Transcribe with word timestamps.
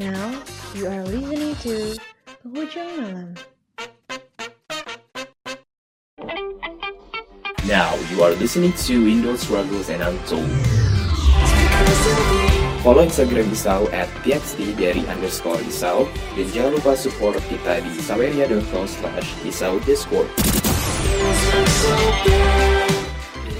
Now 0.00 0.32
you 0.72 0.88
are 0.88 1.04
listening 1.04 1.52
to 1.60 1.92
Penghujung 2.40 2.88
Malam. 2.96 3.36
Now 7.68 7.92
you 8.08 8.24
are 8.24 8.32
listening 8.40 8.72
to 8.88 8.94
Indo 8.96 9.36
Struggles 9.36 9.92
and 9.92 10.00
Untold. 10.00 10.48
Follow 12.80 13.04
Instagram 13.04 13.52
Isau 13.52 13.92
at 13.92 14.08
txt 14.24 14.72
dari 14.80 15.04
underscore 15.04 15.60
Isau 15.68 16.08
dan 16.32 16.48
jangan 16.48 16.80
lupa 16.80 16.96
support 16.96 17.36
kita 17.52 17.84
di 17.84 17.92
saweria.com 18.00 18.88
slash 18.88 19.28
Isau 19.44 19.76
Discord. 19.84 20.32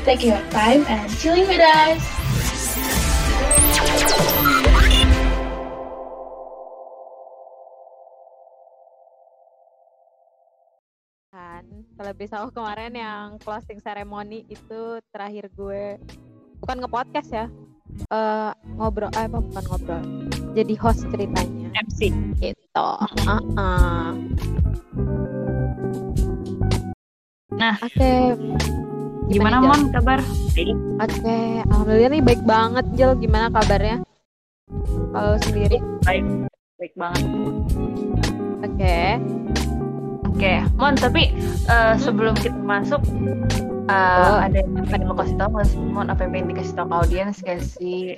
Take 0.09 0.25
your 0.25 0.41
time 0.49 0.89
and 0.89 1.05
chilling 1.21 1.45
with 1.45 1.61
us. 1.61 2.20
Kalau 12.01 12.17
aku 12.17 12.57
kemarin 12.57 12.97
yang 12.97 13.37
closing 13.45 13.77
ceremony 13.77 14.49
itu 14.49 15.05
terakhir 15.13 15.53
gue 15.53 16.01
bukan 16.65 16.81
nge-podcast 16.81 17.29
ya 17.29 17.47
eh 18.09 18.53
ngobrol 18.81 19.13
eh 19.13 19.29
apa 19.29 19.37
bukan 19.45 19.65
ngobrol 19.69 20.01
jadi 20.57 20.75
host 20.81 21.05
ceritanya 21.13 21.69
MC. 21.77 22.09
gitu 22.41 22.89
Uh-uh. 23.29 24.17
Nah. 27.61 27.77
oke 27.85 28.13
Gimana 29.29 29.61
Jal? 29.61 29.69
Mon 29.69 29.83
kabar? 29.93 30.21
oke 31.05 31.39
alhamdulillah 31.69 32.11
nih 32.17 32.23
baik 32.25 32.43
banget 32.49 32.85
Jel 32.97 33.13
gimana 33.21 33.53
kabarnya 33.53 34.01
kalau 35.13 35.37
sendiri 35.45 35.77
Baik, 36.09 36.25
baik 36.81 36.95
banget. 36.97 37.29
oke 38.65 38.97
Oke, 40.41 40.57
Mon 40.81 40.97
tapi 40.97 41.37
eh, 41.69 41.95
sebelum 42.01 42.33
kita 42.33 42.57
masuk 42.65 43.05
eh, 43.93 44.25
Oh. 44.25 44.41
ada 44.41 44.65
yang 44.65 44.73
ada 44.89 45.05
mau 45.05 45.13
kasih 45.21 45.37
tahu 45.37 45.61
sih, 45.69 45.77
Mon? 45.77 46.09
Apa 46.09 46.25
yang 46.25 46.33
pengen 46.33 46.57
dikasih 46.57 46.81
tahu 46.81 46.89
ke 46.89 46.97
audiens 46.97 47.37
gak 47.45 47.61
sih? 47.61 48.17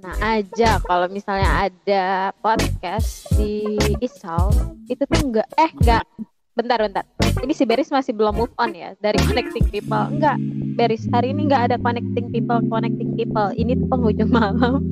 Nah 0.00 0.16
aja 0.24 0.80
kalau 0.80 1.12
misalnya 1.12 1.68
ada 1.68 2.32
podcast 2.40 3.28
di 3.36 3.68
Isau 4.00 4.48
itu 4.88 5.04
tuh 5.04 5.20
enggak 5.20 5.44
eh 5.60 5.68
enggak 5.76 6.08
bentar 6.56 6.80
bentar. 6.80 7.04
Ini 7.20 7.52
si 7.52 7.68
Beris 7.68 7.92
masih 7.92 8.16
belum 8.16 8.32
move 8.32 8.56
on 8.56 8.72
ya 8.72 8.96
dari 8.96 9.20
connecting 9.28 9.68
people. 9.68 10.08
Enggak 10.08 10.40
Beris 10.72 11.04
hari 11.12 11.36
ini 11.36 11.52
enggak 11.52 11.68
ada 11.68 11.76
connecting 11.76 12.32
people 12.32 12.64
connecting 12.72 13.12
people. 13.12 13.52
Ini 13.52 13.76
tuh 13.76 13.92
penghujung 13.92 14.32
malam. 14.32 14.88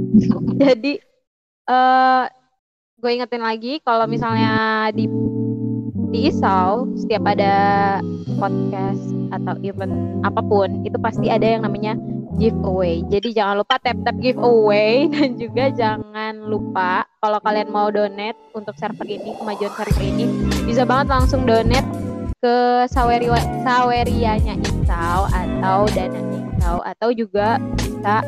Jadi 0.64 0.96
eh 1.68 2.24
gue 2.98 3.10
ingetin 3.14 3.46
lagi 3.46 3.78
kalau 3.86 4.10
misalnya 4.10 4.90
di 4.90 5.06
di 6.10 6.26
Isau 6.26 6.90
setiap 6.98 7.30
ada 7.30 7.54
podcast 8.42 9.14
atau 9.30 9.54
event 9.62 10.18
apa 10.26 10.42
pun 10.42 10.82
itu 10.82 10.98
pasti 10.98 11.30
ada 11.30 11.46
yang 11.46 11.62
namanya 11.62 11.94
giveaway. 12.42 13.06
Jadi 13.06 13.38
jangan 13.38 13.62
lupa 13.62 13.78
tap 13.78 14.02
tap 14.02 14.18
giveaway 14.18 15.06
dan 15.14 15.38
juga 15.38 15.70
jangan 15.70 16.42
lupa 16.42 17.06
kalau 17.22 17.38
kalian 17.38 17.70
mau 17.70 17.86
donate 17.86 18.38
untuk 18.58 18.74
server 18.74 19.06
ini 19.06 19.30
kemajuan 19.38 19.72
server 19.78 20.02
ini 20.02 20.26
bisa 20.66 20.82
banget 20.82 21.06
langsung 21.14 21.46
donate 21.46 21.86
ke 22.42 22.86
Saweri 22.90 23.30
Sawerianya 23.62 24.58
Isau 24.58 25.30
atau 25.30 25.86
dana 25.94 26.18
Isau 26.34 26.78
atau 26.82 27.08
juga 27.14 27.62
bisa 27.78 28.26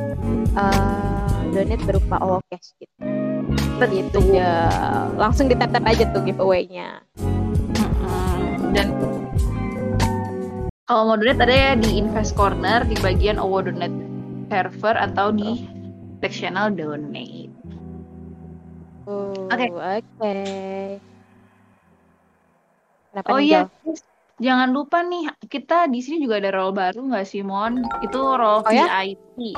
eh, 0.55 1.41
donate 1.51 1.83
berupa 1.83 2.23
OWO 2.23 2.39
cash 2.47 2.71
gitu. 2.79 3.30
Gitu 3.89 4.19
ya. 4.35 4.69
Langsung 5.17 5.49
di 5.49 5.57
tap 5.57 5.73
tap 5.73 5.87
aja 5.89 6.05
tuh 6.13 6.21
giveaway-nya. 6.27 7.01
Mm-mm. 7.21 8.75
Dan 8.77 8.93
kalau 10.91 11.07
mau 11.07 11.17
donate 11.17 11.39
ada 11.39 11.55
ya 11.55 11.73
di 11.79 12.03
Invest 12.03 12.35
Corner 12.35 12.83
di 12.83 12.99
bagian 12.99 13.39
OWO 13.39 13.63
Donate 13.63 13.95
Server 14.51 14.99
atau 14.99 15.31
di 15.31 15.63
sectional 16.19 16.75
donate. 16.75 17.55
Oh, 19.07 19.47
Oke. 19.55 19.71
Oke. 19.71 20.39
Kenapa 23.11 23.27
Oh 23.31 23.39
iya, 23.43 23.67
jangan 24.39 24.71
lupa 24.71 25.03
nih 25.03 25.31
kita 25.47 25.91
di 25.91 25.99
sini 25.99 26.23
juga 26.23 26.39
ada 26.39 26.55
role 26.55 26.75
baru 26.75 27.07
nggak 27.11 27.27
sih 27.27 27.43
Mon? 27.43 27.83
Itu 28.03 28.19
role 28.39 28.63
Oh 28.63 28.71
ya? 28.71 28.87
VIP. 28.87 29.55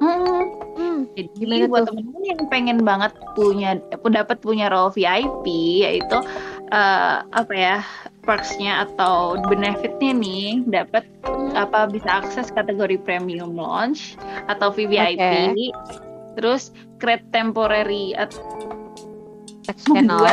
Hmm, 0.00 0.48
Hmm, 0.80 1.04
jadi 1.12 1.28
Gimana 1.36 1.64
buat 1.68 1.82
tuh? 1.84 1.86
temen-temen 1.92 2.24
yang 2.24 2.42
pengen 2.48 2.78
banget 2.80 3.12
punya 3.36 3.76
dapat 3.92 4.40
punya 4.40 4.72
role 4.72 4.88
VIP 4.96 5.44
yaitu 5.84 6.18
eh, 6.72 7.16
apa 7.20 7.52
ya 7.52 7.84
perksnya 8.24 8.88
atau 8.88 9.36
benefitnya 9.44 10.16
nih 10.16 10.64
dapat 10.64 11.04
apa 11.52 11.84
bisa 11.92 12.24
akses 12.24 12.48
kategori 12.48 12.96
premium 13.04 13.52
launch 13.52 14.16
atau 14.48 14.72
VVIP 14.72 15.20
terus 16.40 16.72
create 16.96 17.24
temporary 17.28 18.16
atau 18.16 18.40
text 19.70 19.86
channel. 19.88 20.24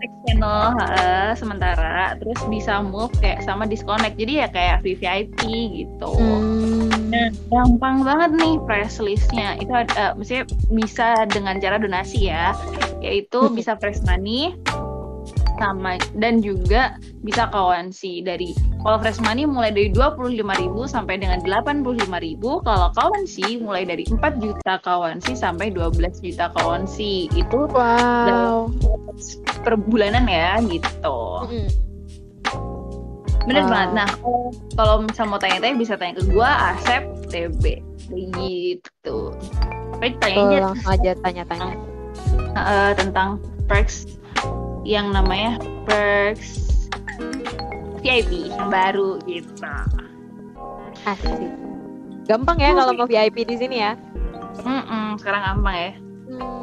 text 0.00 0.18
channel 0.28 0.60
heeh, 0.78 1.28
sementara. 1.38 2.18
Terus 2.20 2.40
bisa 2.52 2.84
move 2.84 3.12
kayak 3.18 3.40
sama 3.46 3.64
disconnect. 3.64 4.16
Jadi 4.20 4.32
ya 4.44 4.48
kayak 4.52 4.84
VVIP 4.84 5.40
gitu. 5.80 6.12
Hmm, 6.12 6.93
Nah, 7.14 7.30
gampang 7.46 8.02
banget 8.02 8.30
nih 8.42 8.54
press 8.66 8.98
listnya 8.98 9.54
itu 9.62 9.70
ada 9.70 9.94
eh, 9.94 10.12
maksudnya 10.18 10.44
bisa 10.74 11.08
dengan 11.30 11.62
cara 11.62 11.78
donasi 11.78 12.26
ya 12.26 12.58
yaitu 12.98 13.46
Hmm. 13.46 13.54
bisa 13.54 13.78
press 13.78 14.02
money 14.02 14.58
sama 15.54 16.02
dan 16.18 16.42
juga 16.42 16.98
bisa 17.22 17.46
kawansi 17.46 18.26
dari 18.26 18.50
kalau 18.82 18.98
fresh 19.00 19.22
money 19.22 19.46
mulai 19.46 19.70
dari 19.70 19.88
25.000 19.94 20.42
sampai 20.84 21.16
dengan 21.16 21.40
85.000 21.40 22.66
kalau 22.66 22.88
kawansi 22.92 23.62
mulai 23.62 23.86
dari 23.86 24.04
4 24.04 24.18
juta 24.42 24.82
kawansi 24.82 25.32
sampai 25.38 25.70
12 25.70 26.20
juta 26.20 26.50
kawansi 26.58 27.30
itu 27.32 27.70
wow. 27.70 28.66
per 29.62 29.78
bulanan 29.78 30.26
ya 30.26 30.58
gitu 30.66 31.16
Mm-mm. 31.48 31.93
Bener 33.44 33.62
Wow. 33.62 33.70
banget 33.70 33.90
nah 33.94 34.08
kalau- 34.74 35.02
misalnya 35.02 35.30
mau 35.30 35.38
tanya-tanya 35.38 35.76
bisa 35.76 35.94
tanya 35.94 36.14
ke 36.16 36.24
gua 36.26 36.50
Asep 36.72 37.02
TB 37.28 37.64
gitu 38.34 39.32
Baik, 39.94 40.18
tanya 40.18 40.42
aja 40.42 40.58
langsung 40.64 40.90
aja 40.90 41.10
tanya-tanya. 41.18 41.74
eh, 42.52 42.92
tentang 42.94 43.28
perks 43.64 44.04
yang 44.82 45.08
namanya 45.08 45.56
perks 45.86 46.60
VIP 47.98 48.52
yang 48.52 48.68
baru 48.68 49.16
gitu. 49.24 49.48
Asik. 51.02 51.48
Gampang 52.24 52.58
ya 52.58 52.74
kalau 52.74 52.92
mau 52.92 53.04
VIP 53.04 53.44
di 53.44 53.56
sini 53.56 53.80
ya. 53.80 53.96
Mm-mm, 54.60 55.16
sekarang 55.16 55.40
gampang 55.42 55.74
ya. 55.74 55.90
Hmm. 56.28 56.62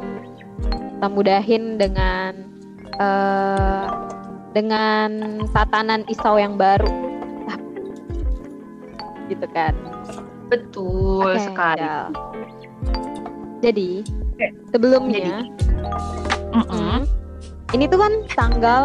Kita 0.92 1.06
mudahin 1.08 1.64
dengan 1.76 2.32
eh 2.94 3.86
dengan 4.52 5.40
tatanan 5.52 6.04
isau 6.08 6.36
yang 6.36 6.60
baru. 6.60 6.88
Gitu 9.28 9.46
kan. 9.52 9.72
Betul 10.52 11.32
Oke, 11.32 11.40
sekali. 11.40 11.80
Jal. 11.80 12.06
Jadi, 13.62 13.90
sebelumnya 14.74 15.46
Mm-mm. 16.52 16.68
Hmm. 16.68 17.00
Ini 17.72 17.88
tuh 17.88 17.98
kan 18.04 18.12
tanggal 18.36 18.82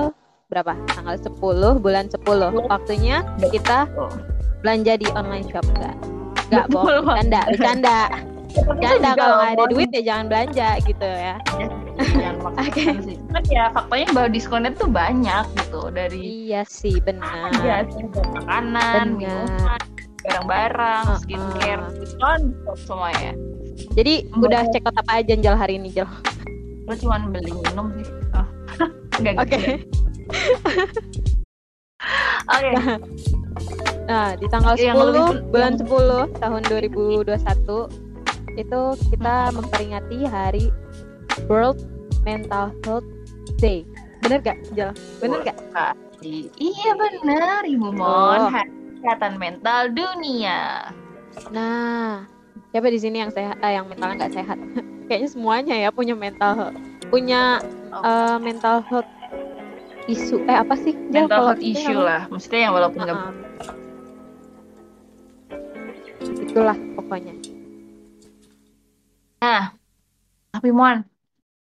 berapa? 0.48 0.72
Tanggal 0.88 1.20
10 1.20 1.84
bulan 1.84 2.08
10. 2.08 2.72
Waktunya 2.72 3.28
kita 3.52 3.92
belanja 4.64 4.96
di 4.96 5.08
online 5.12 5.44
shop 5.52 5.68
enggak? 5.76 5.96
Enggak, 6.48 6.66
bohong. 6.72 7.04
Bercanda, 7.04 7.42
bercanda. 7.52 8.00
Bercanda 8.66 9.10
Juga 9.10 9.12
kalau 9.16 9.36
nggak 9.38 9.54
ada 9.54 9.66
duit 9.70 9.90
ya 9.92 10.02
jangan 10.04 10.26
belanja 10.28 10.70
gitu 10.82 11.08
ya. 11.08 11.36
Jangan 11.98 12.36
maksakan 12.46 12.96
sih. 13.04 13.16
Cuman 13.20 13.44
ya 13.48 13.64
faktanya 13.70 14.08
bahwa 14.12 14.30
diskonnya 14.30 14.72
tuh 14.74 14.90
banyak 14.90 15.46
gitu 15.56 15.82
dari 15.90 16.22
Iya 16.48 16.62
sih, 16.64 16.96
benar. 16.98 17.52
ya, 17.60 17.86
makanan, 18.34 19.06
Benar. 19.16 19.46
minuman, 19.46 19.82
barang-barang, 20.24 21.06
skincare, 21.22 21.84
diskon 21.98 22.42
semuanya. 22.80 23.32
Jadi 23.94 24.26
udah 24.34 24.66
check 24.72 24.84
out 24.84 24.98
apa 24.98 25.22
aja 25.22 25.34
Jel 25.36 25.54
hari 25.54 25.78
ini, 25.78 25.90
Jel? 25.92 26.10
Lo 26.86 26.96
cuma 26.96 27.22
beli 27.22 27.52
minum 27.52 27.94
sih. 27.94 28.08
Oh. 28.34 28.48
Oke. 29.44 29.62
Oke. 32.48 32.72
Nah, 34.08 34.40
di 34.40 34.48
tanggal 34.48 34.74
Yang 34.78 34.96
10 34.96 35.08
lebih- 35.12 35.44
bulan 35.52 35.74
10 35.76 36.40
tahun 36.40 36.62
2021 36.64 38.07
itu 38.58 38.82
kita 39.14 39.54
memperingati 39.54 40.26
hari 40.26 40.66
World 41.46 41.80
Mental 42.26 42.74
Health 42.84 43.08
Day. 43.62 43.86
Bener 44.26 44.42
gak, 44.42 44.58
Jel? 44.74 44.92
Bener 45.22 45.46
gak? 45.46 45.58
Iya 46.58 46.92
benar, 46.98 47.62
Ibu 47.64 47.94
Mon. 47.94 48.42
Oh. 48.42 48.50
Hari 48.50 48.74
Kesehatan 48.98 49.38
Mental 49.38 49.94
Dunia. 49.94 50.90
Nah, 51.54 52.26
siapa 52.74 52.90
di 52.90 52.98
sini 52.98 53.22
yang 53.22 53.30
sehat, 53.30 53.62
eh, 53.62 53.78
yang 53.78 53.86
mentalnya 53.86 54.26
nggak 54.26 54.34
sehat? 54.34 54.58
kayaknya 55.08 55.30
semuanya 55.32 55.76
ya 55.80 55.90
punya 55.90 56.14
mental 56.14 56.54
health 56.54 56.78
punya 57.08 57.64
Oh. 57.88 58.04
eh, 58.04 58.38
mental 58.44 58.84
health 58.84 59.08
isu 60.12 60.44
eh 60.44 60.60
apa 60.60 60.76
sih 60.76 60.92
Jel, 61.08 61.24
mental 61.24 61.56
health 61.56 61.64
kita 61.64 61.72
issue 61.72 61.96
apa? 61.96 62.04
lah 62.04 62.22
maksudnya 62.28 62.60
yang 62.68 62.74
walaupun 62.76 63.00
nggak 63.00 63.16
Heeh. 63.16 63.32
itulah 66.52 66.78
pokoknya 67.00 67.34
Nah, 69.38 69.74
tapi 70.50 70.70
Mon, 70.74 71.06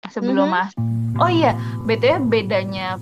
sebelum 0.04 0.48
Mhm. 0.48 0.52
mas, 0.52 0.70
oh 1.16 1.30
iya, 1.30 1.56
btw 1.82 2.20
bedanya 2.22 3.00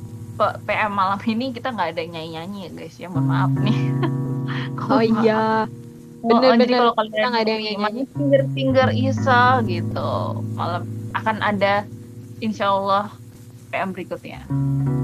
PM 0.66 0.90
malam 0.90 1.18
ini 1.22 1.54
kita 1.54 1.70
nggak 1.70 1.94
ada 1.94 2.00
yang 2.02 2.12
nyanyi-nyanyi 2.14 2.58
ya 2.66 2.70
guys, 2.74 2.96
ya 2.98 3.06
mohon 3.06 3.26
maaf 3.30 3.52
nih. 3.58 3.78
oh 4.90 5.02
iya 5.02 5.66
Oh, 6.22 6.30
bener, 6.30 6.54
oh, 6.54 6.54
bener. 6.54 6.78
kalau 6.78 6.92
Kita 6.94 7.02
kalian 7.02 7.28
nggak 7.34 7.42
ada 7.42 7.50
yang 7.50 7.62
nyanyi-nyanyi. 7.66 8.02
finger 8.14 8.42
finger 8.54 8.88
Isa 8.94 9.42
gitu, 9.66 10.10
malam 10.54 10.82
akan 11.14 11.36
ada 11.42 11.74
insya 12.38 12.70
Allah 12.70 13.10
PM 13.74 13.90
berikutnya. 13.90 14.46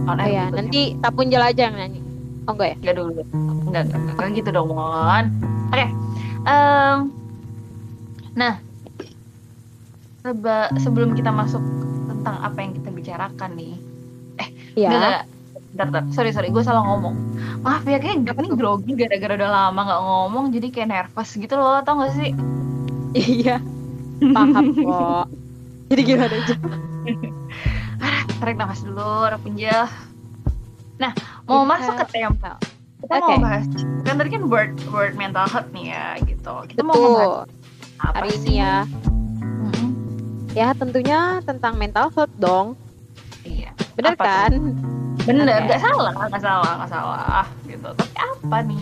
Oh 0.06 0.14
air 0.16 0.30
ya 0.32 0.44
nanti 0.48 0.94
Tapunjel 1.02 1.42
aja 1.42 1.68
yang 1.68 1.76
nyanyi 1.76 2.00
oh 2.48 2.56
enggak 2.56 2.68
ya 2.72 2.76
Enggak 2.80 2.96
dulu. 2.96 3.22
Enggak, 3.68 3.82
enggak, 3.84 3.84
enggak, 3.84 4.14
enggak 4.16 4.30
gitu 4.38 4.50
dong, 4.54 4.68
Mon. 4.72 5.24
Oke. 5.68 5.86
em, 6.48 6.98
nah, 8.32 8.54
seba- 10.20 10.72
sebelum 10.76 11.12
kita 11.12 11.28
masuk 11.28 11.62
tentang 12.06 12.36
apa 12.38 12.58
yang 12.58 12.72
kita 12.72 12.88
bicarakan 12.88 13.50
nih. 13.54 13.74
iya 14.74 14.88
Enggak, 14.88 15.00
enggak. 15.00 15.24
Bentar, 15.68 15.86
bentar. 15.86 16.02
Sorry, 16.10 16.30
sorry. 16.30 16.48
Gue 16.48 16.62
salah 16.62 16.82
ngomong. 16.82 17.14
Maaf 17.60 17.84
ya, 17.84 17.98
kayak 17.98 18.24
gue 18.24 18.40
nih 18.40 18.52
grogi 18.52 18.92
gara-gara 18.94 19.36
udah 19.36 19.50
lama 19.50 19.80
nggak 19.80 20.02
ngomong. 20.02 20.44
Jadi 20.48 20.66
kayak 20.68 20.88
nervous 20.88 21.30
gitu 21.32 21.54
loh, 21.54 21.78
tau 21.80 21.98
gak 21.98 22.14
sih? 22.14 22.32
iya 23.10 23.56
paham 24.20 24.68
kok 24.76 25.26
jadi 25.88 26.00
gimana 26.04 26.34
aja 26.36 26.54
Tarik 28.38 28.54
nafas 28.54 28.82
dulu, 28.82 29.00
Rapunzel. 29.24 29.88
Nah, 30.96 31.10
mau 31.42 31.62
Kita- 31.62 31.70
masuk 31.72 31.92
ke 31.96 32.06
tema. 32.12 32.52
Kita 32.98 33.14
Oke. 33.16 33.32
mau 33.32 33.38
bahas. 33.40 33.64
Kan 34.02 34.14
tadi 34.14 34.28
kan 34.28 34.42
word, 34.44 34.72
word 34.88 35.14
mental 35.14 35.46
health 35.46 35.70
nih 35.70 35.90
ya, 35.90 36.06
gitu. 36.20 36.54
Kita 36.68 36.82
mau 36.82 36.92
betul 36.92 37.08
ngebahas 37.08 37.48
apa 37.98 38.14
hari 38.14 38.30
sih? 38.30 38.38
ini 38.44 38.52
ya. 38.58 38.74
Ya 40.58 40.74
tentunya 40.74 41.38
tentang 41.42 41.74
mental 41.74 42.10
health 42.10 42.34
dong 42.36 42.74
Iya. 43.46 43.70
bener 43.94 44.12
Apa 44.12 44.18
tuh? 44.18 44.26
kan 44.26 44.52
Bener, 45.20 45.44
Oke. 45.44 45.60
nggak 45.68 45.80
salah, 45.84 46.12
nggak 46.16 46.40
salah, 46.40 46.72
nggak 46.80 46.88
salah, 46.88 47.44
gitu. 47.68 47.84
Tapi 47.92 48.16
apa 48.16 48.56
nih? 48.64 48.80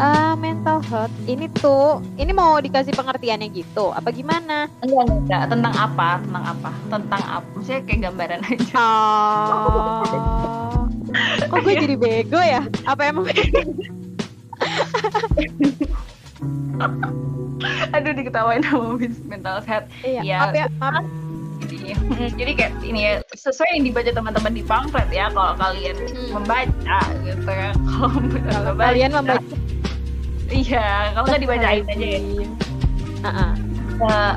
Ah, 0.00 0.32
mental 0.32 0.80
health 0.80 1.12
ini 1.28 1.44
tuh 1.52 2.00
ini 2.16 2.32
mau 2.32 2.56
dikasih 2.56 2.96
pengertiannya 2.96 3.52
gitu 3.52 3.92
apa 3.92 4.08
gimana 4.08 4.64
Enggak, 4.80 5.04
enggak. 5.12 5.42
Tentang 5.44 5.74
apa? 5.76 6.24
Tentang 6.24 6.44
apa? 6.56 6.70
Tentang 6.88 7.20
apa? 7.20 7.44
Maksudnya 7.52 7.80
kayak 7.84 8.00
gambaran 8.08 8.40
aja. 8.48 8.80
Oh, 8.80 10.88
kok 11.52 11.60
gue 11.60 11.74
jadi 11.76 11.96
bego 12.00 12.40
ya? 12.40 12.64
Apa 12.88 13.12
emang? 13.12 13.28
Aduh, 17.96 18.12
diketawain 18.12 18.62
sama 18.62 18.96
Miss 18.96 19.16
mental 19.24 19.60
health. 19.60 19.86
Iya, 20.00 20.20
Ya. 20.22 20.36
maaf 20.40 20.54
ya, 20.54 20.66
maaf. 20.78 21.04
Jadi, 21.60 21.92
jadi 22.34 22.52
kayak 22.56 22.72
ini 22.82 23.00
ya, 23.04 23.14
sesuai 23.30 23.68
yang 23.76 23.84
dibaca 23.86 24.10
teman-teman 24.10 24.52
di 24.52 24.62
pamflet 24.62 25.08
ya, 25.08 25.28
kalau 25.30 25.54
kalian 25.54 25.96
Hmm. 26.08 26.30
membaca 26.40 26.98
gitu 27.22 27.50
ya. 27.50 27.70
Kalau 27.86 28.08
membaca, 28.10 28.74
kalian 28.80 29.10
membaca, 29.12 29.54
iya, 30.50 31.12
kalau 31.12 31.24
nggak 31.28 31.40
dibacain 31.40 31.84
aja 31.86 32.06
ya. 32.06 32.20
Uh-uh. 33.20 33.52
Uh, 34.00 34.34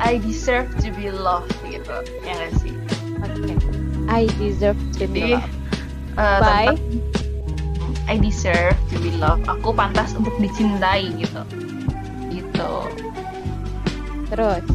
I 0.00 0.16
deserve 0.24 0.70
to 0.80 0.88
be 0.90 1.12
loved 1.12 1.52
gitu, 1.66 1.92
ya 2.24 2.32
nggak 2.34 2.52
sih? 2.58 2.72
Oke. 3.20 3.52
I 4.08 4.24
deserve 4.40 4.78
to 4.96 5.04
be 5.06 5.36
loved. 5.36 5.52
uh, 6.16 6.40
By? 6.40 6.72
tentang 6.72 6.78
I 8.08 8.16
deserve 8.16 8.72
to 8.88 8.96
be 8.98 9.12
loved. 9.14 9.44
Aku 9.46 9.70
pantas 9.70 10.16
untuk 10.16 10.32
dicintai 10.40 11.12
gitu. 11.14 11.44
Gitu. 12.58 12.74
Terus, 14.34 14.66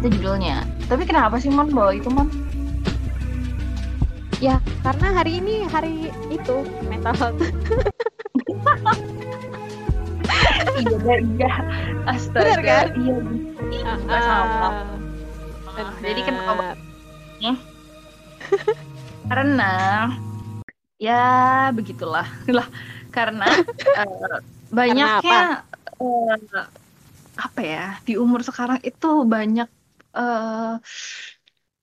Itu 0.00 0.06
judulnya. 0.16 0.64
Tapi 0.88 1.04
kenapa 1.04 1.36
sih 1.36 1.52
Mon 1.52 1.68
bawa 1.68 1.92
itu 1.92 2.08
Mon? 2.08 2.24
ya 4.38 4.62
karena 4.86 5.18
hari 5.18 5.42
ini 5.42 5.66
hari 5.66 6.14
itu 6.30 6.62
mental 6.86 7.10
health. 7.18 7.42
iya, 10.78 11.16
iya. 11.18 11.52
Astaga. 12.06 12.46
Bener 12.46 12.60
kan? 12.62 12.86
Iya. 12.94 13.18
Iya, 13.74 13.92
Jadi 16.00 16.20
kan 16.22 16.34
benar. 16.38 16.76
karena 19.28 19.72
ya 21.02 21.24
begitulah 21.74 22.24
lah 22.48 22.68
karena 23.12 23.44
eh, 24.00 24.38
banyaknya 24.70 25.66
eh, 25.98 26.34
apa 27.38 27.60
ya 27.62 27.84
di 28.02 28.18
umur 28.18 28.42
sekarang 28.42 28.82
itu 28.82 29.22
banyak 29.22 29.68
eh, 30.18 30.74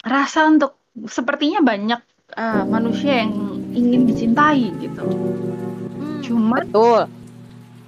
rasa 0.05 0.39
untuk 0.51 0.75
sepertinya 1.07 1.63
banyak 1.63 2.01
eh, 2.35 2.63
manusia 2.67 3.23
yang 3.23 3.31
ingin 3.71 4.05
dicintai 4.05 4.69
gitu. 4.77 5.03
Hmm, 5.95 6.19
cuman 6.21 6.63
betul. 6.67 7.01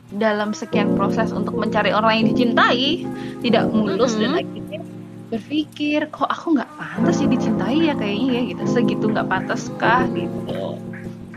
dalam 0.07 0.55
sekian 0.55 0.95
proses 0.95 1.35
untuk 1.35 1.59
mencari 1.59 1.91
orang 1.91 2.23
yang 2.23 2.27
dicintai 2.31 3.03
tidak 3.43 3.67
mulus 3.75 4.15
dan 4.15 4.31
Mhm. 4.31 4.39
akhirnya 4.39 4.79
berpikir 5.27 6.07
kok 6.07 6.31
aku 6.31 6.55
nggak 6.55 6.71
pantas 6.79 7.19
ya 7.19 7.27
dicintai 7.27 7.79
ya 7.91 7.93
kayaknya 7.93 8.29
ya 8.31 8.41
gitu. 8.55 8.63
Segitu 8.71 9.05
nggak 9.11 9.27
pantas 9.27 9.67
kah 9.75 10.07
gitu 10.15 10.79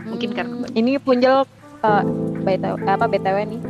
mungkin 0.07 0.29
karena 0.35 0.55
Hmm, 0.67 0.75
ini 0.75 0.91
Punjel 0.99 1.43
uh, 1.83 2.03
BTW, 2.43 2.75
apa 2.83 3.05
BTW 3.07 3.37
nih 3.47 3.61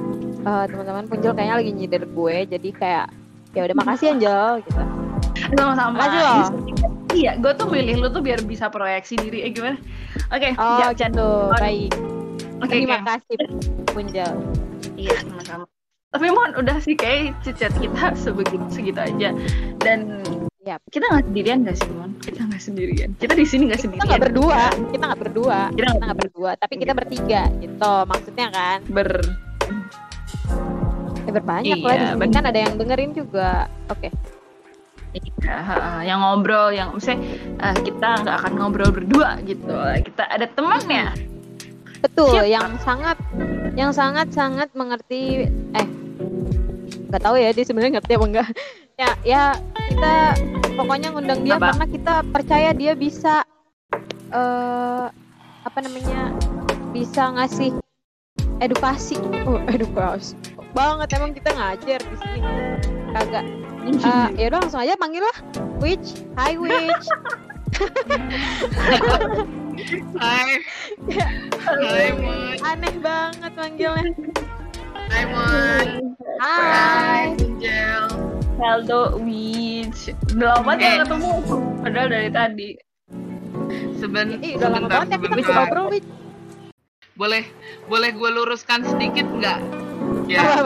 uh, 0.45 0.65
teman-teman 0.67 1.05
Punjel 1.07 1.33
kayaknya 1.33 1.55
lagi 1.61 1.71
nyindir 1.73 2.03
gue 2.05 2.35
jadi 2.49 2.69
kayak 2.73 3.07
ya 3.51 3.61
udah 3.67 3.75
makasih 3.77 4.07
Angel 4.15 4.63
gitu. 4.63 4.81
Sama-sama 5.51 5.91
Makasih 5.99 6.21
loh. 6.23 6.47
iya 7.11 7.31
gue 7.35 7.51
tuh 7.59 7.67
milih 7.67 7.95
lu 7.99 8.07
tuh 8.09 8.23
biar 8.23 8.39
bisa 8.47 8.71
proyeksi 8.71 9.19
diri. 9.19 9.43
Eh 9.45 9.51
gimana? 9.51 9.77
Oke 10.31 10.55
oh 10.55 10.79
ya, 10.79 10.87
gitu. 10.95 11.29
Baik. 11.59 11.91
Oke 12.61 12.73
terima 12.77 13.01
oke. 13.01 13.07
kasih 13.07 13.37
Punjel 13.91 14.31
iya 14.95 15.15
sama-sama. 15.19 15.65
Tapi 16.11 16.27
mohon 16.27 16.51
udah 16.59 16.75
sih 16.83 16.95
kayak 16.99 17.39
chat 17.47 17.71
kita 17.79 18.15
sebegitu 18.19 18.65
segitu 18.71 18.99
aja. 18.99 19.31
Dan 19.79 20.23
Yap. 20.61 20.83
kita 20.93 21.09
nggak 21.09 21.25
sendirian 21.25 21.57
gak 21.65 21.77
sih 21.79 21.89
mon? 21.95 22.11
Kita 22.21 22.45
nggak 22.45 22.61
sendirian. 22.61 23.09
Kita 23.17 23.33
di 23.33 23.47
sini 23.47 23.71
nggak 23.71 23.79
kita 23.79 23.87
sendirian. 23.87 24.07
nggak 24.11 24.23
berdua. 24.29 24.61
Kita 24.91 25.03
nggak 25.07 25.21
berdua. 25.23 25.59
Kita 25.71 25.75
kita 25.75 25.87
nggak 25.87 26.03
nggak 26.03 26.19
berdua 26.19 26.51
tapi 26.59 26.73
kita 26.79 26.93
bertiga 26.95 27.41
gitu. 27.63 27.93
Maksudnya 28.07 28.47
kan? 28.51 28.77
Ber 28.91 29.09
ya 31.21 31.31
berbanyak 31.31 31.77
Iya, 31.77 31.85
lah 31.85 31.95
di 31.95 32.05
sini 32.17 32.27
kan 32.33 32.43
ada 32.49 32.59
yang 32.59 32.73
dengerin 32.75 33.11
juga. 33.13 33.69
Oke. 33.87 34.09
Iya, 35.11 35.55
ha, 35.59 35.77
yang 36.07 36.23
ngobrol, 36.23 36.71
yang 36.71 36.95
misalnya 36.95 37.27
eh, 37.59 37.75
kita 37.83 38.09
nggak 38.23 38.35
akan 38.41 38.53
ngobrol 38.55 38.91
berdua 38.95 39.37
gitu. 39.43 39.75
Kita 40.07 40.23
ada 40.27 40.47
temannya. 40.47 41.11
betul 42.01 42.33
Siap, 42.33 42.49
yang 42.49 42.67
sangat 42.81 43.13
yang 43.77 43.93
sangat 43.93 44.33
sangat 44.33 44.73
mengerti 44.73 45.45
eh 45.45 45.87
nggak 47.13 47.21
tahu 47.21 47.37
ya 47.37 47.53
dia 47.53 47.61
sebenarnya 47.61 48.01
ngerti 48.01 48.11
apa 48.17 48.25
enggak 48.25 48.47
ya 49.05 49.09
ya 49.21 49.43
kita 49.85 50.15
pokoknya 50.73 51.07
ngundang 51.13 51.45
dia 51.45 51.61
Apa? 51.61 51.69
karena 51.69 51.85
kita 51.85 52.13
percaya 52.33 52.69
dia 52.73 52.93
bisa 52.97 53.45
eh 54.33 55.05
apa 55.61 55.77
namanya 55.77 56.33
bisa 56.89 57.29
ngasih 57.37 57.80
edukasi 58.61 59.17
oh 59.43 59.59
edukasi 59.67 60.37
banget 60.71 61.09
emang 61.17 61.33
kita 61.33 61.49
ngajar 61.51 61.99
di 61.99 62.15
sini 62.17 62.41
kagak 63.11 63.45
Eh, 63.81 64.29
ya 64.37 64.53
udah 64.53 64.61
langsung 64.61 64.77
aja 64.77 64.93
panggil 64.93 65.25
lah 65.25 65.37
Witch 65.81 66.21
Hi 66.37 66.53
Witch 66.53 67.07
Hai. 70.21 70.61
Hai, 71.65 72.07
Mon. 72.13 72.61
aneh 72.61 72.93
banget 73.01 73.51
manggilnya 73.57 74.05
Hai, 75.09 75.23
Mon. 75.25 75.87
Hai 76.37 77.33
Angel. 77.41 78.05
Hello, 78.55 79.17
Witch. 79.17 80.13
Udah 80.31 80.61
lama 80.61 80.71
Oke. 80.71 80.77
nggak 80.77 80.97
ketemu. 81.01 81.33
Padahal 81.81 82.07
dari 82.07 82.29
tadi. 82.29 82.69
Seben, 83.97 84.37
Ih, 84.39 84.61
udah 84.61 84.69
lama 84.69 84.85
sebentar, 84.85 84.97
banget 85.01 85.09
ya 85.09 85.17
kita 85.17 85.35
bisa 85.35 85.49
sebentar. 85.49 85.65
ngobrol 85.65 85.87
Witch 85.89 86.07
Boleh, 87.21 87.45
boleh 87.85 88.17
gue 88.17 88.29
luruskan 88.33 88.81
sedikit 88.81 89.29
nggak? 89.29 89.61
Ya, 90.25 90.65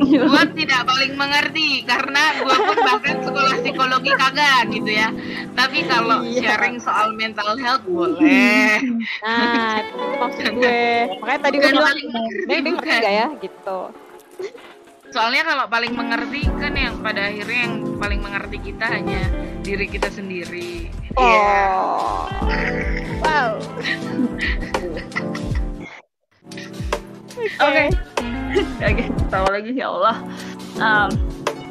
gue 0.00 0.42
tidak 0.56 0.80
paling 0.88 1.12
mengerti 1.12 1.84
karena 1.84 2.40
gue 2.40 2.56
pun 2.56 2.78
bahkan 2.88 3.20
sekolah 3.20 3.60
psikologi 3.60 4.16
kagak 4.16 4.72
gitu 4.72 4.88
ya. 4.88 5.12
Tapi 5.52 5.84
kalau 5.84 6.24
Iya. 6.24 6.56
sharing 6.56 6.80
soal 6.80 7.12
mental 7.12 7.52
health 7.60 7.84
boleh. 7.84 8.80
Nah, 9.20 9.84
maksud 10.24 10.56
gue. 10.56 10.80
Makanya 11.20 11.40
tadi 11.44 11.56
gue 11.60 11.68
bilang, 11.68 11.98
Neng, 12.48 12.64
ngerti 12.64 12.88
gak 13.04 13.12
ya? 13.12 13.26
Gitu. 13.36 13.78
Soalnya 15.08 15.40
kalau 15.44 15.64
paling 15.72 15.96
mengerti 15.96 16.44
kan 16.60 16.76
yang 16.76 17.00
pada 17.00 17.32
akhirnya 17.32 17.60
yang 17.64 17.96
paling 17.96 18.20
mengerti 18.20 18.58
kita 18.60 18.84
hanya 18.92 19.24
diri 19.64 19.88
kita 19.88 20.12
sendiri. 20.12 20.92
Iya. 21.16 21.18
Oh. 21.18 22.28
Wow. 23.24 23.50
Oke. 27.58 27.84
Oke, 28.80 29.04
tahu 29.28 29.46
lagi 29.48 29.72
ya 29.74 29.86
Allah. 29.90 30.16
Um, 30.78 31.10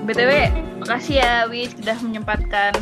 BTW, 0.03 0.32
makasih 0.84 1.15
ya 1.20 1.34
Wis 1.50 1.72
sudah 1.75 1.98
menyempatkan 2.03 2.74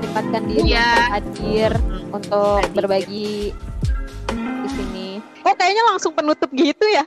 Sempatkan 0.00 0.42
diri 0.48 0.74
Iya. 0.74 0.90
untuk 0.90 1.10
hadir 1.14 1.72
untuk 2.10 2.58
Hadir. 2.62 2.74
berbagi 2.74 3.34
di 4.30 4.68
sini. 4.70 5.09
Kok 5.40 5.54
kayaknya 5.56 5.84
langsung 5.88 6.12
penutup 6.12 6.50
gitu 6.52 6.84
ya? 6.90 7.04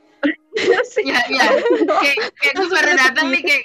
Iya, 0.54 1.20
iya. 1.34 1.46
Kayak 1.90 2.18
kayak 2.38 2.54
gue 2.56 2.68
baru 2.70 2.92
datang 2.94 3.28
nih 3.34 3.42
kayak 3.42 3.64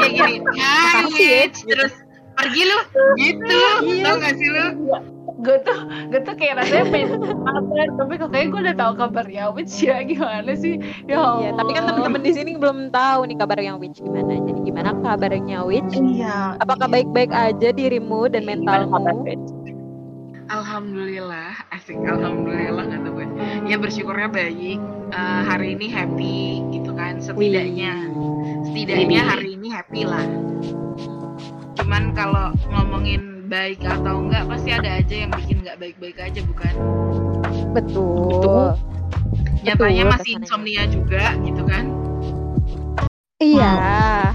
kayak 0.00 0.12
gini. 0.16 0.34
Hai, 0.56 1.04
ya. 1.04 1.08
Witch. 1.12 1.58
terus 1.68 1.94
pergi 2.34 2.62
lu 2.64 2.78
gitu. 3.20 3.60
Iya. 3.84 4.04
Tau 4.08 4.14
gak 4.18 4.34
sih 4.40 4.48
lu? 4.48 4.66
gue 5.44 5.56
tuh 5.66 5.78
gue 6.08 6.20
tuh 6.24 6.34
kayak 6.38 6.62
rasanya 6.62 6.84
pengen 6.88 7.20
kabar 7.20 7.86
tapi 8.00 8.12
kok 8.16 8.30
kayak 8.30 8.46
gue 8.54 8.60
udah 8.64 8.76
tahu 8.78 8.92
kabarnya 8.96 9.44
Witch 9.52 9.82
ya 9.82 10.00
gimana 10.06 10.52
sih 10.54 10.80
ya 11.10 11.20
Iya, 11.42 11.50
tapi 11.58 11.70
kan 11.74 11.84
teman-teman 11.90 12.22
di 12.22 12.32
sini 12.32 12.50
belum 12.54 12.94
tahu 12.94 13.28
nih 13.28 13.36
kabar 13.36 13.58
yang 13.60 13.76
Witch 13.82 13.98
gimana. 14.00 14.40
Jadi 14.40 14.60
gimana 14.64 14.94
kabarnya 15.02 15.58
Witch? 15.66 15.94
iya 16.00 16.54
Apakah 16.62 16.86
baik-baik 16.86 17.34
aja 17.34 17.68
dirimu 17.74 18.30
dan 18.30 18.46
kabar, 18.46 18.86
mentalmu? 18.86 19.26
Alhamdulillah, 20.52 21.56
asik. 21.72 21.96
Alhamdulillah 22.04 22.84
kata 22.84 23.08
gue. 23.10 23.23
Ya 23.64 23.76
bersyukurnya 23.80 24.28
baik. 24.28 24.78
Eh, 25.14 25.40
hari 25.46 25.78
ini 25.78 25.86
happy 25.88 26.38
gitu 26.74 26.90
kan. 26.92 27.22
Setidaknya, 27.22 28.10
setidaknya 28.66 29.20
Wih. 29.22 29.30
hari 29.30 29.48
ini 29.56 29.68
happy 29.72 30.02
lah. 30.04 30.26
Cuman 31.78 32.12
kalau 32.12 32.52
ngomongin 32.68 33.46
baik 33.48 33.80
atau 33.84 34.24
enggak 34.24 34.44
pasti 34.48 34.72
ada 34.72 34.98
aja 35.00 35.14
yang 35.14 35.30
bikin 35.32 35.62
nggak 35.62 35.78
baik-baik 35.78 36.18
aja 36.18 36.40
bukan? 36.44 36.74
Betul. 37.72 38.42
Betul. 38.42 38.66
Nyatanya 39.64 40.04
Betul, 40.04 40.12
masih 40.18 40.32
insomnia 40.36 40.82
juga 40.88 41.24
gitu 41.40 41.62
kan? 41.64 41.84
Iya, 43.40 43.74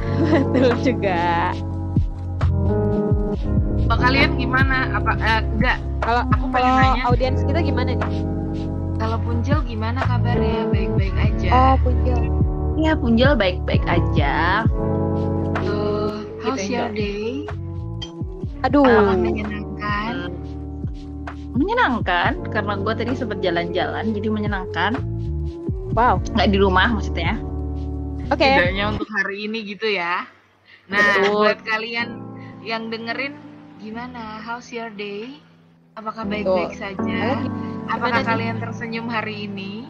betul 0.53 0.69
juga. 0.81 1.53
Apa 3.89 3.95
kalian 3.97 4.37
gimana? 4.37 4.89
Apa 4.93 5.11
eh, 5.17 5.41
enggak? 5.57 5.77
Kalau 6.01 6.21
Aku 6.33 6.45
pengen 6.49 6.73
kalau 6.73 6.93
nanya. 6.93 7.03
audiens 7.09 7.41
kita 7.45 7.59
gimana 7.61 7.93
nih? 7.93 8.11
Kalau 8.99 9.17
Punjel 9.23 9.59
gimana 9.63 10.03
kabarnya? 10.03 10.67
Baik-baik 10.69 11.15
aja. 11.15 11.49
Oh, 11.49 11.75
Punjel. 11.81 12.19
Iya 12.79 12.95
Punjel 12.95 13.35
baik-baik 13.35 13.83
aja 13.83 14.63
Tuh, 15.59 16.23
how's 16.39 16.63
Gitu, 16.63 16.79
your 16.79 16.87
day? 16.95 17.43
Aduh. 18.63 18.87
Apakah 18.87 19.17
menyenangkan? 19.19 20.15
menyenangkan 21.49 22.31
karena 22.55 22.77
gue 22.79 22.93
tadi 22.95 23.11
sempat 23.19 23.43
jalan-jalan 23.43 24.15
jadi 24.15 24.27
menyenangkan 24.31 24.95
Wow. 25.91 26.23
nggak 26.37 26.49
di 26.53 26.57
rumah 26.61 26.87
maksudnya 26.95 27.35
Oke. 28.29 28.45
Setidaknya 28.45 28.85
untuk 28.93 29.09
hari 29.09 29.49
ini 29.49 29.65
gitu 29.65 29.89
ya. 29.89 30.21
Nah, 30.85 31.01
Betul. 31.17 31.49
buat 31.49 31.59
kalian 31.65 32.09
yang 32.61 32.93
dengerin 32.93 33.33
gimana? 33.81 34.37
How's 34.45 34.69
your 34.69 34.93
day? 34.93 35.41
Apakah 35.99 36.23
baik-baik 36.23 36.79
saja? 36.79 37.43
Apakah 37.91 38.23
kalian 38.23 38.55
tersenyum 38.55 39.11
hari 39.11 39.51
ini? 39.51 39.83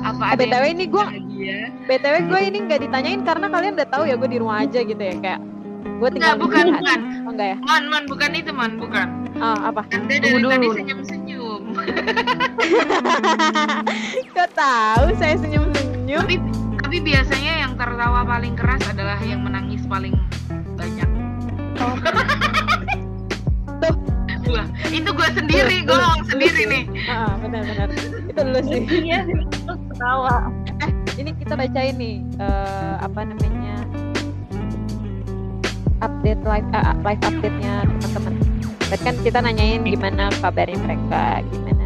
Apa 0.00 0.24
Ah, 0.24 0.32
ada 0.32 0.40
BTW 0.40 0.64
ini 0.72 0.84
bahagia? 0.88 1.68
BTW 1.84 2.14
gue 2.24 2.40
ini 2.40 2.58
nggak 2.64 2.80
ditanyain 2.88 3.20
karena 3.20 3.52
kalian 3.52 3.76
udah 3.76 3.88
tahu 3.92 4.08
ya 4.08 4.16
gue 4.16 4.28
di 4.32 4.40
rumah 4.40 4.64
aja 4.64 4.80
gitu 4.80 4.96
ya 4.96 5.12
kayak 5.20 5.40
gue 5.84 6.08
tinggal 6.08 6.40
Enggak, 6.40 6.44
bukan, 6.48 6.64
melihat. 6.64 6.80
bukan. 6.80 7.00
Oh, 7.28 7.32
enggak 7.36 7.48
ya? 7.52 7.56
Mon, 7.60 7.82
mon, 7.92 8.04
bukan 8.08 8.30
itu, 8.32 8.48
mon, 8.50 8.72
bukan. 8.80 9.06
Ah, 9.44 9.68
apa? 9.68 9.84
Anda 9.92 10.14
dari 10.16 10.40
Tunggu 10.40 10.48
tadi 10.48 10.64
dulu. 10.64 10.76
senyum-senyum. 10.80 11.62
Kok 14.34 14.48
tahu 14.56 15.06
saya 15.20 15.36
senyum-senyum? 15.36 16.24
tapi 16.24 16.36
tapi 16.80 16.96
biasanya 17.04 17.52
yang 17.60 17.76
tertawa 17.76 18.24
paling 18.24 18.56
keras 18.56 18.80
adalah 18.88 19.20
yang 19.20 19.44
menangis 19.44 19.84
paling 19.84 20.16
banyak. 20.80 21.08
Oh. 21.76 21.92
Wah, 24.52 24.68
itu 24.92 25.08
gue 25.08 25.28
sendiri, 25.32 25.76
gue 25.88 25.96
ngomong 25.96 26.24
sendiri 26.28 26.62
nih. 26.68 26.84
Ah, 27.08 27.32
benar-benar. 27.40 27.88
Itu 28.28 28.40
lu 28.44 28.60
sih. 28.68 28.82
iya 29.00 29.24
itu 29.24 29.72
ketawa 29.92 30.52
Ini 31.16 31.30
kita 31.36 31.56
bacain 31.56 31.96
nih 31.96 32.24
eh, 32.40 32.94
apa 33.00 33.20
namanya? 33.24 33.76
update 36.02 36.42
live 36.42 36.68
eh, 36.74 36.94
live 37.06 37.22
update-nya 37.22 37.74
teman-teman. 37.86 38.34
Tadi 38.90 39.02
kan 39.06 39.16
kita 39.24 39.38
nanyain 39.40 39.80
gimana 39.86 40.28
kabarnya 40.42 40.76
mereka, 40.82 41.40
gimana 41.48 41.84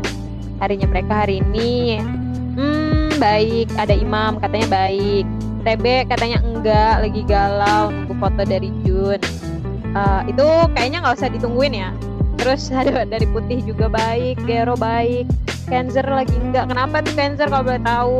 harinya 0.59 0.87
mereka 0.89 1.13
hari 1.23 1.45
ini. 1.45 2.01
Hmm, 2.57 3.13
baik. 3.21 3.69
Ada 3.77 3.95
Imam 3.95 4.41
katanya 4.41 4.69
baik. 4.73 5.27
TB 5.67 5.85
katanya 6.09 6.39
enggak, 6.47 6.95
lagi 7.03 7.23
galau 7.27 7.91
nunggu 7.93 8.15
foto 8.17 8.43
dari 8.47 8.71
Jun. 8.87 9.21
Eh, 9.97 10.23
itu 10.33 10.47
kayaknya 10.73 10.99
nggak 11.05 11.17
usah 11.21 11.29
ditungguin 11.29 11.75
ya. 11.77 11.91
Terus 12.41 12.69
ada 12.81 13.09
dari 13.09 13.27
Putih 13.29 13.63
juga 13.65 13.91
baik, 13.91 14.43
Gero 14.45 14.77
baik, 14.79 15.27
Cancer 15.67 16.05
lagi 16.07 16.35
enggak. 16.39 16.71
Kenapa 16.71 17.03
tuh 17.03 17.15
Cancer 17.17 17.47
kalau 17.51 17.65
boleh 17.67 17.83
tahu? 17.83 18.17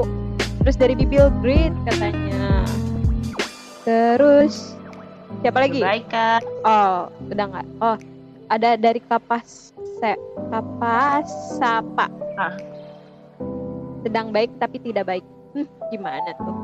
Terus 0.67 0.77
dari 0.83 0.95
Bibil 0.99 1.31
Great 1.41 1.75
katanya. 1.87 2.67
Terus 3.87 4.75
siapa 5.47 5.63
lagi? 5.63 5.79
baik 5.79 6.11
kak 6.11 6.43
Oh, 6.67 7.07
udah 7.31 7.45
nggak? 7.47 7.67
Oh, 7.79 7.97
ada 8.51 8.75
dari 8.75 8.99
Kapas 8.99 9.71
Se 10.03 10.13
Kapas 10.51 11.31
Sapa. 11.55 12.11
Ah. 12.35 12.55
Sedang 14.03 14.35
baik 14.35 14.51
tapi 14.59 14.83
tidak 14.83 15.07
baik. 15.07 15.25
Hmm, 15.55 15.71
gimana 15.95 16.31
tuh? 16.35 16.57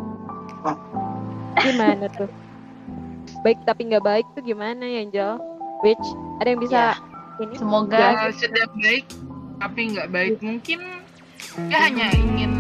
Ah. 0.67 0.79
Gimana 1.63 2.07
tuh? 2.11 2.31
Baik 3.47 3.63
tapi 3.71 3.87
nggak 3.87 4.03
baik 4.03 4.27
tuh 4.35 4.43
gimana 4.43 4.83
ya, 4.83 5.07
Angel? 5.07 5.33
Which 5.87 6.07
ada 6.43 6.49
yang 6.55 6.63
bisa 6.63 6.99
ini? 7.41 7.55
semoga 7.57 8.29
sedang 8.35 8.73
baik 8.77 9.05
tapi 9.59 9.81
nggak 9.95 10.09
baik 10.11 10.35
mungkin 10.43 10.81
dia 11.69 11.79
hanya 11.85 12.09
ingin 12.13 12.53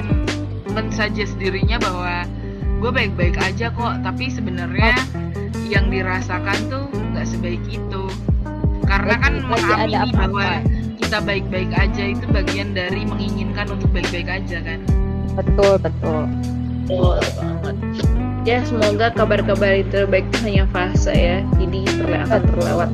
mensuggest 0.72 1.36
dirinya 1.36 1.76
bahwa 1.80 2.24
gue 2.80 2.90
baik-baik 2.90 3.36
aja 3.38 3.70
kok 3.70 3.94
tapi 4.02 4.30
sebenarnya 4.30 4.94
yang 5.68 5.88
dirasakan 5.88 6.58
tuh 6.68 6.86
nggak 7.12 7.26
sebaik 7.28 7.62
itu 7.68 8.04
karena 8.84 9.14
kan 9.20 9.32
mengamini 9.46 10.10
bahwa 10.12 10.60
kita 10.98 11.18
baik-baik 11.20 11.70
aja 11.72 12.04
itu 12.12 12.24
bagian 12.30 12.72
dari 12.72 13.04
menginginkan 13.04 13.68
untuk 13.70 13.88
baik-baik 13.92 14.28
aja 14.28 14.60
kan 14.62 14.80
Betul, 15.32 15.80
betul. 15.80 16.28
Betul 16.84 17.16
banget. 17.40 17.76
Ya 18.44 18.60
semoga 18.68 19.08
kabar-kabar 19.16 19.80
itu 19.80 20.04
baik 20.04 20.28
itu 20.28 20.38
hanya 20.44 20.64
fase 20.68 21.14
ya. 21.14 21.38
Jadi 21.56 21.88
terle- 21.88 22.20
akan 22.28 22.40
terlewat. 22.52 22.90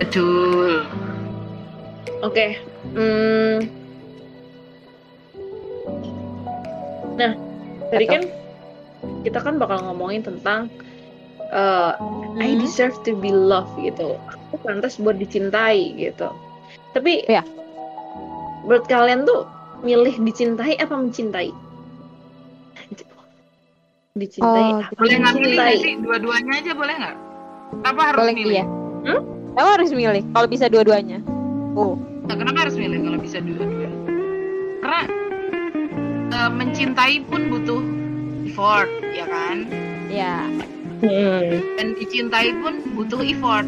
Betul 0.00 0.82
Oke. 2.20 2.60
Hmm. 2.92 3.64
Nah, 7.16 7.32
tadi 7.88 8.04
kan 8.04 8.22
kita 9.24 9.40
kan 9.40 9.56
bakal 9.56 9.88
ngomongin 9.88 10.20
tentang 10.20 10.68
uh, 11.48 11.96
I 12.36 12.52
Hmm. 12.52 12.60
deserve 12.60 12.92
to 13.08 13.16
be 13.16 13.32
loved 13.32 13.72
gitu. 13.80 14.20
Aku 14.52 14.56
pantas 14.60 15.00
buat 15.00 15.16
dicintai 15.16 15.96
gitu. 15.96 16.28
Tapi 16.92 17.24
Iya. 17.24 17.40
buat 18.68 18.84
kalian 18.84 19.24
tuh 19.24 19.48
milih 19.80 20.20
dicintai 20.20 20.76
apa 20.76 20.92
mencintai? 20.92 21.56
Dicintai 24.12 24.76
Oh, 24.76 24.84
apa 24.84 24.92
boleh 24.92 25.16
nggak 25.24 25.34
milih 25.40 25.58
sih 25.80 25.94
dua-duanya 26.04 26.52
aja 26.60 26.72
boleh 26.76 26.94
nggak 27.00 27.16
apa 27.80 28.00
harus 28.12 28.20
Boleh 28.28 28.34
milih 28.36 28.56
iya. 28.60 28.66
Hmm? 29.08 29.39
Kamu 29.54 29.68
harus 29.80 29.90
milih 29.90 30.22
kalau 30.30 30.46
bisa 30.46 30.66
dua-duanya. 30.70 31.18
Oh, 31.74 31.98
Nah, 32.30 32.38
kenapa 32.38 32.62
harus 32.62 32.78
milih 32.78 33.02
kalau 33.02 33.18
bisa 33.18 33.42
dua-dua? 33.42 33.90
Karena 34.86 35.02
eh, 36.30 36.50
mencintai 36.54 37.26
pun 37.26 37.50
butuh 37.50 37.82
effort, 38.46 38.86
ya 39.10 39.26
kan? 39.26 39.66
ya. 40.06 40.46
Hmm. 41.00 41.58
Dan 41.74 41.98
dicintai 41.98 42.54
pun 42.62 42.86
butuh 42.94 43.18
effort. 43.24 43.66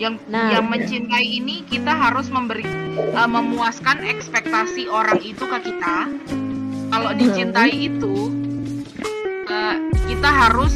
Yang 0.00 0.18
Nah, 0.32 0.58
yang 0.58 0.66
mencintai 0.66 1.22
ini 1.22 1.62
kita 1.70 1.92
harus 1.92 2.26
memberi 2.34 2.66
eh, 2.98 3.28
memuaskan 3.30 4.02
ekspektasi 4.02 4.90
orang 4.90 5.22
itu 5.22 5.46
ke 5.46 5.58
kita. 5.70 6.10
Kalau 6.90 7.10
dicintai 7.14 7.94
itu 7.94 8.32
eh, 9.46 9.76
kita 10.10 10.30
harus 10.34 10.74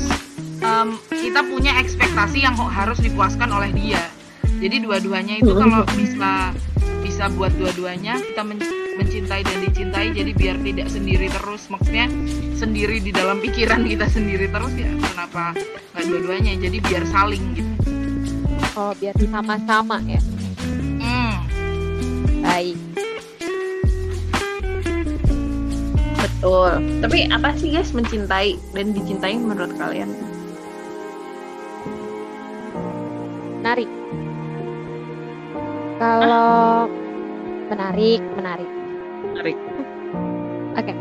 em, 0.62 0.94
kita 1.10 1.42
punya 1.42 1.82
ekspektasi 1.82 2.46
yang 2.46 2.54
harus 2.54 3.02
dipuaskan 3.02 3.50
oleh 3.50 3.74
dia. 3.74 4.02
Jadi 4.64 4.80
dua-duanya 4.80 5.44
itu 5.44 5.52
kalau 5.52 5.84
bisa 5.92 6.56
bisa 7.04 7.28
buat 7.36 7.52
dua-duanya 7.60 8.16
kita 8.16 8.40
men- 8.40 8.64
mencintai 8.96 9.44
dan 9.44 9.58
dicintai 9.60 10.08
jadi 10.16 10.32
biar 10.32 10.56
tidak 10.64 10.88
sendiri 10.88 11.28
terus 11.28 11.68
maksudnya 11.68 12.08
sendiri 12.56 12.96
di 12.96 13.12
dalam 13.12 13.44
pikiran 13.44 13.84
kita 13.84 14.08
sendiri 14.08 14.48
terus 14.48 14.72
ya 14.72 14.88
kenapa 15.12 15.52
nggak 15.92 16.04
dua-duanya 16.08 16.52
jadi 16.56 16.78
biar 16.80 17.04
saling 17.12 17.44
gitu 17.52 17.72
Oh, 18.74 18.90
biar 18.98 19.14
sama-sama 19.22 20.02
ya. 20.02 20.18
hmm. 20.98 21.34
Baik. 22.42 22.74
Betul. 26.18 26.72
Tapi 26.98 27.18
apa 27.30 27.54
sih 27.54 27.70
guys 27.70 27.94
mencintai 27.94 28.58
dan 28.74 28.90
dicintai 28.90 29.38
menurut 29.38 29.78
kalian? 29.78 30.10
Menarik. 33.62 34.03
Kalau 36.04 36.84
menarik, 37.72 38.20
menarik. 38.36 38.68
Menarik. 39.32 39.56
Oke. 40.76 40.92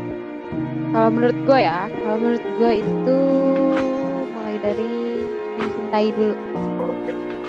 Kalau 0.96 1.08
menurut 1.12 1.38
gue 1.44 1.58
ya, 1.60 1.92
kalau 1.92 2.16
menurut 2.16 2.44
gue 2.56 2.72
itu 2.80 3.18
mulai 4.32 4.56
dari 4.64 4.96
mencintai 5.60 6.08
dulu. 6.08 6.36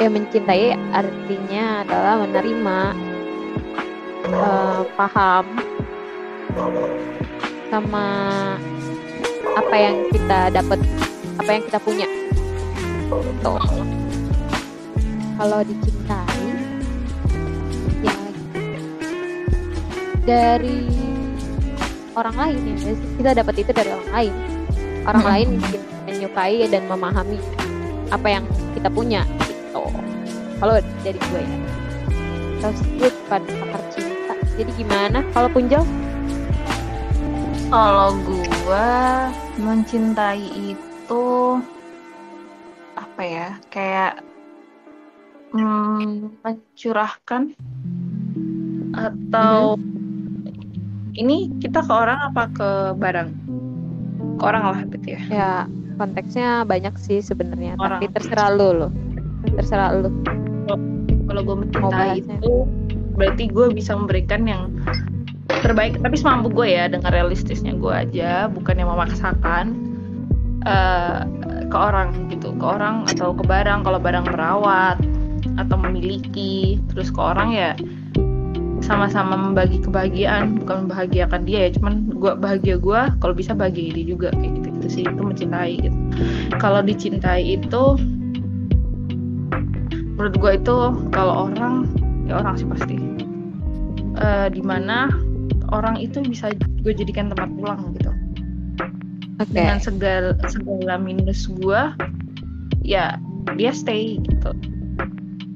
Ya 0.04 0.08
mencintai 0.12 0.76
artinya 0.92 1.88
adalah 1.88 2.28
menerima, 2.28 2.80
eh, 4.36 4.82
paham, 5.00 5.46
sama 7.72 8.08
apa 9.56 9.76
yang 9.80 10.12
kita 10.12 10.52
dapat, 10.52 10.80
apa 11.40 11.50
yang 11.56 11.64
kita 11.72 11.80
punya. 11.80 12.08
Tuh. 13.40 13.64
Kalau 15.40 15.64
dicintai, 15.64 16.35
dari 20.26 20.90
orang 22.18 22.36
lain 22.36 22.60
ya 22.66 22.76
Jadi 22.82 23.06
kita 23.22 23.32
dapat 23.38 23.56
itu 23.62 23.72
dari 23.72 23.90
orang 23.94 24.12
lain. 24.12 24.34
Orang 25.06 25.24
Hmm. 25.24 25.32
lain 25.32 25.48
mungkin 25.62 25.82
menyukai 26.10 26.60
dan 26.66 26.84
memahami 26.90 27.38
apa 28.10 28.28
yang 28.28 28.44
kita 28.74 28.90
punya 28.90 29.22
gitu. 29.46 29.86
Kalau 30.58 30.76
dari 31.06 31.20
gue 31.20 31.42
ya. 31.42 31.58
Terus 32.62 32.80
gue 32.98 33.10
bukan 33.26 33.42
pakar 33.46 33.82
cinta. 33.94 34.34
Jadi 34.58 34.72
gimana? 34.76 35.20
Kalau 35.32 35.50
punjel 35.52 35.84
Kalau 37.66 38.14
gua 38.24 39.28
mencintai 39.58 40.78
itu 40.78 41.26
apa 42.94 43.22
ya? 43.26 43.58
Kayak 43.74 44.22
hmm, 45.50 46.40
mencurahkan 46.46 47.58
atau 48.96 49.76
ini 51.16 51.52
kita 51.64 51.84
ke 51.84 51.94
orang 51.94 52.20
apa 52.32 52.52
ke 52.52 52.70
barang? 53.00 53.30
Ke 54.40 54.44
orang 54.44 54.64
lah 54.68 54.80
gitu 54.92 55.16
ya. 55.16 55.22
ya 55.32 55.52
konteksnya 55.96 56.68
banyak 56.68 56.92
sih 57.00 57.24
sebenarnya 57.24 57.80
tapi 57.80 58.12
terserah 58.12 58.52
lu 58.52 58.70
loh 58.86 58.92
terserah 59.56 59.96
lu. 59.96 60.12
Kalau 61.26 61.42
gue 61.42 61.56
mencintai 61.66 62.22
itu 62.22 62.54
berarti 63.16 63.48
gue 63.48 63.72
bisa 63.72 63.96
memberikan 63.96 64.44
yang 64.46 64.76
terbaik 65.64 65.98
tapi 66.04 66.20
semampu 66.20 66.52
gue 66.52 66.68
ya 66.76 66.92
dengan 66.92 67.10
realistisnya 67.16 67.74
gue 67.80 67.94
aja 67.94 68.52
bukan 68.52 68.76
yang 68.76 68.92
memaksakan 68.92 69.66
eh, 70.68 71.22
ke 71.72 71.78
orang 71.78 72.28
gitu. 72.30 72.52
Ke 72.60 72.66
orang 72.66 73.08
atau 73.10 73.32
ke 73.32 73.44
barang 73.48 73.88
kalau 73.88 74.00
barang 74.02 74.26
merawat 74.28 75.00
atau 75.56 75.78
memiliki 75.80 76.82
terus 76.92 77.08
ke 77.14 77.22
orang 77.22 77.56
ya 77.56 77.72
sama-sama 78.84 79.40
membagi 79.40 79.80
kebahagiaan 79.80 80.60
bukan 80.62 80.86
membahagiakan 80.86 81.48
dia 81.48 81.68
ya 81.68 81.70
cuman 81.80 82.12
gue 82.12 82.32
bahagia 82.38 82.76
gue 82.76 83.02
kalau 83.24 83.34
bisa 83.34 83.56
bahagia 83.56 83.96
dia 83.96 84.06
juga 84.12 84.30
kayak 84.36 84.52
gitu 84.62 84.68
gitu 84.76 84.88
sih 84.92 85.04
itu 85.08 85.22
mencintai 85.24 85.74
gitu. 85.80 85.98
Kalau 86.62 86.84
dicintai 86.84 87.58
itu 87.58 87.84
menurut 90.16 90.36
gue 90.40 90.52
itu 90.60 90.78
kalau 91.10 91.50
orang 91.52 91.90
ya 92.30 92.40
orang 92.44 92.56
sih 92.60 92.68
pasti. 92.70 92.96
Eh 94.16 94.48
di 94.54 94.62
mana 94.62 95.10
orang 95.74 95.98
itu 95.98 96.22
bisa 96.22 96.54
gue 96.86 96.94
jadikan 96.94 97.34
tempat 97.34 97.50
pulang 97.58 97.96
gitu. 97.98 98.12
Oke. 99.42 99.52
Dengan 99.52 99.82
segala 99.82 100.38
segala 100.48 100.96
minus 101.02 101.50
gue 101.50 101.82
ya 102.86 103.18
dia 103.58 103.72
stay 103.74 104.22
gitu. 104.22 104.52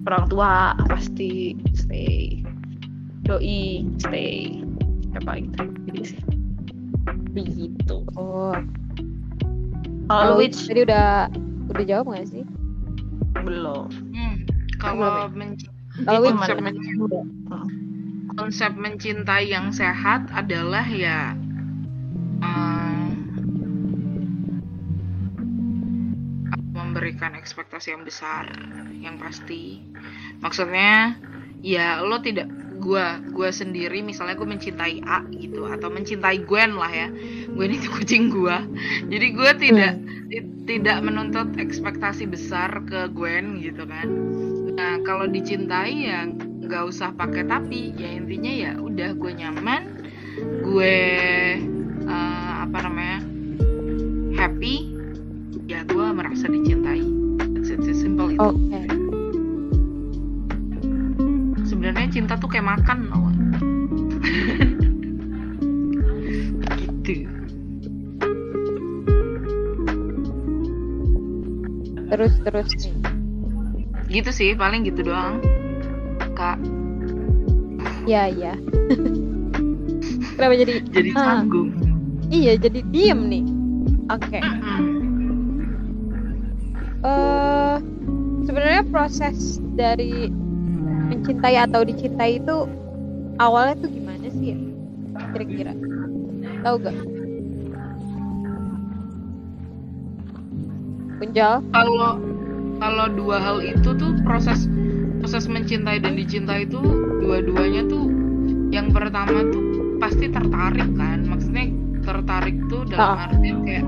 Orang 0.09 0.25
tua 0.33 0.73
pasti 0.89 1.53
stay 1.77 2.38
doi 3.29 3.85
stay. 4.01 4.65
Apa 5.13 5.37
gitu 5.45 6.01
sih. 6.01 6.21
Begitu. 7.37 7.97
Oh. 8.17 8.57
Kalau 10.09 10.33
Kalau 10.33 10.41
which 10.41 10.57
tadi 10.65 10.81
udah 10.89 11.29
udah 11.69 11.85
jawab 11.85 12.05
nggak 12.09 12.25
sih? 12.25 12.43
Belum. 13.45 13.85
Hmm. 14.13 14.35
kalau 14.81 15.29
menci- 15.35 15.69
Kalau 16.07 16.23
itu 16.23 16.31
Win 16.31 16.35
konsep, 16.39 16.57
men- 16.63 16.81
konsep 18.39 18.71
mencintai 18.73 19.51
yang 19.51 19.69
sehat 19.69 20.31
adalah 20.31 20.87
ya 20.87 21.35
eh, 22.39 23.07
memberikan 26.71 27.35
ekspektasi 27.35 27.91
yang 27.93 28.07
besar 28.07 28.47
yang 29.03 29.19
pasti. 29.19 29.83
Maksudnya 30.39 31.19
ya 31.59 31.99
lo 31.99 32.23
tidak 32.23 32.47
gua 32.79 33.19
gua 33.35 33.51
sendiri 33.51 33.99
misalnya 33.99 34.39
gue 34.39 34.47
mencintai 34.47 35.03
A 35.03 35.21
gitu 35.35 35.67
atau 35.67 35.91
mencintai 35.91 36.41
Gwen 36.47 36.79
lah 36.79 36.89
ya. 36.89 37.07
Gwen 37.51 37.75
itu 37.75 37.91
kucing 37.91 38.31
gua. 38.31 38.63
Jadi 39.11 39.27
gue 39.35 39.51
tidak 39.59 39.93
ti- 40.31 40.47
tidak 40.65 40.97
menuntut 41.03 41.59
ekspektasi 41.59 42.25
besar 42.25 42.71
ke 42.87 43.11
Gwen 43.11 43.59
gitu 43.59 43.83
kan. 43.83 44.07
Nah 44.79 45.03
kalau 45.03 45.27
dicintai 45.27 46.07
ya 46.07 46.25
nggak 46.69 46.83
usah 46.87 47.11
pakai 47.17 47.43
tapi 47.49 47.97
ya 47.97 48.09
intinya 48.13 48.51
ya 48.53 48.71
udah 48.77 49.17
gue 49.17 49.31
nyaman 49.33 49.81
gue 50.61 50.97
eh, 52.05 52.53
apa 52.63 52.77
namanya 52.85 53.19
happy 54.39 54.95
ya 55.67 55.83
gue 55.83 56.05
merasa 56.15 56.47
dicintai. 56.47 57.03
It's, 57.59 58.01
simple. 58.01 58.33
Itu 58.33 58.55
oke 58.55 59.08
sebenarnya 61.79 62.11
cinta 62.11 62.35
tuh 62.35 62.51
kayak 62.51 62.75
makan 62.75 63.07
gak? 63.07 63.23
gitu. 66.75 67.23
Terus 72.11 72.33
terus 72.43 72.67
nih. 72.83 72.95
Gitu 74.11 74.29
sih 74.35 74.49
paling 74.59 74.83
gitu 74.83 75.07
doang 75.07 75.39
kak. 76.35 76.59
Ya 78.03 78.27
ya. 78.27 78.59
Kenapa 80.35 80.59
jadi 80.59 80.83
jadi 80.83 81.09
Ah. 81.15 81.39
canggung. 81.39 81.71
Iya 82.27 82.59
jadi 82.59 82.83
diem 82.91 83.21
nih. 83.23 83.43
Oke. 84.11 84.39
Mm-mm. 84.43 84.83
eh 86.99 87.75
sebenarnya 88.43 88.83
proses 88.91 89.63
dari 89.79 90.27
mencintai 91.19 91.59
atau 91.59 91.83
dicintai 91.83 92.39
itu 92.39 92.55
awalnya 93.43 93.75
tuh 93.83 93.91
gimana 93.91 94.31
sih 94.31 94.55
ya 94.55 94.57
kira-kira? 95.35 95.75
Tahu 96.63 96.75
gak? 96.79 96.95
Punjal 101.19 101.59
kalau 101.75 102.15
kalau 102.79 103.05
dua 103.11 103.37
hal 103.43 103.59
itu 103.59 103.91
tuh 103.99 104.15
proses 104.23 104.71
proses 105.19 105.51
mencintai 105.51 105.99
dan 105.99 106.15
dicintai 106.15 106.63
itu 106.63 106.79
dua-duanya 107.19 107.83
tuh 107.91 108.07
yang 108.71 108.95
pertama 108.95 109.43
tuh 109.51 109.99
pasti 109.99 110.31
tertarik 110.31 110.87
kan? 110.95 111.27
Maksudnya 111.27 111.67
tertarik 111.99 112.55
tuh 112.71 112.87
dalam 112.87 113.19
Ah. 113.19 113.27
artian 113.27 113.67
kayak 113.67 113.83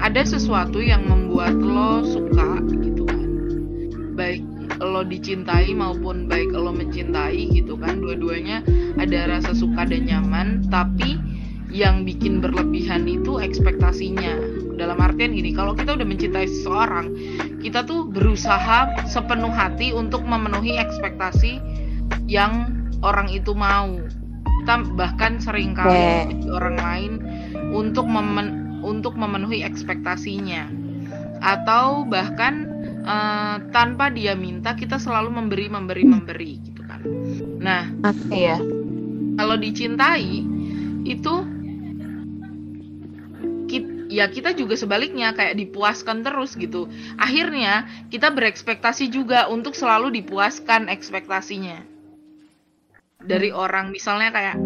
ada 0.00 0.24
sesuatu 0.24 0.80
yang 0.80 1.04
membuat 1.04 1.52
lo 1.60 2.00
suka 2.08 2.64
gitu 2.80 3.04
kan? 3.04 3.28
Baik 4.16 4.40
lo 4.80 5.04
dicintai 5.04 5.76
maupun 5.76 6.24
baik 6.24 6.56
lo 6.56 6.72
mencintai 6.72 7.52
gitu 7.52 7.76
kan 7.76 8.00
dua-duanya 8.00 8.64
ada 8.96 9.28
rasa 9.28 9.52
suka 9.52 9.84
dan 9.84 10.08
nyaman 10.08 10.64
tapi 10.72 11.20
yang 11.70 12.02
bikin 12.02 12.42
berlebihan 12.42 13.06
itu 13.06 13.38
ekspektasinya. 13.38 14.58
Dalam 14.74 14.98
artian 14.98 15.36
gini 15.36 15.54
kalau 15.54 15.76
kita 15.76 15.94
udah 15.94 16.08
mencintai 16.08 16.48
seseorang 16.48 17.06
kita 17.60 17.84
tuh 17.84 18.08
berusaha 18.08 19.04
sepenuh 19.06 19.52
hati 19.52 19.92
untuk 19.92 20.24
memenuhi 20.24 20.80
ekspektasi 20.80 21.60
yang 22.26 22.72
orang 23.04 23.28
itu 23.30 23.52
mau. 23.52 24.00
Kita 24.64 24.82
bahkan 24.96 25.40
sering 25.40 25.76
kali 25.76 25.94
Oke. 25.94 26.04
menjadi 26.04 26.48
orang 26.52 26.76
lain 26.80 27.12
untuk 27.70 28.08
memen- 28.08 28.80
untuk 28.80 29.14
memenuhi 29.14 29.60
ekspektasinya. 29.62 30.68
Atau 31.40 32.08
bahkan 32.08 32.79
eh, 33.00 33.56
tanpa 33.72 34.12
dia 34.12 34.36
minta 34.36 34.76
kita 34.76 35.00
selalu 35.00 35.32
memberi 35.32 35.66
memberi 35.72 36.04
memberi 36.04 36.52
gitu 36.60 36.82
kan. 36.84 37.00
Nah 37.60 37.88
oke 38.04 38.34
iya 38.34 38.58
kalau 39.40 39.56
dicintai 39.56 40.44
itu 41.08 41.34
ki- 43.70 44.12
ya 44.12 44.28
kita 44.28 44.52
juga 44.52 44.76
sebaliknya 44.76 45.32
kayak 45.32 45.56
dipuaskan 45.56 46.20
terus 46.20 46.60
gitu. 46.60 46.92
Akhirnya 47.16 47.88
kita 48.12 48.28
berekspektasi 48.34 49.08
juga 49.08 49.48
untuk 49.48 49.72
selalu 49.72 50.20
dipuaskan 50.20 50.92
ekspektasinya. 50.92 51.80
Dari 53.20 53.52
orang 53.52 53.88
misalnya 53.92 54.28
kayak 54.28 54.56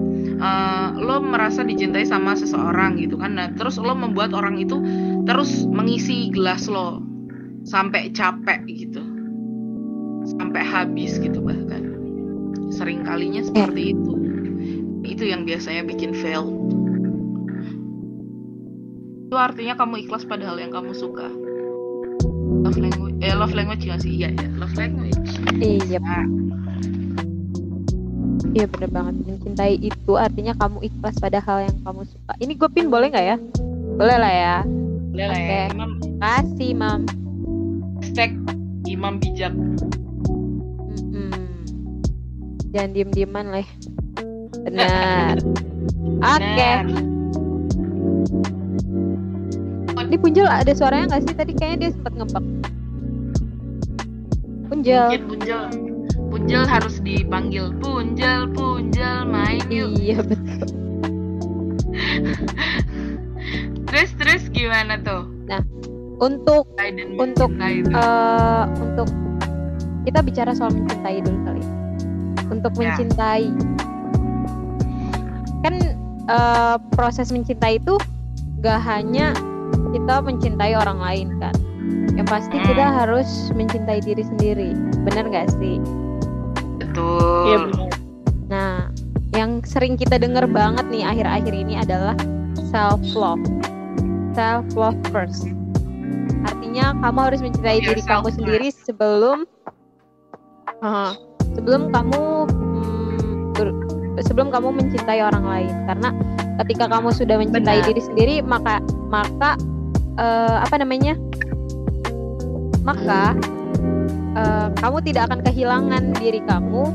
eh, 0.43 0.89
lo 0.99 1.23
merasa 1.23 1.63
dicintai 1.63 2.03
sama 2.03 2.35
seseorang 2.35 2.99
gitu 2.99 3.15
kan. 3.15 3.39
Nah 3.39 3.55
terus 3.55 3.79
lo 3.79 3.95
membuat 3.95 4.35
orang 4.35 4.59
itu 4.59 4.75
terus 5.23 5.63
mengisi 5.71 6.35
gelas 6.35 6.67
lo 6.67 7.14
sampai 7.65 8.13
capek 8.13 8.61
gitu 8.69 9.01
sampai 10.37 10.63
habis 10.65 11.17
gitu 11.21 11.41
bahkan 11.41 11.97
sering 12.73 13.05
kalinya 13.05 13.45
seperti 13.45 13.93
itu 13.97 14.13
itu 15.05 15.25
yang 15.29 15.45
biasanya 15.45 15.85
bikin 15.85 16.17
fail 16.17 16.49
itu 19.29 19.37
artinya 19.37 19.75
kamu 19.77 20.07
ikhlas 20.07 20.25
pada 20.25 20.49
hal 20.49 20.57
yang 20.61 20.73
kamu 20.73 20.93
suka 20.97 21.29
love 22.65 22.79
language 22.81 23.17
eh 23.21 23.35
love 23.37 23.53
language 23.53 23.85
nggak 23.85 24.01
sih 24.01 24.13
iya 24.23 24.29
ya 24.33 24.49
love 24.57 24.75
language 24.77 25.17
Iya, 25.55 26.03
Nah, 26.03 26.27
iya 28.53 28.67
bener 28.67 28.91
banget. 28.91 29.15
Mencintai 29.23 29.79
itu 29.79 30.13
artinya 30.19 30.53
kamu 30.59 30.83
ikhlas 30.83 31.17
pada 31.23 31.39
hal 31.39 31.71
yang 31.71 31.77
kamu 31.87 32.03
suka. 32.05 32.33
Ini 32.43 32.53
gue 32.59 32.69
pin 32.75 32.91
boleh 32.91 33.09
nggak 33.15 33.27
ya? 33.27 33.37
Boleh 33.95 34.17
lah 34.19 34.33
ya. 34.35 34.57
boleh 35.15 35.27
lah 35.31 35.39
ya 35.39 35.47
Oke. 35.71 35.75
imam 35.79 35.91
Kasih, 36.19 36.73
mam. 36.75 37.24
Hashtag 38.15 38.39
imam 38.87 39.19
bijak. 39.19 39.51
Jangan 42.71 42.91
diem-dieman 42.95 43.47
lah. 43.51 43.67
Benar. 44.63 45.43
Oke. 46.39 46.39
Benar. 46.39 46.87
Ini 49.99 50.17
Punjel 50.23 50.47
ada 50.47 50.71
suaranya 50.71 51.11
nggak 51.11 51.23
sih? 51.27 51.35
Tadi 51.35 51.53
kayaknya 51.59 51.79
dia 51.83 51.91
sempat 51.91 52.15
ngebak. 52.15 52.45
Punjel. 54.71 55.07
mungkin 55.11 55.27
punjel 55.27 55.63
punjel 56.31 56.63
harus 56.67 56.99
dipanggil 57.03 57.75
punjel 57.79 58.47
punjel 58.55 59.27
main 59.27 59.63
yuk 59.71 59.95
Iya 59.99 60.23
betul. 60.23 60.67
terus 63.91 64.11
terus 64.19 64.43
gimana 64.55 64.99
tuh 65.03 65.31
Untuk 66.19 66.65
Untuk, 67.19 67.51
eh 67.91 68.65
untuk 68.79 69.09
kita 70.05 70.21
bicara 70.21 70.53
soal 70.53 70.71
mencintai 70.71 71.19
dulu 71.25 71.39
kali. 71.43 71.65
Untuk 72.53 72.73
Ya. 72.77 72.93
mencintai, 72.95 73.45
kan 75.61 75.75
eh, 76.25 76.77
proses 76.93 77.33
mencintai 77.33 77.81
itu 77.81 77.97
gak 78.61 78.81
hanya 78.85 79.33
kita 79.93 80.21
mencintai 80.21 80.73
orang 80.73 80.99
lain 81.01 81.29
kan. 81.41 81.55
Yang 82.15 82.27
pasti 82.31 82.57
Hmm. 82.57 82.67
kita 82.71 82.85
harus 82.85 83.29
mencintai 83.53 84.01
diri 84.01 84.23
sendiri. 84.25 84.71
Bener 85.05 85.29
gak 85.29 85.51
sih? 85.59 85.81
betul 86.75 87.45
Iya 87.49 87.57
benar. 87.69 87.91
Nah, 88.49 88.75
yang 89.35 89.65
sering 89.67 89.99
kita 89.99 90.15
dengar 90.17 90.47
banget 90.47 90.87
nih 90.89 91.03
akhir-akhir 91.03 91.55
ini 91.55 91.75
adalah 91.75 92.15
self 92.71 93.03
love. 93.17 93.43
Self 94.33 94.67
love 94.79 94.99
first. 95.11 95.49
Artinya 96.75 97.07
kamu 97.07 97.19
harus 97.23 97.39
mencintai 97.39 97.79
Iya, 97.79 97.87
diri 97.95 98.03
kamu 98.03 98.29
sendiri 98.35 98.69
sebelum 98.75 99.47
Ah, 100.83 101.15
sebelum 101.55 101.95
kamu 101.95 102.23
mm, 102.51 103.55
ber- 103.55 103.79
sebelum 104.27 104.51
kamu 104.51 104.83
mencintai 104.83 105.23
orang 105.23 105.47
lain. 105.47 105.71
Karena 105.87 106.11
ketika 106.67 106.91
kamu 106.91 107.15
sudah 107.15 107.39
mencintai 107.39 107.79
Benar. 107.79 107.87
diri 107.87 108.03
sendiri, 108.03 108.35
maka 108.43 108.83
maka 109.07 109.55
eh, 110.19 110.57
apa 110.67 110.75
namanya? 110.83 111.15
Maka 112.83 113.39
eh, 114.35 114.67
kamu 114.75 114.99
tidak 115.07 115.31
akan 115.31 115.47
kehilangan 115.47 116.03
diri 116.19 116.43
kamu 116.43 116.91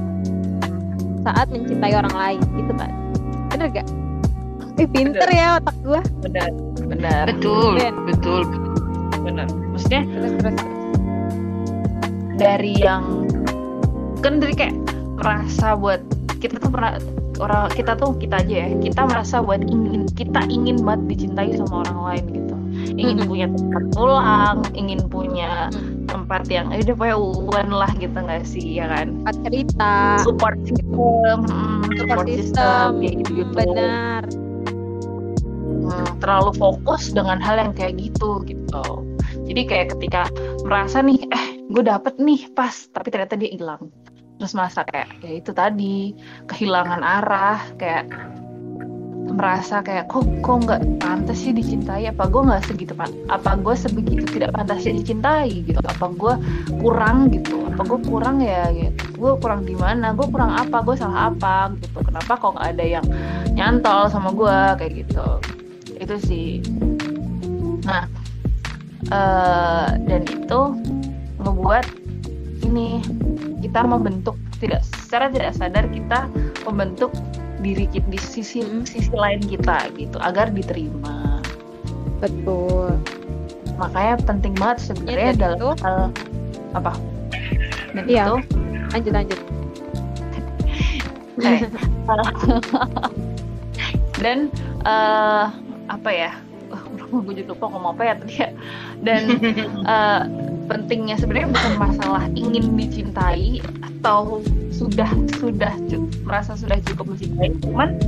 saat 1.23 1.47
mencintai 1.55 1.95
orang 1.95 2.11
lain 2.11 2.39
gitu 2.59 2.75
kan 2.75 2.91
bener 3.47 3.71
gak? 3.71 3.87
Eh 4.75 4.87
pinter 4.91 5.27
ya 5.31 5.55
otak 5.55 5.75
gua 5.87 6.03
Benar. 6.19 6.51
Benar. 6.83 7.23
betul 7.31 7.79
Ben. 7.79 7.95
betul 8.03 8.43
Benar. 9.29 9.47
Maksudnya 9.69 10.01
terus 10.09 10.33
terus 10.41 10.55
terus. 10.57 10.77
dari 12.39 12.73
yang 12.81 13.29
kan 14.25 14.41
dari 14.41 14.55
kayak 14.57 14.75
merasa 15.21 15.77
buat 15.77 16.01
kita 16.39 16.57
tuh 16.57 16.71
pernah 16.71 16.97
orang 17.43 17.69
kita 17.75 17.93
tuh 17.99 18.15
kita 18.17 18.41
aja 18.41 18.55
ya 18.65 18.67
kita 18.79 19.01
merasa 19.05 19.43
buat 19.43 19.61
ingin 19.63 20.07
kita 20.17 20.47
ingin 20.47 20.81
banget 20.81 21.15
dicintai 21.15 21.53
sama 21.53 21.85
orang 21.85 21.99
lain 22.09 22.25
gitu. 22.33 22.55
Ingin 22.99 23.27
punya 23.27 23.47
tempat 23.53 23.83
pulang 23.93 24.57
ingin 24.73 24.99
punya 25.11 25.69
tempat 26.09 26.47
yang 26.49 26.73
eh, 26.73 26.81
udah 26.81 26.95
punya 26.95 27.15
hubungan 27.15 27.67
lah 27.69 27.91
gitu 28.01 28.17
nggak 28.17 28.43
sih 28.47 28.81
ya 28.81 28.89
kan? 28.89 29.19
Cerita. 29.45 30.19
Support 30.25 30.57
system 30.65 31.37
mm, 31.45 31.81
support 32.01 32.27
system. 32.27 32.87
kayak 32.97 33.15
gitu 33.23 33.31
gitu 33.45 33.51
benar 33.53 34.23
terlalu 36.19 36.51
fokus 36.55 37.09
dengan 37.11 37.39
hal 37.41 37.57
yang 37.57 37.73
kayak 37.73 37.97
gitu 37.97 38.43
gitu 38.45 38.85
jadi 39.49 39.61
kayak 39.65 39.87
ketika 39.97 40.29
merasa 40.61 41.01
nih 41.01 41.25
eh 41.33 41.45
gue 41.73 41.83
dapet 41.85 42.21
nih 42.21 42.53
pas 42.53 42.85
tapi 42.93 43.09
ternyata 43.09 43.33
dia 43.33 43.49
hilang. 43.49 43.89
Terus 44.39 44.55
merasa 44.55 44.85
kayak 44.87 45.19
ya 45.19 45.31
itu 45.35 45.51
tadi 45.51 46.13
kehilangan 46.47 47.01
arah 47.01 47.59
kayak 47.75 48.07
merasa 49.29 49.79
kayak 49.85 50.09
kok 50.09 50.25
kok 50.41 50.57
nggak 50.69 50.81
pantas 51.01 51.41
sih 51.41 51.53
dicintai? 51.53 52.05
Apa 52.09 52.29
gue 52.29 52.41
nggak 52.45 52.63
segitu 52.69 52.93
pan 52.93 53.09
apa 53.29 53.57
gue 53.57 53.73
sebegitu 53.73 54.23
tidak 54.29 54.53
pantasnya 54.53 55.01
dicintai? 55.01 55.65
Gitu. 55.65 55.81
Apa 55.81 56.13
gue 56.13 56.33
kurang? 56.77 57.33
Gitu. 57.33 57.57
Apa 57.73 57.81
gue 57.89 57.99
kurang 58.05 58.45
ya? 58.45 58.69
Gitu. 58.69 59.17
Gue 59.17 59.33
kurang 59.41 59.65
di 59.65 59.73
mana? 59.73 60.13
Gue 60.13 60.29
kurang 60.29 60.53
apa? 60.53 60.85
Gue 60.85 60.93
salah 60.93 61.33
apa? 61.33 61.73
Gitu. 61.77 61.97
Kenapa 62.05 62.37
kok 62.37 62.53
nggak 62.53 62.67
ada 62.77 62.85
yang 62.85 63.05
nyantol 63.57 64.13
sama 64.13 64.29
gue 64.29 64.57
kayak 64.77 64.93
gitu. 65.05 65.27
Itu 65.99 66.15
sih. 66.21 66.61
Nah 67.85 68.18
eh, 69.07 69.87
dan 70.03 70.21
itu 70.27 70.59
ngebuat 71.39 71.85
ini 72.67 72.99
kita 73.63 73.79
membentuk 73.83 74.35
tidak 74.59 74.83
secara 74.83 75.31
tidak 75.31 75.55
sadar 75.55 75.87
kita 75.87 76.27
membentuk 76.67 77.11
diri 77.59 77.87
kita 77.91 78.07
di 78.07 78.19
sisi 78.19 78.63
sisi 78.83 79.11
lain 79.11 79.39
kita 79.43 79.87
gitu 79.95 80.19
agar 80.19 80.51
diterima. 80.51 81.39
Betul. 82.19 82.99
Makanya 83.79 84.19
penting 84.27 84.51
banget 84.59 84.91
sebenarnya 84.91 85.31
Ya, 85.31 85.39
dalam 85.39 85.59
itu- 85.59 85.79
hal 85.83 85.97
apa? 86.75 86.91
Dan 87.95 88.03
Iya. 88.05 88.23
itu 88.27 88.35
lanjut 88.91 89.13
lanjut. 89.15 89.39
Eh, 91.39 91.63
dan 94.23 94.51
eh, 94.83 95.45
apa 95.87 96.09
ya 96.11 96.35
gue 97.25 97.33
jadi 97.33 97.49
lupa 97.49 97.65
ngomong 97.69 97.97
apa 97.97 98.03
ya 98.05 98.13
tadi 98.17 98.35
ya. 98.37 98.49
Dan 99.01 99.21
eh, 99.85 100.21
pentingnya 100.69 101.15
sebenarnya 101.17 101.49
bukan 101.49 101.73
masalah 101.81 102.23
ingin 102.37 102.77
dicintai 102.77 103.59
atau 103.81 104.39
sudah 104.69 105.09
sudah 105.41 105.73
merasa 106.23 106.55
sudah 106.55 106.79
cukup 106.87 107.11
mencintai 107.11 107.51
cuman 107.65 107.99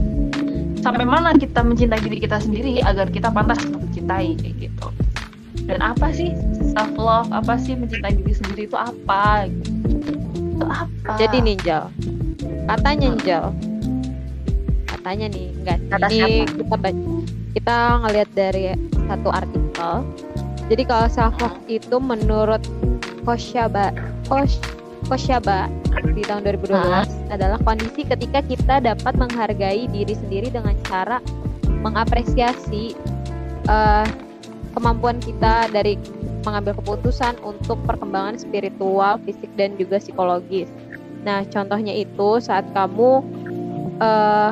sampai 0.80 1.04
mana 1.04 1.36
kita 1.36 1.62
mencintai 1.66 2.00
diri 2.00 2.18
kita 2.22 2.40
sendiri 2.40 2.80
agar 2.86 3.12
kita 3.12 3.28
pantas 3.28 3.60
untuk 3.68 3.90
mencintai 3.90 4.38
kayak 4.40 4.56
gitu. 4.70 4.88
Dan 5.68 5.84
apa 5.84 6.10
sih 6.16 6.32
self 6.74 6.96
love 6.96 7.30
apa 7.34 7.60
sih 7.60 7.76
mencintai 7.76 8.18
diri 8.18 8.34
sendiri 8.34 8.62
itu 8.70 8.78
apa? 8.78 9.50
Itu 10.58 10.66
apa? 10.66 11.18
Jadi 11.20 11.38
ninjal 11.44 11.92
katanya 12.70 13.08
ninjal 13.12 13.46
katanya 14.86 15.26
nih 15.34 15.48
enggak. 15.58 15.80
Kata 15.90 16.08
ini 16.08 16.18
siapa? 16.46 16.54
kita 16.62 16.76
baca 16.78 17.41
kita 17.52 18.00
ngelihat 18.04 18.30
dari 18.34 18.76
satu 19.08 19.30
artikel 19.32 19.94
jadi 20.72 20.84
kalau 20.88 21.08
self 21.12 21.36
love 21.44 21.60
itu 21.68 21.98
menurut 22.00 22.64
Koshaba 23.28 23.92
Kosh 24.32 24.58
Koshaba 25.06 25.68
di 26.16 26.24
tahun 26.24 26.48
2012 26.48 26.72
Ah. 26.72 27.04
adalah 27.30 27.60
kondisi 27.62 28.08
ketika 28.08 28.40
kita 28.40 28.80
dapat 28.80 29.14
menghargai 29.20 29.86
diri 29.92 30.16
sendiri 30.16 30.48
dengan 30.48 30.74
cara 30.88 31.20
mengapresiasi 31.84 32.96
eh, 33.68 34.06
kemampuan 34.72 35.20
kita 35.20 35.68
dari 35.70 36.00
mengambil 36.42 36.74
keputusan 36.82 37.38
untuk 37.46 37.78
perkembangan 37.86 38.40
spiritual, 38.42 39.22
fisik 39.28 39.52
dan 39.60 39.78
juga 39.78 40.02
psikologis. 40.02 40.72
Nah, 41.22 41.46
contohnya 41.46 41.94
itu 41.94 42.42
saat 42.42 42.66
kamu 42.74 43.22
eh, 44.02 44.52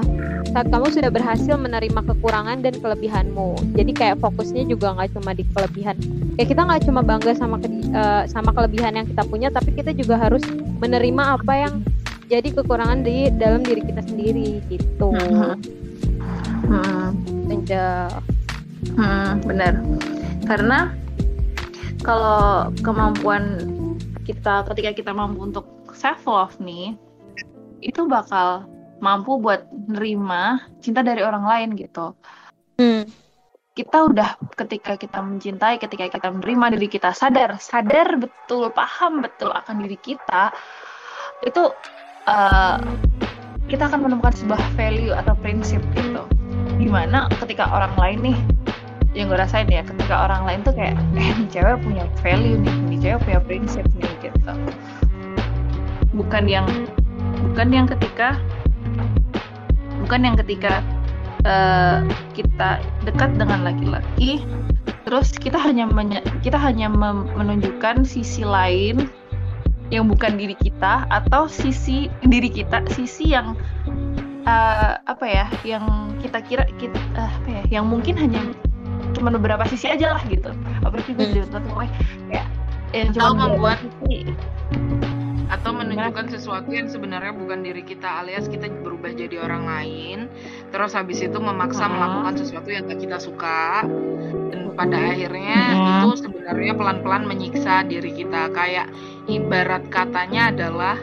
saat 0.49 0.67
kamu 0.69 0.87
sudah 0.93 1.09
berhasil 1.09 1.57
menerima 1.57 2.01
kekurangan 2.05 2.61
dan 2.61 2.73
kelebihanmu. 2.77 3.73
Jadi 3.73 3.91
kayak 3.93 4.17
fokusnya 4.21 4.65
juga 4.69 4.93
nggak 4.93 5.17
cuma 5.17 5.33
di 5.33 5.43
kelebihan. 5.49 5.97
Kayak 6.37 6.49
kita 6.53 6.61
nggak 6.65 6.81
cuma 6.85 7.01
bangga 7.01 7.33
sama 7.33 7.57
ke- 7.57 7.89
eh, 7.89 8.23
sama 8.29 8.53
kelebihan 8.53 8.93
yang 8.95 9.05
kita 9.09 9.23
punya, 9.25 9.49
tapi 9.49 9.73
kita 9.73 9.91
juga 9.93 10.21
harus 10.21 10.41
menerima 10.79 11.41
apa 11.41 11.53
yang 11.57 11.73
jadi 12.29 12.53
kekurangan 12.53 13.01
di 13.01 13.33
dalam 13.33 13.65
diri 13.65 13.81
kita 13.81 14.05
sendiri 14.05 14.61
gitu. 14.69 15.09
Hmm. 16.69 17.17
Angel 17.49 18.13
Hmm, 18.95 19.43
benar. 19.43 19.83
Karena 20.47 20.95
kalau 21.99 22.71
kemampuan 22.79 23.67
kita 24.23 24.63
ketika 24.71 24.91
kita 24.95 25.11
mampu 25.11 25.51
untuk 25.51 25.65
self 25.91 26.23
love 26.23 26.55
nih, 26.63 26.95
itu 27.83 28.07
bakal 28.07 28.67
mampu 28.99 29.39
buat 29.39 29.67
nerima 29.71 30.63
cinta 30.83 31.03
dari 31.03 31.23
orang 31.23 31.43
lain 31.43 31.69
gitu. 31.75 32.15
hmm. 32.79 33.07
Kita 33.75 34.11
udah 34.11 34.35
ketika 34.59 34.99
kita 34.99 35.23
mencintai, 35.23 35.79
ketika 35.79 36.11
kita 36.11 36.27
menerima 36.35 36.75
diri 36.75 36.91
kita 36.91 37.15
sadar, 37.15 37.55
sadar 37.63 38.19
betul, 38.19 38.67
paham 38.75 39.23
betul 39.23 39.55
akan 39.55 39.87
diri 39.87 39.95
kita, 39.95 40.51
itu 41.47 41.63
eh, 42.27 42.77
kita 43.71 43.87
akan 43.87 44.03
menemukan 44.03 44.35
sebuah 44.35 44.59
value 44.75 45.15
atau 45.15 45.31
prinsip 45.39 45.79
gitu. 45.95 46.27
Di 46.75 46.87
mana 46.91 47.31
ketika 47.39 47.71
orang 47.71 47.95
lain 47.95 48.19
nih 48.19 48.37
yang 49.17 49.25
gue 49.25 49.39
rasain 49.41 49.65
ya 49.65 49.81
ketika 49.81 50.29
orang 50.29 50.45
lain 50.45 50.59
tuh 50.61 50.73
kayak 50.77 50.93
eh 51.17 51.33
nih 51.33 51.49
cewek 51.49 51.81
punya 51.81 52.05
value 52.21 52.61
nih 52.61 52.75
nih 52.93 52.97
cewek 53.01 53.19
punya 53.25 53.39
prinsip 53.41 53.85
nih 53.97 54.11
gitu 54.21 54.53
bukan 56.13 56.45
yang 56.45 56.67
bukan 57.49 57.67
yang 57.73 57.85
ketika 57.89 58.37
bukan 60.05 60.19
yang 60.25 60.35
ketika 60.45 60.81
eh, 61.45 61.99
kita 62.33 62.79
dekat 63.05 63.35
dengan 63.37 63.63
laki-laki 63.67 64.43
terus 65.05 65.33
kita 65.33 65.57
hanya 65.57 65.89
kita 66.41 66.57
hanya 66.57 66.89
menunjukkan 67.35 68.05
sisi 68.05 68.45
lain 68.45 69.09
yang 69.89 70.05
bukan 70.05 70.37
diri 70.37 70.53
kita 70.53 71.09
atau 71.09 71.49
sisi 71.49 72.09
diri 72.21 72.49
kita 72.49 72.85
sisi 72.93 73.33
yang 73.33 73.57
eh, 74.45 74.93
apa 74.97 75.25
ya 75.25 75.45
yang 75.65 76.13
kita 76.21 76.41
kira 76.45 76.63
kita 76.77 76.99
eh, 77.17 77.29
apa 77.29 77.49
ya 77.49 77.63
yang 77.81 77.85
mungkin 77.89 78.17
hanya 78.17 78.41
cuma 79.17 79.33
beberapa 79.33 79.65
sisi 79.65 79.89
aja 79.89 80.15
lah 80.15 80.23
gitu 80.29 80.53
apalagi 80.85 81.11
gue 81.17 81.27
Hmm. 81.41 81.65
pokoknya 81.65 81.91
kayak 82.29 82.47
yang 82.93 83.09
cuma 83.13 83.29
membuat- 83.37 83.81
sisi. 84.05 84.33
Atau 85.49 85.73
menunjukkan 85.73 86.29
sesuatu 86.29 86.69
yang 86.69 86.85
sebenarnya 86.85 87.33
bukan 87.33 87.65
diri 87.65 87.81
kita 87.81 88.21
alias 88.21 88.45
kita 88.45 88.69
berubah 88.69 89.09
jadi 89.17 89.41
orang 89.41 89.65
lain. 89.65 90.19
Terus 90.69 90.93
habis 90.93 91.25
itu 91.25 91.35
memaksa 91.41 91.89
melakukan 91.89 92.37
sesuatu 92.37 92.69
yang 92.69 92.85
gak 92.85 93.01
kita 93.01 93.17
suka. 93.17 93.81
Dan 94.53 94.77
pada 94.77 94.95
akhirnya 94.95 95.59
itu 95.73 96.09
sebenarnya 96.21 96.73
pelan-pelan 96.77 97.25
menyiksa 97.25 97.81
diri 97.89 98.13
kita. 98.13 98.53
Kayak 98.53 98.93
ibarat 99.25 99.89
katanya 99.89 100.53
adalah 100.53 100.95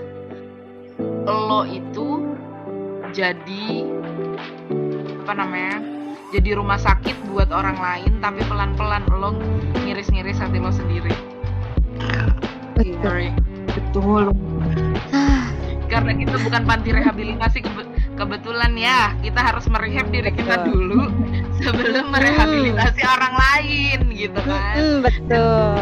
lo 1.27 1.67
itu 1.67 2.23
jadi 3.11 3.83
apa 5.27 5.33
namanya 5.35 5.83
jadi 6.31 6.55
rumah 6.55 6.79
sakit 6.79 7.19
buat 7.35 7.51
orang 7.51 7.83
lain 7.83 8.23
tapi 8.23 8.47
pelan-pelan 8.47 9.03
lo 9.11 9.35
ngiris-ngiris 9.83 10.39
hati 10.39 10.63
lo 10.63 10.71
sendiri. 10.71 11.11
Betul 12.79 13.35
betul. 13.77 14.33
Karena 15.87 16.13
kita 16.19 16.37
bukan 16.43 16.63
panti 16.67 16.91
rehabilitasi 16.91 17.59
kebe- 17.63 17.93
kebetulan 18.19 18.73
ya 18.75 19.15
kita 19.23 19.39
harus 19.39 19.65
merehab 19.71 20.11
diri 20.11 20.35
kita 20.35 20.67
Betul. 20.67 20.73
dulu 20.73 21.01
sebelum 21.63 22.11
merehabilitasi 22.11 23.03
orang 23.07 23.35
lain 23.37 23.99
gitu 24.11 24.41
kan. 24.43 24.75
Hmm, 24.75 24.99
betul. 25.05 25.77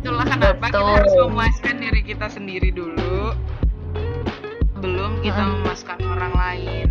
Itulah 0.00 0.26
kenapa 0.26 0.64
kita 0.70 0.78
Betul. 0.80 0.94
harus 0.96 1.14
memuaskan 1.18 1.74
diri 1.82 2.00
kita 2.06 2.26
sendiri 2.30 2.70
dulu 2.72 3.34
sebelum 4.78 5.18
kita 5.20 5.42
Mm-mm. 5.44 5.54
memuaskan 5.60 5.98
orang 6.06 6.32
lain. 6.34 6.86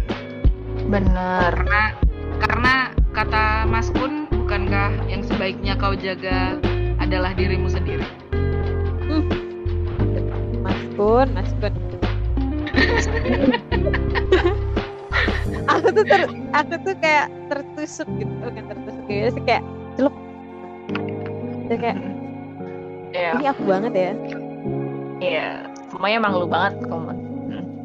Bener 0.85 1.51
karena 1.55 1.83
karena 2.37 2.73
kata 3.15 3.65
Mas 3.65 3.89
Kun 3.95 4.29
bukankah 4.29 4.93
yang 5.09 5.25
sebaiknya 5.25 5.73
kau 5.79 5.97
jaga 5.97 6.59
adalah 7.01 7.33
dirimu 7.33 7.71
sendiri? 7.71 8.05
Mas 9.09 9.44
Kun 10.95 11.27
Mas 11.35 11.51
aku 15.65 15.87
tuh 15.91 16.05
ter 16.07 16.21
aku 16.55 16.73
tuh 16.81 16.95
kayak 17.03 17.27
tertusuk 17.51 18.07
gitu. 18.19 18.31
Bukan 18.41 18.63
tertusuk 18.71 19.03
gitu 19.07 19.29
sih 19.35 19.43
kayak 19.43 19.63
celup 19.99 20.15
Terus 21.65 21.79
kayak 21.81 21.97
ya 23.15 23.31
ini 23.35 23.45
aku 23.49 23.61
banget 23.65 23.93
ya. 23.93 24.11
Iya. 25.23 25.47
Semuanya 25.89 26.15
emang 26.21 26.33
lu 26.37 26.47
banget 26.47 26.73
kamu 26.85 27.11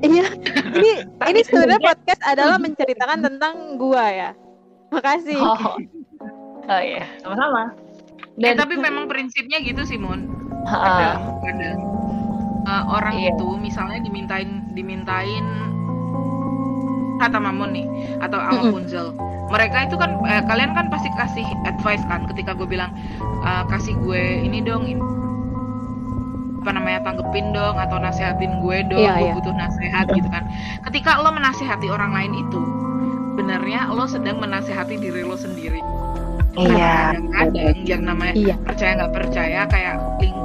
iya. 0.05 0.27
Ini 0.71 0.93
Tapi 1.21 1.31
ini 1.33 1.41
sebenarnya 1.45 1.81
podcast 1.81 2.23
adalah 2.25 2.57
menceritakan 2.61 3.19
tentang 3.25 3.55
gua 3.81 4.05
ya. 4.11 4.31
Makasih. 4.91 5.39
Oh. 5.39 5.79
Oh 6.71 6.81
iya. 6.83 7.07
Sama-sama. 7.23 7.75
Eh 8.41 8.55
tapi 8.57 8.79
memang 8.79 9.11
prinsipnya 9.11 9.61
gitu 9.61 9.83
sih 9.85 9.99
Mun. 10.01 10.29
Ha, 10.69 10.77
kadang 10.77 11.41
kadang 11.41 12.00
uh, 12.65 12.85
orang 12.91 13.17
Iya. 13.17 13.33
itu 13.35 13.47
misalnya 13.57 13.99
dimintain 14.01 14.65
dimintain 14.71 15.45
kata 17.19 17.37
Mamun 17.37 17.71
nih 17.77 17.87
atau 18.19 18.39
sama. 18.41 18.73
Punzel 18.73 19.07
mereka 19.51 19.83
itu 19.85 19.99
kan 19.99 20.15
eh, 20.25 20.41
kalian 20.47 20.73
kan 20.73 20.87
pasti 20.89 21.11
kasih 21.13 21.45
advice 21.67 22.01
kan 22.07 22.25
ketika 22.31 22.55
gue 22.55 22.65
bilang 22.65 22.95
"Eh, 23.45 23.65
kasih 23.69 23.93
gue 24.01 24.41
ini 24.41 24.63
dong 24.63 24.87
ini 24.87 25.03
apa 26.61 26.77
namanya 26.77 27.01
tanggepin 27.03 27.57
dong 27.57 27.77
atau 27.77 27.97
nasehatin 27.97 28.61
gue 28.61 28.77
dong 28.89 29.01
Iya, 29.01 29.17
gue 29.17 29.27
iya. 29.27 29.35
butuh 29.37 29.55
nasihat 29.57 30.07
gitu 30.13 30.29
kan 30.29 30.45
ketika 30.89 31.17
lo 31.19 31.33
menasehati 31.33 31.89
orang 31.89 32.13
lain 32.13 32.33
itu 32.37 32.61
sebenarnya 33.33 33.89
lo 33.89 34.05
sedang 34.05 34.37
menasehati 34.39 35.01
diri 35.01 35.25
lo 35.25 35.37
sendiri 35.37 35.81
iya 36.61 37.17
kadang 37.33 37.81
yang 37.89 38.03
namanya 38.05 38.35
iya 38.37 38.55
percaya 38.61 38.93
nggak 39.01 39.13
percaya 39.17 39.61
kayak 39.67 39.97
link 40.21 40.37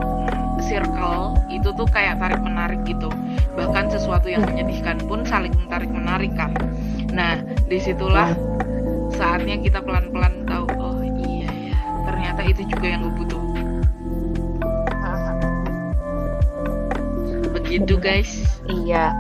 circle 0.64 1.36
itu 1.52 1.72
tuh 1.76 1.88
kayak 1.90 2.20
tarik 2.20 2.40
menarik 2.40 2.80
gitu. 2.88 3.12
Bahkan 3.56 3.92
sesuatu 3.92 4.30
yang 4.32 4.44
menyedihkan 4.48 5.00
pun 5.06 5.26
saling 5.28 5.54
tarik 5.68 5.92
menarik 5.92 6.32
kan 6.36 6.56
nah 7.16 7.40
di 7.72 7.80
situlah 7.80 8.36
saatnya 9.16 9.56
kita 9.64 9.80
pelan 9.80 10.12
pelan 10.12 10.44
tahu 10.44 10.68
oh 10.76 11.00
iya 11.00 11.48
ya 11.48 11.80
ternyata 12.04 12.44
itu 12.44 12.62
juga 12.68 12.86
yang 12.92 13.08
gue 13.08 13.16
butuh. 13.24 13.44
Begitu 17.56 17.98
guys. 17.98 18.62
Iya. 18.70 19.16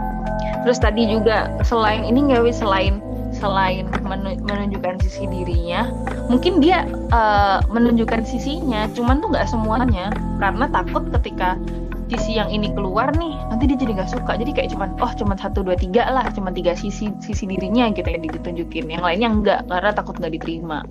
Terus 0.68 0.78
tadi 0.78 1.08
juga 1.10 1.50
selain 1.66 2.04
ini 2.06 2.30
nggak 2.30 2.52
selain 2.52 3.00
selain 3.34 3.85
menunjukkan 4.06 5.02
sisi 5.02 5.26
dirinya, 5.28 5.90
mungkin 6.30 6.62
dia 6.62 6.86
eh, 7.10 7.60
menunjukkan 7.68 8.24
sisinya, 8.24 8.88
cuman 8.94 9.20
tuh 9.20 9.34
nggak 9.34 9.50
semuanya 9.50 10.14
karena 10.38 10.70
takut 10.70 11.10
ketika 11.20 11.58
sisi 12.06 12.38
yang 12.38 12.54
ini 12.54 12.70
keluar 12.78 13.10
nih, 13.18 13.34
nanti 13.50 13.66
dia 13.66 13.78
jadi 13.82 13.98
nggak 13.98 14.12
suka. 14.14 14.38
Jadi 14.38 14.52
kayak 14.54 14.70
cuman 14.78 14.94
oh 15.02 15.12
cuman 15.18 15.38
satu 15.42 15.66
dua 15.66 15.74
tiga 15.74 16.06
lah, 16.06 16.30
cuman 16.38 16.54
tiga 16.54 16.78
sisi 16.78 17.10
sisi 17.18 17.50
dirinya 17.50 17.90
gitu 17.90 18.06
yang 18.06 18.22
ditunjukin, 18.22 18.86
yang 18.94 19.02
lainnya 19.02 19.30
enggak 19.30 19.62
karena 19.66 19.92
takut 19.92 20.16
nggak 20.22 20.34
diterima. 20.38 20.86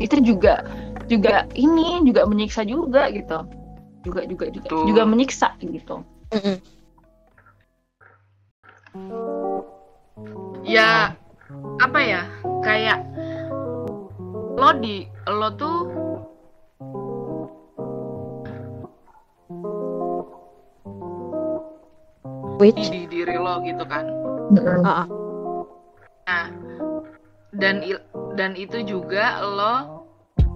Itu 0.00 0.16
juga 0.24 0.64
juga 1.06 1.44
ini 1.54 2.00
juga 2.08 2.24
menyiksa 2.24 2.64
juga 2.64 3.12
gitu. 3.12 3.44
Juga 4.06 4.22
juga 4.24 4.46
juga 4.48 4.68
Betul. 4.70 4.84
juga 4.88 5.02
menyiksa 5.04 5.48
gitu. 5.60 5.96
Ya 10.66 11.14
apa 11.78 12.00
ya 12.00 12.22
kayak 12.60 12.98
lo 14.56 14.70
di 14.76 15.04
lo 15.28 15.48
tuh 15.54 15.78
which 22.58 22.88
di 22.88 23.04
diri 23.06 23.36
lo 23.36 23.60
gitu 23.62 23.84
kan 23.84 24.06
Ah, 24.86 25.02
ah. 25.02 25.06
Nah, 26.26 26.46
dan 27.52 27.82
il- 27.82 28.02
dan 28.34 28.54
itu 28.54 28.78
juga 28.82 29.42
lo 29.42 30.06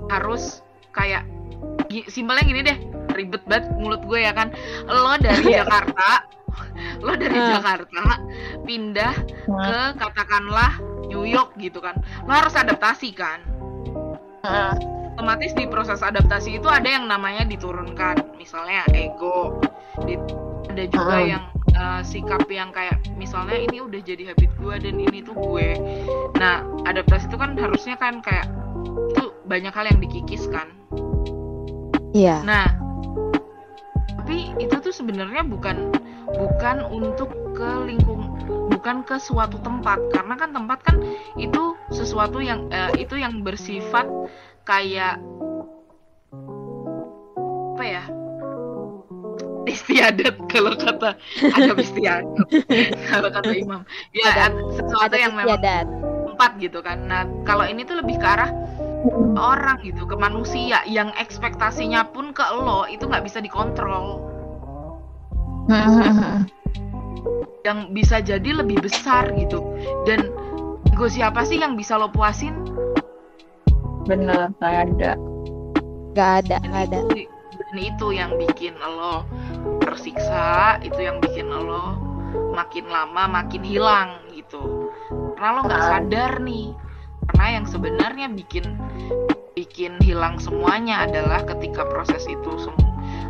harus 0.06 0.62
kayak 0.90 1.26
simpelnya 2.06 2.46
gini 2.46 2.60
deh, 2.62 2.78
ribet 3.12 3.42
banget 3.46 3.66
mulut 3.74 3.98
gue 4.06 4.22
ya 4.22 4.30
kan. 4.30 4.54
Lo 4.86 5.18
dari 5.18 5.42
Iya. 5.50 5.66
Jakarta, 5.66 6.22
lo 7.04 7.12
dari 7.14 7.34
Ah. 7.34 7.58
Jakarta 7.58 8.02
pindah 8.62 9.14
ke 9.46 9.78
katakanlah 9.96 10.78
New 11.06 11.24
York 11.24 11.56
gitu 11.56 11.78
kan. 11.78 11.96
Lo 12.24 12.32
harus 12.32 12.54
adaptasi 12.54 13.10
kan. 13.12 13.40
Heeh. 14.42 14.74
Otomatis 15.10 15.52
di 15.52 15.66
proses 15.66 16.00
adaptasi 16.00 16.56
itu 16.56 16.68
ada 16.70 16.86
yang 16.86 17.04
namanya 17.04 17.44
diturunkan, 17.44 18.36
misalnya 18.36 18.86
ego. 18.90 19.60
Di- 20.02 20.16
ada 20.70 20.86
juga 20.86 21.16
Ah. 21.18 21.26
yang 21.26 21.44
uh, 21.74 22.00
sikap 22.00 22.46
yang 22.46 22.70
kayak 22.70 22.94
misalnya 23.14 23.58
ini 23.58 23.82
udah 23.82 24.00
jadi 24.00 24.32
habit 24.32 24.54
gue 24.54 24.74
dan 24.78 24.96
ini 24.96 25.18
tuh 25.20 25.34
gue. 25.34 25.68
Nah, 26.36 26.62
adaptasi 26.84 27.26
itu 27.26 27.36
kan 27.36 27.58
harusnya 27.58 27.94
kan 27.94 28.22
kayak 28.22 28.46
itu 29.10 29.34
banyak 29.44 29.70
hal 29.70 29.84
yang 29.84 29.98
dikikis 29.98 30.46
kan. 30.46 30.70
iya 32.10 32.42
Nah, 32.42 32.66
tapi 34.16 34.50
itu 34.56 34.74
tuh 34.78 34.90
sebenarnya 34.90 35.42
bukan 35.42 35.90
bukan 36.28 36.76
untuk 36.88 37.30
ke 37.56 37.70
lingkung 37.88 38.30
bukan 38.70 39.02
ke 39.04 39.16
suatu 39.20 39.60
tempat. 39.60 39.98
Karena 40.12 40.34
kan 40.36 40.50
tempat 40.54 40.78
kan 40.84 40.96
itu 41.36 41.76
sesuatu 41.92 42.40
yang 42.40 42.68
eh, 42.72 43.02
itu 43.02 43.16
yang 43.18 43.44
bersifat 43.44 44.06
kayak 44.64 45.20
apa 47.76 47.84
ya? 47.84 48.04
Istiadat 49.68 50.34
kalau 50.48 50.72
kata 50.74 51.20
ada 51.52 51.72
istiadat. 51.76 52.48
Kalau 53.12 53.28
kata 53.28 53.52
imam. 53.54 53.84
Ya 54.16 54.48
Ada- 54.48 54.56
sesuatu 54.72 55.14
ada 55.14 55.16
yang 55.20 55.36
memang 55.36 55.60
tempat 56.26 56.50
gitu 56.58 56.80
kan. 56.80 57.04
Nah 57.06 57.28
kalau 57.44 57.68
ini 57.68 57.84
tuh 57.84 58.00
lebih 58.00 58.16
ke 58.18 58.26
arah 58.26 58.50
orang 59.36 59.80
gitu 59.84 60.04
ke 60.04 60.16
manusia 60.16 60.84
yang 60.84 61.12
ekspektasinya 61.16 62.08
pun 62.12 62.32
ke 62.36 62.44
lo 62.52 62.84
itu 62.88 63.08
nggak 63.08 63.24
bisa 63.24 63.40
dikontrol 63.40 64.20
yang 67.66 67.92
bisa 67.94 68.18
jadi 68.18 68.62
lebih 68.62 68.82
besar 68.82 69.30
gitu. 69.36 69.62
Dan 70.08 70.32
ego 70.90 71.06
siapa 71.06 71.46
sih 71.46 71.60
yang 71.60 71.78
bisa 71.78 71.96
lo 71.96 72.10
puasin? 72.10 72.54
Bener 74.08 74.50
nggak 74.58 74.74
ada. 74.90 75.12
Nggak 76.16 76.32
ada 76.44 76.56
nggak 76.66 76.82
ada. 76.90 76.98
itu, 77.14 77.30
dan 77.30 77.76
itu 77.78 78.06
yang 78.16 78.34
bikin 78.34 78.74
lo 78.80 79.22
tersiksa 79.84 80.80
itu 80.82 80.98
yang 80.98 81.22
bikin 81.22 81.46
lo 81.46 81.96
makin 82.50 82.88
lama 82.90 83.28
makin 83.30 83.62
hilang 83.62 84.18
gitu. 84.34 84.90
Karena 85.38 85.50
lo 85.56 85.60
nggak 85.68 85.84
sadar 85.84 86.32
nih. 86.42 86.74
Karena 87.30 87.46
yang 87.62 87.66
sebenarnya 87.68 88.26
bikin 88.32 88.66
bikin 89.54 90.00
hilang 90.02 90.40
semuanya 90.40 91.06
adalah 91.06 91.44
ketika 91.44 91.84
proses 91.86 92.26
itu 92.26 92.50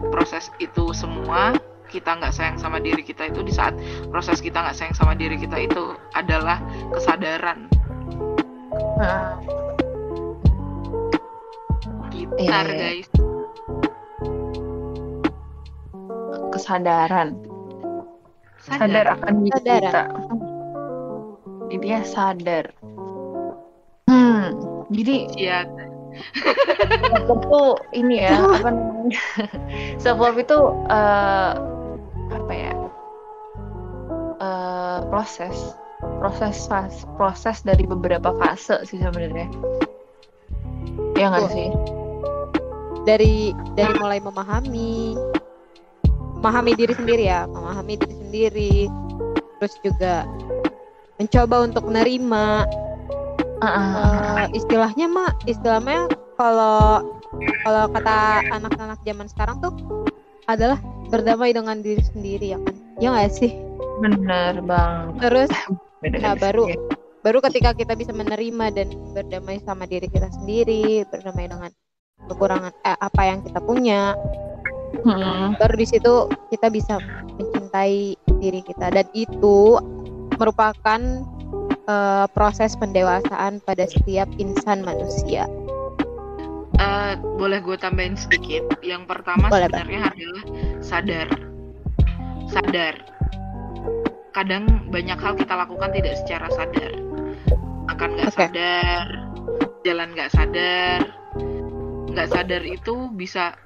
proses 0.08 0.48
itu 0.62 0.94
semua 0.96 1.52
kita 1.90 2.16
nggak 2.16 2.30
sayang 2.32 2.56
sama 2.56 2.78
diri 2.78 3.02
kita 3.02 3.26
itu 3.28 3.42
di 3.42 3.50
saat 3.50 3.74
proses 4.08 4.38
kita 4.38 4.62
nggak 4.62 4.76
sayang 4.78 4.94
sama 4.94 5.18
diri 5.18 5.34
kita 5.36 5.58
itu 5.58 5.98
adalah 6.14 6.62
kesadaran. 6.94 7.66
Gitar 12.10 12.66
Iya, 12.70 12.72
iya. 12.72 12.78
guys. 12.78 13.08
Kesadaran. 16.54 17.28
Sadar 18.60 19.06
akan 19.18 19.34
diri 19.42 19.58
Sadar. 19.58 19.82
kita. 19.82 20.02
Jadi 21.70 21.76
dia 21.82 22.00
sadar. 22.06 22.66
Hmm 24.06 24.70
jadi 24.90 25.16
ya 25.38 25.58
tuh 27.30 27.78
ini 27.94 28.26
ya 28.26 28.34
apa 28.34 28.68
namanya? 28.74 29.22
Self 30.02 30.18
love 30.18 30.38
itu 30.42 30.58
eh, 30.90 31.50
proses. 35.10 35.74
Proses 36.00 36.64
fas- 36.64 37.04
proses 37.20 37.60
dari 37.60 37.84
beberapa 37.84 38.32
fase 38.40 38.80
sih 38.88 38.96
sebenarnya. 38.96 39.50
Ya 41.18 41.28
nggak 41.28 41.50
sih? 41.52 41.68
Dari 43.04 43.52
dari 43.76 43.92
mulai 44.00 44.22
memahami 44.22 45.18
memahami 46.40 46.72
diri 46.78 46.94
sendiri 46.96 47.28
ya. 47.28 47.44
Memahami 47.50 48.00
diri 48.00 48.14
sendiri. 48.16 48.74
Terus 49.60 49.74
juga 49.84 50.24
mencoba 51.20 51.68
untuk 51.68 51.84
menerima 51.84 52.44
eh, 53.60 54.44
istilahnya 54.56 55.04
mah 55.04 55.36
istilahnya 55.44 56.08
kalau 56.40 57.04
kalau 57.60 57.84
kata 57.92 58.40
anak-anak 58.56 58.96
zaman 59.04 59.28
sekarang 59.28 59.60
tuh 59.60 59.76
adalah 60.48 60.80
berdamai 61.12 61.52
dengan 61.52 61.84
diri 61.84 62.00
sendiri 62.00 62.56
ya 62.56 62.58
kan? 62.64 62.76
Ya 62.96 63.12
nggak 63.12 63.36
sih 63.36 63.69
bener 64.00 64.54
bang 64.60 65.02
terus 65.18 65.50
Beda 66.00 66.16
Nah, 66.18 66.32
baru- 66.34 66.64
segi. 66.66 66.80
baru 67.20 67.38
ketika 67.42 67.70
kita 67.74 67.92
bisa 67.92 68.08
menerima 68.10 68.72
dan 68.72 68.88
berdamai 69.12 69.60
sama 69.60 69.84
diri 69.84 70.08
kita 70.08 70.32
sendiri 70.32 71.04
berdamai 71.06 71.44
dengan 71.44 71.68
kekurangan 72.22 72.72
eh, 72.74 72.98
apa 72.98 73.22
yang 73.22 73.38
kita 73.42 73.60
punya 73.60 74.16
Hmm. 75.00 75.54
baru 75.54 75.76
di 75.76 75.86
situ 75.86 76.12
kita 76.50 76.66
bisa 76.66 76.98
mencintai 77.30 78.16
diri 78.38 78.60
kita 78.60 78.90
dan 78.90 79.06
itu 79.12 79.78
merupakan 80.34 81.00
eh, 81.82 82.26
proses 82.30 82.74
pendewasaan 82.74 83.60
pada 83.60 83.82
setiap 83.84 84.26
insan 84.36 84.80
manusia. 84.80 85.46
Eh, 86.76 87.12
boleh 87.36 87.58
gue 87.58 87.74
tambahin 87.74 88.14
sedikit. 88.14 88.62
Yang 88.80 89.04
pertama 89.06 89.46
Boleh, 89.46 89.66
Bang. 89.66 89.84
sebenarnya 89.84 90.00
adalah 90.06 90.44
sadar. 90.80 91.28
Sadar. 92.46 92.94
Kadang 94.30 94.90
banyak 94.90 95.18
hal 95.18 95.34
kita 95.34 95.54
lakukan 95.58 95.90
tidak 95.90 96.14
secara 96.22 96.46
sadar. 96.54 96.92
Makan 97.90 98.10
nggak 98.14 98.30
Oke. 98.30 98.38
sadar, 98.38 99.06
jalan 99.82 100.08
nggak 100.14 100.30
sadar. 100.30 101.00
Nggak 102.10 102.28
sadar 102.30 102.62
itu 102.66 102.94
bisa 103.14 103.58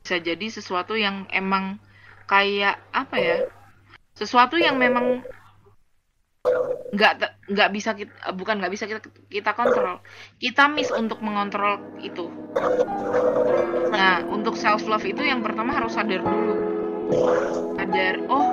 bisa 0.00 0.16
jadi 0.20 0.46
sesuatu 0.48 0.96
yang 0.96 1.28
emang 1.32 1.80
kayak 2.28 2.80
apa 2.92 3.16
ya? 3.16 3.36
Sesuatu 4.16 4.60
yang 4.60 4.76
memang 4.76 5.24
nggak 6.90 7.12
nggak 7.52 7.70
bisa 7.70 7.92
kita 7.92 8.32
bukan 8.32 8.64
nggak 8.64 8.72
bisa 8.72 8.88
kita 8.88 9.04
kita 9.28 9.52
kontrol 9.52 10.00
kita 10.40 10.72
miss 10.72 10.88
untuk 10.88 11.20
mengontrol 11.20 11.84
itu 12.00 12.32
Nah, 13.90 14.22
untuk 14.30 14.54
self 14.54 14.86
love 14.86 15.04
itu 15.04 15.20
yang 15.20 15.42
pertama 15.42 15.74
harus 15.74 15.98
sadar 15.98 16.22
dulu. 16.22 16.54
Sadar, 17.74 18.14
oh, 18.30 18.46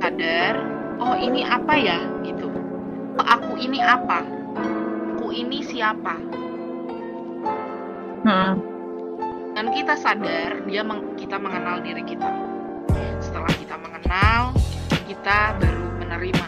sadar, 0.00 0.54
oh 1.00 1.14
ini 1.16 1.42
apa 1.42 1.74
ya 1.76 1.98
gitu. 2.22 2.48
Oh, 3.16 3.26
aku 3.26 3.56
ini 3.56 3.80
apa? 3.80 4.22
Aku 5.16 5.32
ini 5.32 5.64
siapa? 5.64 6.20
Hmm. 8.26 8.52
Dan 9.56 9.72
kita 9.72 9.96
sadar 9.96 10.60
dia 10.68 10.84
meng- 10.84 11.16
kita 11.16 11.40
mengenal 11.40 11.80
diri 11.80 12.04
kita. 12.04 12.28
Setelah 13.18 13.48
kita 13.56 13.76
mengenal, 13.80 14.52
kita 15.08 15.56
baru 15.56 15.86
menerima. 15.96 16.46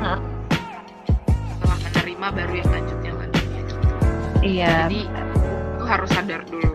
Hmm. 0.00 0.18
Setelah 1.50 1.78
menerima 1.82 2.26
baru 2.30 2.52
yang 2.54 2.70
lanjutnya 2.70 3.12
lanjutnya. 3.18 3.60
gitu. 3.66 3.74
iya 4.40 4.86
Jadi 4.86 5.00
itu 5.76 5.84
harus 5.84 6.10
sadar 6.14 6.40
dulu. 6.46 6.72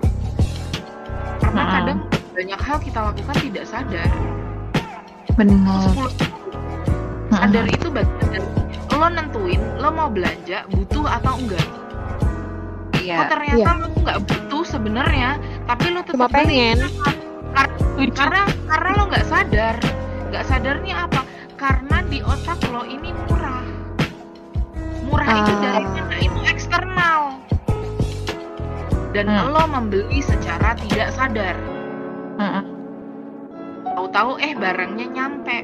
Karena 1.40 1.62
Mm-mm. 1.64 1.74
kadang 1.80 2.00
banyak 2.36 2.60
hal 2.60 2.78
kita 2.84 3.00
lakukan 3.00 3.36
tidak 3.40 3.66
sadar. 3.66 4.12
Bener 5.36 5.60
10 5.92 6.08
sadar 7.36 7.66
itu 7.68 7.88
bagian 7.92 8.28
dari 8.32 8.50
lo 8.96 9.08
nentuin 9.12 9.62
lo 9.76 9.90
mau 9.92 10.08
belanja 10.08 10.64
butuh 10.72 11.04
atau 11.20 11.36
enggak. 11.36 11.68
Oh 12.96 13.00
iya 13.04 13.28
ternyata 13.28 13.72
lo 13.76 13.88
nggak 13.92 14.20
butuh 14.24 14.64
sebenarnya, 14.64 15.36
tapi 15.68 15.92
lo 15.92 16.02
tetap 16.02 16.32
pengen. 16.32 16.80
Karena 18.16 18.48
karena 18.66 18.90
lo 18.96 19.04
nggak 19.12 19.28
sadar. 19.28 19.76
Nggak 20.32 20.44
sadarnya 20.48 20.96
apa? 21.06 21.22
Karena 21.60 22.02
di 22.08 22.24
otak 22.24 22.64
lo 22.72 22.88
ini 22.88 23.12
murah. 23.28 23.68
Murah 25.06 25.28
itu 25.28 25.52
Ah. 25.54 25.60
dari 25.60 25.86
mana? 25.92 26.16
Itu 26.24 26.40
eksternal. 26.48 27.20
Dan 29.12 29.26
Hmm. 29.28 29.52
lo 29.52 29.64
membeli 29.68 30.20
secara 30.24 30.72
tidak 30.80 31.12
sadar. 31.12 31.56
Mm-mm. 32.40 32.75
Tahu-tahu 33.96 34.32
eh 34.38 34.54
barangnya 34.54 35.08
nyampe. 35.08 35.58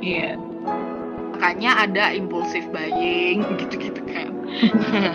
iya 0.00 0.36
Makanya 1.36 1.84
ada 1.84 2.04
impulsif 2.12 2.64
buying 2.72 3.44
gitu-gitu 3.60 4.00
kan. 4.08 4.28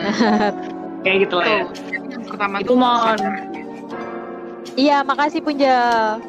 kayak 1.03 1.17
gitu 1.25 1.35
lah 1.35 1.47
ya 1.49 1.63
Tuh, 1.65 1.65
yang 2.13 2.23
pertama 2.29 2.55
Itu 2.61 2.73
mohon. 2.77 3.17
Iya, 4.71 5.01
makasih 5.03 5.41
Punjel. 5.41 6.21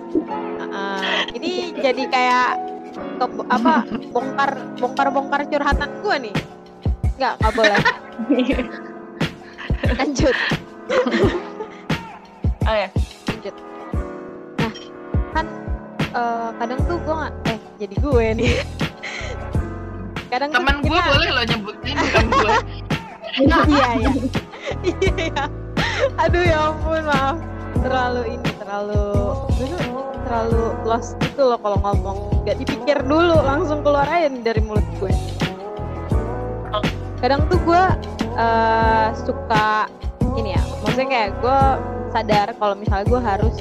Uh, 0.73 1.21
ini 1.37 1.77
jadi 1.77 2.03
kayak 2.09 2.49
ke- 3.21 3.47
apa 3.47 3.85
bongkar 4.11 4.51
bongkar 4.81 5.09
bongkar 5.13 5.41
curhatan 5.47 5.91
gue 6.01 6.17
nih. 6.29 6.35
Nggak, 7.21 7.33
nggak 7.39 7.53
boleh. 7.55 7.79
Lanjut, 9.93 10.37
oh 12.63 12.75
ya 12.75 12.89
lanjut. 13.29 13.55
Nah, 14.57 14.73
kan 15.35 15.47
eh, 16.13 16.49
kadang 16.57 16.81
tuh 16.85 16.97
gue 16.99 17.15
nggak 17.15 17.33
eh 17.49 17.59
jadi 17.79 17.95
gue 17.97 18.25
nih. 18.37 18.53
Kadang 20.29 20.49
tuh 20.49 20.57
Temen 20.61 20.77
gue 20.81 20.91
kita- 20.93 21.11
boleh 21.11 21.29
lo 21.29 21.43
nyebutin 21.45 21.95
bukan 21.95 22.27
gue. 22.31 22.57
iya 23.43 23.59
iya. 23.67 24.11
Iya 24.83 25.45
aduh 26.17 26.43
ya 26.43 26.59
ampun 26.71 27.03
maaf. 27.05 27.37
Terlalu 27.83 28.23
ini 28.39 28.51
terlalu 28.57 29.03
dulu 29.59 29.77
terlalu 30.23 30.63
lost 30.85 31.19
gitu 31.21 31.43
loh 31.45 31.59
kalau 31.59 31.79
ngomong. 31.81 32.19
Gak 32.45 32.57
dipikir 32.59 32.99
dulu 33.03 33.37
langsung 33.41 33.81
keluar 33.81 34.07
aja 34.07 34.29
nih 34.29 34.43
dari 34.43 34.61
mulut 34.61 34.85
gue. 34.97 35.13
Kadang 37.19 37.47
tuh 37.47 37.59
gue 37.63 37.83
eh, 38.35 39.09
suka 39.23 39.87
ini 40.35 40.57
ya. 40.57 40.63
Maksudnya 40.81 41.09
kayak 41.09 41.31
gue 41.39 41.59
sadar 42.11 42.49
kalau 42.57 42.75
misalnya 42.75 43.07
gue 43.07 43.21
harus 43.21 43.55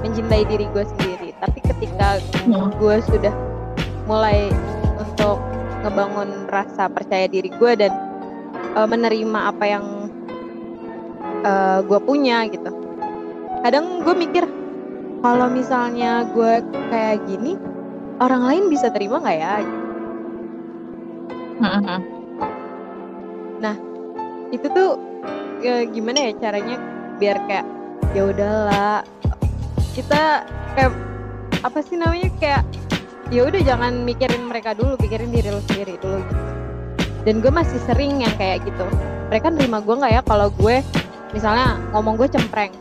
mencintai 0.00 0.44
diri 0.46 0.64
gue 0.70 0.84
sendiri 0.86 1.09
tapi 1.40 1.58
ketika 1.64 2.20
Hmm. 2.44 2.70
gue 2.76 2.96
sudah 3.08 3.34
mulai 4.04 4.52
untuk 5.00 5.40
ngebangun 5.80 6.46
rasa 6.52 6.92
percaya 6.92 7.26
diri 7.26 7.48
gue 7.48 7.72
dan 7.80 7.92
eh, 8.76 8.86
menerima 8.88 9.40
apa 9.56 9.64
yang 9.66 9.86
gue 11.88 12.00
punya 12.04 12.44
gitu 12.52 12.68
kadang 13.64 14.04
gue 14.04 14.12
mikir 14.12 14.44
kalau 15.24 15.48
misalnya 15.48 16.28
gue 16.36 16.60
kayak 16.92 17.24
gini 17.24 17.56
orang 18.20 18.44
lain 18.44 18.64
bisa 18.68 18.92
terima 18.92 19.24
nggak 19.24 19.38
ya 19.40 19.54
Mm-mm. 21.60 22.20
itu 24.50 24.66
tuh 24.74 24.98
ya, 25.62 25.86
gimana 25.86 26.30
ya 26.30 26.32
caranya 26.42 26.76
biar 27.22 27.38
kayak 27.46 27.66
ya 28.12 28.22
udahlah 28.26 29.00
kita 29.94 30.44
kayak 30.74 30.92
apa 31.60 31.78
sih 31.84 31.96
namanya 32.00 32.32
kayak 32.40 32.62
ya 33.28 33.46
udah 33.46 33.60
jangan 33.62 34.02
mikirin 34.02 34.48
mereka 34.48 34.72
dulu 34.74 34.96
pikirin 34.96 35.30
diri 35.30 35.48
lu 35.52 35.60
sendiri 35.68 36.00
dulu. 36.00 36.20
Gitu 36.24 36.50
dan 37.24 37.44
gue 37.44 37.52
masih 37.52 37.76
sering 37.84 38.24
yang 38.24 38.32
kayak 38.40 38.64
gitu. 38.64 38.86
Mereka 39.28 39.52
nerima 39.52 39.78
gue 39.84 39.94
nggak 39.94 40.12
ya 40.12 40.22
kalau 40.24 40.48
gue 40.50 40.80
misalnya 41.36 41.76
ngomong 41.92 42.16
gue 42.16 42.28
cempreng? 42.30 42.72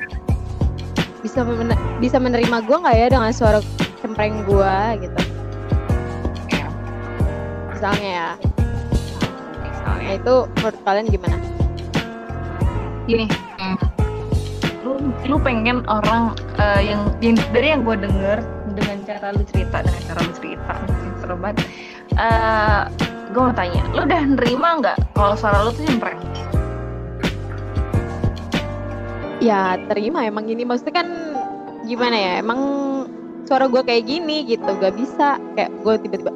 Bisa 1.19 1.43
men- 1.43 1.79
bisa 1.99 2.17
menerima 2.17 2.63
gue 2.63 2.77
nggak 2.79 2.95
ya 2.95 3.07
dengan 3.11 3.31
suara 3.35 3.59
cempreng 3.99 4.47
gue 4.47 4.75
gitu? 5.03 5.19
Misalnya 7.75 8.09
ya. 8.11 8.29
Misalnya. 9.63 10.03
nah 10.03 10.13
itu 10.15 10.35
menurut 10.59 10.79
kalian 10.87 11.07
gimana? 11.11 11.37
Gini 13.09 13.25
hmm, 13.59 13.77
lu 14.85 14.91
lu 15.27 15.37
pengen 15.41 15.83
orang 15.87 16.37
eh, 16.61 16.93
yang, 16.93 17.01
yang 17.19 17.35
dari 17.51 17.67
yang 17.75 17.81
gue 17.83 17.95
denger 17.99 18.39
dengan 18.73 18.97
cara 19.05 19.33
lu 19.33 19.43
cerita 19.47 19.81
dengan 19.85 20.01
cara 20.05 20.19
lu 20.23 20.33
cerita. 20.37 20.73
Yang 20.85 21.15
seru 21.21 21.35
banget. 21.37 21.57
Eh, 22.17 22.81
gue 23.29 23.41
mau 23.41 23.53
tanya 23.53 23.81
lu 23.93 24.01
udah 24.09 24.21
nerima 24.25 24.69
nggak 24.81 24.97
kalau 25.13 25.37
suara 25.37 25.61
lu 25.61 25.71
tuh 25.73 25.85
cempreng 25.85 26.17
ya 29.39 29.79
terima. 29.89 30.27
Emang 30.27 30.45
gini 30.45 30.67
maksudnya 30.67 31.03
kan 31.03 31.07
gimana 31.87 32.15
ya? 32.15 32.31
Emang 32.43 32.59
suara 33.47 33.65
gue 33.65 33.81
kayak 33.81 34.05
gini 34.05 34.45
gitu 34.45 34.67
gak 34.77 34.93
bisa. 34.95 35.39
Kayak 35.55 35.71
gue 35.81 35.93
tiba-tiba 36.05 36.31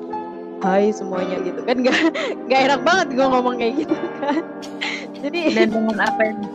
hai 0.64 0.90
semuanya 0.96 1.38
gitu 1.44 1.62
kan. 1.68 1.84
Gak 1.84 2.00
gak 2.48 2.60
enak 2.72 2.82
banget 2.82 3.08
gue 3.14 3.28
ngomong 3.28 3.56
kayak 3.60 3.86
gitu 3.86 3.96
kan. 4.24 4.44
Jadi 5.24 5.56
dan 5.56 5.70
dengan 5.72 6.00
apa 6.04 6.22
yang 6.24 6.40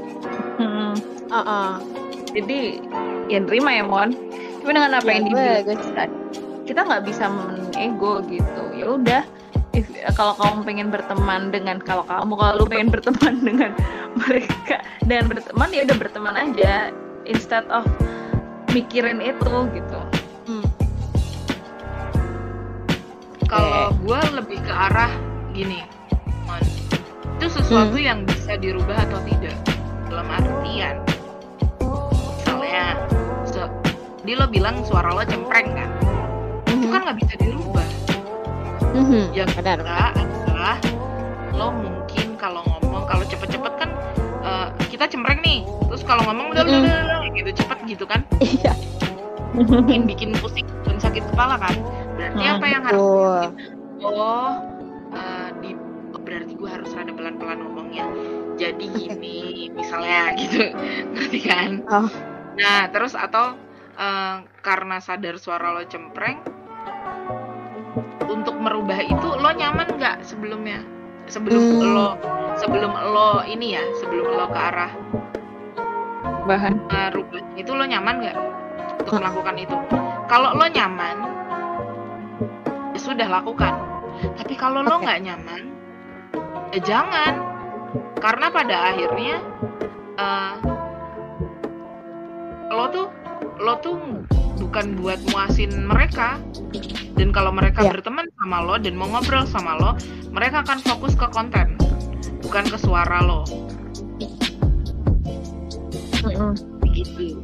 Hmm, 0.59 0.99
uh-uh. 1.31 1.79
jadi 2.35 2.83
ya 3.31 3.39
nerima 3.39 3.79
ya 3.79 3.87
mon 3.87 4.11
tapi 4.59 4.71
dengan 4.75 4.93
apa 4.99 5.07
Ya, 5.07 5.15
yang 5.17 5.25
gue- 5.31 5.35
dibilang 5.65 6.13
kita 6.69 6.81
nggak 6.85 7.05
bisa 7.09 7.25
ego 7.81 8.21
gitu. 8.29 8.63
Ya 8.77 8.87
udah 8.93 9.23
if 9.73 9.89
kalau 10.13 10.35
kamu 10.37 10.67
pengen 10.67 10.89
berteman 10.93 11.49
dengan 11.49 11.81
kalau 11.81 12.05
kamu 12.05 12.35
kalau 12.37 12.53
lu 12.61 12.65
pengen 12.69 12.93
berteman 12.93 13.35
dengan 13.49 13.71
mereka 14.19 14.85
dan 15.07 15.25
berteman 15.31 15.69
ya 15.73 15.89
udah 15.89 15.97
berteman 15.97 16.35
aja. 16.37 16.93
Instead 17.25 17.65
of 17.73 17.85
mikirin 18.73 19.21
itu 19.25 19.55
gitu. 19.73 20.01
Hmm. 20.49 20.67
Kalau 23.49 23.97
gue 24.05 24.21
lebih 24.37 24.61
ke 24.61 24.73
arah 24.73 25.09
gini, 25.57 25.81
itu 27.41 27.47
sesuatu 27.49 27.97
yang 27.97 28.29
bisa 28.29 28.61
dirubah 28.61 28.97
atau 29.09 29.21
tidak. 29.25 29.57
Dalam 30.09 30.29
artian, 30.29 31.01
di 34.29 34.37
lo 34.37 34.45
bilang 34.45 34.85
suara 34.85 35.09
lo 35.17 35.25
cempreng 35.25 35.73
kan, 35.73 35.89
itu 36.69 36.85
kan 36.93 37.01
nggak 37.01 37.17
bisa 37.17 37.35
dirubah. 37.41 37.89
Mhm. 38.93 39.33
Yang 39.33 39.57
benar. 39.57 39.81
adalah 39.81 40.77
lo 41.57 41.73
mungkin 41.73 42.37
kalau 42.37 42.61
ngomong 42.69 43.09
kalau 43.09 43.25
cepet-cepet 43.25 43.73
kan 43.81 43.89
eh, 44.45 44.69
kita 44.93 45.09
cempreng 45.09 45.41
nih, 45.41 45.65
terus 45.89 46.05
kalau 46.05 46.21
ngomong 46.29 46.53
udah 46.53 46.61
udah, 46.61 46.77
udah, 46.85 47.19
gitu 47.33 47.51
cepet 47.57 47.79
gitu 47.89 48.05
kan, 48.05 48.21
iya. 48.45 48.77
Bikin 49.89 50.05
bikin 50.05 50.31
pusing 50.45 50.69
dan 50.85 51.01
sakit 51.01 51.25
kepala 51.33 51.57
kan. 51.57 51.73
Berarti 52.21 52.43
apa 52.45 52.67
yang 52.69 52.83
harus 52.85 53.01
oh 54.05 54.53
eh, 55.17 55.49
di 55.65 55.73
berarti 56.21 56.53
gue 56.53 56.69
harus 56.69 56.93
rada 56.93 57.17
pelan-pelan 57.17 57.65
ngomongnya. 57.65 58.05
Jadi 58.61 58.93
gini 59.09 59.73
misalnya 59.73 60.37
gitu. 60.37 60.69
Ngerti 61.17 61.41
kan? 61.49 61.81
Oh. 61.89 62.13
nah 62.59 62.91
terus 62.91 63.15
atau 63.15 63.55
eh, 63.99 64.37
karena 64.63 64.97
sadar 65.03 65.37
suara 65.37 65.75
lo 65.75 65.83
cempreng 65.85 66.39
untuk 68.29 68.55
merubah 68.61 69.01
itu 69.03 69.29
lo 69.35 69.51
nyaman 69.51 69.99
nggak 69.99 70.23
sebelumnya 70.23 70.81
sebelum 71.29 71.61
Hmm. 71.61 71.93
lo 71.93 72.09
sebelum 72.57 72.93
lo 72.95 73.43
ini 73.45 73.77
ya 73.77 73.85
sebelum 74.01 74.33
lo 74.33 74.47
ke 74.49 74.59
arah 74.59 74.93
bahan 76.49 76.75
eh, 76.89 77.09
rubah 77.13 77.43
itu 77.59 77.71
lo 77.75 77.85
nyaman 77.85 78.15
nggak 78.23 78.37
untuk 79.05 79.13
Hmm. 79.13 79.21
melakukan 79.21 79.57
itu 79.59 79.77
kalau 80.29 80.55
lo 80.57 80.67
nyaman 80.69 81.17
ya 82.95 82.99
sudah 83.01 83.29
lakukan 83.29 83.75
tapi 84.39 84.55
kalau 84.57 84.81
lo 84.83 84.97
Oke. 84.99 85.05
nggak 85.05 85.21
nyaman 85.27 85.63
ya 86.73 86.81
jangan 86.85 87.33
karena 88.19 88.47
pada 88.51 88.77
akhirnya 88.93 89.37
eh, 90.19 90.55
lo 92.69 92.85
tuh 92.93 93.09
lo 93.59 93.75
tuh 93.79 93.99
bukan 94.59 94.95
buat 94.97 95.19
muasin 95.31 95.85
mereka. 95.85 96.39
Dan 97.19 97.35
kalau 97.35 97.51
mereka 97.51 97.83
Iya. 97.83 97.99
berteman 97.99 98.31
sama 98.39 98.63
lo 98.63 98.79
dan 98.79 98.95
mau 98.95 99.11
ngobrol 99.11 99.43
sama 99.45 99.75
lo 99.75 99.91
mereka 100.31 100.63
akan 100.63 100.79
fokus 100.81 101.19
ke 101.19 101.27
konten 101.31 101.75
bukan 102.41 102.65
ke 102.65 102.79
suara 102.79 103.19
lo. 103.21 103.43
Gitu 106.89 107.39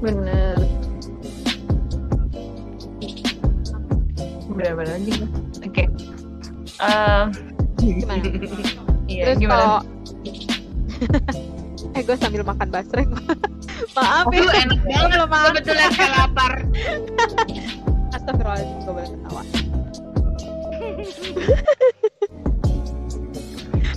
bener. 0.00 0.56
Bener-bener 4.50 4.92
aja 4.94 5.12
gua. 5.16 5.28
oke. 5.62 5.84
Eh, 6.80 7.24
gimana? 7.78 8.24
Iya 9.10 9.22
terus 9.26 9.38
gimana? 9.42 9.58
kalau 9.58 9.78
eh 11.98 12.02
gue 12.06 12.14
sambil 12.14 12.46
makan 12.46 12.70
basreng 12.70 13.10
maaf 13.96 14.26
ya. 14.32 14.40
Aduh, 14.44 14.50
enak 14.52 14.80
banget. 14.84 15.28
makan. 15.28 15.54
kebetulan 15.54 15.90
kayak 15.94 16.12
lapar. 16.16 16.52
Astagfirullahaladzim 18.10 18.78
gue 18.82 18.92
boleh 18.92 19.08
ketawa. 19.08 19.42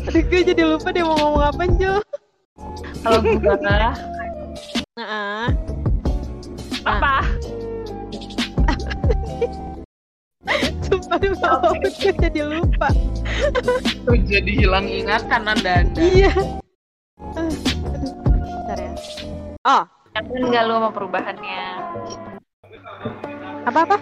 Aduh 0.04 0.24
gue 0.30 0.42
jadi 0.46 0.64
lupa 0.68 0.88
deh 0.94 1.04
mau 1.04 1.16
ngomong 1.18 1.44
apa 1.44 1.64
Jo. 1.80 1.94
Kalau 3.04 3.20
gue 3.20 3.36
Nah, 4.94 5.50
apa? 6.86 7.26
Sumpah 10.86 11.18
deh 11.18 11.34
mau 11.42 11.74
gue 11.74 12.12
jadi 12.20 12.42
lupa. 12.46 12.94
Jadi 14.24 14.52
hilang 14.56 14.88
ingatan 14.88 15.42
anda 15.50 15.84
anda 15.84 16.00
Iya 16.00 16.63
Oh, 19.64 19.88
nyaman 20.12 20.52
gak 20.52 20.64
lu 20.68 20.76
sama 20.76 20.90
perubahannya? 20.92 21.64
Apa-apa? 23.64 23.96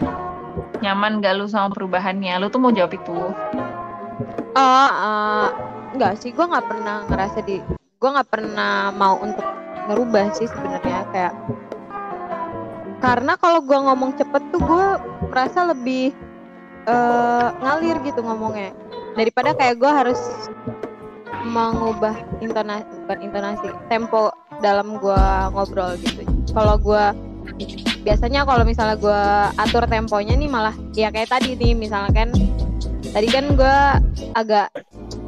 nyaman 0.81 1.21
gak 1.21 1.37
lu 1.37 1.45
sama 1.45 1.69
perubahannya? 1.69 2.33
Lu 2.41 2.49
tuh 2.49 2.57
mau 2.57 2.73
jawab 2.73 2.97
itu. 2.97 3.13
Oh, 4.57 4.89
eh, 4.89 5.47
enggak 5.93 6.17
sih, 6.17 6.33
gue 6.33 6.41
nggak 6.41 6.65
pernah 6.65 7.05
ngerasa 7.05 7.45
di, 7.45 7.61
gue 8.01 8.09
nggak 8.09 8.29
pernah 8.33 8.89
mau 8.89 9.21
untuk 9.21 9.45
ngerubah 9.85 10.33
sih 10.33 10.49
sebenarnya 10.49 11.05
kayak, 11.13 11.33
karena 13.05 13.37
kalau 13.37 13.61
gue 13.61 13.77
ngomong 13.77 14.17
cepet 14.17 14.41
tuh 14.49 14.61
gue 14.65 14.85
merasa 15.29 15.69
lebih 15.69 16.09
eh, 16.89 17.47
ngalir 17.61 18.01
gitu 18.01 18.25
ngomongnya, 18.25 18.73
daripada 19.13 19.53
kayak 19.53 19.77
gue 19.77 19.91
harus 19.93 20.19
mengubah 21.45 22.17
intonasi, 22.41 22.89
bukan 23.05 23.19
intonasi, 23.29 23.69
tempo 23.93 24.33
dalam 24.61 24.97
gue 25.01 25.23
ngobrol 25.51 25.97
gitu. 25.99 26.21
Kalau 26.53 26.77
gue 26.77 27.03
biasanya 28.01 28.45
kalau 28.45 28.65
misalnya 28.65 28.97
gue 28.97 29.21
atur 29.61 29.85
temponya 29.85 30.33
nih 30.33 30.49
malah 30.49 30.73
ya 30.97 31.13
kayak 31.13 31.29
tadi 31.29 31.53
nih 31.53 31.77
misalnya 31.77 32.09
kan 32.13 32.29
tadi 33.13 33.27
kan 33.29 33.45
gue 33.53 33.77
agak 34.33 34.73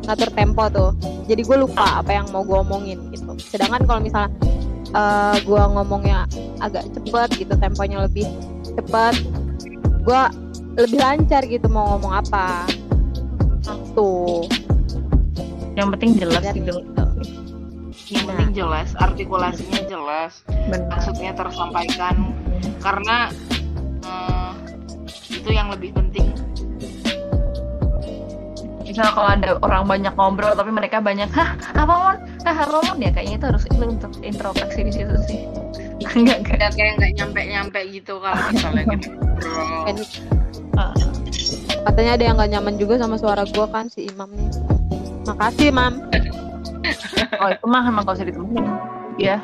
ngatur 0.10 0.30
tempo 0.34 0.64
tuh 0.74 0.92
jadi 1.30 1.42
gue 1.46 1.58
lupa 1.64 2.02
apa 2.02 2.12
yang 2.18 2.26
mau 2.34 2.42
gue 2.42 2.58
omongin 2.58 3.00
gitu 3.14 3.38
sedangkan 3.38 3.86
kalau 3.86 4.02
misalnya 4.02 4.34
eh 4.94 5.36
gue 5.42 5.64
ngomongnya 5.74 6.26
agak 6.62 6.86
cepet 6.98 7.30
gitu 7.46 7.54
temponya 7.58 8.06
lebih 8.10 8.26
cepet 8.74 9.16
gue 10.04 10.22
lebih 10.82 11.00
lancar 11.00 11.46
gitu 11.46 11.70
mau 11.70 11.98
ngomong 11.98 12.14
apa 12.26 12.66
tuh 13.94 14.50
yang 15.74 15.90
penting 15.94 16.18
jelas 16.18 16.42
gitu. 16.54 16.82
Yang 18.14 18.26
penting 18.30 18.52
jelas 18.54 18.90
artikulasinya 18.98 19.82
jelas 19.90 20.46
benar. 20.70 20.88
maksudnya 20.90 21.32
tersampaikan. 21.34 22.16
Karena 22.80 23.34
itu 25.30 25.50
yang 25.52 25.68
lebih 25.74 25.92
penting. 25.92 26.32
Misalnya 28.84 29.14
kalau 29.18 29.30
ada 29.34 29.50
orang 29.66 29.84
banyak 29.90 30.14
ngobrol 30.14 30.54
tapi 30.54 30.70
mereka 30.70 31.02
banyak 31.02 31.28
hah 31.34 31.58
apa 31.74 31.94
mon? 31.98 32.18
Hah 32.46 32.58
apa 32.62 32.78
mon? 32.86 32.98
Ya 33.02 33.10
kayaknya 33.10 33.42
itu 33.42 33.46
harus 33.50 33.64
lu 33.74 33.86
untuk 33.90 34.14
introspeksi 34.22 34.80
di 34.86 34.92
situ 34.94 35.16
sih. 35.26 35.40
Enggak 36.14 36.46
enggak. 36.46 36.72
kayak 36.78 36.94
nggak 37.02 37.12
nyampe 37.18 37.42
nyampe 37.50 37.80
gitu 37.90 38.22
kalau 38.22 38.38
misalnya 38.54 38.84
gitu. 39.90 40.06
Ah. 40.74 40.94
katanya 41.86 42.18
ada 42.18 42.24
yang 42.26 42.36
nggak 42.38 42.52
nyaman 42.58 42.76
juga 42.82 42.98
sama 42.98 43.16
suara 43.22 43.46
gue 43.46 43.68
kan 43.70 43.86
si 43.94 44.10
Imam 44.10 44.26
nih 44.34 44.50
makasih 45.30 45.70
Mam 45.70 46.02
oh 47.42 47.50
itu 47.52 47.66
mah 47.68 47.84
emang 47.88 48.04
gak 48.08 48.18
usah 48.20 48.28
ditemuin. 48.28 48.66
Ya 49.18 49.38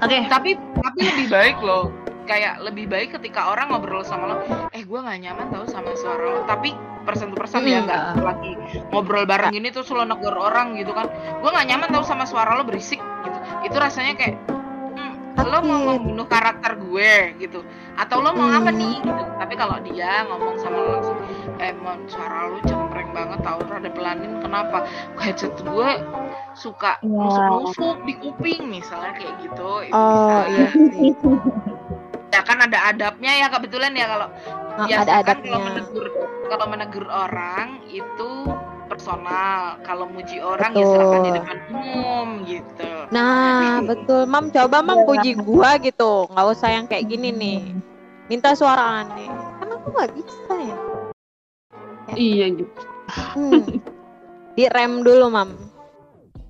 oke. 0.00 0.18
Tapi 0.28 0.56
tapi 0.58 0.98
lebih 1.02 1.26
baik 1.28 1.56
loh. 1.60 1.92
Kayak 2.24 2.64
lebih 2.64 2.88
baik 2.88 3.20
ketika 3.20 3.52
orang 3.52 3.68
ngobrol 3.68 4.00
sama 4.00 4.24
lo 4.32 4.36
eh 4.72 4.80
gue 4.80 4.96
nggak 4.96 5.18
nyaman 5.28 5.46
tau 5.52 5.68
sama 5.68 5.92
suara 5.92 6.24
lo. 6.24 6.40
Tapi 6.48 6.72
persen 7.04 7.32
to 7.32 7.36
persen 7.36 7.68
ya 7.68 7.84
Hmm. 7.84 7.88
nggak 7.88 8.02
lagi 8.24 8.52
ngobrol 8.88 9.28
bareng 9.28 9.52
gini 9.52 9.68
terus 9.68 9.92
lo 9.92 10.08
negor 10.08 10.32
orang 10.32 10.72
gitu 10.80 10.96
kan. 10.96 11.04
Gue 11.44 11.50
nggak 11.52 11.68
nyaman 11.68 11.88
tau 11.92 12.04
sama 12.04 12.24
suara 12.24 12.56
lo 12.56 12.64
berisik. 12.64 13.00
Gitu. 13.00 13.38
Itu 13.68 13.76
rasanya 13.76 14.16
kayak 14.16 14.40
lo 15.36 15.58
mau 15.60 15.80
membunuh 15.90 16.24
karakter 16.24 16.78
gue 16.78 17.12
gitu. 17.38 17.66
Atau 17.94 18.22
lo 18.22 18.30
mau 18.30 18.46
apa 18.48 18.70
nih 18.70 19.02
gitu. 19.02 19.22
Tapi 19.34 19.54
kalau 19.54 19.82
dia 19.82 20.22
ngomong 20.24 20.54
sama 20.56 20.76
lo 20.76 20.90
langsung 20.94 21.18
eh 21.58 21.74
mon 21.74 21.98
suara 22.06 22.46
lo 22.48 22.58
cempreng 22.62 23.10
banget 23.10 23.40
tau 23.40 23.58
rada 23.64 23.90
pelanin 23.90 24.38
kenapa? 24.38 24.86
Headset 25.18 25.54
gue 25.58 25.90
suka 26.52 26.98
Iya. 27.00 27.10
nusuk-nusuk 27.10 27.96
di 28.04 28.14
kuping 28.18 28.62
misalnya 28.68 29.12
kayak 29.14 29.34
gitu. 29.42 29.70
Itu 29.82 29.94
oh 29.94 30.42
bisa. 30.46 30.54
iya 30.54 30.68
ya 32.30 32.42
kan 32.42 32.58
ada 32.58 32.90
adabnya 32.90 33.32
ya 33.36 33.46
kebetulan 33.46 33.94
ya 33.94 34.06
kalau 34.06 34.26
Nah, 34.74 34.90
biasa 34.90 35.06
ada 35.06 35.22
kan 35.22 35.38
adabnya. 35.38 35.46
kalau 35.46 35.60
menegur 35.62 36.06
kalau 36.50 36.66
menegur 36.66 37.06
orang 37.06 37.68
itu 37.86 38.30
personal 38.86 39.80
kalau 39.82 40.06
muji 40.06 40.38
orang 40.38 40.72
ya 40.72 40.84
Betul. 40.84 40.92
silakan 40.92 41.20
di 41.20 41.32
depan 41.32 41.58
umum 41.72 42.28
gitu 42.44 42.88
Nah, 43.12 43.84
betul. 43.84 44.26
Mam, 44.26 44.50
coba 44.50 44.80
Mam 44.80 45.04
puji 45.06 45.36
gua 45.38 45.76
gitu. 45.78 46.26
Nggak 46.32 46.46
usah 46.56 46.68
yang 46.72 46.86
kayak 46.88 47.06
gini 47.06 47.30
nih. 47.30 47.60
Minta 48.26 48.56
suara 48.56 49.04
aneh. 49.04 49.28
Kan 49.60 49.68
aku 49.70 49.86
nggak 49.92 50.10
bisa 50.16 50.54
ya. 50.56 50.78
iya 52.14 52.46
gitu 52.52 52.80
Hmm. 53.36 53.62
Di 54.56 54.64
rem 54.66 55.04
dulu, 55.04 55.28
Mam. 55.28 55.50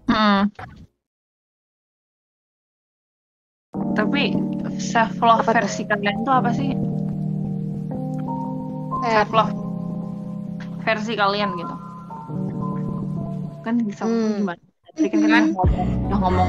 Hmm. 0.07 0.47
Tapi 3.93 4.39
self 4.79 5.19
love 5.19 5.43
Apa 5.43 5.51
tuh? 5.51 5.67
versi 5.67 5.83
kalian 5.85 6.17
tuh 6.23 6.35
apa 6.35 6.51
sih? 6.55 6.71
Self 9.05 9.31
love 9.35 9.55
versi 10.85 11.13
kalian 11.19 11.59
gitu. 11.59 11.75
Kan 13.65 13.81
bisa 13.81 14.05
Hmm. 14.05 14.45
gimana? 14.45 14.61
Tadi 14.95 15.11
kan 15.11 15.51
ngomong, 15.51 15.89
udah 16.07 16.19
ngomong 16.23 16.49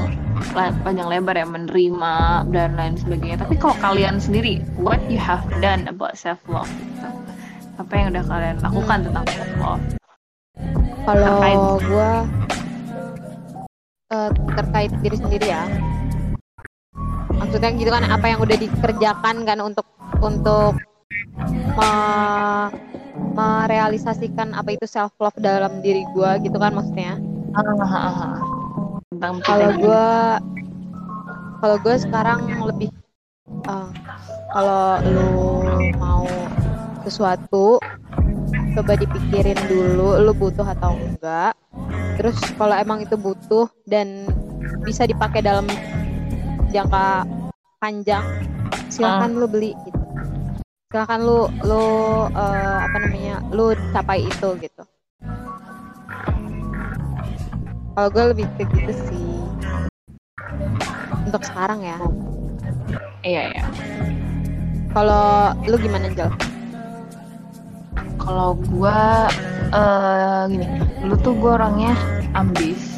la- 0.54 0.76
panjang 0.86 1.08
lebar 1.10 1.34
ya 1.34 1.48
menerima 1.48 2.14
dan 2.54 2.78
lain 2.78 2.94
sebagainya. 2.94 3.42
Tapi 3.42 3.58
kalau 3.58 3.74
kalian 3.82 4.22
sendiri, 4.22 4.62
what 4.78 5.02
you 5.10 5.18
have 5.18 5.42
done 5.58 5.90
about 5.90 6.14
self 6.14 6.38
love 6.46 6.70
gitu? 6.78 7.08
Apa 7.76 7.92
yang 7.92 8.14
udah 8.14 8.22
kalian 8.22 8.56
lakukan 8.62 8.98
tentang 9.02 9.26
self 9.34 9.52
love? 9.58 9.82
Kalau 11.02 11.26
Terkait. 11.42 11.58
gua 11.90 12.10
eh, 14.06 14.30
terkait 14.54 14.92
diri 15.02 15.16
sendiri 15.18 15.46
ya. 15.50 15.66
Maksudnya 17.34 17.74
gitu 17.74 17.90
kan 17.90 18.06
apa 18.06 18.26
yang 18.30 18.38
udah 18.38 18.54
dikerjakan 18.54 19.42
kan 19.42 19.58
untuk 19.58 19.86
untuk 20.22 20.78
me- 21.76 22.70
merealisasikan 23.36 24.56
apa 24.56 24.72
itu 24.72 24.88
self 24.88 25.12
love 25.20 25.36
dalam 25.36 25.80
diri 25.80 26.04
gua 26.12 26.40
gitu 26.40 26.56
kan 26.56 26.72
maksudnya. 26.72 27.20
Ah, 27.52 28.36
tentang 29.08 29.40
kalau 29.40 29.70
kita- 29.72 29.80
gue 29.80 30.06
kalau 31.56 31.76
gue 31.80 31.94
sekarang 31.96 32.40
lebih 32.64 32.88
eh, 33.64 33.88
kalau 34.52 34.84
lu 35.04 35.30
mau 35.96 36.24
sesuatu 37.02 37.80
coba 38.76 38.92
dipikirin 38.94 39.56
dulu 39.68 40.20
lu 40.20 40.32
butuh 40.32 40.64
atau 40.66 40.92
enggak. 40.96 41.56
Terus 42.16 42.36
kalau 42.56 42.72
emang 42.72 43.00
itu 43.00 43.16
butuh 43.16 43.68
dan 43.84 44.24
bisa 44.82 45.04
dipakai 45.04 45.40
dalam 45.40 45.68
jangka 46.68 47.24
panjang 47.78 48.24
silakan 48.88 49.36
lu 49.36 49.46
beli 49.46 49.72
gitu 49.84 49.95
silakan 50.92 51.20
lu 51.26 51.38
lu 51.66 51.84
eh, 52.30 52.78
apa 52.86 52.96
namanya 53.02 53.42
lu 53.50 53.74
capai 53.90 54.22
itu 54.22 54.48
gitu 54.62 54.82
kalau 57.96 58.08
gue 58.12 58.24
lebih 58.36 58.46
ke 58.54 58.64
gitu 58.70 58.92
sih 59.08 59.34
untuk 61.26 61.42
sekarang 61.42 61.82
ya 61.82 61.98
Iya 63.26 63.42
ya. 63.58 63.64
kalau 64.94 65.50
lu 65.66 65.74
gimana 65.82 66.06
Jel? 66.14 66.30
Kalau 68.22 68.54
gua 68.70 69.26
eh 69.74 70.42
gini, 70.46 70.66
dulu 71.02 71.14
tuh 71.18 71.34
gua 71.34 71.50
orangnya 71.58 71.98
ambis. 72.38 72.95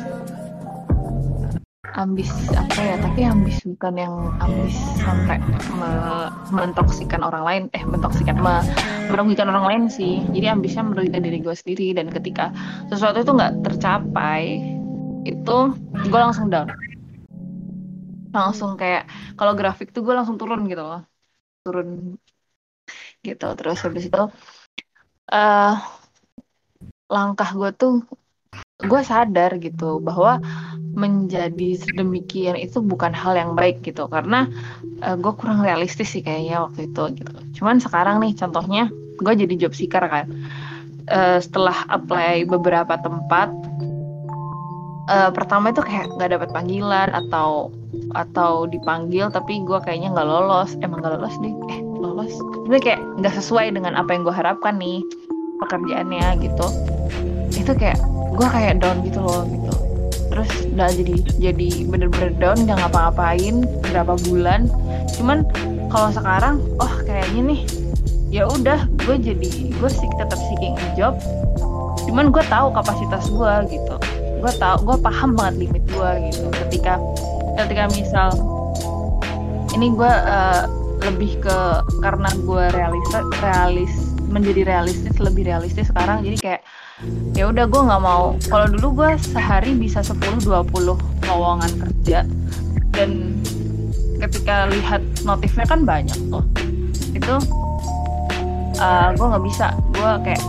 Ambis 1.98 2.30
apa 2.54 2.78
ya? 2.78 2.94
Tapi 3.02 3.20
ambis 3.26 3.58
bukan 3.66 3.94
yang 3.98 4.14
ambis 4.38 4.74
sampai 5.02 5.42
me- 5.74 6.30
mentoksikan 6.54 7.26
orang 7.26 7.42
lain, 7.42 7.62
eh 7.74 7.82
mentoksikan 7.82 8.38
me- 8.38 8.62
merugikan 9.10 9.50
orang 9.50 9.66
lain 9.66 9.82
sih. 9.90 10.22
Jadi 10.30 10.46
ambisnya 10.46 10.86
merugikan 10.86 11.26
diri 11.26 11.42
gue 11.42 11.54
sendiri 11.58 11.98
dan 11.98 12.06
ketika 12.14 12.54
sesuatu 12.86 13.18
itu 13.18 13.34
nggak 13.34 13.66
tercapai, 13.66 14.62
itu 15.26 15.56
gue 16.06 16.20
langsung 16.22 16.46
down. 16.46 16.70
Langsung 18.30 18.78
kayak 18.78 19.10
kalau 19.34 19.58
grafik 19.58 19.90
tuh 19.90 20.06
gue 20.06 20.14
langsung 20.14 20.38
turun 20.38 20.70
gitu 20.70 20.86
loh. 20.86 21.02
Turun 21.66 22.14
gitu. 23.26 23.46
Terus 23.58 23.78
habis 23.82 24.06
itu 24.06 24.22
eh 25.34 25.74
langkah 27.08 27.50
gue 27.56 27.70
tuh 27.74 27.94
gue 28.78 29.00
sadar 29.02 29.58
gitu 29.58 29.98
bahwa 29.98 30.38
menjadi 30.98 31.78
sedemikian 31.78 32.58
itu 32.58 32.82
bukan 32.82 33.14
hal 33.14 33.38
yang 33.38 33.54
baik 33.54 33.86
gitu. 33.86 34.10
Karena 34.10 34.50
gue 34.98 35.32
kurang 35.38 35.62
realistis 35.62 36.10
sih 36.10 36.26
kayaknya 36.26 36.66
waktu 36.66 36.90
itu 36.90 37.22
gitu. 37.22 37.32
Cuman 37.62 37.78
sekarang 37.78 38.18
nih 38.18 38.34
contohnya 38.34 38.90
gue 39.22 39.32
jadi 39.34 39.54
job 39.54 39.72
seeker 39.72 40.02
kan. 40.02 40.26
Eh, 41.08 41.38
setelah 41.40 41.88
apply 41.88 42.44
beberapa 42.44 43.00
tempat 43.00 43.48
eh, 45.08 45.30
pertama 45.32 45.72
itu 45.72 45.80
kayak 45.80 46.12
nggak 46.20 46.30
dapat 46.36 46.48
panggilan 46.52 47.08
atau 47.16 47.72
atau 48.12 48.68
dipanggil 48.68 49.32
tapi 49.32 49.64
gue 49.64 49.78
kayaknya 49.80 50.12
nggak 50.12 50.28
lolos. 50.28 50.76
Emang 50.84 51.00
nggak 51.00 51.16
lolos 51.16 51.34
deh. 51.40 51.54
Eh 51.72 51.80
lolos? 51.80 52.34
Tapi 52.68 52.78
kayak 52.82 53.00
nggak 53.22 53.34
sesuai 53.40 53.72
dengan 53.72 53.96
apa 53.96 54.12
yang 54.12 54.26
gue 54.26 54.34
harapkan 54.34 54.76
nih 54.76 55.00
pekerjaannya 55.64 56.42
gitu. 56.44 56.66
Itu 57.56 57.72
kayak 57.72 57.96
gue 58.36 58.48
kayak 58.50 58.84
down 58.84 59.00
gitu 59.02 59.18
loh 59.24 59.48
gitu 59.48 59.87
terus 60.28 60.50
udah 60.76 60.88
jadi 60.92 61.14
jadi 61.40 61.68
bener-bener 61.88 62.32
down 62.36 62.58
nggak 62.68 62.78
ngapa-ngapain 62.84 63.64
berapa 63.88 64.14
bulan. 64.28 64.68
Cuman 65.16 65.44
kalau 65.88 66.12
sekarang 66.12 66.60
oh 66.78 66.94
kayaknya 67.04 67.56
nih 67.56 67.60
ya 68.28 68.44
udah 68.44 68.84
gue 69.08 69.16
jadi 69.16 69.50
gue 69.72 69.90
sih 69.90 70.08
tetap 70.20 70.38
seeking 70.52 70.76
a 70.76 70.86
job. 70.94 71.16
Cuman 72.04 72.32
gue 72.32 72.44
tahu 72.48 72.72
kapasitas 72.72 73.28
gue 73.28 73.52
gitu. 73.72 73.96
Gue 74.38 74.52
tahu 74.60 74.76
gue 74.84 74.96
paham 75.00 75.34
banget 75.34 75.66
limit 75.66 75.84
gue 75.88 76.10
gitu. 76.30 76.46
Ketika 76.66 77.00
ketika 77.58 77.90
misal 77.90 78.30
ini 79.74 79.92
gue 79.92 80.12
eh, 80.12 80.64
lebih 81.08 81.40
ke 81.40 81.58
karena 82.02 82.30
gue 82.42 82.64
realis 82.74 83.06
realis 83.40 83.94
menjadi 84.28 84.64
realistis 84.68 85.16
lebih 85.16 85.48
realistis 85.48 85.88
sekarang. 85.88 86.20
Jadi 86.22 86.36
kayak 86.38 86.60
ya 87.34 87.48
udah 87.48 87.64
gue 87.64 87.82
nggak 87.88 88.02
mau. 88.02 88.36
Kalau 88.46 88.66
dulu 88.68 89.04
gue 89.04 89.10
sehari 89.20 89.72
bisa 89.74 90.04
10-20 90.04 90.48
lowongan 91.26 91.72
kerja. 91.80 92.28
Dan 92.92 93.40
ketika 94.18 94.68
lihat 94.68 95.00
notifnya 95.22 95.66
kan 95.66 95.82
banyak 95.88 96.18
tuh. 96.28 96.44
Itu 97.16 97.40
gue 99.16 99.26
nggak 99.26 99.44
bisa. 99.48 99.74
Gue 99.96 100.10
kayak 100.22 100.42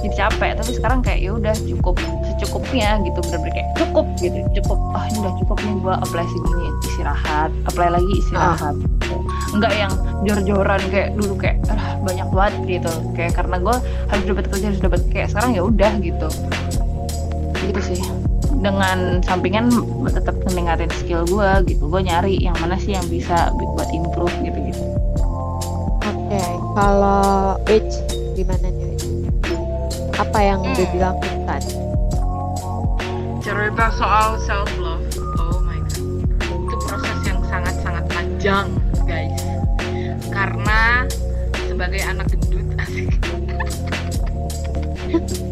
jadi 0.00 0.14
capek. 0.14 0.50
Tapi 0.60 0.70
sekarang 0.76 1.00
kayak 1.02 1.20
ya 1.20 1.30
udah 1.34 1.54
cukup 1.66 1.96
secukupnya 2.44 3.00
gitu 3.00 3.18
bener-bener 3.24 3.52
kayak 3.56 3.68
cukup 3.80 4.06
gitu 4.20 4.38
cukup 4.60 4.78
oh 4.92 5.04
ini 5.08 5.16
udah 5.24 5.34
cukup 5.40 5.56
nih 5.64 5.74
gue 5.80 5.94
apply 6.04 6.24
segini 6.28 6.66
istirahat 6.84 7.50
apply 7.64 7.88
lagi 7.88 8.12
istirahat 8.20 8.76
gitu. 8.76 9.16
nggak 9.56 9.72
yang 9.72 9.92
jor-joran 10.28 10.82
kayak 10.92 11.08
dulu 11.16 11.34
kayak 11.40 11.56
ah, 11.72 11.96
banyak 12.04 12.28
banget 12.28 12.54
gitu 12.68 12.92
kayak 13.16 13.32
karena 13.32 13.56
gue 13.58 13.76
harus 14.12 14.24
dapat 14.28 14.44
kerja 14.52 14.66
harus 14.68 14.82
dapat 14.84 15.00
kayak 15.08 15.28
sekarang 15.32 15.50
ya 15.56 15.62
udah 15.64 15.92
gitu 16.04 16.28
gitu 17.64 17.80
sih 17.80 18.00
dengan 18.60 19.24
sampingan 19.24 19.72
tetap 20.08 20.36
mendengarin 20.44 20.92
skill 21.00 21.24
gue 21.24 21.48
gitu 21.64 21.88
gue 21.88 22.00
nyari 22.04 22.36
yang 22.36 22.56
mana 22.60 22.76
sih 22.76 22.92
yang 22.92 23.04
bisa 23.08 23.48
buat 23.56 23.88
improve 23.88 24.32
gitu 24.44 24.60
gitu 24.68 24.84
Oke. 26.04 26.40
Kalau 26.74 27.54
Rich 27.68 27.94
gimana 28.34 28.66
nih? 28.66 28.96
Apa 30.18 30.38
yang 30.42 30.60
Hmm. 30.64 30.72
udah 30.74 30.86
bilang 30.90 31.16
tadi? 31.46 31.93
Cerita 33.44 33.92
soal 33.92 34.40
self 34.40 34.72
love 34.80 35.04
oh 35.36 35.60
my 35.60 35.76
god 35.92 36.00
itu 36.48 36.76
proses 36.88 37.18
yang 37.28 37.40
sangat 37.44 37.76
sangat 37.84 38.04
panjang 38.08 38.66
guys 39.04 39.36
karena 40.32 41.04
sebagai 41.68 42.00
anak 42.08 42.26
gendut 42.32 42.64
asik 42.82 43.12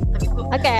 tapi 0.08 0.24
gue 0.24 0.44
Oke. 0.56 0.78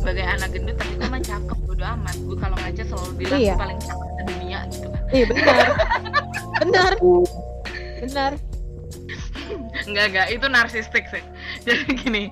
sebagai 0.00 0.24
anak 0.24 0.48
gendut 0.48 0.76
tapi 0.80 0.92
gue 0.96 1.08
mah 1.12 1.20
cakep 1.20 1.58
bodo 1.68 1.84
amat 1.84 2.16
gue 2.16 2.36
kalau 2.40 2.56
ngaca 2.56 2.82
selalu 2.88 3.12
bilang 3.20 3.40
Iya. 3.44 3.54
paling 3.60 3.78
cakep 3.78 4.08
di 4.08 4.22
dunia 4.32 4.58
gitu 4.72 4.86
kan 4.88 5.02
Iya 5.12 5.24
benar. 5.28 5.66
benar. 6.56 6.92
Benar. 8.00 8.32
Enggak, 9.84 10.04
enggak, 10.08 10.26
itu 10.32 10.46
narsistik 10.48 11.04
sih. 11.12 11.20
Jadi 11.68 11.84
gini. 12.00 12.24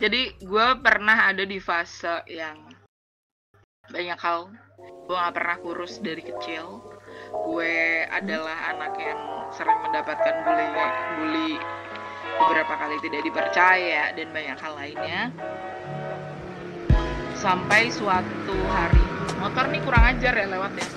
Jadi 0.00 0.32
gue 0.40 0.68
pernah 0.80 1.28
ada 1.28 1.44
di 1.44 1.60
fase 1.60 2.24
yang 2.24 2.56
banyak 3.92 4.16
hal. 4.16 4.48
Gue 5.04 5.12
gak 5.12 5.36
pernah 5.36 5.56
kurus 5.60 6.00
dari 6.00 6.24
kecil. 6.24 6.80
Gue 7.44 8.08
adalah 8.08 8.72
anak 8.72 8.96
yang 8.96 9.20
sering 9.52 9.76
mendapatkan 9.84 10.40
bully, 10.40 10.66
bully 11.20 11.52
beberapa 12.40 12.74
kali 12.80 12.96
tidak 13.04 13.28
dipercaya 13.28 14.16
dan 14.16 14.28
banyak 14.32 14.56
hal 14.56 14.72
lainnya. 14.72 15.20
Sampai 17.36 17.92
suatu 17.92 18.56
hari, 18.72 19.04
motor 19.36 19.68
nih 19.68 19.84
kurang 19.84 20.16
ajar 20.16 20.32
ya 20.32 20.46
lewat 20.48 20.72
ya. 20.80 20.88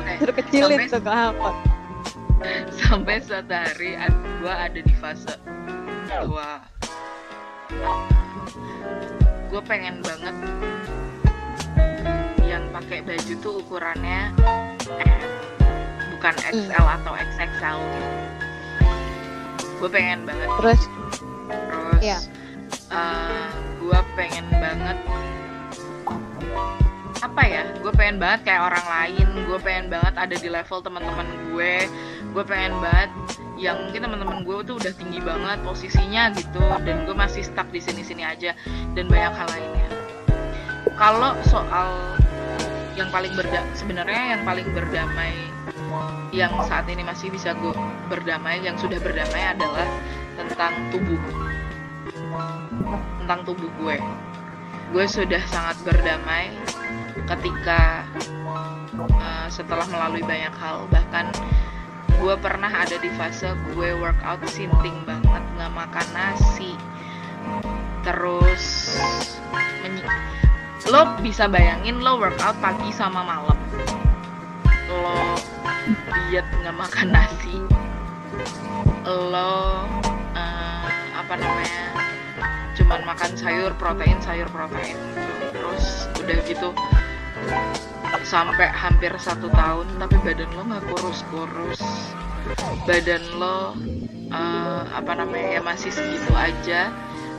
Oke. 0.00 0.12
Suruh 0.24 0.36
kecilin 0.40 0.88
Sampai- 0.88 1.04
ke 1.04 1.12
angkot. 1.12 1.56
sampai 2.82 3.22
suatu 3.22 3.54
hari 3.54 3.94
gue 4.42 4.50
ada 4.50 4.80
di 4.82 4.94
fase 4.98 5.36
bahwa 6.12 6.48
gue 9.48 9.62
pengen 9.64 9.96
banget 10.04 10.36
yang 12.44 12.64
pakai 12.68 13.00
baju 13.00 13.32
tuh 13.40 13.54
ukurannya 13.64 14.32
M 15.00 15.20
bukan 16.16 16.34
XL 16.52 16.86
atau 17.00 17.12
XXL 17.16 17.78
gitu. 17.80 18.10
gue 19.82 19.90
pengen 19.90 20.22
banget. 20.22 20.48
Terus? 20.62 20.80
Terus 21.50 22.02
Iya. 22.04 22.18
gue 23.82 24.00
pengen 24.14 24.46
banget 24.52 24.98
apa 27.22 27.42
ya? 27.46 27.62
Gue 27.82 27.92
pengen 27.94 28.16
banget 28.22 28.40
kayak 28.46 28.62
orang 28.70 28.86
lain. 28.86 29.26
Gue 29.48 29.58
pengen 29.58 29.86
banget 29.90 30.14
ada 30.14 30.34
di 30.38 30.48
level 30.50 30.78
teman-teman 30.86 31.26
gue. 31.50 31.74
Gue 32.30 32.44
pengen 32.46 32.78
banget 32.78 33.10
yang 33.62 33.78
mungkin 33.78 34.02
teman-teman 34.02 34.42
gue 34.42 34.56
tuh 34.66 34.74
udah 34.74 34.92
tinggi 34.98 35.22
banget 35.22 35.62
posisinya 35.62 36.34
gitu 36.34 36.58
dan 36.82 37.06
gue 37.06 37.14
masih 37.14 37.46
stuck 37.46 37.70
di 37.70 37.78
sini-sini 37.78 38.26
aja 38.26 38.58
dan 38.98 39.06
banyak 39.06 39.32
hal 39.38 39.48
lainnya. 39.54 39.88
Kalau 40.98 41.38
soal 41.46 42.18
yang 42.98 43.06
paling 43.14 43.30
berda 43.38 43.62
sebenarnya 43.78 44.36
yang 44.36 44.42
paling 44.42 44.66
berdamai 44.74 45.32
yang 46.34 46.50
saat 46.66 46.90
ini 46.90 47.06
masih 47.06 47.30
bisa 47.30 47.54
gue 47.54 47.70
berdamai 48.10 48.58
yang 48.66 48.74
sudah 48.74 48.98
berdamai 48.98 49.54
adalah 49.54 49.86
tentang 50.34 50.74
tubuh. 50.90 51.22
Tentang 53.22 53.40
tubuh 53.46 53.70
gue. 53.78 53.96
Gue 54.90 55.06
sudah 55.06 55.40
sangat 55.48 55.78
berdamai 55.86 56.50
ketika 57.30 58.02
uh, 58.98 59.46
setelah 59.46 59.86
melalui 59.86 60.26
banyak 60.26 60.52
hal 60.58 60.84
bahkan 60.90 61.30
gue 62.22 62.38
pernah 62.38 62.70
ada 62.70 63.02
di 63.02 63.10
fase 63.18 63.50
gue 63.74 63.90
workout 63.98 64.38
sinting 64.46 64.94
banget 65.02 65.42
nggak 65.58 65.72
makan 65.74 66.06
nasi. 66.14 66.78
Terus 68.06 68.94
menyi- 69.82 70.06
lo 70.86 71.18
bisa 71.18 71.50
bayangin 71.50 71.98
lo 71.98 72.22
workout 72.22 72.54
pagi 72.62 72.94
sama 72.94 73.26
malam. 73.26 73.58
Lo 74.86 75.34
diet 76.30 76.46
nggak 76.62 76.76
makan 76.78 77.10
nasi. 77.10 77.58
Lo 79.02 79.82
uh, 80.38 80.88
apa 81.18 81.34
namanya 81.34 81.90
cuman 82.78 83.02
makan 83.02 83.34
sayur 83.34 83.74
protein 83.74 84.22
sayur 84.22 84.46
protein. 84.54 84.94
Terus 85.50 86.06
udah 86.22 86.38
gitu 86.46 86.70
sampai 88.20 88.68
hampir 88.68 89.10
satu 89.16 89.48
tahun 89.48 89.88
tapi 89.96 90.16
badan 90.20 90.50
lo 90.52 90.62
nggak 90.68 90.84
kurus-kurus. 90.92 91.80
Badan 92.84 93.22
lo 93.40 93.72
eh, 94.28 94.82
apa 94.92 95.12
namanya 95.16 95.58
ya 95.58 95.60
masih 95.64 95.88
segitu 95.88 96.32
aja. 96.36 96.92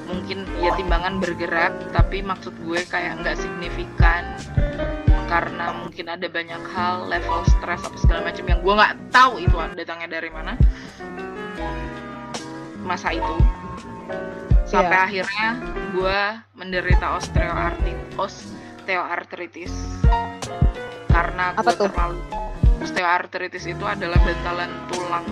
Mungkin 0.04 0.44
ya 0.60 0.76
timbangan 0.76 1.24
bergerak 1.24 1.72
tapi 1.96 2.20
maksud 2.20 2.52
gue 2.66 2.82
kayak 2.90 3.22
nggak 3.22 3.38
signifikan. 3.40 4.36
Karena 5.30 5.74
mungkin 5.74 6.12
ada 6.14 6.28
banyak 6.30 6.62
hal 6.76 7.10
level 7.10 7.42
stres 7.48 7.82
apa 7.82 7.98
segala 7.98 8.20
macam 8.30 8.46
yang 8.46 8.60
gue 8.62 8.74
nggak 8.74 8.94
tahu 9.10 9.34
itu 9.42 9.56
datangnya 9.78 10.20
dari 10.20 10.30
mana. 10.30 10.54
Masa 12.84 13.16
itu. 13.16 13.36
Sampai 14.68 14.98
Iya. 14.98 15.06
akhirnya 15.06 15.48
gue 15.94 16.20
menderita 16.58 17.18
osteoartritis 17.22 18.63
osteoartritis. 18.84 19.72
Karena 21.08 21.56
gue 21.56 21.72
terlalu 21.72 22.20
osteoartritis 22.84 23.64
itu 23.72 23.80
adalah 23.88 24.20
bantalan 24.20 24.72
tulang 24.92 25.24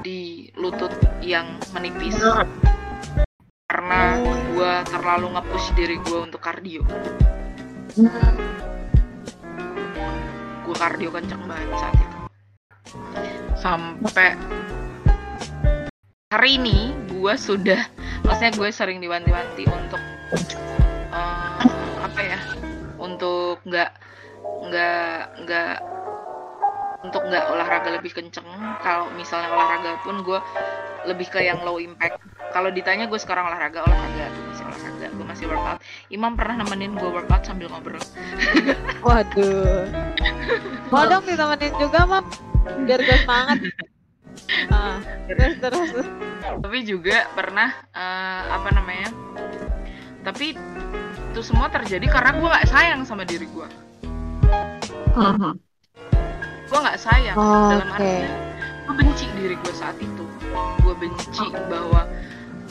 di 0.00 0.48
lutut 0.56 0.88
yang 1.20 1.60
menipis. 1.76 2.16
Karena 3.68 4.16
gue 4.48 4.72
terlalu 4.88 5.36
nge-push 5.36 5.76
diri 5.76 6.00
gue 6.00 6.18
untuk 6.24 6.40
kardio. 6.40 6.88
Gue 10.64 10.76
kardio 10.80 11.12
kenceng 11.12 11.44
banget 11.44 11.68
saat 11.76 11.96
itu. 12.00 12.18
Sampai 13.60 14.40
hari 16.32 16.56
ini 16.56 16.96
gue 17.12 17.34
sudah 17.36 17.84
maksudnya 18.24 18.56
gue 18.56 18.68
sering 18.72 19.04
diwanti-wanti 19.04 19.68
untuk 19.68 20.00
eh, 21.12 21.77
apa 22.18 22.34
ya 22.34 22.40
untuk 22.98 23.62
nggak 23.62 23.94
nggak 24.42 25.18
nggak 25.46 25.74
untuk 27.06 27.22
nggak 27.30 27.46
olahraga 27.46 27.94
lebih 27.94 28.10
kenceng 28.10 28.42
kalau 28.82 29.06
misalnya 29.14 29.54
olahraga 29.54 30.02
pun 30.02 30.26
gue 30.26 30.42
lebih 31.06 31.30
ke 31.30 31.46
yang 31.46 31.62
low 31.62 31.78
impact 31.78 32.18
kalau 32.50 32.74
ditanya 32.74 33.06
gue 33.06 33.22
sekarang 33.22 33.46
olahraga 33.46 33.86
olahraga 33.86 34.34
gue 34.34 34.44
masih 34.50 34.66
olahraga 34.66 35.06
gue 35.14 35.26
masih 35.30 35.44
workout 35.46 35.78
Imam 36.10 36.34
pernah 36.34 36.66
nemenin 36.66 36.98
gue 36.98 37.06
workout 37.06 37.46
sambil 37.46 37.70
ngobrol 37.70 38.02
Waduh. 39.06 39.86
Mau 40.90 41.06
dong 41.06 41.22
ditemenin 41.22 41.70
juga, 41.78 42.02
Mam. 42.02 42.26
Biar 42.82 42.98
gue 42.98 43.18
semangat. 43.22 43.58
Ah, 44.74 44.98
terus 45.30 45.54
terus. 45.62 46.06
tapi 46.58 46.82
juga 46.82 47.30
pernah 47.38 47.70
eh, 47.94 48.42
apa 48.50 48.74
namanya 48.74 49.14
tapi 50.26 50.52
itu 51.28 51.40
semua 51.44 51.68
terjadi 51.68 52.08
karena 52.08 52.30
gue 52.34 52.48
nggak 52.48 52.66
sayang 52.66 53.00
sama 53.04 53.22
diri 53.22 53.46
gue 53.46 53.68
gue 56.68 56.78
nggak 56.78 57.00
sayang 57.00 57.36
Oh, 57.36 57.72
dalam 57.72 57.88
oke. 57.88 57.96
artian 57.96 58.32
gue 58.88 58.94
benci 58.96 59.24
diri 59.36 59.52
gue 59.52 59.74
saat 59.76 60.00
itu. 60.00 60.24
Gue 60.80 60.94
benci 60.96 61.44
bahwa 61.68 62.08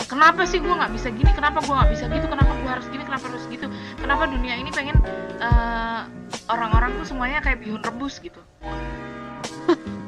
kenapa 0.10 0.42
sih 0.44 0.58
gue 0.58 0.74
nggak 0.74 0.90
bisa 0.90 1.14
gini? 1.14 1.30
Kenapa 1.30 1.62
gue 1.62 1.70
nggak 1.70 1.92
bisa 1.94 2.10
gitu? 2.10 2.26
Kenapa 2.26 2.52
gue 2.58 2.70
harus 2.74 2.86
gini? 2.90 3.04
Kenapa 3.06 3.26
harus 3.30 3.46
gitu? 3.46 3.70
Kenapa 4.02 4.26
dunia 4.26 4.58
ini 4.58 4.74
pengen 4.74 4.98
eh, 5.38 6.02
orang-orang 6.50 6.98
tuh 6.98 7.06
semuanya 7.06 7.38
kayak 7.46 7.62
bihun 7.62 7.86
rebus 7.86 8.18
gitu? 8.18 8.42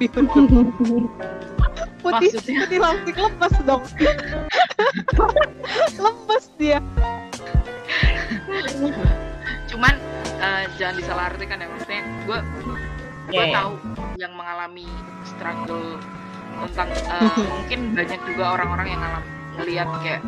Putih, 1.99 2.31
Maksudnya? 2.31 2.63
putih 2.63 2.79
langsung 2.79 3.17
lemes 3.19 3.55
dong. 3.67 3.83
lemes 5.99 6.45
dia. 6.55 6.79
Cuman 9.69 9.93
eh, 10.39 10.63
jangan 10.75 10.95
disalahartikan 10.97 11.57
ya 11.57 11.67
maksudnya 11.67 12.01
gue 12.25 12.39
gue 13.29 13.35
Iya, 13.37 13.45
iya. 13.45 13.57
tahu 13.61 13.73
yang 14.17 14.33
mengalami 14.33 14.89
struggle 15.21 16.01
tentang 16.65 16.89
eh, 16.89 17.29
mungkin 17.53 17.79
banyak 17.93 18.19
juga 18.25 18.57
orang-orang 18.57 18.87
yang 18.89 18.99
ngalam 18.99 19.23
ngelihat 19.55 19.87
kayak 20.01 20.21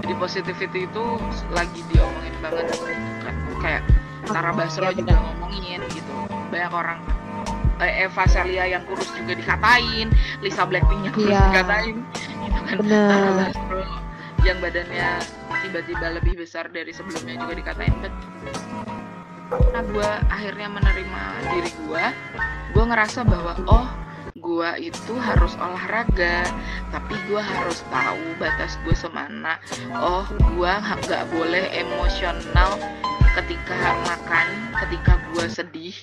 di 0.00 0.14
positivity 0.14 0.84
itu 0.84 1.04
lagi 1.50 1.80
diomongin 1.88 2.34
banget 2.38 2.66
Ka- 3.20 3.40
kayak 3.58 3.82
Tara 4.22 4.52
Basro 4.52 4.86
Iya, 4.86 4.92
juga 4.94 5.14
ngomongin 5.18 5.80
gitu 5.88 6.12
banyak 6.50 6.68
orang 6.70 6.98
eh, 7.80 8.04
Eva 8.04 8.24
Celia 8.26 8.64
yang 8.68 8.84
kurus 8.84 9.08
juga 9.10 9.32
dikatain 9.32 10.12
Lisa 10.38 10.68
Blackpink 10.68 11.00
yang 11.02 11.14
kurus 11.16 11.32
Iya. 11.32 11.42
dikatain 11.48 11.96
gitu 12.44 12.60
kan 12.60 12.76
Tara 12.76 12.84
Bener. 13.24 13.48
Basro 13.48 13.80
yang 14.44 14.58
badannya 14.58 15.20
tiba-tiba 15.68 16.06
lebih 16.16 16.34
besar 16.40 16.72
dari 16.72 16.90
sebelumnya 16.96 17.36
juga 17.36 17.54
dikatain 17.60 17.94
but 18.00 18.14
karena 19.50 19.80
gue 19.82 20.10
akhirnya 20.30 20.68
menerima 20.70 21.22
diri 21.52 21.72
gue 21.84 22.04
gue 22.72 22.84
ngerasa 22.86 23.26
bahwa 23.26 23.52
oh 23.66 23.88
gue 24.38 24.70
itu 24.80 25.14
harus 25.20 25.52
olahraga 25.58 26.46
tapi 26.88 27.14
gue 27.28 27.42
harus 27.42 27.84
tahu 27.92 28.24
batas 28.40 28.80
gue 28.86 28.96
semana. 28.96 29.60
Oh 30.00 30.24
gue 30.54 30.72
nggak 30.72 31.24
boleh 31.34 31.68
emosional 31.76 32.78
ketika 33.36 33.94
makan 34.06 34.46
ketika 34.86 35.12
gue 35.34 35.46
sedih. 35.50 35.96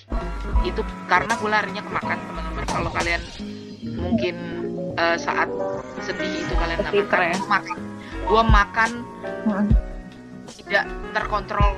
Itu 0.62 0.86
karena 1.10 1.34
gue 1.40 1.50
larinya 1.50 1.82
ke 1.82 1.92
makan 1.92 2.18
teman-teman. 2.30 2.66
Kalau 2.68 2.92
kalian 2.94 3.24
mungkin 3.98 4.36
uh, 5.00 5.18
saat 5.18 5.50
sedih 6.04 6.46
itu 6.46 6.54
kalian 6.56 6.78
nggak 6.84 6.94
makan 6.94 7.20
ya? 7.32 7.38
makan 7.48 7.97
gue 8.28 8.42
makan 8.44 8.92
Hmm. 9.48 9.72
tidak 10.60 10.84
terkontrol 11.16 11.72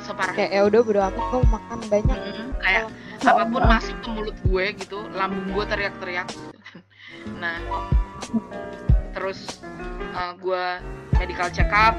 separah 0.00 0.32
kayak 0.32 0.50
ya 0.54 0.62
udah 0.64 0.80
bodo 0.80 1.00
amat 1.02 1.24
gue 1.28 1.40
makan 1.50 1.78
banyak. 1.90 2.18
Mm, 2.18 2.48
kayak 2.62 2.84
apa 3.26 3.42
pun 3.50 3.62
masuk 3.66 3.96
ke 4.00 4.08
mulut 4.08 4.36
gue 4.46 4.64
gitu 4.80 4.98
lambung 5.12 5.46
gue 5.52 5.64
teriak-teriak 5.66 6.26
gitu. 6.30 6.48
nah 7.42 7.58
terus 9.12 9.60
uh, 10.14 10.32
gue 10.38 10.64
medical 11.20 11.48
check 11.52 11.68
up. 11.74 11.98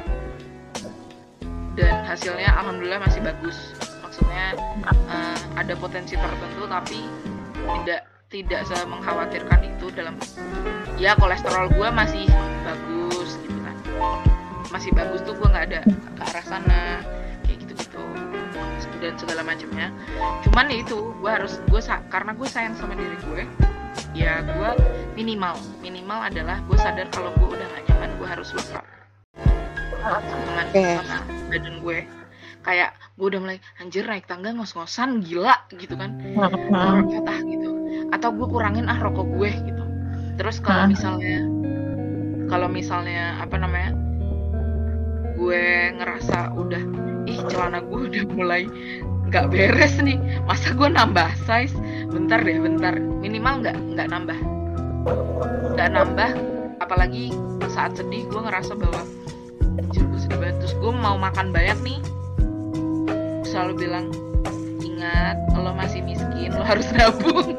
Dan 1.78 2.10
hasilnya 2.10 2.50
alhamdulillah 2.58 3.06
masih 3.06 3.22
bagus. 3.22 3.78
Maksudnya 4.02 4.58
uh, 4.90 5.38
ada 5.54 5.78
potensi 5.78 6.18
tertentu 6.18 6.66
tapi 6.66 7.06
tidak 7.86 8.02
tidak 8.28 8.68
saya 8.68 8.84
mengkhawatirkan 8.84 9.64
itu 9.64 9.88
dalam 9.96 10.20
ya 11.00 11.16
kolesterol 11.16 11.72
gue 11.72 11.88
masih 11.96 12.28
bagus 12.68 13.40
gitu 13.40 13.58
kan. 13.64 13.76
Masih 14.68 14.92
bagus 14.92 15.24
tuh 15.24 15.32
gue 15.32 15.48
nggak 15.48 15.66
ada 15.72 15.80
ke 15.88 16.22
arah 16.28 16.46
sana 16.46 16.82
kayak 17.48 17.64
gitu 17.64 17.74
gitu 17.80 18.04
dan 19.00 19.16
segala 19.16 19.42
macamnya. 19.48 19.88
Cuman 20.44 20.68
ya 20.68 20.84
itu 20.84 21.16
gue 21.24 21.32
harus 21.32 21.64
gue 21.72 21.82
karena 22.12 22.32
gue 22.36 22.48
sayang 22.48 22.76
sama 22.76 23.00
diri 23.00 23.16
gue 23.32 23.44
ya 24.18 24.42
gue 24.44 24.70
minimal 25.14 25.58
minimal 25.82 26.20
adalah 26.22 26.62
gue 26.66 26.78
sadar 26.78 27.08
kalau 27.14 27.30
gue 27.38 27.54
udah 27.54 27.66
gak 27.70 27.84
nyaman 27.90 28.12
gue 28.18 28.28
harus 28.28 28.50
workout 28.54 28.86
dengan 30.26 30.66
sama 30.74 31.18
badan 31.50 31.76
gue 31.82 31.98
kayak 32.68 32.92
gue 33.16 33.28
udah 33.32 33.40
mulai 33.40 33.58
anjir 33.80 34.04
naik 34.04 34.28
tangga 34.28 34.52
ngos-ngosan 34.52 35.24
gila 35.24 35.56
gitu 35.72 35.96
kan. 35.96 36.20
Workout 36.36 37.24
ah 37.26 37.40
gitu. 37.40 37.70
Atau 38.12 38.36
gue 38.36 38.48
kurangin 38.52 38.92
ah 38.92 39.00
rokok 39.00 39.24
gue 39.40 39.50
gitu. 39.56 39.84
Terus 40.36 40.60
kalau 40.60 40.84
Hmm. 40.86 40.92
misalnya 40.92 41.38
kalau 42.48 42.68
misalnya 42.68 43.40
apa 43.40 43.56
namanya 43.56 43.92
gue 45.40 45.64
ngerasa 45.96 46.52
udah 46.54 46.84
ih 47.24 47.40
celana 47.48 47.80
gue 47.84 48.00
udah 48.12 48.24
mulai 48.36 48.68
nggak 49.28 49.52
beres 49.52 50.00
nih 50.00 50.20
masa 50.44 50.76
gue 50.76 50.88
nambah 50.88 51.32
size? 51.48 51.76
Bentar 52.12 52.44
deh 52.44 52.60
bentar. 52.60 53.00
Minimal 53.00 53.64
nggak 53.64 53.76
nggak 53.96 54.08
nambah. 54.12 54.40
Nggak 55.72 55.90
nambah 55.96 56.32
apalagi 56.84 57.32
saat 57.68 57.96
sedih 57.96 58.28
gue 58.28 58.42
ngerasa 58.44 58.76
bahwa 58.76 59.02
anjir 59.80 60.04
gue 60.04 60.20
sedih 60.20 60.36
banget. 60.38 60.56
Terus 60.64 60.76
gue 60.80 60.92
mau 60.92 61.16
makan 61.16 61.52
banyak 61.52 61.80
nih 61.84 62.00
selalu 63.58 63.90
bilang 63.90 64.06
ingat 64.86 65.34
lo 65.58 65.74
masih 65.74 66.06
miskin 66.06 66.54
lo 66.54 66.62
harus 66.62 66.86
nabung 66.94 67.58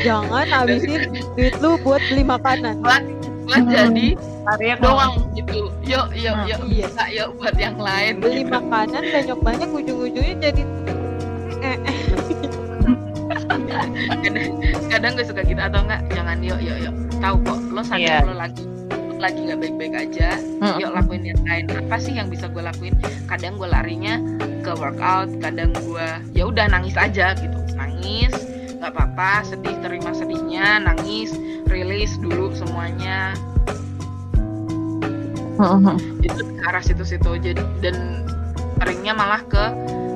jangan 0.00 0.48
habisin 0.48 1.12
duit 1.36 1.52
lu 1.60 1.76
buat 1.84 2.00
beli 2.08 2.24
makanan 2.24 2.80
buat 2.80 3.04
buat 3.44 3.68
jadi 3.68 4.16
Arya 4.56 4.80
doang 4.80 5.28
gitu 5.36 5.68
yuk 5.84 6.08
yuk 6.16 6.32
Hmm. 6.32 6.48
yuk 6.48 6.60
Iya. 6.72 6.88
bisa 6.88 7.04
yuk 7.12 7.28
buat 7.36 7.52
yang 7.60 7.76
lain 7.76 8.24
beli 8.24 8.48
makanan 8.48 9.04
banyak-banyak 9.12 9.68
ujung-ujungnya 9.68 10.34
jadi 10.40 10.62
eh, 11.60 11.76
eh. 11.84 11.96
kadang, 14.24 14.48
kadang 14.88 15.12
gue 15.20 15.26
suka 15.28 15.44
gitu 15.44 15.60
atau 15.60 15.84
enggak 15.84 16.00
jangan 16.16 16.40
yuk 16.40 16.56
yuk 16.64 16.80
yuk 16.80 16.94
tahu 17.20 17.36
kok 17.44 17.58
lo 17.76 17.82
sadar 17.84 18.00
Iya. 18.00 18.24
lo 18.24 18.34
lagi 18.40 18.64
lagi 19.20 19.38
nggak 19.44 19.60
baik-baik 19.60 19.94
aja 19.94 20.40
Hmm. 20.60 20.76
yuk 20.80 20.92
lakuin 20.92 21.24
yang 21.24 21.40
lain. 21.44 21.68
Apa 21.68 21.96
sih 21.96 22.16
yang 22.16 22.28
bisa 22.28 22.48
gue 22.48 22.60
lakuin? 22.60 22.96
Kadang 23.28 23.56
gue 23.56 23.68
larinya 23.68 24.16
ke 24.60 24.72
workout 24.76 25.28
kadang 25.40 25.72
gue 25.76 26.08
ya 26.32 26.48
udah 26.48 26.68
nangis 26.68 26.96
aja 26.96 27.36
gitu. 27.36 27.56
Nangis 27.76 28.32
nggak 28.80 28.96
apa-apa 28.96 29.44
sedih 29.44 29.76
terima 29.84 30.16
sedihnya 30.16 30.80
nangis 30.80 31.36
rilis 31.68 32.16
dulu 32.16 32.52
semuanya. 32.52 33.36
Itu 36.20 36.40
ke 36.40 36.60
arah 36.64 36.80
situ-situ. 36.80 37.30
Jadi 37.36 37.60
dan 37.84 38.24
seringnya 38.80 39.12
malah 39.12 39.44
ke 39.44 39.64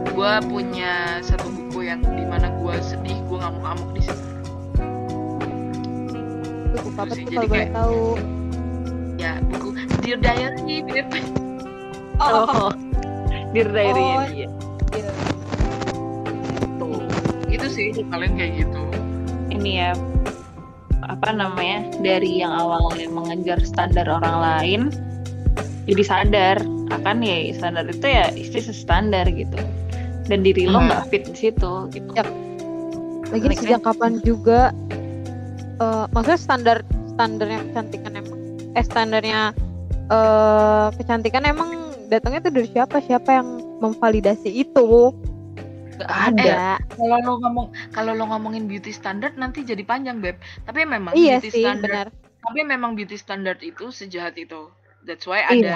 gue 0.09 0.33
punya 0.49 1.21
satu 1.21 1.49
buku 1.49 1.89
yang 1.89 2.01
di 2.01 2.25
mana 2.25 2.49
gue 2.57 2.75
sedih 2.81 3.17
gue 3.29 3.37
ngamuk-ngamuk 3.37 3.91
di 3.93 4.03
situ. 4.05 4.25
Itu 6.69 6.77
buku 6.81 6.97
apa 6.97 7.13
tuh 7.13 7.17
jadi 7.17 7.33
kalau 7.33 7.49
boleh 7.49 7.69
tahu 7.73 8.01
ya 9.25 9.33
buku 9.49 9.69
Dear 10.05 10.19
Diary 10.21 10.85
Dear 10.85 11.07
Oh, 12.21 12.69
Dear 13.57 13.69
Diary 13.73 14.05
Oh. 14.05 14.23
dia. 14.29 14.47
iya. 14.93 15.13
tuh 16.79 17.01
itu 17.49 17.67
sih 17.67 17.87
paling 18.07 18.37
kayak 18.37 18.65
gitu 18.67 18.81
Ini 19.49 19.71
ya 19.81 19.91
apa 21.05 21.31
namanya 21.33 21.89
dari 22.01 22.41
yang 22.41 22.53
awalnya 22.53 23.09
mengejar 23.09 23.61
standar 23.61 24.09
orang 24.09 24.37
lain 24.41 24.81
jadi 25.85 26.03
sadar 26.03 26.57
akan 26.89 27.21
ya 27.21 27.53
standar 27.53 27.85
itu 27.89 28.07
ya 28.09 28.33
isti 28.33 28.61
standar 28.73 29.29
gitu 29.29 29.57
dan 30.25 30.41
diri 30.41 30.65
lo 30.65 30.81
Hmm. 30.81 30.89
nggak 30.89 31.03
fit 31.13 31.25
di 31.29 31.37
situ 31.37 31.73
gitu 31.93 32.09
Yap. 32.17 32.29
lagi 33.29 33.47
sejak 33.53 33.85
kapan 33.85 34.17
juga 34.25 34.73
eh 35.77 36.05
maksudnya 36.09 36.41
standar 36.41 36.77
standarnya 37.15 37.61
kecantikan 37.71 38.13
eh 38.75 38.85
standarnya 38.85 39.55
eh 40.11 40.87
kecantikan 41.01 41.47
emang 41.49 41.71
datangnya 42.13 42.45
tuh 42.45 42.53
dari 42.53 42.69
siapa? 42.71 43.01
Siapa 43.01 43.31
yang 43.33 43.49
memvalidasi 43.81 44.51
itu? 44.51 45.15
Eh, 45.95 46.11
ada. 46.11 46.83
kalau 46.99 47.23
lo 47.23 47.33
ngomong 47.39 47.67
kalau 47.95 48.13
lo 48.19 48.27
ngomongin 48.27 48.67
beauty 48.67 48.91
standard 48.91 49.39
nanti 49.39 49.63
jadi 49.63 49.87
panjang 49.87 50.19
beb. 50.19 50.37
Tapi 50.67 50.83
memang 50.83 51.15
iya 51.15 51.39
beauty 51.39 51.55
sih 51.55 51.63
standard 51.63 52.11
benar. 52.11 52.43
tapi 52.45 52.61
memang 52.61 52.93
beauty 52.99 53.17
standard 53.17 53.63
itu 53.63 53.89
sejahat 53.95 54.35
itu. 54.37 54.69
That's 55.07 55.25
why 55.25 55.47
Iya. 55.49 55.55
ada 55.55 55.75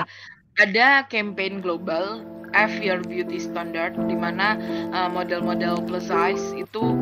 ada 0.58 0.88
campaign 1.06 1.62
global 1.62 2.26
F 2.56 2.72
Your 2.82 2.98
Beauty 3.04 3.38
Standard 3.38 3.94
di 4.08 4.16
mana 4.16 4.58
uh, 4.90 5.06
model-model 5.12 5.84
plus 5.86 6.08
size 6.10 6.56
itu 6.56 6.96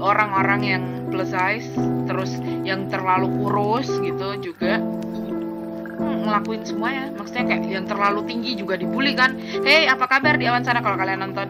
orang-orang 0.00 0.60
yang 0.64 0.82
plus 1.12 1.30
size 1.30 1.68
terus 2.08 2.32
yang 2.64 2.88
terlalu 2.88 3.28
kurus 3.38 3.86
gitu 4.00 4.40
juga. 4.40 4.80
Hmm, 6.00 6.24
ngelakuin 6.24 6.64
semuanya 6.64 7.12
maksudnya 7.12 7.44
kayak 7.44 7.68
yang 7.68 7.84
terlalu 7.84 8.24
tinggi 8.24 8.56
juga 8.56 8.80
dibully 8.80 9.12
kan. 9.12 9.36
Hey 9.60 9.84
apa 9.84 10.08
kabar 10.08 10.40
di 10.40 10.48
awan 10.48 10.64
sana 10.64 10.80
kalau 10.80 10.96
kalian 10.96 11.20
nonton 11.20 11.48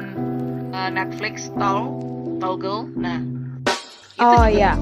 uh, 0.74 0.90
Netflix 0.90 1.54
Tall 1.54 1.94
Tall 2.42 2.58
Girl? 2.58 2.90
Nah 2.98 3.22
itu 4.18 4.26
oh 4.26 4.46
iya. 4.50 4.74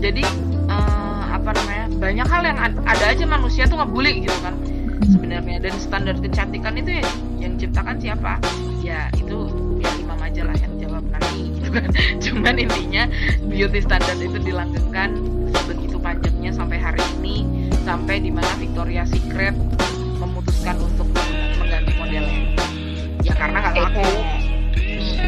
Jadi 0.00 0.24
eh, 0.70 1.22
apa 1.28 1.52
namanya 1.52 1.86
banyak 2.00 2.26
hal 2.28 2.42
yang 2.46 2.58
ad- 2.60 2.82
ada 2.88 3.04
aja 3.12 3.24
manusia 3.28 3.68
tuh 3.68 3.76
ngebully 3.80 4.24
gitu 4.24 4.38
kan 4.40 4.54
sebenarnya. 5.04 5.60
Dan 5.60 5.74
standar 5.76 6.16
kecantikan 6.16 6.76
itu 6.80 7.00
ya 7.00 7.08
yang 7.40 7.56
ciptakan 7.60 7.96
siapa? 8.00 8.40
Ya 8.84 9.12
itu 9.16 9.39
gitu 11.70 11.78
kan 11.86 11.90
cuman 12.18 12.54
intinya 12.58 13.04
beauty 13.46 13.78
standard 13.78 14.18
itu 14.18 14.38
dilanggengkan 14.42 15.14
begitu 15.70 16.02
panjangnya 16.02 16.50
sampai 16.50 16.82
hari 16.82 17.02
ini 17.22 17.70
sampai 17.86 18.18
di 18.18 18.30
mana 18.34 18.50
Victoria 18.58 19.06
Secret 19.06 19.54
memutuskan 20.18 20.76
untuk 20.82 21.08
mengganti 21.56 21.92
modelnya. 21.96 22.42
Ya 23.24 23.34
karena 23.38 23.58
nggak 23.62 23.74
laku. 23.78 24.08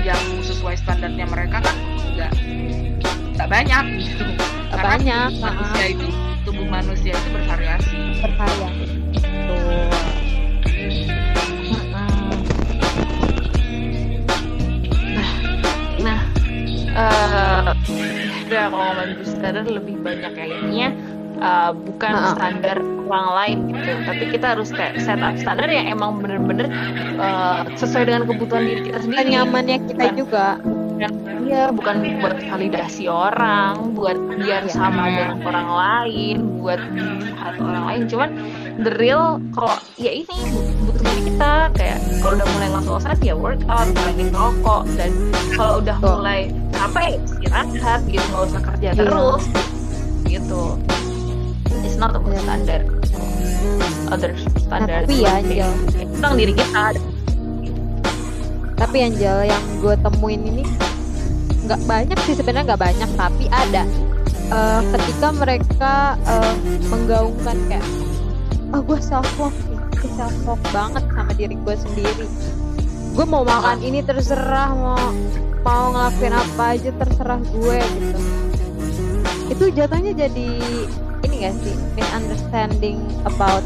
Yang 0.02 0.22
sesuai 0.50 0.74
standarnya 0.82 1.26
mereka 1.30 1.62
kan 1.62 1.76
nggak 2.12 2.32
nggak 3.38 3.48
banyak. 3.48 3.84
Gitu 4.02 4.24
Karena 4.72 4.84
banyak, 4.96 5.28
manusia 5.40 5.84
itu 5.92 6.06
tubuh 6.44 6.66
manusia 6.66 7.12
itu 7.14 7.28
bervariasi. 7.32 8.00
Berkarya 8.20 8.81
eh 16.92 17.72
udah 18.44 18.64
kalau 18.68 18.84
ngomongin 18.84 19.12
beauty 19.16 19.30
standar 19.32 19.64
lebih 19.64 19.96
banyak 19.98 20.32
kayaknya 20.32 20.88
eh, 21.40 21.70
bukan 21.72 22.12
Maaf. 22.12 22.36
standar 22.36 22.76
orang 23.02 23.28
lain 23.36 23.58
gitu. 23.72 23.90
Tapi 24.04 24.24
kita 24.30 24.46
harus 24.56 24.68
kayak 24.70 25.00
set 25.00 25.20
up 25.20 25.34
standar 25.36 25.68
yang 25.68 25.88
emang 25.88 26.20
bener-bener 26.20 26.68
eh, 27.16 27.60
sesuai 27.76 28.04
dengan 28.06 28.22
kebutuhan 28.24 28.64
diri 28.64 28.80
kita 28.84 28.98
sendiri. 29.00 29.28
Nyamannya 29.30 29.76
kita 29.88 30.04
Bukan- 30.12 30.18
juga. 30.18 30.46
Iya 31.42 31.74
bukan 31.74 31.98
buat 32.22 32.38
validasi 32.46 33.10
orang 33.10 33.98
buat 33.98 34.14
biar 34.38 34.62
Iya. 34.62 34.70
sama 34.70 35.10
dengan 35.10 35.42
orang 35.42 35.68
lain 35.74 36.36
buat 36.62 36.78
dilihat 36.94 37.58
orang 37.58 37.84
lain. 37.90 38.02
Cuman 38.06 38.30
the 38.82 38.92
real 38.98 39.38
kalau 39.54 39.78
ya 39.94 40.10
ini 40.10 40.36
butuh 40.82 41.02
diri 41.06 41.22
kita 41.30 41.52
kayak 41.78 41.98
kalau 42.18 42.34
udah 42.38 42.48
mulai 42.54 42.68
ngos-ngosan 42.74 43.16
ya 43.22 43.34
workout 43.34 43.86
ngurangin 43.94 44.28
rokok 44.34 44.82
dan 44.98 45.10
kalau 45.54 45.78
udah 45.78 45.96
Betul. 45.98 46.14
mulai 46.18 46.40
ya 46.74 46.86
istirahat 47.22 48.00
gitu 48.10 48.26
nggak 48.26 48.42
usah 48.50 48.62
kerja 48.62 48.88
Iya. 48.90 48.98
terus 48.98 49.42
gitu 50.26 50.62
it's 51.86 51.96
not 51.96 52.12
about 52.18 52.34
Iya. 52.34 52.42
standard 52.42 52.84
other 54.10 54.32
standard 54.58 55.02
tapi 55.06 55.16
ya, 55.22 55.32
Angel. 55.38 55.70
tentang 56.18 56.34
diri 56.34 56.52
kita 56.52 56.84
tapi 58.74 58.96
Angel 59.06 59.36
yang 59.46 59.62
gue 59.78 59.94
temuin 59.94 60.42
ini 60.42 60.64
nggak 61.62 61.80
banyak 61.86 62.18
sih 62.26 62.34
sebenarnya 62.34 62.74
nggak 62.74 62.82
banyak 62.82 63.10
tapi 63.14 63.46
ada 63.48 63.86
Eh, 64.52 64.82
ketika 64.92 65.32
mereka 65.32 65.94
eh, 66.28 66.54
menggaungkan 66.92 67.56
kayak 67.72 67.86
oh 68.72 68.80
gue 68.80 68.98
self 69.04 69.28
love 69.36 69.56
gue 70.00 70.10
self 70.16 70.32
love 70.48 70.64
banget 70.72 71.04
sama 71.12 71.32
diri 71.36 71.54
gue 71.54 71.76
sendiri. 71.76 72.26
Gue 73.12 73.26
mau 73.28 73.44
makan 73.44 73.84
ini 73.84 74.00
terserah 74.00 74.72
mau 74.72 75.12
mau 75.62 75.92
ngelakuin 75.94 76.34
apa 76.34 76.64
aja 76.74 76.90
terserah 76.96 77.38
gue 77.38 77.78
gitu. 77.78 78.20
Itu 79.52 79.64
jatuhnya 79.76 80.12
jadi 80.16 80.48
ini 81.28 81.34
gak 81.44 81.54
sih? 81.60 81.74
Misunderstanding 81.94 82.98
about 83.28 83.62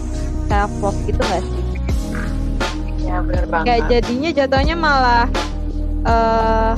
self 0.51 0.73
love 0.83 0.99
gitu 1.07 1.23
gak 1.23 1.43
sih? 1.47 1.65
Ya 3.07 3.23
benar 3.23 3.47
banget. 3.47 3.67
Kayak 3.71 3.83
jadinya 3.89 4.31
jatuhnya 4.35 4.75
malah 4.75 5.27
eh 6.05 6.73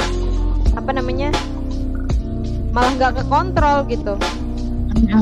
apa 0.76 0.91
namanya? 0.93 1.33
Malah 2.68 2.93
nggak 3.01 3.12
ke 3.16 3.22
kontrol 3.33 3.89
gitu 3.89 4.14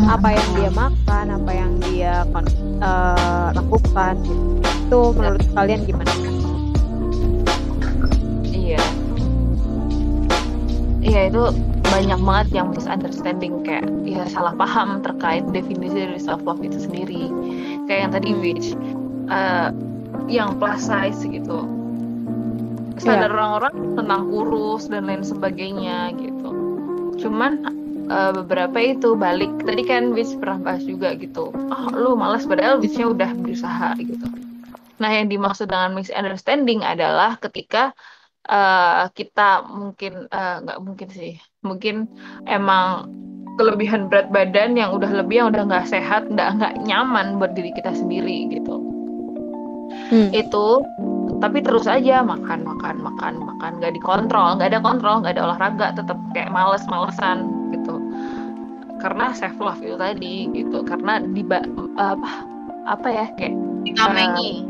apa 0.06 0.28
yang 0.32 0.48
dia 0.56 0.70
makan 0.72 1.26
apa 1.32 1.50
yang 1.52 1.72
dia 1.84 2.14
kon- 2.32 2.56
eh, 2.80 3.48
lakukan 3.52 4.14
gitu. 4.22 4.44
itu 4.86 5.00
menurut 5.18 5.42
kalian 5.52 5.80
gimana 5.84 6.12
Iya. 8.66 8.82
Iya 11.06 11.20
itu 11.30 11.42
banyak 11.86 12.18
banget 12.18 12.48
yang 12.50 12.74
misunderstanding 12.74 13.62
kayak 13.62 13.86
ya 14.02 14.26
salah 14.26 14.50
paham 14.58 15.06
terkait 15.06 15.46
definisi 15.54 15.94
dari 16.02 16.18
self 16.18 16.42
love 16.42 16.58
itu 16.66 16.82
sendiri. 16.82 17.30
Kayak 17.86 18.00
yang 18.02 18.12
tadi 18.12 18.28
Hmm. 18.34 18.42
which 18.42 18.66
eh, 19.30 19.70
yang 20.26 20.58
plus 20.58 20.82
size 20.82 21.22
gitu. 21.22 21.62
Standar 22.98 23.30
orang-orang 23.30 23.74
tentang 23.94 24.22
kurus 24.34 24.90
dan 24.90 25.06
lain 25.06 25.22
sebagainya 25.22 26.10
gitu. 26.18 26.50
Cuman 27.22 27.62
eh, 28.10 28.32
beberapa 28.42 28.78
itu 28.80 29.14
balik 29.18 29.50
tadi 29.66 29.82
kan 29.86 30.14
Witch 30.14 30.34
pernah 30.40 30.58
bahas 30.62 30.82
juga 30.86 31.14
gitu. 31.18 31.50
Oh 31.52 31.86
lu 31.94 32.14
malas 32.18 32.46
padahal 32.46 32.78
Witchnya 32.82 33.06
udah 33.10 33.30
berusaha 33.36 33.94
gitu. 34.00 34.26
Nah 35.02 35.10
yang 35.12 35.28
dimaksud 35.28 35.68
dengan 35.68 35.92
misunderstanding 35.98 36.80
adalah 36.86 37.36
ketika 37.40 37.92
eh, 38.48 39.04
kita 39.12 39.66
mungkin 39.68 40.12
eh, 40.30 40.56
nggak 40.62 40.78
mungkin 40.82 41.08
sih 41.10 41.32
mungkin 41.66 42.06
emang 42.46 43.10
kelebihan 43.56 44.12
berat 44.12 44.28
badan 44.30 44.76
yang 44.76 44.92
udah 44.92 45.10
lebih 45.10 45.40
yang 45.40 45.48
udah 45.52 45.64
nggak 45.64 45.88
sehat 45.88 46.28
nggak 46.28 46.48
nggak 46.60 46.72
nyaman 46.84 47.40
buat 47.40 47.56
diri 47.56 47.72
kita 47.72 47.92
sendiri 47.96 48.52
gitu 48.52 48.76
Hmm. 50.06 50.30
itu 50.30 50.66
tapi 51.38 51.60
terus 51.60 51.84
aja 51.84 52.24
makan 52.24 52.64
makan 52.64 52.96
makan 53.02 53.34
makan. 53.42 53.70
Nggak 53.82 53.92
dikontrol 54.00 54.56
nggak 54.56 54.68
ada 54.72 54.80
kontrol 54.80 55.20
nggak 55.22 55.36
ada 55.36 55.42
olahraga 55.52 55.86
tetap 55.96 56.18
kayak 56.32 56.50
males 56.50 56.84
malesan 56.88 57.46
gitu. 57.74 58.00
Karena 59.02 59.30
self 59.36 59.56
love 59.60 59.80
itu 59.84 59.96
tadi 60.00 60.48
gitu. 60.56 60.80
Karena 60.86 61.20
di 61.20 61.42
apa 62.00 62.30
apa 62.86 63.08
ya 63.10 63.26
kayak 63.36 63.54
ditamengi. 63.84 64.64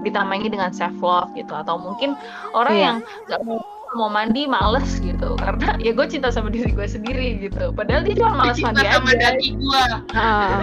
ditamengi 0.00 0.48
dengan 0.48 0.72
self 0.72 0.96
love 1.00 1.32
gitu. 1.36 1.52
Atau 1.52 1.76
mungkin 1.76 2.16
orang 2.56 2.76
Iya. 2.76 2.84
yang 2.84 2.96
nggak 3.28 3.40
mau 3.44 3.60
mau 3.96 4.08
mandi 4.08 4.46
males 4.46 5.02
gitu. 5.02 5.34
Karena 5.36 5.74
ya 5.82 5.90
gue 5.90 6.06
cinta 6.06 6.30
sama 6.30 6.48
diri 6.52 6.70
gue 6.70 6.86
sendiri 6.86 7.42
gitu. 7.42 7.74
Padahal 7.74 8.06
dia 8.06 8.14
cuma 8.16 8.32
males 8.44 8.56
cinta 8.56 8.70
mandi 8.76 8.86
sama 8.86 9.10
aja. 9.12 9.20
daki 9.34 9.48
gua. 9.58 9.84
Ah. 10.14 10.60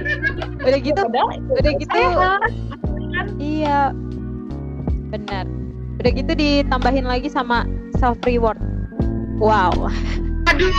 udah 0.66 0.80
gitu 0.80 1.02
udah 1.52 1.72
gitu. 1.78 1.92
sehat. 1.94 2.40
iya 3.38 3.92
benar. 5.12 5.44
Udah 6.00 6.10
gitu 6.10 6.32
ditambahin 6.32 7.04
lagi 7.04 7.28
sama 7.28 7.68
self 7.94 8.16
reward. 8.24 8.56
Wow. 9.36 9.92
Aduh 10.48 10.72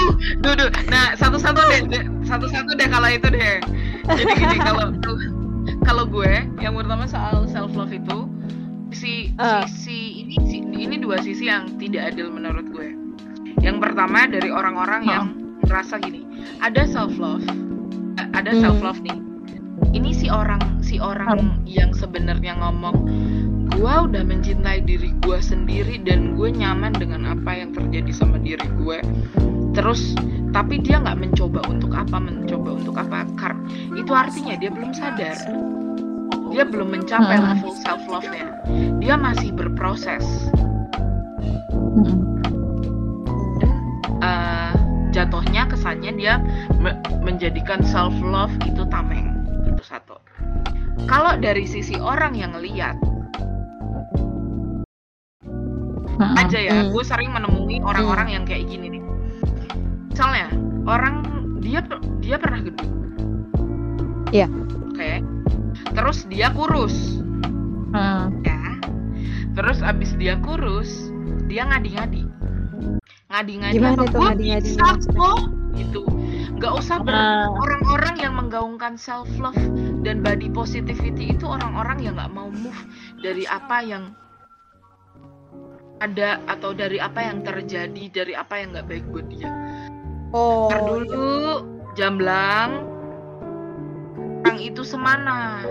duh, 0.43 0.69
nah 0.85 1.15
satu-satu 1.15 1.59
deh 1.87 2.03
satu-satu 2.23 2.73
deh 2.73 2.87
kalau 2.87 3.07
itu 3.07 3.27
deh. 3.29 3.57
Jadi 4.05 4.33
gini 4.35 4.57
kalau 4.67 4.91
kalau 5.81 6.03
gue 6.03 6.33
yang 6.57 6.73
pertama 6.73 7.05
soal 7.05 7.45
self 7.45 7.71
love 7.71 7.89
itu 7.89 8.27
si 8.91 9.33
Ah. 9.35 9.65
sisi 9.65 10.21
ini 10.21 10.35
si- 10.43 10.65
ini 10.67 10.95
dua 10.97 11.17
sisi 11.17 11.47
yang 11.47 11.65
tidak 11.77 12.13
adil 12.13 12.29
menurut 12.29 12.67
gue. 12.69 12.93
Yang 13.59 13.77
pertama 13.81 14.27
dari 14.27 14.49
orang-orang 14.49 15.01
yang 15.03 15.25
merasa 15.63 15.97
gini 15.97 16.27
ada 16.59 16.83
self 16.83 17.15
love 17.15 17.45
ada 18.33 18.51
Hmm. 18.51 18.61
self 18.61 18.79
love 18.79 18.99
nih. 18.99 19.17
Ini 19.91 20.09
si 20.11 20.27
orang 20.27 20.61
si 20.79 20.97
orang 20.97 21.63
yang 21.65 21.91
sebenarnya 21.91 22.53
ngomong 22.55 22.95
gua 23.77 24.05
udah 24.05 24.23
mencintai 24.25 24.85
diri 24.85 25.13
gua 25.25 25.41
sendiri 25.41 26.01
dan 26.03 26.37
gue 26.37 26.49
nyaman 26.49 26.93
dengan 26.93 27.33
apa 27.37 27.51
yang 27.57 27.73
terjadi 27.73 28.11
sama 28.13 28.37
diri 28.39 28.65
gue 28.81 28.99
terus 29.73 30.13
tapi 30.53 30.77
dia 30.85 31.01
nggak 31.01 31.17
mencoba 31.17 31.65
untuk 31.65 31.89
apa 31.97 32.21
mencoba 32.21 32.77
untuk 32.77 32.93
apa? 32.93 33.25
Kar 33.33 33.57
itu 33.97 34.13
artinya 34.13 34.53
dia 34.53 34.69
belum 34.69 34.93
sadar. 34.93 35.33
Dia 36.53 36.63
belum 36.69 36.93
mencapai 36.93 37.41
Hmm. 37.41 37.57
level 37.57 37.73
self 37.81 38.05
love 38.05 38.29
nya 38.29 38.53
dia 39.01 39.17
masih 39.17 39.49
berproses. 39.49 40.21
Dan 43.57 43.73
eh, 44.21 44.73
jatuhnya 45.09 45.65
kesannya 45.65 46.13
dia 46.21 46.37
me- 46.77 47.01
menjadikan 47.25 47.81
self 47.81 48.13
love 48.21 48.53
itu 48.69 48.85
tameng 48.93 49.33
itu 49.65 49.81
satu 49.81 50.21
kalau 51.09 51.33
dari 51.41 51.65
sisi 51.65 51.97
orang 51.97 52.37
yang 52.37 52.53
ngeliat 56.13 56.45
aja 56.45 56.59
ya 56.59 56.73
Hmm. 56.75 56.89
gue 56.91 57.03
sering 57.03 57.29
menemui 57.29 57.81
orang-orang 57.81 58.27
yang 58.29 58.43
kayak 58.43 58.69
gini 58.69 58.99
nih. 58.99 59.03
Misalnya 60.09 60.47
orang 60.85 61.15
dia 61.59 61.79
dia 62.19 62.37
pernah 62.37 62.59
gendut. 62.61 62.89
Iya. 64.29 64.47
oke. 64.89 65.11
Terus 65.93 66.25
dia 66.27 66.49
kurus. 66.51 67.21
Hmm. 67.93 68.33
ya. 68.41 68.57
Terus 69.53 69.81
abis 69.81 70.17
dia 70.17 70.37
kurus 70.39 71.09
dia 71.45 71.65
ngadi-ngadi. 71.65 72.25
Ngadi-ngadi 73.29 73.77
apa? 73.81 74.03
gue 74.05 74.29
bisa 74.61 74.87
kok 75.13 75.39
gitu. 75.73 76.05
Nggak 76.53 76.73
usah 76.77 76.97
ber- 77.01 77.49
orang-orang 77.49 78.15
yang 78.21 78.33
menggaungkan 78.37 78.95
self 78.95 79.29
love 79.41 79.57
dan 80.05 80.21
body 80.21 80.47
positivity 80.49 81.33
itu 81.33 81.45
orang-orang 81.45 81.99
yang 81.99 82.13
nggak 82.13 82.29
mau 82.29 82.47
move 82.49 82.77
dari 83.19 83.43
apa 83.45 83.81
yang 83.81 84.13
ada 86.03 86.43
atau 86.51 86.75
dari 86.75 86.99
apa 86.99 87.23
yang 87.23 87.47
terjadi 87.47 88.03
dari 88.11 88.33
apa 88.35 88.59
yang 88.59 88.75
nggak 88.75 88.87
baik 88.91 89.05
buat 89.15 89.27
dia. 89.31 89.47
oh 90.35 90.67
Ntar 90.67 90.81
dulu 90.83 91.39
jamblang. 91.95 92.71
Orang 94.43 94.59
itu 94.59 94.83
semana? 94.83 95.63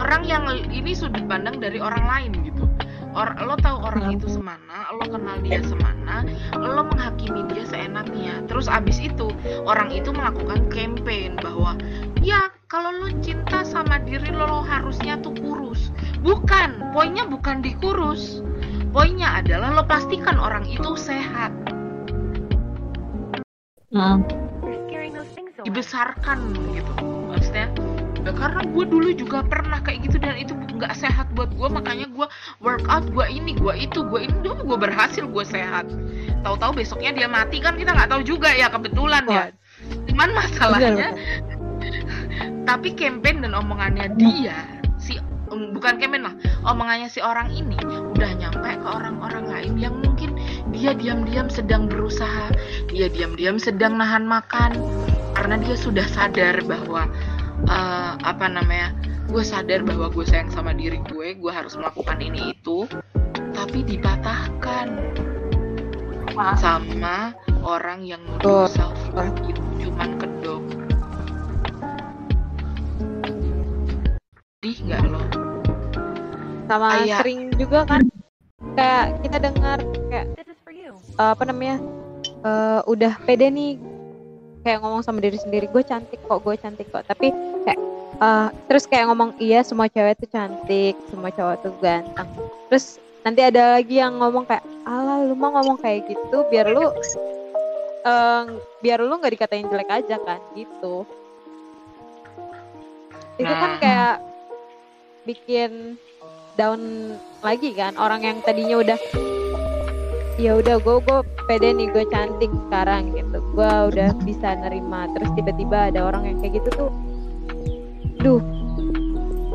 Orang 0.00 0.22
yang 0.28 0.44
ini 0.68 0.92
sudut 0.92 1.24
pandang 1.24 1.56
dari 1.56 1.80
orang 1.80 2.04
lain 2.04 2.30
gitu. 2.44 2.64
Or, 3.10 3.34
lo 3.42 3.58
tahu 3.58 3.78
orang 3.82 4.14
itu 4.14 4.30
semana, 4.30 4.86
lo 4.94 5.02
kenal 5.02 5.42
dia 5.42 5.58
semana, 5.66 6.22
lo 6.54 6.86
menghakimi 6.86 7.42
dia 7.50 7.66
seenaknya. 7.66 8.46
Terus 8.46 8.70
abis 8.70 9.02
itu 9.02 9.34
orang 9.66 9.90
itu 9.90 10.14
melakukan 10.14 10.70
campaign 10.70 11.34
bahwa 11.42 11.74
ya 12.22 12.50
kalau 12.70 12.94
lo 12.94 13.10
cinta 13.18 13.66
sama 13.66 13.98
diri 14.06 14.30
lo, 14.30 14.46
lo 14.46 14.60
harusnya 14.62 15.18
tuh 15.18 15.34
kurus. 15.42 15.90
Bukan, 16.22 16.94
poinnya 16.94 17.26
bukan 17.26 17.58
dikurus. 17.66 18.46
Poinnya 18.94 19.42
adalah 19.42 19.74
lo 19.74 19.84
pastikan 19.86 20.38
orang 20.38 20.66
itu 20.66 20.94
sehat, 20.94 21.50
Hmm. 23.90 24.22
dibesarkan 25.66 26.54
gitu. 26.78 26.94
Maksudnya 27.26 27.66
ya 28.20 28.32
karena 28.36 28.62
gue 28.64 28.84
dulu 28.84 29.08
juga 29.16 29.40
pernah 29.44 29.80
kayak 29.80 30.08
gitu 30.08 30.16
dan 30.20 30.36
itu 30.36 30.52
nggak 30.52 30.96
sehat 30.96 31.28
buat 31.36 31.52
gue 31.56 31.68
makanya 31.68 32.08
gue 32.08 32.26
workout 32.60 33.04
gue 33.12 33.26
ini 33.28 33.56
gue 33.56 33.74
itu 33.76 34.04
gue 34.04 34.20
ini. 34.28 34.34
Dulu 34.44 34.74
gue 34.74 34.78
berhasil 34.88 35.24
gue 35.24 35.44
sehat. 35.44 35.88
Tahu-tahu 36.44 36.80
besoknya 36.80 37.12
dia 37.12 37.28
mati 37.28 37.60
kan 37.60 37.76
kita 37.76 37.92
nggak 37.92 38.10
tahu 38.12 38.22
juga 38.24 38.52
ya 38.52 38.68
kebetulan 38.72 39.24
ya. 39.28 39.44
Cuman 40.08 40.30
masalahnya 40.36 41.16
tapi 42.68 42.92
campaign 42.94 43.42
dan 43.42 43.56
omongannya 43.56 44.12
dia 44.20 44.54
si 45.00 45.16
um, 45.48 45.72
bukan 45.74 45.96
campaign 45.96 46.28
lah 46.28 46.34
omongannya 46.68 47.08
si 47.08 47.18
orang 47.24 47.48
ini 47.50 47.74
udah 48.14 48.30
nyampe 48.36 48.68
ke 48.78 48.88
orang-orang 48.88 49.48
lain 49.48 49.72
yang 49.80 49.96
mungkin 49.96 50.36
dia 50.70 50.94
diam-diam 50.94 51.50
sedang 51.50 51.90
berusaha, 51.90 52.52
dia 52.88 53.10
diam-diam 53.10 53.58
sedang 53.58 53.98
nahan 53.98 54.24
makan. 54.24 54.76
Karena 55.34 55.56
dia 55.56 55.74
sudah 55.74 56.04
sadar 56.04 56.62
bahwa 56.68 57.08
eh, 57.66 58.12
apa 58.16 58.46
namanya, 58.46 58.94
gue 59.26 59.42
sadar 59.42 59.82
bahwa 59.82 60.08
gue 60.08 60.24
sayang 60.24 60.48
sama 60.48 60.72
diri 60.72 61.00
gue, 61.04 61.34
gue 61.34 61.52
harus 61.52 61.74
melakukan 61.74 62.18
ini 62.20 62.54
itu, 62.54 62.86
tapi 63.52 63.82
dipatahkan 63.82 64.88
sama 66.56 67.36
orang 67.60 68.00
yang 68.06 68.22
nuduh 68.24 68.64
Betul. 68.64 68.72
self 68.72 69.00
love 69.12 69.36
itu 69.44 69.60
cuman 69.84 70.10
kedok. 70.16 70.64
Sedih 74.60 74.76
nggak 74.88 75.02
lo? 75.08 75.20
sama 76.70 77.02
Kayak- 77.02 77.18
sering 77.26 77.40
juga 77.58 77.82
kan 77.82 78.02
kayak 78.78 79.06
kita 79.26 79.36
dengar 79.42 79.78
kayak 80.06 80.26
eh, 81.18 81.30
apa 81.34 81.42
namanya 81.42 81.82
eh, 82.46 82.80
udah 82.86 83.12
pede 83.26 83.50
nih 83.50 83.74
kayak 84.60 84.78
ngomong 84.84 85.00
sama 85.00 85.18
diri 85.18 85.40
sendiri 85.40 85.66
gue 85.66 85.82
cantik 85.82 86.20
kok 86.24 86.40
gue 86.44 86.54
cantik 86.56 86.88
kok. 86.92 87.04
Tapi 87.08 87.32
kayak 87.64 87.80
eh, 88.20 88.48
terus 88.68 88.84
kayak 88.84 89.08
ngomong 89.10 89.36
iya 89.40 89.64
semua 89.64 89.88
cewek 89.88 90.20
tuh 90.20 90.30
cantik 90.30 90.94
semua 91.08 91.30
cowok 91.32 91.56
tuh 91.64 91.72
ganteng. 91.80 92.28
Terus 92.68 93.00
nanti 93.24 93.40
ada 93.44 93.76
lagi 93.76 94.00
yang 94.00 94.16
ngomong 94.16 94.48
kayak 94.48 94.64
ala 94.88 95.24
lu 95.24 95.36
mau 95.36 95.52
ngomong 95.52 95.76
kayak 95.80 96.08
gitu 96.08 96.44
biar 96.48 96.68
lu 96.68 96.88
eh, 98.04 98.42
biar 98.80 98.98
lu 99.00 99.14
nggak 99.16 99.32
dikatain 99.36 99.68
jelek 99.68 99.90
aja 99.90 100.16
kan 100.20 100.40
gitu. 100.56 101.04
Itu 103.40 103.52
kan 103.52 103.70
Nah. 103.72 103.80
kayak 103.80 104.14
bikin 105.24 105.96
down 106.56 107.14
lagi 107.40 107.72
kan 107.72 107.96
orang 107.96 108.20
yang 108.20 108.36
tadinya 108.44 108.76
udah 108.80 108.98
ya 110.40 110.56
udah 110.56 110.80
gue 110.80 110.96
gue 111.04 111.18
pede 111.44 111.76
nih 111.76 111.92
gue 111.92 112.04
cantik 112.08 112.48
sekarang 112.68 113.12
gitu. 113.12 113.38
Gue 113.52 113.72
udah 113.92 114.16
bisa 114.24 114.56
nerima. 114.56 115.04
Terus 115.12 115.28
tiba-tiba 115.36 115.92
ada 115.92 116.08
orang 116.08 116.32
yang 116.32 116.36
kayak 116.40 116.64
gitu 116.64 116.68
tuh 116.72 116.90
duh 118.24 118.40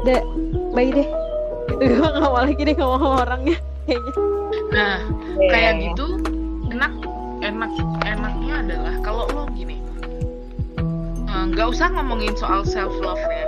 udah 0.06 0.22
baik 0.78 1.02
deh. 1.02 1.10
Gitu 1.82 1.94
gue 1.98 2.10
nggak 2.10 2.22
mau 2.22 2.38
lagi 2.38 2.62
deh 2.62 2.76
ngomong 2.78 3.02
sama 3.02 3.18
orangnya 3.26 3.58
kayaknya. 3.90 4.14
Nah, 4.70 4.98
kayak 5.50 5.74
gitu 5.82 6.06
enak 6.70 6.94
enak 7.42 7.72
enaknya 8.06 8.54
adalah 8.62 8.96
kalau 9.02 9.26
lo 9.34 9.50
gini. 9.58 9.82
Eh, 11.26 11.44
nggak 11.50 11.68
usah 11.74 11.90
ngomongin 11.90 12.38
soal 12.38 12.62
self 12.62 12.94
love 13.02 13.22
ya 13.26 13.46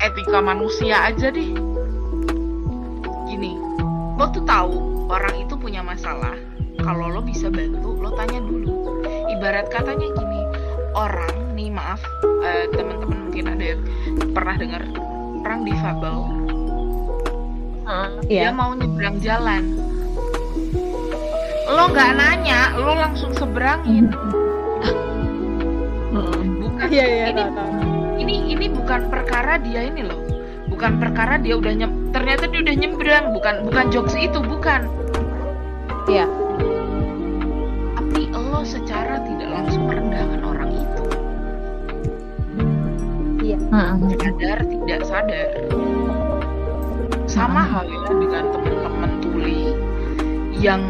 etika 0.00 0.38
manusia 0.40 0.96
aja 1.12 1.28
deh. 1.34 1.50
Gini 3.26 3.69
lo 4.20 4.28
tuh 4.28 4.44
tahu 4.44 4.76
orang 5.08 5.32
itu 5.40 5.56
punya 5.56 5.80
masalah. 5.80 6.36
Kalau 6.76 7.08
lo 7.08 7.24
bisa 7.24 7.48
bantu 7.48 7.96
lo 7.96 8.12
tanya 8.12 8.44
dulu. 8.44 9.00
Ibarat 9.32 9.72
katanya 9.72 10.12
gini 10.12 10.40
orang 10.92 11.56
nih 11.56 11.72
maaf 11.72 12.04
eh, 12.44 12.68
teman-teman 12.68 13.32
mungkin 13.32 13.48
ada 13.48 13.64
yang 13.64 13.80
pernah 14.36 14.60
dengar 14.60 14.82
orang 15.40 15.60
difabel. 15.64 16.16
Dia 18.28 18.52
Iya. 18.52 18.52
mau 18.52 18.76
nyebrang 18.76 19.16
jalan. 19.24 19.64
Lo 21.72 21.88
nggak 21.88 22.12
nanya 22.12 22.76
lo 22.76 22.92
langsung 22.92 23.32
seberangin. 23.32 24.12
Bukan 26.60 26.86
iya 26.92 27.06
iya 27.08 27.24
ini 27.32 27.44
ini 28.20 28.34
ini 28.52 28.66
bukan 28.68 29.08
perkara 29.08 29.56
dia 29.56 29.88
ini 29.88 30.04
loh 30.04 30.29
bukan 30.80 30.96
perkara 30.96 31.36
dia 31.36 31.60
udah 31.60 31.76
nyem 31.76 31.92
ternyata 32.08 32.48
dia 32.48 32.64
udah 32.64 32.72
nyebrang 32.72 33.36
bukan 33.36 33.68
bukan 33.68 33.84
jokes 33.92 34.16
itu 34.16 34.40
bukan. 34.40 34.88
Iya. 36.08 36.24
tapi 38.00 38.32
lo 38.32 38.64
secara 38.64 39.20
tidak 39.28 39.48
langsung 39.52 39.84
merendahkan 39.84 40.40
orang 40.40 40.70
itu. 40.72 41.04
Sadar 44.24 44.58
tidak 44.64 45.00
sadar. 45.04 45.52
Sama 47.28 47.60
halnya 47.60 48.16
dengan 48.16 48.44
teman-teman 48.48 49.12
tuli 49.20 49.76
yang 50.56 50.80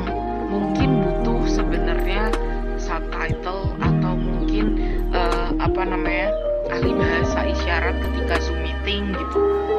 mungkin 0.54 1.02
butuh 1.02 1.50
sebenarnya 1.50 2.30
subtitle 2.78 3.74
atau 3.82 4.14
mungkin 4.14 4.78
eh, 5.10 5.50
apa 5.58 5.82
namanya 5.82 6.30
ahli 6.70 6.94
bahasa 6.94 7.42
isyarat 7.50 7.98
ketika 7.98 8.38
zoom 8.38 8.62
meeting 8.62 9.10
gitu 9.18 9.70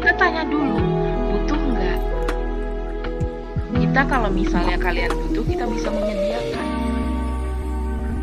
kita 0.00 0.12
tanya 0.16 0.42
dulu 0.48 0.80
butuh 1.30 1.60
nggak? 1.60 1.98
Kita 3.76 4.00
kalau 4.08 4.28
misalnya 4.32 4.76
kalian 4.80 5.12
butuh 5.12 5.44
kita 5.44 5.64
bisa 5.68 5.88
menyediakan. 5.92 6.66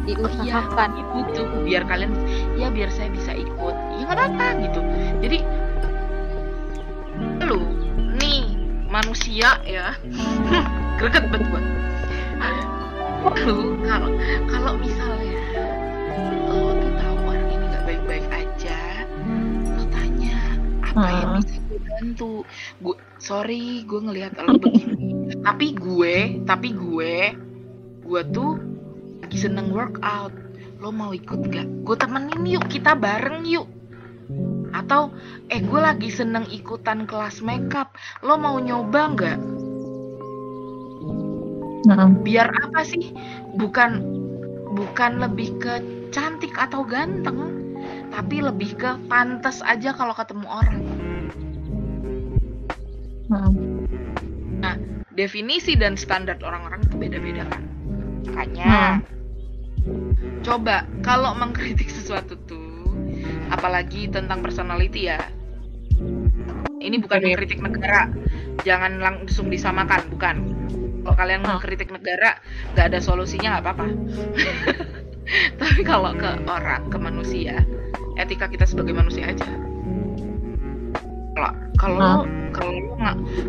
Diusahakan 0.07 0.89
Iya, 0.95 1.03
butuh 1.11 1.47
biar 1.67 1.83
kalian 1.85 2.11
ya 2.55 2.71
biar 2.71 2.89
saya 2.89 3.11
bisa 3.11 3.35
ikut. 3.35 3.75
Ya 3.99 4.03
nggak 4.07 4.17
apa-apa 4.17 4.47
gitu. 4.63 4.81
Jadi 5.21 5.39
lu 7.45 7.61
nih 8.17 8.57
manusia 8.89 9.59
ya. 9.63 9.93
Greget 10.97 11.29
banget 11.29 11.45
gua 11.53 11.61
lu 13.47 13.75
kalau 13.83 14.11
kalau 14.47 14.73
misalnya 14.79 15.35
lo 16.47 16.86
yang 21.05 21.29
Hmm. 21.29 21.37
bisa 21.37 21.57
gue 21.69 21.79
bantu. 21.83 22.33
Gue 22.81 22.95
sorry 23.21 23.85
gue 23.85 23.99
ngelihat 24.01 24.37
lo 24.41 24.57
begini. 24.57 25.13
Tapi 25.43 25.75
gue 25.77 26.15
tapi 26.47 26.73
gue 26.73 27.15
gue 28.07 28.21
tuh 28.33 28.57
lagi 29.21 29.37
seneng 29.37 29.69
workout. 29.69 30.33
Lo 30.81 30.93
mau 30.93 31.13
ikut 31.13 31.49
gak 31.51 31.67
gue 31.85 31.95
temenin 31.97 32.43
yuk 32.47 32.65
kita 32.69 32.97
bareng 32.97 33.45
yuk. 33.45 33.67
Atau 34.73 35.13
eh 35.49 35.61
gue 35.63 35.79
lagi 35.79 36.09
seneng 36.11 36.47
ikutan 36.49 37.05
kelas 37.05 37.41
makeup. 37.43 37.93
Lo 38.23 38.37
mau 38.39 38.57
nyoba 38.59 39.01
nggak? 39.13 39.39
Biar 42.23 42.47
apa 42.51 42.83
sih? 42.83 43.15
Bukan 43.55 44.03
bukan 44.75 45.11
lebih 45.23 45.55
ke 45.57 45.73
cantik 46.11 46.53
atau 46.59 46.83
ganteng 46.83 47.66
tapi 48.11 48.41
lebih 48.41 48.77
ke 48.77 48.91
pantas 49.07 49.61
aja 49.65 49.93
kalau 49.95 50.13
ketemu 50.15 50.47
orang. 50.47 50.77
Definisi 55.17 55.73
dan 55.73 55.97
standar 55.97 56.37
orang-orang 56.45 56.85
itu 56.85 56.95
beda-beda 56.95 57.43
kan? 57.49 57.63
Makanya 58.29 59.01
coba 60.45 60.85
kalau 61.01 61.33
mengkritik 61.33 61.89
sesuatu 61.89 62.37
tuh 62.45 62.93
apalagi 63.49 64.07
tentang 64.13 64.45
personality 64.45 65.09
ya. 65.09 65.19
Ini 66.77 67.01
bukan 67.01 67.19
mengkritik 67.25 67.59
negara. 67.59 68.13
Jangan 68.61 69.01
langsung 69.01 69.49
disamakan 69.49 70.05
bukan. 70.13 70.35
Kalau 71.01 71.15
kalian 71.15 71.41
Hmm. 71.47 71.55
mengkritik 71.57 71.89
negara 71.89 72.37
nggak 72.75 72.93
ada 72.93 72.99
solusinya 72.99 73.57
nggak 73.57 73.63
apa-apa 73.63 73.85
tapi 75.61 75.81
kalau 75.83 76.11
ke 76.15 76.29
orang 76.47 76.87
ke 76.87 76.97
manusia 76.97 77.61
etika 78.17 78.49
kita 78.49 78.65
sebagai 78.65 78.97
manusia 78.97 79.29
aja. 79.29 79.45
Kalau 81.37 81.53
kalau 81.77 82.25
kalau 82.55 82.73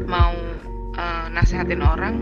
mau 0.05 0.35
eh, 0.95 1.26
nasehatin 1.33 1.81
orang 1.81 2.20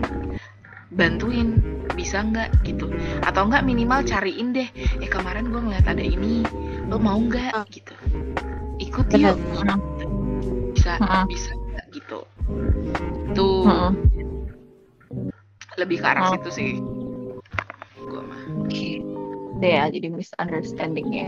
bantuin 0.95 1.59
bisa 1.93 2.23
nggak 2.23 2.63
gitu. 2.63 2.87
Atau 3.27 3.51
nggak 3.51 3.67
minimal 3.67 4.05
cariin 4.07 4.55
deh 4.55 4.69
eh 5.03 5.09
kemarin 5.11 5.51
gue 5.51 5.59
ngeliat 5.59 5.85
ada 5.85 5.99
ini 5.99 6.47
lo 6.87 6.95
mau 6.95 7.19
nggak? 7.19 7.51
Ah. 7.51 7.65
gitu. 7.67 7.91
Ikut 8.79 9.11
Benar. 9.11 9.35
yuk. 9.35 9.37
Bisa 10.71 10.95
Ah. 11.03 11.27
bisa 11.27 11.51
nggak 11.51 11.85
gitu. 11.91 12.19
Tuh 13.35 13.67
lebih 15.75 15.99
ke 15.99 16.07
arah 16.07 16.31
Ah. 16.31 16.33
situ 16.39 16.49
sih. 16.49 16.71
Gue 18.07 18.21
mah 18.23 18.41
Itu 19.57 19.65
ya 19.65 19.89
jadi 19.89 20.07
misunderstandingnya. 20.13 21.27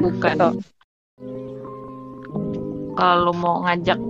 Bukan. 0.00 0.64
Kalau 2.96 3.32
mau 3.36 3.60
ngajak 3.68 4.00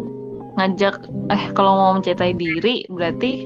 ngajak 0.57 0.95
eh 1.35 1.45
kalau 1.53 1.73
mau 1.77 1.91
mencintai 1.99 2.33
diri 2.33 2.87
berarti 2.89 3.45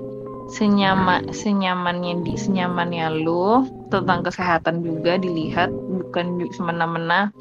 senyama 0.53 1.26
senyamannya 1.32 2.22
di 2.22 2.34
senyamannya 2.38 3.24
lu 3.24 3.66
tentang 3.91 4.22
kesehatan 4.22 4.84
juga 4.84 5.18
dilihat 5.18 5.72
bukan 5.72 6.45
semena-mena 6.55 7.34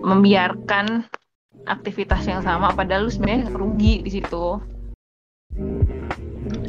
membiarkan 0.00 1.04
aktivitas 1.68 2.24
yang 2.30 2.40
sama 2.40 2.72
padahal 2.72 3.08
lu 3.08 3.12
sebenarnya 3.12 3.50
rugi 3.52 4.06
di 4.06 4.10
situ. 4.14 4.60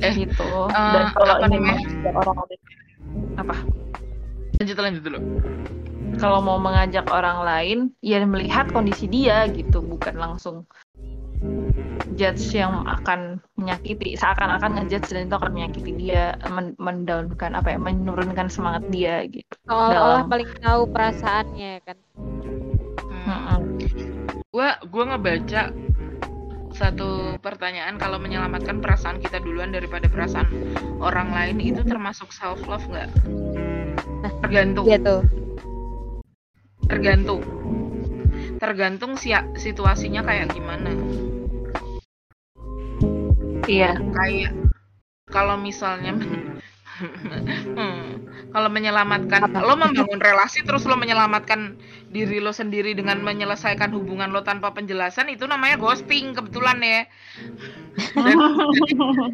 Eh, 0.03 0.11
gitu. 0.27 0.49
eh, 0.67 0.75
dan 0.75 1.05
kalau 1.15 1.36
ini 1.47 1.79
orang 2.11 2.36
apa 3.39 3.55
lanjut 4.64 4.78
lanjut 4.80 5.03
dulu 5.03 5.20
kalau 6.16 6.39
mau 6.39 6.55
mengajak 6.55 7.03
orang 7.11 7.43
lain 7.43 7.78
ya 7.99 8.24
melihat 8.24 8.72
kondisi 8.72 9.11
dia 9.11 9.43
gitu 9.51 9.84
bukan 9.84 10.16
langsung 10.16 10.64
judge 12.14 12.55
yang 12.55 12.86
akan 12.86 13.41
menyakiti 13.57 14.16
seakan-akan 14.16 14.80
ngejudge 14.80 15.11
dan 15.11 15.28
itu 15.28 15.36
akan 15.36 15.51
menyakiti 15.51 15.91
dia 15.97 16.38
men 16.47 16.72
mendaunkan 16.80 17.57
apa 17.57 17.76
ya 17.76 17.78
menurunkan 17.78 18.47
semangat 18.47 18.88
dia 18.88 19.26
gitu 19.28 19.51
Seolah-olah 19.68 20.24
Dalam- 20.24 20.30
paling 20.32 20.49
tahu 20.61 20.82
perasaannya 20.88 21.74
kan. 21.84 21.97
Mm-mm. 23.24 23.61
gue 24.53 24.70
gue 24.86 25.03
ngebaca 25.03 25.61
satu 26.74 27.38
pertanyaan 27.39 27.95
kalau 28.01 28.17
menyelamatkan 28.17 28.82
perasaan 28.82 29.21
kita 29.21 29.39
duluan 29.39 29.69
daripada 29.69 30.09
perasaan 30.09 30.49
orang 30.99 31.30
lain 31.32 31.57
itu 31.61 31.82
termasuk 31.86 32.34
self 32.34 32.61
love 32.65 32.86
nggak? 32.89 33.09
Tergantung, 34.43 34.86
Iya 34.88 34.97
tuh. 34.99 35.21
tergantung, 36.88 37.41
tergantung 38.59 39.11
sia- 39.15 39.49
situasinya 39.55 40.24
kayak 40.24 40.51
gimana. 40.51 40.91
iya 43.63 43.95
Kayak 43.95 44.51
kalau 45.32 45.55
misalnya 45.55 46.13
Hmm, 46.93 48.21
kalau 48.53 48.69
menyelamatkan 48.69 49.49
lo 49.49 49.73
membangun 49.73 50.21
relasi 50.21 50.61
terus 50.61 50.85
lo 50.85 50.93
menyelamatkan 50.93 51.73
diri 52.13 52.37
lo 52.37 52.53
sendiri 52.53 52.93
dengan 52.93 53.17
menyelesaikan 53.25 53.89
hubungan 53.89 54.29
lo 54.29 54.45
tanpa 54.45 54.69
penjelasan 54.77 55.33
itu 55.33 55.49
namanya 55.49 55.81
ghosting 55.81 56.37
kebetulan 56.37 56.77
ya. 56.85 57.01
Dan- 58.13 58.57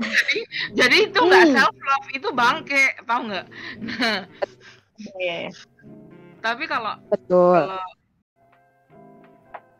jadi, 0.08 0.40
jadi 0.72 0.98
itu 1.12 1.20
nggak 1.20 1.46
self 1.52 1.76
love 1.76 2.10
itu 2.16 2.28
bangke 2.32 2.84
tau 3.04 3.22
nggak? 3.28 3.46
Nah 3.84 4.20
iya 5.20 5.48
iya. 5.48 5.52
tapi 6.44 6.68
kalau 6.68 6.96
Betul. 7.12 7.56
kalau 7.56 7.88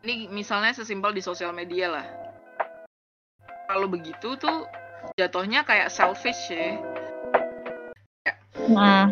ini 0.04 0.28
misalnya 0.32 0.72
sesimpel 0.72 1.12
di 1.12 1.20
sosial 1.24 1.52
media 1.52 1.92
lah. 1.92 2.06
Kalau 3.68 3.86
begitu 3.88 4.36
tuh 4.36 4.64
jatuhnya 5.16 5.64
kayak 5.64 5.92
selfish 5.92 6.52
ya 6.52 6.99
Mm. 8.68 9.04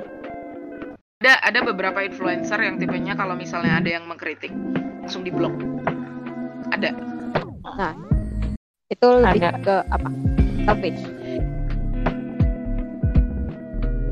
ada 1.19 1.33
ada 1.43 1.61
beberapa 1.65 1.99
influencer 2.01 2.59
yang 2.59 2.77
tipenya 2.77 3.15
kalau 3.15 3.33
misalnya 3.33 3.81
ada 3.81 3.91
yang 3.91 4.05
mengkritik 4.05 4.53
langsung 5.01 5.25
diblok 5.25 5.55
ada 6.69 6.93
Itu 8.89 9.21
lebih 9.21 9.45
Ada. 9.45 9.61
ke 9.61 9.75
apa? 9.93 10.09
Selfish. 10.65 11.03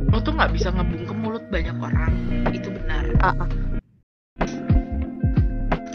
lo 0.06 0.20
tuh 0.20 0.32
nggak 0.32 0.52
bisa 0.52 0.68
ngebungkem 0.68 1.16
mulut 1.18 1.44
banyak 1.48 1.76
orang 1.76 2.12
itu 2.52 2.68
benar 2.72 3.04
Ah, 3.20 3.32
ah. 3.36 3.48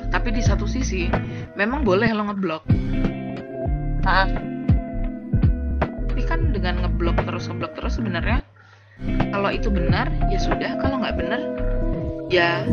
tapi 0.10 0.30
di 0.30 0.42
satu 0.42 0.66
sisi 0.66 1.10
memang 1.54 1.82
boleh 1.82 2.10
lo 2.10 2.30
ngeblok 2.30 2.64
Ah. 4.02 4.26
tapi 6.10 6.22
kan 6.26 6.50
dengan 6.50 6.82
ngeblok 6.82 7.22
terus 7.22 7.46
ngeblok 7.48 7.74
terus 7.74 7.98
sebenarnya 7.98 8.42
kalau 9.32 9.50
itu 9.50 9.72
benar 9.72 10.12
ya 10.30 10.40
sudah. 10.40 10.78
Kalau 10.78 11.02
nggak 11.02 11.16
benar 11.18 11.42
ya 12.30 12.66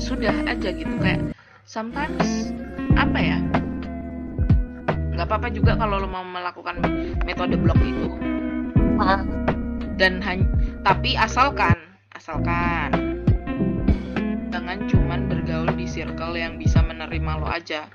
sudah 0.00 0.34
aja 0.48 0.70
gitu. 0.72 0.94
Kayak 1.02 1.34
sometimes 1.66 2.54
apa 2.96 3.18
ya? 3.18 3.38
Nggak 5.14 5.26
apa-apa 5.30 5.48
juga 5.52 5.78
kalau 5.78 6.02
lo 6.02 6.08
mau 6.10 6.24
melakukan 6.26 6.80
metode 7.22 7.54
blok 7.58 7.78
itu. 7.82 8.08
Dan 9.94 10.18
hanya 10.24 10.46
tapi 10.82 11.14
asalkan 11.14 11.76
asalkan. 12.14 13.20
Jangan 14.54 14.86
cuman 14.86 15.26
bergaul 15.26 15.70
di 15.74 15.84
circle 15.84 16.38
yang 16.38 16.56
bisa 16.56 16.78
menerima 16.78 17.42
lo 17.42 17.46
aja. 17.50 17.90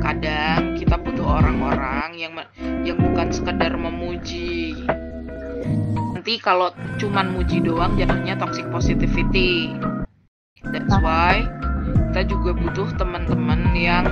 Kadang 0.00 0.78
kita 0.80 0.96
butuh 0.96 1.40
orang-orang 1.42 2.16
yang 2.16 2.32
yang 2.82 2.96
bukan 2.96 3.28
sekedar 3.28 3.76
memuji 3.76 4.72
nanti 6.18 6.34
kalau 6.42 6.74
cuman 6.98 7.30
muji 7.30 7.62
doang 7.62 7.94
jatuhnya 7.94 8.34
toxic 8.34 8.66
positivity. 8.74 9.70
That's 10.66 10.90
why 10.98 11.46
kita 12.10 12.26
juga 12.26 12.58
butuh 12.58 12.90
teman-teman 12.98 13.70
yang 13.78 14.02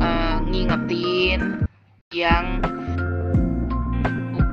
eh, 0.00 0.40
ngingetin 0.48 1.68
yang 2.16 2.64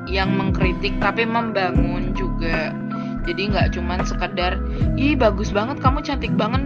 yang 0.04 0.36
mengkritik 0.36 0.92
tapi 1.00 1.24
membangun 1.24 2.12
juga. 2.12 2.76
Jadi 3.24 3.56
nggak 3.56 3.72
cuman 3.72 4.04
sekedar 4.04 4.60
ih 5.00 5.16
bagus 5.16 5.56
banget 5.56 5.80
kamu 5.80 6.04
cantik 6.04 6.36
banget 6.36 6.60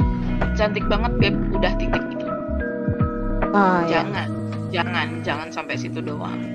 cantik 0.58 0.90
banget 0.90 1.14
beb. 1.22 1.38
Udah 1.54 1.70
titik 1.78 2.02
gitu. 2.10 2.26
Ah, 3.54 3.86
ya. 3.86 4.02
jangan 4.02 4.28
jangan 4.74 5.08
jangan 5.22 5.48
sampai 5.54 5.78
situ 5.78 6.02
doang. 6.02 6.50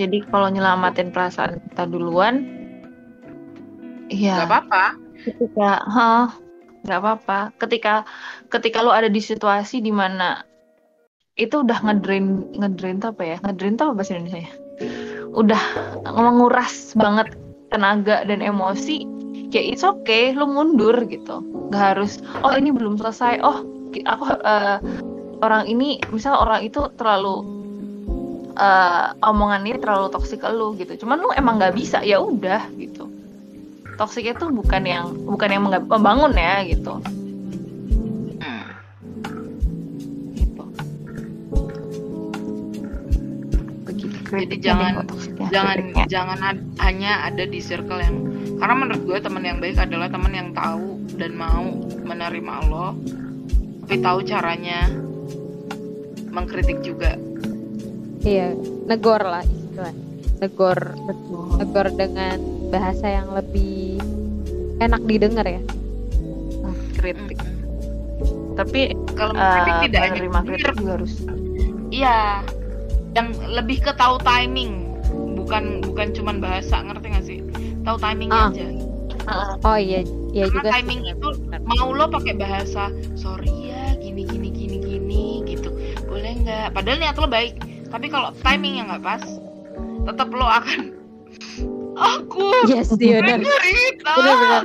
Jadi 0.00 0.24
kalau 0.32 0.48
nyelamatin 0.48 1.12
perasaan 1.12 1.60
kita 1.68 1.84
duluan, 1.84 2.48
nggak 4.08 4.16
iya. 4.16 4.48
apa-apa 4.48 5.10
Ketika, 5.20 5.84
hah, 5.84 6.32
nggak 6.88 6.98
apa-apa. 6.98 7.38
Ketika, 7.60 8.08
ketika 8.48 8.80
lo 8.80 8.92
ada 8.92 9.12
di 9.12 9.20
situasi 9.20 9.84
di 9.84 9.92
mana 9.92 10.40
itu 11.36 11.60
udah 11.60 11.76
ngedrain, 11.84 12.56
ngedrain 12.56 13.04
tuh 13.04 13.12
apa 13.12 13.22
ya? 13.24 13.36
Ngedrain 13.44 13.76
tuh 13.76 13.84
apa 13.92 13.94
bahasa 14.00 14.16
Indonesia? 14.16 14.52
Udah 15.36 15.62
menguras 16.08 16.96
banget 16.96 17.36
tenaga 17.68 18.24
dan 18.24 18.40
emosi. 18.40 19.04
Ya 19.52 19.60
it's 19.60 19.84
okay, 19.84 20.32
lo 20.32 20.48
mundur 20.48 20.96
gitu. 21.04 21.44
Gak 21.68 21.94
harus, 21.96 22.24
oh 22.40 22.54
ini 22.56 22.72
belum 22.72 22.96
selesai. 22.96 23.44
Oh, 23.44 23.60
aku 24.08 24.24
eh, 24.40 24.78
orang 25.44 25.68
ini, 25.68 26.00
misal 26.08 26.40
orang 26.40 26.64
itu 26.64 26.88
terlalu 26.96 27.59
eh 28.60 29.06
omongannya 29.24 29.80
terlalu 29.80 30.12
toksik 30.12 30.44
ke 30.44 30.50
lu 30.52 30.76
gitu. 30.76 30.92
Cuman 31.00 31.24
lu 31.24 31.32
emang 31.32 31.56
nggak 31.56 31.72
bisa, 31.72 32.04
ya 32.04 32.20
udah 32.20 32.68
gitu. 32.76 33.08
Toksik 33.96 34.28
itu 34.28 34.44
bukan 34.52 34.84
yang 34.84 35.06
bukan 35.24 35.48
yang 35.48 35.62
membangun 35.64 36.36
ya 36.36 36.60
gitu. 36.68 37.00
Hmm. 38.40 38.68
Gitu. 40.36 40.64
Begitu. 43.88 44.16
Jadi 44.28 44.56
jangan- 44.60 45.08
toksiknya, 45.08 45.46
jangan 45.48 45.76
kritiknya. 45.80 46.04
jangan 46.06 46.38
ad- 46.44 46.68
hanya 46.84 47.12
ada 47.26 47.44
di 47.48 47.60
circle 47.60 48.00
yang 48.00 48.16
karena 48.60 48.74
menurut 48.76 49.02
gue 49.08 49.18
teman 49.24 49.40
yang 49.40 49.56
baik 49.56 49.80
adalah 49.80 50.08
teman 50.12 50.32
yang 50.36 50.52
tahu 50.52 51.00
dan 51.16 51.32
mau 51.32 51.64
menerima 52.04 52.54
lo 52.68 52.92
tapi 53.88 53.96
tahu 53.98 54.20
caranya 54.22 54.86
mengkritik 56.28 56.84
juga 56.84 57.16
Iya, 58.20 58.52
negor 58.84 59.22
lah 59.22 59.42
istilah. 59.42 59.94
Negor, 60.40 60.78
Betul. 61.04 61.44
negor 61.58 61.86
dengan 61.92 62.36
bahasa 62.68 63.06
yang 63.06 63.28
lebih 63.32 64.00
enak 64.78 65.02
didengar 65.04 65.44
ya. 65.44 65.60
kritik. 66.96 67.40
Tapi 68.52 68.92
kalau 69.16 69.32
eh, 69.32 69.40
mengkritik 69.40 69.76
tidak 69.88 70.00
hanya 70.04 70.12
menerima 70.12 70.40
kritik 70.44 70.74
juga 70.76 70.92
harus 71.00 71.12
Iya, 71.88 72.18
yang 73.16 73.28
lebih 73.48 73.80
ke 73.80 73.92
tahu 73.96 74.20
timing, 74.20 75.00
bukan 75.34 75.80
bukan 75.80 76.12
cuman 76.12 76.36
bahasa, 76.38 76.84
ngerti 76.84 77.06
gak 77.08 77.24
sih? 77.24 77.40
Tahu 77.82 77.96
timingnya 77.96 78.36
Ah. 78.36 78.52
aja. 78.52 78.66
Oh 79.64 79.78
iya, 79.80 80.04
iya 80.30 80.44
Karena 80.48 80.60
juga 80.60 80.68
timing 80.76 81.00
itu 81.08 81.28
benar. 81.40 81.60
Mau 81.64 81.88
lo 81.88 82.04
pakai 82.06 82.34
bahasa, 82.36 82.82
sorry 83.16 83.72
ya, 83.72 83.96
gini 83.96 84.28
gini 84.28 84.48
gini 84.52 84.76
gini 84.78 85.24
gitu, 85.48 85.72
boleh 86.04 86.36
nggak? 86.44 86.76
Padahal 86.76 86.98
niat 87.00 87.16
lo 87.16 87.26
baik, 87.26 87.54
tapi 87.90 88.06
kalau 88.06 88.30
timingnya 88.38 88.86
nggak 88.86 89.02
pas, 89.02 89.22
tetap 90.06 90.30
lo 90.30 90.46
akan 90.46 90.94
aku 92.14 92.46
Yes, 92.66 92.94
benar. 92.94 93.42
Benar-benar. 93.42 94.64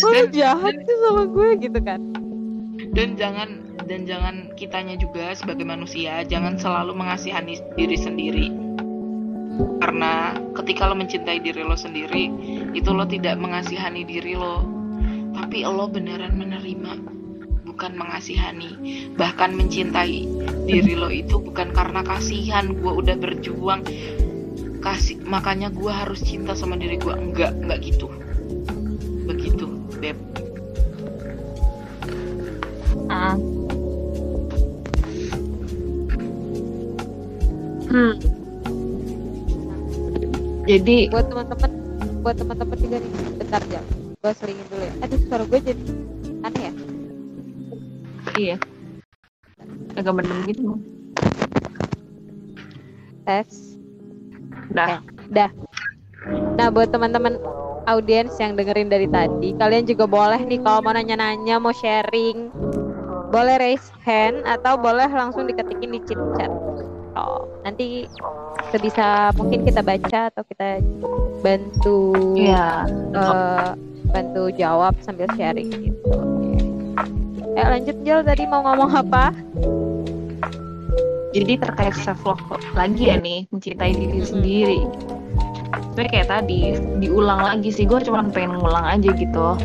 Oh, 0.00 0.12
Dan- 0.14 0.32
jahat 0.32 0.74
sih 0.78 0.96
sama 1.02 1.24
gue 1.26 1.48
gitu 1.60 1.80
kan. 1.82 2.00
dan 2.90 3.14
jangan 3.14 3.48
dan 3.84 4.02
jangan 4.02 4.34
kitanya 4.54 4.94
juga 4.96 5.30
sebagai 5.32 5.62
manusia 5.62 6.22
jangan 6.24 6.56
selalu 6.56 6.94
mengasihani 6.94 7.58
diri 7.74 7.94
sendiri 7.94 8.46
karena 9.78 10.34
ketika 10.56 10.86
lo 10.86 10.94
mencintai 10.94 11.38
diri 11.38 11.60
lo 11.60 11.74
sendiri 11.74 12.30
itu 12.72 12.90
lo 12.90 13.04
tidak 13.04 13.36
mengasihani 13.36 14.02
diri 14.02 14.34
lo 14.34 14.64
tapi 15.36 15.62
lo 15.62 15.86
beneran 15.86 16.34
menerima 16.34 16.92
bukan 17.62 17.92
mengasihani 17.94 18.74
bahkan 19.14 19.54
mencintai 19.54 20.26
diri 20.70 20.94
lo 20.94 21.08
itu 21.10 21.36
bukan 21.42 21.74
karena 21.74 22.00
kasihan 22.06 22.70
gue 22.70 22.92
udah 22.94 23.16
berjuang. 23.18 23.82
Kasih 24.80 25.20
makanya 25.28 25.68
gue 25.68 25.92
harus 25.92 26.24
cinta 26.24 26.56
sama 26.56 26.78
diri 26.78 26.96
gue 26.96 27.12
enggak 27.12 27.52
enggak 27.58 27.78
gitu. 27.84 28.06
Begitu 29.26 29.66
beb. 29.98 30.16
Ah, 33.10 33.34
Hmm. 37.90 38.14
jadi 40.62 41.10
Buat 41.10 41.26
teman-teman, 41.26 41.70
buat 42.22 42.36
teman-teman 42.38 42.76
juga 42.78 42.96
nih, 43.02 43.12
bentar 43.34 43.62
jam. 43.66 43.82
gue 44.22 44.32
selingin 44.38 44.66
dulu 44.70 44.82
ya. 44.86 44.94
Aduh 45.02 45.18
suara 45.26 45.44
gue 45.48 45.58
jadi 45.58 45.82
aneh 46.46 46.62
ya. 46.62 46.72
Iya 48.38 48.56
agak 50.00 50.14
mendem 50.16 50.38
gitu. 50.48 50.80
Tes. 53.28 53.76
Dah. 54.72 55.04
Dah. 55.30 55.50
Nah 56.56 56.68
buat 56.72 56.88
teman-teman 56.90 57.38
audiens 57.88 58.36
yang 58.38 58.54
dengerin 58.54 58.92
dari 58.92 59.08
tadi 59.08 59.56
kalian 59.56 59.88
juga 59.88 60.04
boleh 60.04 60.40
nih 60.44 60.60
kalau 60.60 60.84
mau 60.84 60.92
nanya-nanya 60.92 61.56
mau 61.56 61.72
sharing 61.72 62.52
boleh 63.30 63.56
raise 63.62 63.88
hand 64.04 64.42
atau 64.44 64.74
boleh 64.76 65.06
langsung 65.08 65.46
diketikin 65.46 65.96
di 65.96 66.00
chit 66.04 66.20
chat. 66.36 66.50
Oh 67.14 67.50
nanti 67.62 68.08
sebisa 68.72 69.32
mungkin 69.36 69.64
kita 69.64 69.80
baca 69.84 70.32
atau 70.32 70.42
kita 70.44 70.80
bantu 71.40 72.12
iya. 72.36 72.84
eh, 73.16 73.70
bantu 74.10 74.52
jawab 74.54 74.96
sambil 75.00 75.30
sharing 75.36 75.70
gitu. 75.70 76.00
Oke. 76.10 76.56
eh 77.58 77.66
lanjut 77.66 77.96
Jel 78.06 78.22
tadi 78.22 78.44
mau 78.46 78.62
ngomong 78.62 78.90
apa 78.94 79.34
jadi 81.30 81.62
terkait 81.62 81.94
self 81.94 82.22
love 82.26 82.42
lagi 82.74 83.10
ya 83.10 83.16
nih 83.18 83.46
mencintai 83.54 83.92
diri 83.94 84.20
sendiri. 84.22 84.80
Tapi 85.94 86.06
kayak 86.10 86.28
tadi 86.32 86.74
diulang 86.98 87.42
lagi 87.44 87.70
sih 87.70 87.86
gue 87.86 88.00
cuma 88.02 88.24
pengen 88.30 88.58
ngulang 88.58 88.86
aja 88.86 89.10
gitu. 89.14 89.58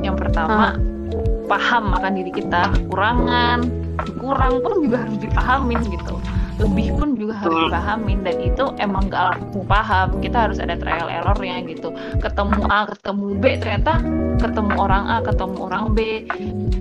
Yang 0.00 0.16
pertama 0.26 0.80
paham 1.50 1.92
akan 1.92 2.12
diri 2.16 2.32
kita. 2.32 2.72
Kekurangan 2.72 3.58
kurang 4.16 4.64
pun 4.64 4.80
juga 4.80 5.04
harus 5.04 5.18
dipahamin 5.20 5.80
gitu 5.88 6.14
lebih 6.60 6.92
pun 6.96 7.16
juga 7.16 7.34
harus 7.40 7.68
dipahamin 7.68 8.20
dan 8.22 8.36
itu 8.40 8.64
emang 8.76 9.08
gak 9.08 9.36
langsung 9.36 9.64
paham. 9.64 10.08
Kita 10.20 10.48
harus 10.48 10.58
ada 10.60 10.76
trial 10.76 11.08
errornya 11.08 11.64
gitu. 11.64 11.90
Ketemu 12.20 12.60
A 12.68 12.86
ketemu 12.92 13.26
B 13.40 13.44
ternyata 13.56 13.92
ketemu 14.38 14.72
orang 14.76 15.04
A 15.08 15.16
ketemu 15.24 15.56
orang 15.66 15.84
B. 15.96 16.28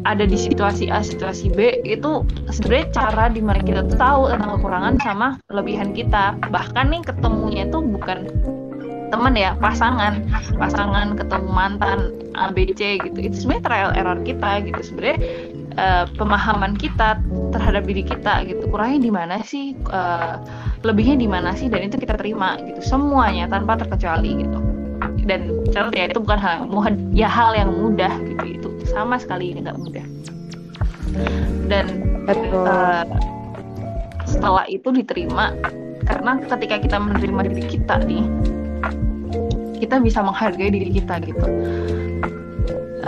Ada 0.04 0.24
di 0.28 0.38
situasi 0.38 0.92
A 0.92 1.04
situasi 1.04 1.52
B 1.52 1.84
itu 1.88 2.24
sebenarnya 2.52 2.88
cara 2.92 3.26
di 3.32 3.42
mana 3.44 3.60
kita 3.64 3.88
tuh 3.88 3.98
tahu 4.00 4.22
tentang 4.32 4.52
kekurangan 4.60 4.96
sama 5.02 5.28
kelebihan 5.48 5.96
kita. 5.96 6.36
Bahkan 6.52 6.86
nih 6.92 7.02
ketemunya 7.08 7.64
itu 7.68 7.80
bukan 7.80 8.28
teman 9.10 9.34
ya 9.36 9.57
pasangan. 9.57 10.26
Pasangan 10.56 11.18
ketemu 11.18 11.49
mantan 11.49 11.99
A 12.38 12.53
B 12.53 12.72
C 12.73 13.02
gitu. 13.02 13.18
Itu 13.18 13.36
sebenarnya 13.45 13.64
trial 13.65 13.91
error 13.98 14.19
kita 14.23 14.52
gitu. 14.65 14.81
Sebenarnya 14.81 15.18
eh, 15.76 16.06
pemahaman 16.15 16.77
kita 16.77 17.19
terhadap 17.52 17.84
diri 17.90 18.06
kita 18.06 18.45
gitu. 18.45 18.64
Kurangnya 18.69 18.99
di 19.03 19.11
mana 19.11 19.36
sih 19.44 19.73
eh, 19.76 20.36
lebihnya 20.88 21.18
di 21.19 21.27
mana 21.27 21.52
sih 21.57 21.68
dan 21.68 21.90
itu 21.90 21.99
kita 21.99 22.15
terima 22.15 22.56
gitu. 22.64 22.80
Semuanya 22.86 23.49
tanpa 23.49 23.77
terkecuali 23.81 24.45
gitu. 24.45 24.60
Dan 25.30 25.61
catat 25.69 25.94
ya 25.94 26.10
itu 26.10 26.22
bukan 26.22 26.40
hal 26.41 26.65
yang 26.65 26.98
ya 27.14 27.30
hal 27.30 27.52
yang 27.53 27.69
mudah 27.69 28.14
gitu. 28.26 28.45
Itu 28.61 28.69
sama 28.90 29.22
sekali 29.22 29.53
nggak 29.57 29.77
mudah. 29.77 30.06
Dan 31.69 31.86
betul. 32.26 32.65
eh, 32.65 33.06
setelah 34.30 34.65
itu 34.69 34.94
diterima 34.94 35.57
karena 36.06 36.38
ketika 36.45 36.77
kita 36.86 36.98
menerima 37.02 37.49
diri 37.49 37.65
kita 37.65 37.98
nih 38.06 38.26
kita 39.80 40.04
bisa 40.04 40.20
menghargai 40.22 40.70
diri 40.70 40.90
kita 40.92 41.24
gitu. 41.24 41.48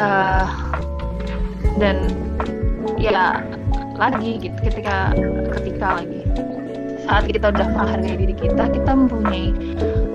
Eh, 0.01 0.47
dan 1.77 1.97
ya 2.97 3.43
lagi 3.99 4.41
gitu 4.41 4.57
ketika 4.65 5.13
ketika 5.59 6.01
lagi 6.01 6.21
saat 7.05 7.27
kita 7.27 7.51
udah 7.51 7.67
menghargai 7.75 8.15
diri 8.17 8.35
kita 8.39 8.71
kita 8.71 8.91
mempunyai 8.95 9.51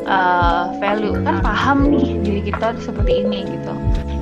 eh, 0.09 0.65
value 0.81 1.21
kan 1.23 1.45
paham 1.45 1.93
nih 1.93 2.19
diri 2.25 2.41
kita 2.51 2.75
seperti 2.81 3.23
ini 3.23 3.45
gitu. 3.47 3.73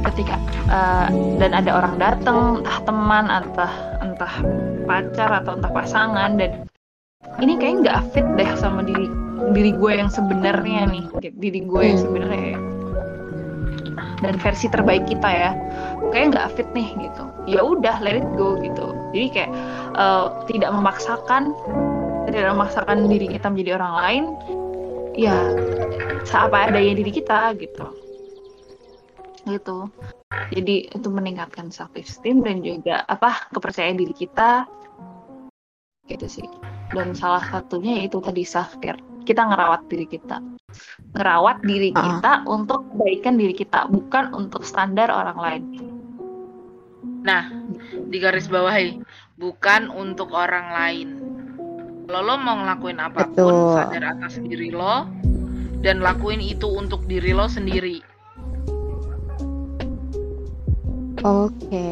Ketika 0.05 0.36
eh, 0.69 1.06
dan 1.39 1.51
ada 1.55 1.70
orang 1.70 1.97
datang 1.97 2.61
entah 2.61 2.78
teman 2.82 3.24
entah 3.31 3.73
entah 4.02 4.35
pacar 4.85 5.31
atau 5.43 5.56
entah 5.56 5.73
pasangan 5.73 6.36
dan 6.36 6.66
ini 7.40 7.56
kayak 7.56 7.86
nggak 7.86 7.98
fit 8.12 8.27
deh 8.36 8.51
sama 8.59 8.85
diri 8.85 9.23
diri 9.52 9.72
gue 9.76 9.92
yang 9.92 10.08
sebenarnya 10.08 10.88
nih 10.88 11.04
diri 11.36 11.60
gue 11.66 11.82
yang 11.84 11.98
sebenarnya 12.00 12.56
dan 14.24 14.40
versi 14.40 14.66
terbaik 14.72 15.04
kita 15.04 15.28
ya. 15.28 15.50
Kayak 16.08 16.26
nggak 16.32 16.48
fit 16.56 16.68
nih 16.72 16.88
gitu. 16.96 17.24
Ya 17.44 17.60
udah 17.60 18.00
let 18.00 18.24
it 18.24 18.28
go 18.40 18.56
gitu. 18.56 18.96
Jadi 19.12 19.26
kayak 19.28 19.50
eh, 20.00 20.26
tidak 20.48 20.70
memaksakan 20.72 21.52
tidak 22.24 22.56
memaksakan 22.56 23.06
diri 23.06 23.28
kita 23.28 23.46
menjadi 23.52 23.70
orang 23.76 23.94
lain 24.00 24.24
ya 25.14 25.36
seapa 26.24 26.72
adanya 26.72 26.96
diri 26.96 27.12
kita 27.12 27.52
gitu. 27.60 27.86
Gitu. 29.44 29.78
Jadi 30.56 30.88
itu 30.88 31.08
meningkatkan 31.12 31.68
self 31.68 31.92
esteem 31.94 32.40
dan 32.40 32.64
juga 32.64 33.04
apa 33.06 33.52
kepercayaan 33.52 34.00
diri 34.00 34.16
kita 34.16 34.64
gitu 36.09 36.26
sih 36.28 36.47
dan 36.93 37.16
salah 37.16 37.40
satunya 37.48 38.05
yaitu 38.05 38.20
tadi 38.20 38.44
self 38.44 38.76
care 38.85 39.01
kita 39.24 39.40
ngerawat 39.40 39.89
diri 39.89 40.05
kita 40.05 40.36
ngerawat 41.16 41.64
diri 41.64 41.90
Ah. 41.97 42.20
kita 42.20 42.32
untuk 42.44 42.85
kebaikan 42.93 43.40
diri 43.40 43.55
kita 43.56 43.89
bukan 43.89 44.36
untuk 44.36 44.62
standar 44.66 45.09
orang 45.09 45.39
lain 45.40 45.64
Nah, 47.24 47.48
di 48.12 48.20
garis 48.20 48.52
bawahi, 48.52 49.01
bukan 49.40 49.89
untuk 49.89 50.28
orang 50.36 50.76
lain. 50.76 51.09
Kalau 52.05 52.20
lo 52.20 52.36
mau 52.36 52.52
ngelakuin 52.60 53.01
apa 53.01 53.32
pun, 53.32 53.48
Betul. 53.48 53.81
sadar 53.81 54.05
atas 54.12 54.36
diri 54.44 54.68
lo, 54.68 55.09
dan 55.81 56.05
lakuin 56.05 56.44
itu 56.44 56.68
untuk 56.68 57.01
diri 57.09 57.32
lo 57.32 57.48
sendiri. 57.48 58.05
oke 61.24 61.89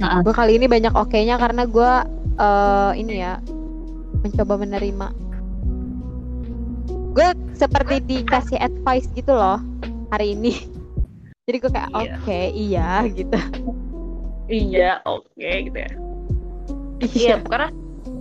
Nah, 0.00 0.18
gue 0.24 0.34
kali 0.34 0.58
ini 0.58 0.66
banyak 0.66 0.96
oke-nya 0.96 1.38
karena 1.38 1.62
gue 1.62 1.92
eh, 2.34 2.92
ini 2.96 3.14
ya 3.18 3.38
mencoba 4.22 4.54
menerima. 4.56 5.08
Gue 7.12 7.28
seperti 7.52 8.00
dikasih 8.00 8.56
advice 8.56 9.08
gitu 9.12 9.32
loh 9.32 9.60
hari 10.08 10.32
ini. 10.32 10.56
Jadi 11.46 11.56
gue 11.58 11.70
kayak 11.70 11.90
Iya. 11.90 12.14
oke 12.16 12.40
iya 12.54 12.90
gitu. 13.10 13.38
Iya 14.46 14.90
oke 15.04 15.50
gitu 15.68 15.78
ya. 15.78 15.92
Iya. 17.02 17.34
karena 17.42 17.68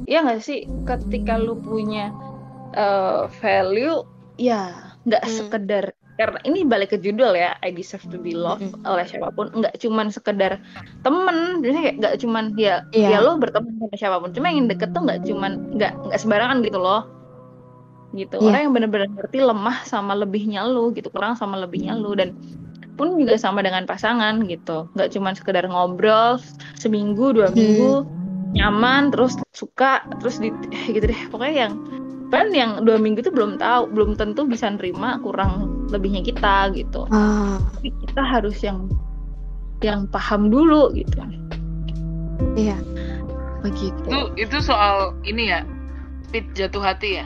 iya 0.04 0.20
nggak 0.26 0.42
sih 0.42 0.66
ketika 0.84 1.38
lu 1.38 1.54
punya 1.56 2.10
eh, 2.74 3.30
value 3.38 4.02
ya 4.36 4.74
nggak 5.06 5.22
Hmm. 5.22 5.34
sekedar 5.38 5.86
karena 6.16 6.40
ini 6.44 6.64
balik 6.64 6.94
ke 6.94 6.98
judul 6.98 7.34
ya 7.34 7.56
I 7.60 7.72
deserve 7.72 8.04
to 8.08 8.18
be 8.18 8.36
loved 8.36 8.68
Mm-mm. 8.68 8.84
oleh 8.86 9.06
siapa 9.06 9.32
pun 9.32 9.50
nggak 9.50 9.80
cuman 9.80 10.08
sekedar 10.10 10.60
temen 11.02 11.64
jadi 11.64 11.78
kayak 11.78 11.96
nggak 11.98 12.16
cuman 12.20 12.44
ya 12.56 12.84
Iya. 12.92 13.08
ya 13.16 13.20
lo 13.20 13.36
berteman 13.36 13.74
sama 13.80 13.96
siapa 13.96 14.18
pun 14.20 14.30
cuma 14.32 14.52
yang 14.52 14.68
deket 14.68 14.92
tuh 14.92 15.02
nggak 15.02 15.24
cuman 15.26 15.52
nggak 15.76 15.92
nggak 16.08 16.20
sembarangan 16.20 16.62
gitu 16.62 16.78
loh 16.78 17.02
gitu 18.12 18.36
Iya. 18.38 18.46
orang 18.46 18.60
yang 18.68 18.74
benar-benar 18.76 19.10
ngerti 19.10 19.38
lemah 19.40 19.78
sama 19.88 20.14
lebihnya 20.14 20.68
lu 20.68 20.92
gitu 20.92 21.08
kurang 21.10 21.40
sama 21.40 21.56
lebihnya 21.58 21.96
lu 21.96 22.12
dan 22.12 22.36
pun 23.00 23.16
juga 23.16 23.40
sama 23.40 23.64
dengan 23.64 23.88
pasangan 23.88 24.44
gitu 24.46 24.92
nggak 24.94 25.10
cuman 25.16 25.34
sekedar 25.34 25.64
ngobrol 25.66 26.38
seminggu 26.76 27.32
dua 27.34 27.50
Hmm. 27.50 27.58
minggu 27.58 27.94
nyaman 28.52 29.16
terus 29.16 29.40
suka 29.56 30.04
terus 30.20 30.38
di 30.38 30.52
gitu 30.92 31.08
deh 31.08 31.22
pokoknya 31.32 31.56
yang 31.66 31.74
kan 32.32 32.48
yang 32.56 32.88
dua 32.88 32.96
minggu 32.96 33.20
itu 33.22 33.30
belum 33.30 33.60
tahu 33.60 33.92
belum 33.92 34.16
tentu 34.16 34.48
bisa 34.48 34.72
nerima 34.72 35.20
kurang 35.20 35.84
lebihnya 35.92 36.24
kita 36.24 36.72
gitu. 36.72 37.06
Ah. 37.12 37.60
Tapi 37.78 37.92
kita 38.08 38.24
harus 38.24 38.58
yang 38.64 38.88
yang 39.84 40.08
paham 40.08 40.48
dulu 40.48 40.96
gitu. 40.96 41.20
Iya. 42.56 42.80
Begitu. 43.62 44.08
Itu 44.08 44.20
itu 44.40 44.58
soal 44.64 45.14
ini 45.28 45.52
ya, 45.52 45.62
speed 46.32 46.48
jatuh 46.56 46.82
hati 46.82 47.22
ya. 47.22 47.26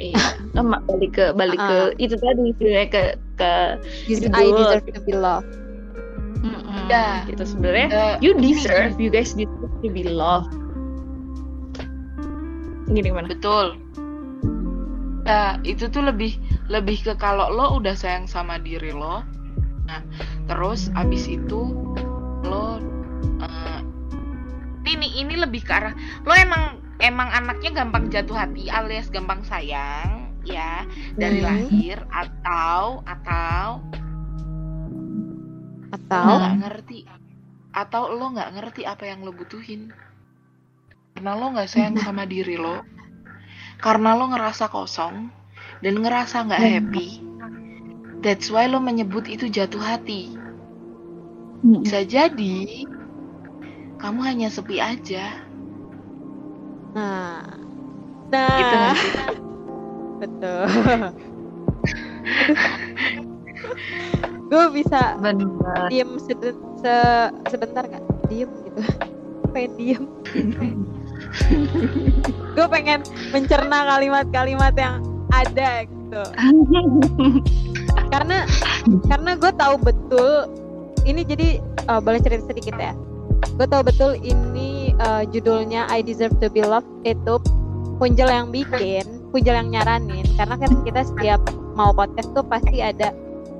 iya. 0.00 0.18
Sama 0.56 0.80
balik 0.88 1.14
ke 1.14 1.26
balik 1.36 1.60
ke 1.60 1.78
itu 2.00 2.16
tadi 2.16 2.56
sebenarnya 2.56 2.88
ke 2.88 3.02
ke. 3.36 3.52
I 4.34 4.48
deserve 4.50 4.88
to 4.96 5.02
be 5.04 5.14
loved. 5.14 5.52
Ya. 6.88 7.26
gitu 7.28 7.44
sebenarnya. 7.44 7.88
Eh, 7.92 8.14
you 8.24 8.32
deserve 8.32 8.96
you 8.96 9.12
guys 9.12 9.36
deserve 9.36 9.74
to 9.84 9.88
be 9.92 10.06
loved 10.06 10.54
gini 12.88 13.12
gimana 13.12 13.28
Betul. 13.28 13.76
Nah, 15.28 15.60
itu 15.60 15.92
tuh 15.92 16.08
lebih 16.08 16.40
lebih 16.72 17.04
ke 17.04 17.12
kalau 17.20 17.52
lo 17.52 17.76
udah 17.76 17.92
sayang 17.92 18.24
sama 18.24 18.56
diri 18.56 18.96
lo. 18.96 19.20
Nah, 19.84 20.00
terus 20.48 20.88
abis 20.96 21.28
itu 21.28 21.68
lo 22.44 22.80
eh, 23.44 23.80
ini 24.88 25.20
ini 25.20 25.36
lebih 25.36 25.64
ke 25.68 25.72
arah 25.72 25.92
lo 26.24 26.32
emang 26.32 26.80
emang 26.98 27.28
anaknya 27.30 27.84
gampang 27.84 28.08
jatuh 28.08 28.34
hati 28.34 28.72
alias 28.72 29.12
gampang 29.12 29.44
sayang 29.44 30.32
ya 30.48 30.88
dari 31.20 31.44
Hmm. 31.44 31.48
lahir 31.48 31.98
atau 32.08 33.04
atau 33.04 33.84
atau 35.92 36.28
nggak 36.40 36.56
ngerti 36.64 36.98
atau 37.76 38.02
lo 38.16 38.32
nggak 38.32 38.50
ngerti 38.56 38.82
apa 38.88 39.04
yang 39.04 39.20
lo 39.24 39.32
butuhin 39.32 39.92
karena 41.18 41.34
lo 41.34 41.50
nggak 41.50 41.66
sayang 41.66 41.98
sama 41.98 42.30
diri 42.30 42.54
lo 42.54 42.86
karena 43.82 44.14
lo 44.14 44.30
ngerasa 44.30 44.70
kosong 44.70 45.34
dan 45.82 45.94
ngerasa 45.98 46.46
nggak 46.46 46.62
happy 46.62 47.26
That's 48.18 48.50
why 48.50 48.66
lo 48.66 48.82
menyebut 48.82 49.30
itu 49.30 49.46
jatuh 49.46 49.78
hati. 49.78 50.34
Bisa 51.62 52.02
jadi 52.02 52.82
kamu 54.02 54.20
hanya 54.26 54.50
sepi 54.50 54.82
aja. 54.82 55.38
Nah, 56.98 57.46
Gitu 58.58 58.74
nah, 58.74 58.90
sih? 58.98 59.14
betul. 60.18 60.66
gue 64.50 64.64
bisa 64.74 65.14
Bener. 65.22 65.86
diem 65.86 66.18
se- 66.18 66.34
sebentar 67.46 67.86
gak? 67.86 68.02
Diem 68.26 68.50
gitu. 68.66 68.82
pengen 69.54 69.72
diem. 69.78 70.04
gue 72.56 72.66
pengen 72.70 73.04
mencerna 73.30 73.78
kalimat-kalimat 73.96 74.74
yang 74.76 75.04
ada 75.32 75.84
gitu. 75.84 76.22
karena 78.12 78.48
karena 79.04 79.30
gue 79.36 79.52
tahu 79.52 79.74
betul 79.76 80.48
ini 81.04 81.24
jadi 81.24 81.60
eh, 81.60 82.00
boleh 82.00 82.20
cerita 82.20 82.48
sedikit 82.48 82.76
ya. 82.76 82.92
Gue 83.54 83.66
tahu 83.68 83.86
betul 83.86 84.18
ini 84.20 84.92
eh, 84.96 85.22
judulnya 85.30 85.86
I 85.92 86.04
Deserve 86.04 86.36
to 86.40 86.48
Be 86.48 86.64
Loved 86.64 86.88
itu 87.04 87.40
Punjel 87.98 88.30
yang 88.30 88.48
bikin 88.52 89.04
Punjel 89.32 89.56
yang 89.56 89.68
nyaranin. 89.72 90.24
Karena 90.36 90.56
kan 90.56 90.70
kita 90.84 91.04
setiap 91.04 91.40
mau 91.76 91.94
podcast 91.94 92.32
tuh 92.32 92.44
pasti 92.44 92.80
ada 92.80 93.12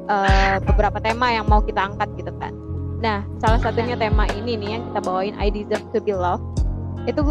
eh, 0.08 0.56
beberapa 0.64 0.98
tema 1.00 1.32
yang 1.32 1.46
mau 1.46 1.60
kita 1.60 1.92
angkat 1.92 2.08
gitu 2.16 2.32
kan. 2.40 2.52
Nah 2.98 3.22
salah 3.38 3.60
satunya 3.62 3.94
tema 3.94 4.26
ini 4.34 4.58
nih 4.58 4.68
yang 4.78 4.82
kita 4.90 5.00
bawain 5.04 5.34
I 5.38 5.52
Deserve 5.52 5.84
to 5.94 6.00
Be 6.00 6.16
Loved. 6.16 6.44
Itu 7.06 7.22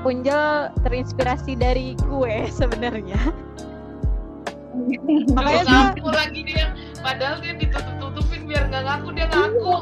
Punjel 0.00 0.70
terinspirasi 0.86 1.58
dari 1.58 1.98
gue 2.06 2.46
sebenarnya 2.58 3.18
makanya 5.34 5.62
gue 5.64 5.74
ngaku 5.98 6.10
lagi 6.14 6.40
dia, 6.46 6.66
padahal 7.02 7.42
dia 7.42 7.54
ditutup-tutupin 7.58 8.46
biar 8.46 8.70
nggak 8.70 8.82
ngaku 8.86 9.08
dia 9.16 9.26
ngaku. 9.26 9.74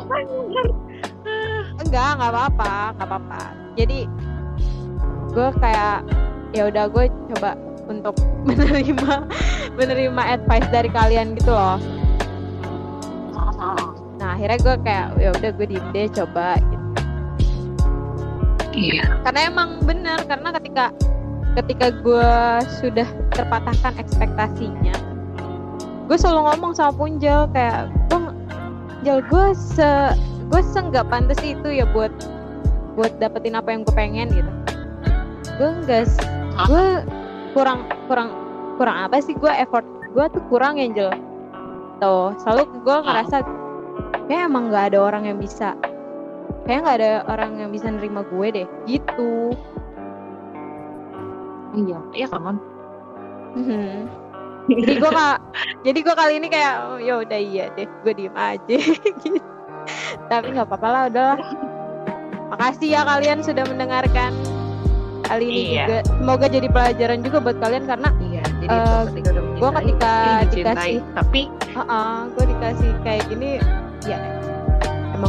enggak 1.84 2.08
nggak 2.16 2.30
apa-apa 2.32 2.72
nggak 2.96 3.08
apa-apa 3.12 3.42
jadi 3.76 4.00
gue 5.36 5.48
kayak 5.60 6.00
ya 6.56 6.72
udah 6.72 6.84
gue 6.88 7.04
coba 7.36 7.50
untuk 7.86 8.16
menerima 8.48 9.28
menerima 9.76 10.22
advice 10.24 10.68
dari 10.72 10.88
kalian 10.90 11.36
gitu 11.36 11.52
loh 11.52 11.76
nah 14.16 14.32
akhirnya 14.32 14.58
gue 14.64 14.74
kayak 14.80 15.06
ya 15.20 15.30
udah 15.36 15.50
gue 15.52 15.66
diem 15.68 15.86
deh 15.92 16.08
coba 16.08 16.56
gitu. 16.56 16.75
Iya. 18.76 19.08
karena 19.24 19.40
emang 19.48 19.80
bener 19.88 20.20
karena 20.28 20.52
ketika 20.60 20.92
ketika 21.56 21.86
gue 22.04 22.32
sudah 22.84 23.08
terpatahkan 23.32 23.96
ekspektasinya 23.96 24.92
gue 26.06 26.16
selalu 26.20 26.52
ngomong 26.52 26.72
sama 26.76 26.92
Punjel 26.94 27.48
kayak 27.50 27.90
gue 28.12 28.20
Jel 29.02 29.22
gue 29.26 29.46
se 29.54 30.14
gue 30.52 30.60
se 30.62 30.78
nggak 30.78 31.08
pantas 31.10 31.38
itu 31.42 31.66
ya 31.66 31.86
buat 31.90 32.10
buat 32.94 33.12
dapetin 33.22 33.54
apa 33.54 33.70
yang 33.70 33.84
gue 33.84 33.94
pengen 33.94 34.28
gitu. 34.32 34.52
Gue 35.60 35.68
enggak 35.84 36.08
gue 36.66 36.86
kurang 37.52 37.86
kurang 38.08 38.32
kurang 38.80 38.96
apa 39.08 39.20
sih 39.20 39.36
gue 39.36 39.52
effort 39.52 39.84
gue 40.16 40.24
tuh 40.32 40.42
kurang 40.48 40.80
ya 40.80 40.88
Jel 40.90 41.12
tuh 42.00 42.32
selalu 42.44 42.68
gue 42.84 42.96
ngerasa 43.04 43.36
kayak 44.28 44.48
emang 44.48 44.68
nggak 44.72 44.92
ada 44.92 44.98
orang 45.00 45.28
yang 45.28 45.38
bisa 45.38 45.76
kayak 46.66 46.80
nggak 46.82 46.96
ada 46.98 47.12
orang 47.26 47.52
yang 47.56 47.70
bisa 47.70 47.86
nerima 47.88 48.26
gue 48.26 48.46
deh 48.52 48.66
gitu 48.84 49.54
Iya. 51.76 51.98
Iya 52.16 52.26
kan. 52.32 52.56
Mhm. 53.52 54.08
jadi 54.66 54.92
gue 54.98 55.12
kak 55.14 55.38
jadi 55.86 55.98
gue 56.02 56.14
kali 56.16 56.32
ini 56.42 56.48
kayak 56.50 56.74
oh, 56.84 56.98
ya 56.98 57.22
udah 57.22 57.38
iya 57.38 57.70
deh 57.72 57.86
gue 58.02 58.12
diem 58.12 58.34
aja 58.34 58.76
gitu 59.22 59.38
tapi 60.26 60.50
nggak 60.50 60.66
apa-apa 60.66 60.88
lah 60.90 61.02
udahlah 61.06 61.38
makasih 62.50 62.88
ya 62.90 63.06
kalian 63.06 63.40
sudah 63.40 63.62
mendengarkan 63.62 64.34
kali 65.22 65.44
ini 65.46 65.62
Iya. 65.70 65.84
juga 65.86 65.98
semoga 66.10 66.46
jadi 66.50 66.68
pelajaran 66.68 67.18
juga 67.22 67.38
buat 67.40 67.56
kalian 67.62 67.84
karena 67.86 68.08
Iya. 68.18 68.42
Jadi 68.58 68.66
Eh, 68.66 69.02
ketika 69.06 69.30
gue 69.36 69.70
ketika 69.70 70.12
dicintai, 70.42 70.50
dikasih 70.50 70.96
tapi 71.14 71.40
gue 72.34 72.44
dikasih 72.50 72.90
kayak 73.06 73.22
gini 73.30 73.48
ya 74.02 74.18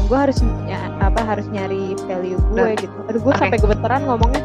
gue 0.08 0.16
harus 0.18 0.40
ya, 0.66 0.80
apa 1.04 1.20
harus 1.20 1.46
nyari 1.52 1.92
value 2.08 2.40
gue 2.40 2.56
Nah, 2.56 2.72
gitu 2.80 2.96
aduh 3.12 3.22
gue 3.22 3.34
oke. 3.36 3.40
sampai 3.44 3.60
gemeteran 3.60 4.02
ngomongnya 4.08 4.44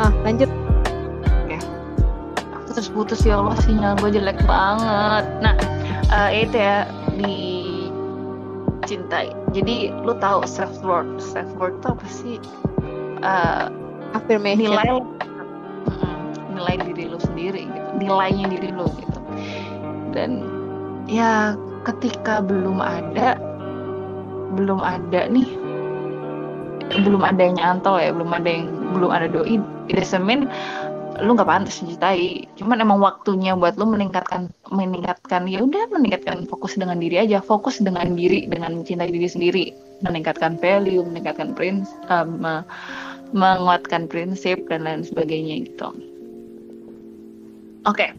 ah 0.00 0.12
lanjut 0.24 0.48
aku 2.52 2.68
terus 2.76 2.88
putus 2.92 3.20
ya 3.26 3.36
Allah 3.42 3.58
sinyal 3.66 3.98
gue 3.98 4.14
jelek 4.14 4.38
banget. 4.46 5.26
Nah 5.42 5.58
eh, 6.14 6.46
itu 6.46 6.54
ya 6.54 6.86
dicintai. 8.86 9.34
Jadi 9.50 9.90
lu 10.06 10.14
tahu 10.22 10.46
self 10.46 10.78
worth, 10.86 11.18
self 11.18 11.50
worth 11.58 11.74
itu 11.82 11.88
apa 11.90 12.06
sih? 12.06 12.38
Eh, 13.20 13.66
affirmation 14.14 14.70
nilai 14.70 15.02
nilai 16.50 16.76
diri 16.92 17.04
lu 17.08 17.18
sendiri 17.20 17.62
gitu 17.68 17.88
nilainya 18.00 18.46
diri 18.50 18.68
lu 18.74 18.86
gitu 18.98 19.20
dan 20.10 20.44
ya 21.06 21.54
ketika 21.90 22.40
belum 22.44 22.78
ada 22.78 23.36
belum 24.54 24.80
ada 24.82 25.30
nih 25.30 25.46
belum 27.06 27.22
ada 27.22 27.38
yang 27.38 27.56
nyantol 27.58 28.02
ya 28.02 28.10
belum 28.10 28.30
ada 28.34 28.48
yang 28.50 28.66
belum 28.94 29.10
ada 29.10 29.26
doi 29.30 29.62
it 29.90 29.98
lu 31.20 31.36
nggak 31.36 31.48
pantas 31.48 31.84
mencintai. 31.84 32.48
Cuman 32.56 32.80
emang 32.80 32.98
waktunya 33.00 33.52
buat 33.52 33.76
lu 33.76 33.88
meningkatkan 33.92 34.48
meningkatkan 34.72 35.44
ya 35.46 35.60
udah 35.60 35.92
meningkatkan 35.92 36.48
fokus 36.48 36.80
dengan 36.80 36.96
diri 36.96 37.20
aja. 37.20 37.44
Fokus 37.44 37.80
dengan 37.80 38.16
diri 38.16 38.48
dengan 38.48 38.80
mencintai 38.80 39.12
diri 39.12 39.28
sendiri. 39.28 39.64
Meningkatkan 40.00 40.56
value 40.56 41.04
meningkatkan 41.04 41.52
prinsip 41.52 41.92
menguatkan 43.30 44.10
prinsip 44.10 44.66
dan 44.66 44.82
lain 44.82 45.06
sebagainya 45.06 45.68
gitu. 45.68 45.94
Oke, 47.86 48.12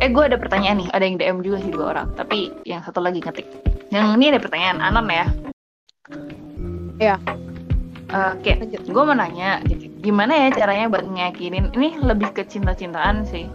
eh 0.00 0.08
gue 0.08 0.24
ada 0.24 0.36
pertanyaan 0.40 0.80
nih, 0.84 0.88
ada 0.92 1.04
yang 1.04 1.16
DM 1.20 1.38
juga 1.44 1.58
sih 1.60 1.72
dua 1.72 1.86
orang, 1.96 2.08
tapi 2.16 2.52
yang 2.64 2.80
satu 2.84 3.00
lagi 3.04 3.20
ngetik. 3.20 3.46
Yang 3.90 4.06
ini 4.16 4.24
ada 4.32 4.40
pertanyaan 4.40 4.78
Anon 4.80 5.06
ya. 5.10 5.26
Iya. 7.00 7.16
Oke, 8.10 8.58
lanjut 8.58 8.82
gue 8.90 9.02
mau 9.06 9.14
nanya, 9.14 9.62
gimana 10.02 10.34
ya 10.34 10.48
caranya 10.50 10.90
buat 10.90 11.06
ngeyakinin? 11.06 11.70
Ini 11.78 12.02
lebih 12.02 12.34
ke 12.34 12.42
cinta-cintaan 12.42 13.22
sih. 13.22 13.46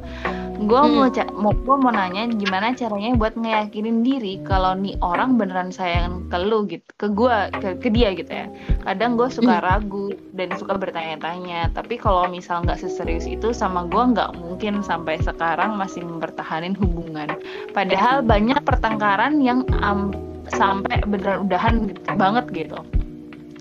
Gue 0.56 0.80
Hmm. 0.80 0.96
mau, 1.04 1.10
mau 1.36 1.52
gue 1.52 1.76
mau 1.84 1.92
nanya 1.92 2.32
gimana 2.32 2.72
caranya 2.72 3.12
buat 3.20 3.36
ngeyakinin 3.36 4.08
diri 4.08 4.40
kalau 4.48 4.72
nih 4.72 4.96
orang 5.04 5.36
beneran 5.36 5.70
sayang 5.70 6.32
ke 6.32 6.38
lu 6.40 6.64
gitu, 6.72 6.88
ke 6.96 7.12
gue, 7.12 7.36
ke, 7.60 7.70
ke 7.84 7.88
dia 7.92 8.16
gitu 8.16 8.32
ya. 8.32 8.48
Kadang 8.88 9.20
gue 9.20 9.28
suka 9.28 9.60
ragu 9.60 10.16
dan 10.32 10.56
suka 10.56 10.80
bertanya-tanya. 10.80 11.76
Tapi 11.76 12.00
kalau 12.00 12.32
misal 12.32 12.64
nggak 12.64 12.80
seserius 12.80 13.28
itu 13.28 13.52
sama 13.52 13.84
gue 13.92 14.04
nggak 14.16 14.40
mungkin 14.40 14.80
sampai 14.80 15.20
sekarang 15.20 15.76
masih 15.76 16.08
mempertahanin 16.08 16.74
hubungan. 16.80 17.36
Padahal 17.76 18.24
banyak 18.24 18.64
pertengkaran 18.64 19.44
yang 19.44 19.68
am- 19.84 20.16
sampai 20.56 21.02
beneran 21.10 21.50
udahan 21.50 21.76
gitu, 21.90 22.02
banget 22.16 22.46
gitu 22.54 22.80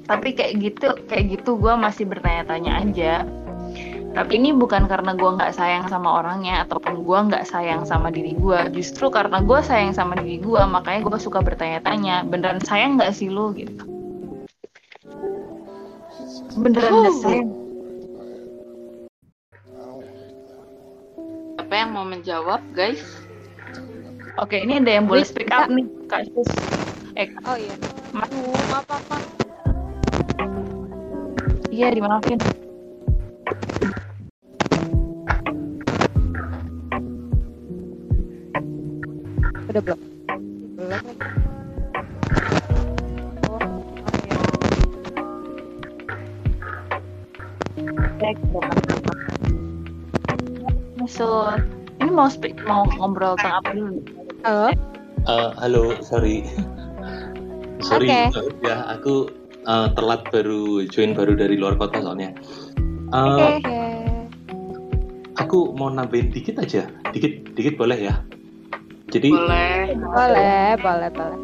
tapi 0.04 0.36
kayak 0.36 0.60
gitu 0.60 0.88
kayak 1.08 1.40
gitu 1.40 1.56
gue 1.56 1.74
masih 1.80 2.04
bertanya-tanya 2.04 2.72
aja 2.84 3.12
tapi 4.14 4.38
ini 4.38 4.54
bukan 4.54 4.86
karena 4.86 5.10
gue 5.18 5.26
nggak 5.26 5.52
sayang 5.58 5.90
sama 5.90 6.22
orangnya 6.22 6.62
ataupun 6.62 7.02
gue 7.02 7.18
nggak 7.34 7.44
sayang 7.50 7.82
sama 7.82 8.14
diri 8.14 8.38
gue 8.38 8.60
justru 8.70 9.10
karena 9.10 9.42
gue 9.42 9.58
sayang 9.58 9.90
sama 9.90 10.14
diri 10.14 10.38
gue 10.38 10.62
makanya 10.70 11.02
gue 11.02 11.18
suka 11.18 11.42
bertanya-tanya 11.42 12.22
beneran 12.22 12.62
sayang 12.62 12.94
nggak 12.94 13.10
sih 13.10 13.26
lo 13.26 13.50
gitu. 13.58 13.82
Beneran 16.54 16.94
nggak 16.94 17.16
sayang? 17.26 17.50
Apa 21.58 21.74
yang 21.74 21.90
mau 21.90 22.06
menjawab, 22.06 22.62
guys? 22.70 23.02
oke 24.38 24.56
ini 24.58 24.82
ada 24.82 24.90
yang 24.98 25.06
boleh 25.06 25.22
speak 25.22 25.50
up 25.54 25.70
nih 25.70 25.86
kak 26.10 26.26
Sus. 26.34 26.50
eh 27.14 27.30
oh 27.46 27.56
iya. 27.58 27.74
Ma- 28.10 28.26
Aduh, 28.26 28.50
maaf 28.70 28.86
maaf. 28.90 29.22
iya 31.70 31.90
dimaafin 31.90 32.38
udah 39.74 39.82
belum 39.82 40.00
belum 40.78 41.02
oh 43.50 43.62
Masuk. 50.94 51.58
Ini 52.00 52.10
mau 52.14 52.30
speak, 52.30 52.56
mau 52.64 52.86
ngobrol 52.96 53.34
tentang 53.36 53.60
apa 53.60 53.70
dulu? 53.76 53.98
halo 54.46 54.70
Eh, 55.26 55.50
halo, 55.58 55.82
sorry. 56.00 56.46
sorry, 57.82 58.08
eh, 58.08 58.30
ya 58.62 58.88
aku 58.88 59.28
eh, 59.66 59.88
telat 59.98 60.22
baru 60.30 60.86
join 60.88 61.12
baru 61.18 61.34
dari 61.34 61.58
luar 61.58 61.74
kota 61.76 61.98
soalnya. 62.00 62.30
Eh, 63.10 63.58
oke 63.58 63.74
Aku 65.44 65.74
mau 65.74 65.90
nambahin 65.90 66.30
dikit 66.30 66.62
aja, 66.62 66.86
dikit, 67.10 67.52
dikit 67.58 67.74
boleh 67.74 67.98
ya? 67.98 68.14
Jadi 69.10 69.28
boleh 69.30 69.94
Boleh, 69.94 70.76
boleh, 70.80 71.10
boleh. 71.12 71.38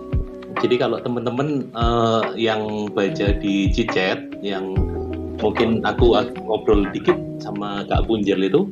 Jadi 0.61 0.75
kalau 0.77 1.01
teman-teman 1.01 1.69
eh, 1.73 2.23
yang 2.37 2.89
baca 2.93 3.27
di 3.37 3.73
Cicet 3.73 4.29
yang 4.45 4.77
mungkin 5.41 5.81
aku 5.83 6.13
ngobrol 6.45 6.85
dikit 6.93 7.17
sama 7.41 7.89
Kak 7.89 8.05
Punjel 8.05 8.45
itu 8.45 8.69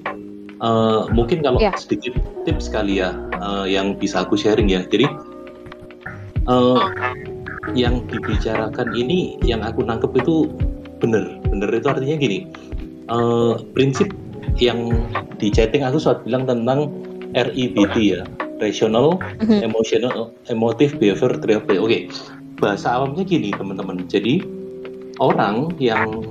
eh, 0.61 1.03
mungkin 1.13 1.41
kalau 1.41 1.57
Iya. 1.63 1.73
sedikit 1.81 2.13
tips 2.45 2.69
kali 2.69 3.01
ya 3.01 3.17
eh, 3.41 3.73
yang 3.73 3.97
bisa 3.97 4.25
aku 4.27 4.37
sharing 4.37 4.69
ya. 4.69 4.85
Jadi 4.85 5.07
eh, 6.45 6.81
yang 7.77 8.05
dibicarakan 8.09 8.93
ini 8.93 9.37
yang 9.45 9.61
aku 9.65 9.85
nangkep 9.85 10.13
itu 10.19 10.49
bener, 10.99 11.37
bener 11.47 11.69
itu 11.73 11.87
artinya 11.89 12.17
gini. 12.17 12.39
eh, 13.09 13.55
prinsip 13.73 14.13
yang 14.61 14.93
di 15.41 15.49
chatting 15.49 15.81
aku 15.81 15.97
sudah 15.97 16.21
bilang 16.29 16.45
tentang 16.45 16.93
REBT 17.33 17.97
ya, 17.97 18.21
rational, 18.59 19.19
Mhm. 19.43 19.65
emotional, 19.65 20.35
emotive 20.51 20.99
behavior 20.99 21.39
therapy. 21.39 21.77
Oke, 21.79 21.99
bahasa 22.59 22.99
awamnya 22.99 23.23
gini 23.23 23.55
teman-teman. 23.55 24.05
Jadi 24.11 24.43
orang 25.23 25.75
yang 25.79 26.23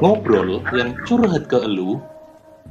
ngobrol, 0.00 0.64
yang 0.72 0.96
curhat 1.04 1.48
ke 1.48 1.60
elu, 1.60 2.00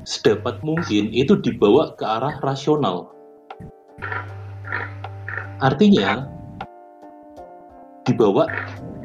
sedapat 0.06 0.62
mungkin 0.62 1.10
itu 1.14 1.38
dibawa 1.42 1.94
ke 1.98 2.06
arah 2.06 2.38
rasional. 2.42 3.14
Artinya 5.62 6.30
dibawa 8.06 8.46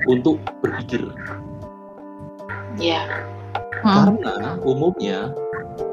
untuk 0.09 0.41
berpikir. 0.61 1.09
ya 2.81 3.05
Karena 3.81 4.61
umumnya 4.61 5.32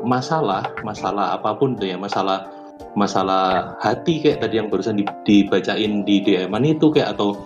masalah, 0.03 0.67
masalah 0.83 1.39
apa 1.39 1.55
pun 1.55 1.75
tuh 1.79 1.87
ya, 1.87 1.95
masalah 1.95 2.56
masalah 2.97 3.77
hati 3.77 4.25
kayak 4.25 4.41
tadi 4.41 4.57
yang 4.57 4.73
barusan 4.73 4.97
di- 4.97 5.07
dibacain 5.23 6.01
di 6.01 6.25
dm 6.25 6.49
itu 6.65 6.89
kayak 6.89 7.13
atau 7.13 7.37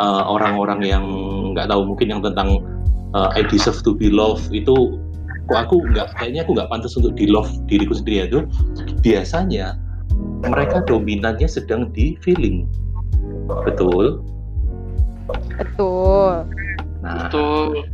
uh, 0.00 0.24
orang-orang 0.24 0.80
yang 0.80 1.04
nggak 1.52 1.68
tahu 1.68 1.84
mungkin 1.84 2.08
yang 2.08 2.22
tentang 2.24 2.64
uh, 3.12 3.28
I 3.36 3.44
deserve 3.44 3.84
to 3.84 3.92
be 3.92 4.08
loved 4.08 4.48
itu 4.56 4.96
kok 5.52 5.60
aku 5.68 5.84
nggak 5.92 6.16
kayaknya 6.16 6.48
aku 6.48 6.56
nggak 6.56 6.72
pantas 6.72 6.96
untuk 6.96 7.12
di 7.20 7.28
love 7.28 7.52
diriku 7.68 7.92
sendiri 7.92 8.32
itu 8.32 8.40
biasanya 9.04 9.76
mereka 10.48 10.80
dominannya 10.88 11.44
sedang 11.44 11.92
di 11.92 12.16
feeling 12.24 12.64
betul 13.68 14.24
Betul. 15.60 16.48
nah 17.04 17.28
betul 17.28 17.84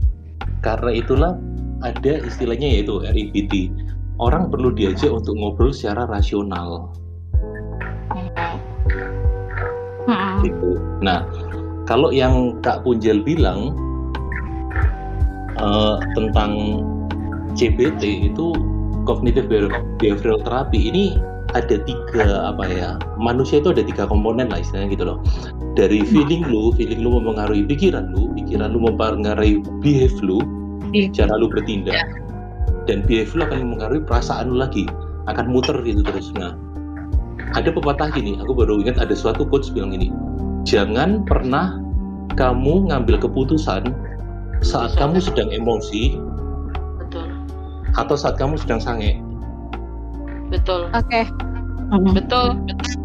karena 0.62 0.90
itulah 0.94 1.32
ada 1.80 2.20
istilahnya 2.20 2.68
yaitu 2.80 3.00
REBT. 3.00 3.72
Orang 4.20 4.52
perlu 4.52 4.76
diajak 4.76 5.08
untuk 5.08 5.32
ngobrol 5.32 5.72
secara 5.72 6.04
rasional 6.04 6.92
Nah, 11.00 11.24
kalau 11.88 12.12
yang 12.12 12.60
Kak 12.60 12.84
Punjel 12.84 13.24
bilang 13.24 13.72
eh, 15.56 15.96
tentang 16.14 16.52
CBT 17.56 18.30
itu 18.32 18.54
cognitive 19.08 19.48
behavioral 19.98 20.38
therapy 20.44 20.92
ini 20.92 21.18
ada 21.50 21.82
tiga 21.82 22.54
apa 22.54 22.62
ya 22.70 22.90
manusia 23.18 23.58
itu 23.58 23.74
ada 23.74 23.82
tiga 23.82 24.06
komponen 24.06 24.46
lah 24.54 24.62
istilahnya 24.62 24.94
gitu 24.94 25.04
loh. 25.08 25.18
Dari 25.74 26.04
feeling 26.06 26.46
lu 26.46 26.70
feeling 26.78 27.02
lu 27.02 27.18
mempengaruhi 27.18 27.66
pikiran 27.66 28.14
lu 28.14 28.30
pikiran 28.38 28.70
lu 28.70 28.86
mempengaruhi 28.86 29.64
behave 29.82 30.14
lu 30.22 30.38
Iya. 30.90 31.22
cara 31.22 31.38
lu 31.38 31.46
bertindak 31.46 32.02
dan 32.90 33.06
behave 33.06 33.30
lu 33.38 33.46
akan 33.46 33.58
mempengaruhi 33.62 34.02
perasaan 34.02 34.50
lu 34.50 34.58
lagi 34.58 34.86
akan 35.30 35.46
muter 35.50 35.78
gitu 35.86 36.02
terus. 36.02 36.34
Nah 36.34 36.54
ada 37.54 37.70
pepatah 37.70 38.10
gini 38.14 38.38
aku 38.38 38.54
baru 38.54 38.78
ingat 38.82 38.98
ada 38.98 39.14
suatu 39.14 39.42
quotes 39.46 39.70
bilang 39.74 39.90
gini 39.94 40.10
jangan 40.62 41.24
pernah 41.24 41.80
kamu 42.36 42.88
ngambil 42.90 43.18
keputusan 43.20 43.90
saat 44.60 44.92
kamu 44.96 45.18
sedang 45.18 45.48
emosi 45.50 46.20
betul 47.00 47.26
atau 47.96 48.14
saat 48.14 48.36
kamu 48.36 48.60
sedang 48.60 48.78
sange 48.78 49.18
betul 50.50 50.86
Oke. 50.92 51.26
Mm-mm. 51.90 52.12
betul 52.14 52.54
betul 52.68 52.98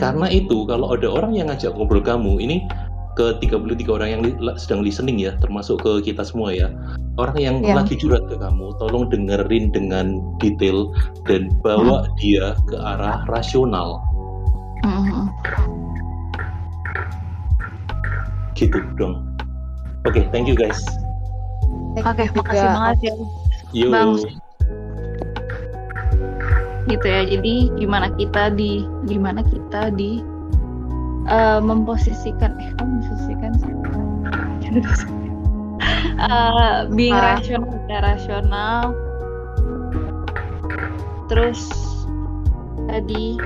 Karena 0.00 0.32
itu 0.32 0.64
kalau 0.64 0.96
ada 0.96 1.12
orang 1.12 1.36
yang 1.36 1.52
ngajak 1.52 1.76
ngobrol 1.76 2.00
kamu 2.00 2.40
ini 2.40 2.64
ke 3.20 3.36
33 3.36 3.84
orang 3.84 4.08
yang 4.08 4.22
li- 4.24 4.56
sedang 4.56 4.80
listening 4.80 5.20
ya, 5.20 5.36
termasuk 5.44 5.84
ke 5.84 6.00
kita 6.00 6.24
semua 6.24 6.56
ya. 6.56 6.72
Orang 7.20 7.36
yang 7.36 7.60
Iya. 7.60 7.84
lagi 7.84 8.00
curhat 8.00 8.24
ke 8.32 8.40
kamu, 8.40 8.72
tolong 8.80 9.12
dengerin 9.12 9.68
dengan 9.68 10.24
detail 10.40 10.88
dan 11.28 11.52
bawa 11.60 12.08
dia 12.16 12.56
ke 12.64 12.80
arah 12.80 13.28
rasional. 13.28 14.00
Mm-mm. 14.84 15.26
Gitu 18.54 18.78
dong. 18.96 19.24
Oke, 20.08 20.24
thank 20.32 20.48
you 20.48 20.56
guys. 20.56 20.80
Oke, 22.00 22.28
makasih 22.32 22.68
banget 22.70 22.98
ya. 23.02 23.14
Yo. 23.76 23.88
Bang. 23.92 24.16
Gitu 26.88 27.06
ya. 27.06 27.22
Jadi 27.28 27.54
gimana 27.76 28.08
kita 28.16 28.52
di 28.52 28.84
gimana 29.04 29.44
kita 29.44 29.92
di 29.92 30.24
eh, 31.28 31.60
memposisikan 31.60 32.56
eh 32.58 32.70
kok 32.76 32.86
memposisikan 32.86 33.52
sih? 33.60 33.72
Eh, 36.20 36.84
being 36.92 37.16
Ah. 37.16 37.40
rasional 37.40 37.80
ya 37.88 38.04
rasional. 38.04 38.92
Terus 41.26 41.64
tadi 42.84 43.40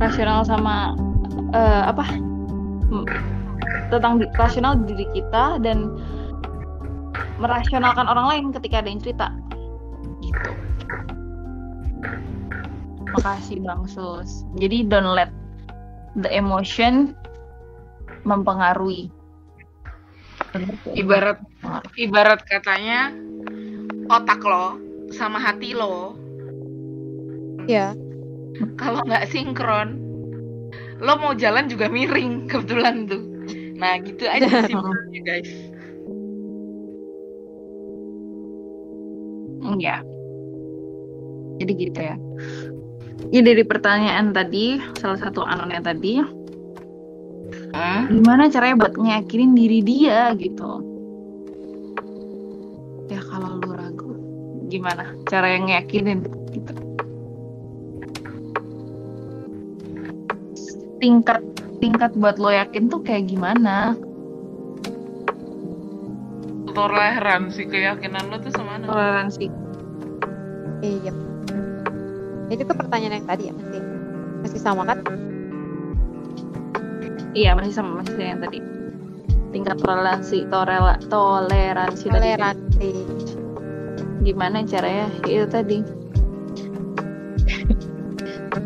rasional 0.00 0.44
sama 0.44 0.96
eh, 1.52 1.82
apa? 1.88 2.04
Tentang 3.92 4.22
di- 4.22 4.32
rasional 4.36 4.82
diri 4.82 5.06
kita 5.14 5.62
dan 5.62 5.94
merasionalkan 7.38 8.08
orang 8.08 8.26
lain 8.32 8.44
ketika 8.56 8.80
ada 8.80 8.88
yang 8.88 9.00
cerita. 9.00 9.28
Gitu. 10.24 10.50
Makasih 13.16 13.62
bang 13.62 13.82
sus. 13.88 14.44
Jadi 14.60 14.88
don't 14.88 15.16
let 15.16 15.30
the 16.18 16.28
emotion 16.32 17.16
mempengaruhi. 18.26 19.12
Ibarat 20.96 21.40
ibarat 22.00 22.40
katanya 22.48 23.12
otak 24.08 24.40
lo 24.40 24.80
sama 25.12 25.38
hati 25.38 25.76
lo. 25.76 26.16
Ya. 27.68 27.92
Kalau 28.80 29.00
nggak 29.04 29.28
sinkron 29.28 30.00
lo 31.00 31.12
mau 31.20 31.36
jalan 31.36 31.68
juga 31.68 31.92
miring 31.92 32.48
kebetulan 32.48 33.04
tuh. 33.04 33.20
Nah 33.76 34.00
gitu 34.00 34.24
aja 34.24 34.64
simpelnya 34.64 35.20
guys. 35.28 35.52
Ya 39.76 40.00
jadi 41.60 41.72
gitu 41.76 42.00
ya. 42.00 42.16
Ya 43.34 43.40
dari 43.42 43.64
pertanyaan 43.64 44.32
tadi 44.32 44.80
salah 45.00 45.20
satu 45.20 45.44
anonnya 45.44 45.82
tadi. 45.84 46.20
Hmm? 47.76 48.08
gimana 48.08 48.48
caranya 48.48 48.88
buat 48.88 48.96
ngeyakinin 48.96 49.52
diri 49.52 49.84
dia 49.84 50.32
gitu? 50.40 50.80
Ya 53.12 53.20
kalau 53.20 53.60
lu 53.60 53.70
ragu 53.76 54.12
gimana 54.72 55.12
cara 55.28 55.54
yang 55.54 55.68
ngeyakinin 55.68 56.24
gitu 56.56 56.85
tingkat 60.98 61.40
tingkat 61.78 62.10
buat 62.16 62.40
lo 62.40 62.50
yakin 62.50 62.88
tuh 62.88 63.00
kayak 63.04 63.28
gimana 63.28 63.96
toleransi 66.72 67.68
keyakinan 67.68 68.28
lo 68.28 68.36
tuh 68.40 68.52
sama 68.52 68.76
mana 68.76 68.84
toleransi 68.88 69.46
Iya. 70.84 71.08
Itu 72.52 72.68
tuh 72.68 72.76
pertanyaan 72.76 73.24
yang 73.24 73.26
tadi 73.26 73.48
ya 73.48 73.52
masih 73.56 73.80
masih 74.44 74.60
sama 74.60 74.84
kan? 74.84 75.00
iya 77.36 77.52
masih 77.52 77.76
sama 77.76 78.00
masih 78.00 78.16
yang 78.16 78.40
tadi 78.40 78.64
tingkat 79.52 79.76
toleransi 79.84 80.48
torela, 80.48 80.96
toleransi 81.12 82.08
tadi. 82.08 82.32
Toleransi. 82.32 82.90
gimana 84.24 84.66
caranya 84.66 85.06
itu 85.22 85.46
tadi 85.46 85.78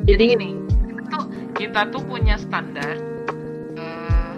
jadi 0.09 0.23
gini 0.33 0.57
kita 1.61 1.93
tuh 1.93 2.01
punya 2.09 2.41
standar 2.41 2.97
eh, 3.77 4.35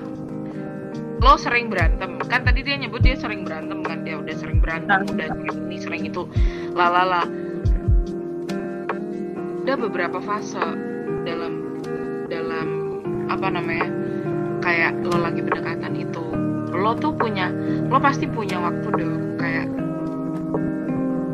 lo 1.23 1.39
sering 1.39 1.71
berantem. 1.71 2.19
Kan 2.27 2.43
tadi 2.43 2.67
dia 2.67 2.75
nyebut 2.75 2.99
dia 2.99 3.15
sering 3.15 3.47
berantem 3.47 3.87
kan? 3.87 4.03
Dia 4.03 4.19
udah 4.19 4.35
sering 4.35 4.59
berantem 4.59 5.07
udah 5.07 5.31
ini 5.55 5.79
sering 5.79 6.03
itu. 6.03 6.27
Lalala 6.75 7.23
ada 9.63 9.79
beberapa 9.79 10.19
fase 10.19 10.59
dalam 11.23 11.79
dalam 12.27 12.69
apa 13.31 13.47
namanya 13.55 13.87
kayak 14.67 14.99
lo 15.07 15.23
lagi 15.23 15.47
pendekatan 15.47 15.95
itu. 15.95 16.27
Lo 16.75 16.99
tuh 16.99 17.15
punya 17.15 17.55
lo 17.87 18.03
pasti 18.03 18.27
punya 18.27 18.59
waktu 18.59 18.89
dong. 18.99 19.39
Kayak 19.39 19.71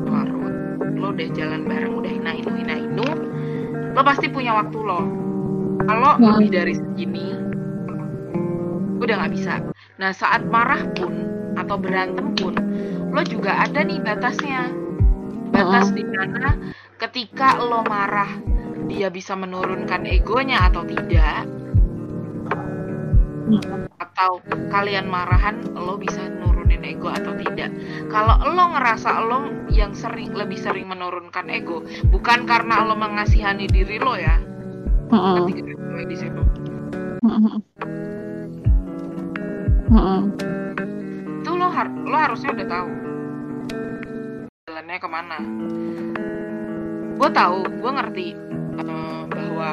larut 0.05 0.53
lo 1.01 1.17
udah 1.17 1.29
jalan 1.33 1.65
bareng 1.65 1.97
udah 1.97 2.13
hina 2.13 2.33
inu 2.37 2.53
hina 2.61 2.77
inu 2.77 3.09
lo 3.97 4.01
pasti 4.05 4.29
punya 4.29 4.53
waktu 4.53 4.79
lo 4.85 5.28
kalau 5.87 6.19
Hmm. 6.19 6.35
lebih 6.35 6.49
dari 6.51 6.75
segini 6.75 7.29
udah 8.99 9.15
nggak 9.25 9.33
bisa. 9.35 9.63
Nah 10.03 10.11
saat 10.11 10.43
marah 10.51 10.83
pun 10.99 11.15
atau 11.55 11.79
berantem 11.79 12.35
pun 12.35 12.55
lo 13.15 13.23
juga 13.23 13.63
ada 13.63 13.83
nih 13.87 14.03
batasnya. 14.03 14.75
Batas 15.55 15.91
di 15.95 16.05
mana 16.05 16.55
ketika 16.99 17.59
lo 17.63 17.87
marah 17.87 18.29
dia 18.91 19.09
bisa 19.09 19.39
menurunkan 19.39 20.07
egonya 20.07 20.67
atau 20.71 20.83
tidak? 20.87 21.47
Atau 23.97 24.45
kalian 24.69 25.09
marahan 25.09 25.63
lo 25.73 25.97
bisa 25.97 26.21
nurunin 26.29 26.85
ego 26.85 27.09
atau 27.09 27.33
tidak? 27.39 27.73
Kalau 28.13 28.37
lo 28.45 28.65
ngerasa 28.77 29.25
lo 29.25 29.39
yang 29.73 29.97
sering 29.97 30.37
lebih 30.37 30.59
sering 30.61 30.91
menurunkan 30.91 31.49
ego 31.49 31.81
bukan 32.13 32.45
karena 32.45 32.85
lo 32.85 32.93
mengasihani 32.99 33.71
diri 33.71 33.97
lo 34.03 34.19
ya 34.19 34.37
Mm-mm. 37.25 37.49
Mm-mm. 39.89 40.21
itu 41.41 41.51
lo 41.55 41.67
har- 41.73 41.97
lo 42.05 42.17
harusnya 42.17 42.51
udah 42.53 42.67
tahu 42.69 42.89
jalannya 44.69 44.97
ke 45.01 45.09
mana 45.09 45.39
gue 47.19 47.31
tahu 47.33 47.59
gue 47.67 47.91
ngerti 47.91 48.27
eh, 48.79 49.23
bahwa 49.27 49.71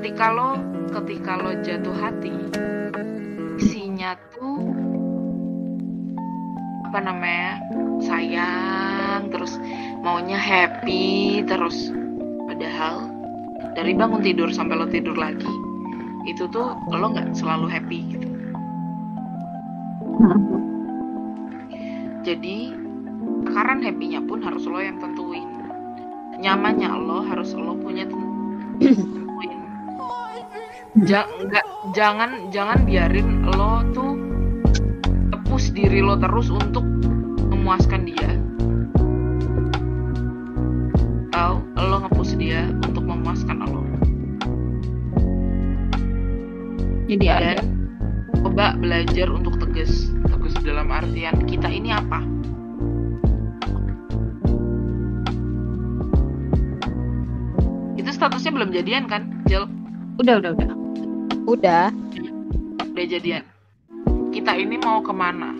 ketika 0.00 0.26
lo 0.32 0.50
ketika 0.88 1.32
lo 1.36 1.50
jatuh 1.60 1.96
hati 2.00 2.32
isinya 3.60 4.16
tuh 4.32 4.64
apa 6.88 6.98
namanya 7.04 7.60
sayang 8.00 9.28
terus 9.28 9.60
maunya 10.00 10.40
happy 10.40 11.44
terus 11.44 11.92
padahal 12.48 13.17
dari 13.78 13.94
bangun 13.94 14.18
tidur 14.26 14.50
sampai 14.50 14.74
lo 14.74 14.90
tidur 14.90 15.14
lagi 15.14 15.46
itu 16.26 16.50
tuh 16.50 16.74
lo 16.90 17.06
nggak 17.14 17.30
selalu 17.38 17.70
happy 17.70 17.98
gitu 18.10 18.28
Jadi 22.28 22.76
takaran 23.48 23.80
happy-nya 23.80 24.20
pun 24.20 24.44
harus 24.44 24.68
lo 24.68 24.76
yang 24.84 25.00
tentuin. 25.00 25.48
Nyamannya 26.36 26.90
lo 26.92 27.24
harus 27.24 27.56
lo 27.56 27.72
punya 27.72 28.04
ten- 28.04 28.76
tentuin. 28.84 29.60
Ja- 31.08 31.24
nggak 31.24 31.66
jangan 31.96 32.52
jangan 32.52 32.84
biarin 32.84 33.48
lo 33.48 33.80
tuh 33.96 34.12
tepus 35.32 35.72
diri 35.72 36.04
lo 36.04 36.20
terus 36.20 36.52
untuk 36.52 36.84
memuaskan 37.48 38.04
dia. 38.04 38.36
Tahu 41.38 41.54
lo 41.78 42.02
ngepus 42.02 42.34
dia 42.34 42.66
untuk 42.82 43.06
memuaskan 43.06 43.62
lo. 43.62 43.86
Jadi 47.06 47.26
ada. 47.30 47.54
Dan 47.54 47.86
coba 48.42 48.74
belajar 48.74 49.30
untuk 49.30 49.54
tegas. 49.62 50.10
Tegas 50.26 50.58
dalam 50.66 50.90
artian 50.90 51.38
kita 51.46 51.70
ini 51.70 51.94
apa? 51.94 52.26
Itu 57.94 58.10
statusnya 58.10 58.50
belum 58.58 58.74
jadian 58.74 59.06
kan, 59.06 59.30
Jel? 59.46 59.70
Udah, 60.18 60.42
udah, 60.42 60.58
udah. 60.58 60.70
Udah. 61.46 61.86
Udah 62.82 63.04
jadian. 63.06 63.46
Kita 64.34 64.58
ini 64.58 64.74
mau 64.82 64.98
ke 65.06 65.14
mana? 65.14 65.54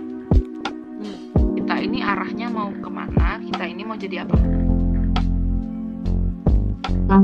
Kita 1.55 1.79
ini 1.79 2.03
arahnya 2.03 2.51
mau 2.51 2.75
ke 2.75 2.91
mana? 2.91 3.39
Kita 3.47 3.63
ini 3.63 3.87
mau 3.87 3.95
jadi 3.95 4.27
apa? 4.27 4.35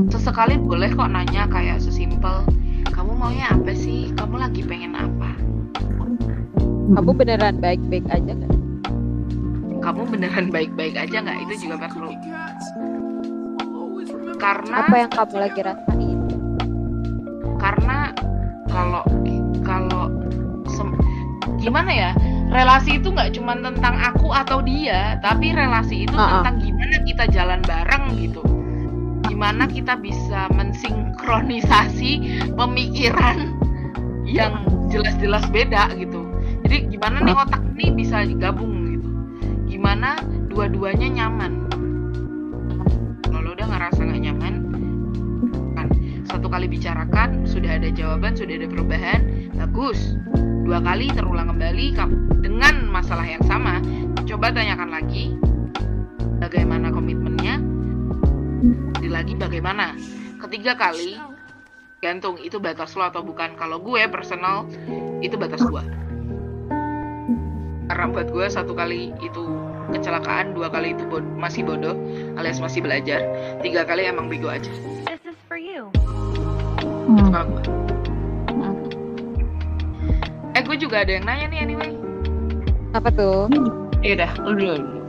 Sesekali 0.09 0.57
boleh 0.61 0.93
kok 0.93 1.09
nanya 1.09 1.49
kayak 1.49 1.81
sesimpel, 1.81 2.45
kamu 2.89 3.11
maunya 3.17 3.49
apa 3.53 3.73
sih? 3.73 4.09
Kamu 4.17 4.37
lagi 4.37 4.61
pengen 4.65 4.93
apa? 4.93 5.33
Kamu 6.85 7.11
beneran 7.17 7.57
baik-baik 7.61 8.05
aja 8.09 8.33
kan? 8.33 8.55
kamu 9.85 10.01
beneran 10.09 10.49
baik-baik 10.49 10.97
aja 10.97 11.21
nggak 11.21 11.45
itu 11.45 11.69
juga 11.69 11.85
perlu 11.85 12.09
karena 14.41 14.77
Apa 14.81 14.95
yang 14.97 15.11
kamu 15.13 15.35
lagi 15.37 15.59
rasain? 15.61 16.19
karena 17.61 18.09
kalau 18.65 19.05
kalau 19.61 20.09
gimana 21.61 21.89
ya 21.93 22.11
relasi 22.49 22.97
itu 22.97 23.13
nggak 23.13 23.37
cuma 23.37 23.53
tentang 23.61 23.93
aku 24.01 24.33
atau 24.33 24.61
dia 24.65 25.21
tapi 25.21 25.53
relasi 25.53 26.09
itu 26.09 26.17
Uh-uh. 26.17 26.41
tentang 26.41 26.61
gimana 26.65 26.97
kita 27.05 27.23
jalan 27.29 27.61
bareng 27.65 28.05
gitu 28.17 28.41
gimana 29.35 29.67
kita 29.67 29.99
bisa 29.99 30.47
mensinkronisasi 30.55 32.39
pemikiran 32.55 33.51
yang 34.23 34.63
jelas-jelas 34.87 35.43
beda 35.51 35.91
gitu. 35.99 36.23
Jadi 36.63 36.95
gimana 36.95 37.19
nih 37.19 37.35
otak 37.35 37.59
ini 37.75 37.91
bisa 37.99 38.23
gabung 38.39 38.95
gitu? 38.95 39.11
Gimana 39.67 40.15
dua-duanya 40.47 41.11
nyaman? 41.11 41.67
Kalau 43.27 43.51
udah 43.51 43.67
ngerasa 43.67 43.99
nggak 44.07 44.23
nyaman 44.23 44.53
kan. 45.75 45.87
Satu 46.31 46.47
kali 46.47 46.71
bicarakan 46.71 47.43
sudah 47.43 47.75
ada 47.75 47.91
jawaban 47.91 48.39
sudah 48.39 48.55
ada 48.55 48.71
perubahan 48.71 49.51
bagus. 49.59 50.15
Dua 50.63 50.79
kali 50.79 51.11
terulang 51.11 51.51
kembali 51.51 51.91
dengan 52.39 52.87
masalah 52.87 53.27
yang 53.27 53.43
sama 53.43 53.83
coba 54.23 54.55
tanyakan 54.55 54.95
lagi 54.95 55.35
bagaimana 56.39 56.89
komitmennya 56.89 57.74
Jadi 58.99 59.09
lagi 59.09 59.33
bagaimana? 59.37 59.93
Ketiga 60.41 60.77
kali 60.77 61.17
gantung 61.99 62.37
itu 62.37 62.61
batas 62.61 62.93
lo 62.93 63.05
atau 63.05 63.21
bukan? 63.21 63.57
Kalau 63.57 63.81
gue 63.81 64.01
personal 64.09 64.69
itu 65.21 65.37
batas 65.37 65.61
gue 65.61 65.83
karena 67.85 68.09
buat 68.09 68.27
gue 68.33 68.45
satu 68.49 68.73
kali 68.73 69.13
itu 69.21 69.43
kecelakaan 69.93 70.57
dua 70.57 70.73
kali 70.73 70.97
itu 70.97 71.05
bod- 71.05 71.37
masih 71.37 71.61
bodoh 71.61 71.93
alias 72.33 72.57
masih 72.57 72.81
belajar 72.81 73.21
tiga 73.61 73.85
kali 73.85 74.09
emang 74.09 74.25
bego 74.25 74.49
aja. 74.49 74.73
Hmm. 77.05 77.29
kalau 77.29 77.45
gue 77.53 77.61
eh 80.57 80.61
gue 80.65 80.77
juga 80.81 81.05
ada 81.05 81.11
yang 81.13 81.25
nanya 81.29 81.45
nih 81.51 81.59
anyway. 81.61 81.91
Apa 82.95 83.11
tuh? 83.11 83.51
Ya 84.01 84.15
udah, 84.17 84.31
lu 84.47 84.51
dulu. 84.55 85.04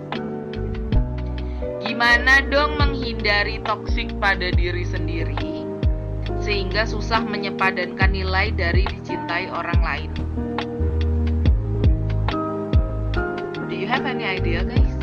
Gimana 1.86 2.42
dong 2.50 2.82
menghindari 2.82 3.62
toksik 3.62 4.10
pada 4.18 4.50
diri 4.50 4.82
sendiri 4.82 5.38
sehingga 6.42 6.82
susah 6.82 7.22
menyepadankan 7.22 8.10
nilai 8.10 8.50
dari 8.50 8.82
dicintai 8.90 9.46
orang 9.54 9.80
lain? 9.86 10.10
Do 13.70 13.74
you 13.78 13.86
have 13.86 14.02
any 14.02 14.26
idea, 14.26 14.66
guys? 14.66 14.94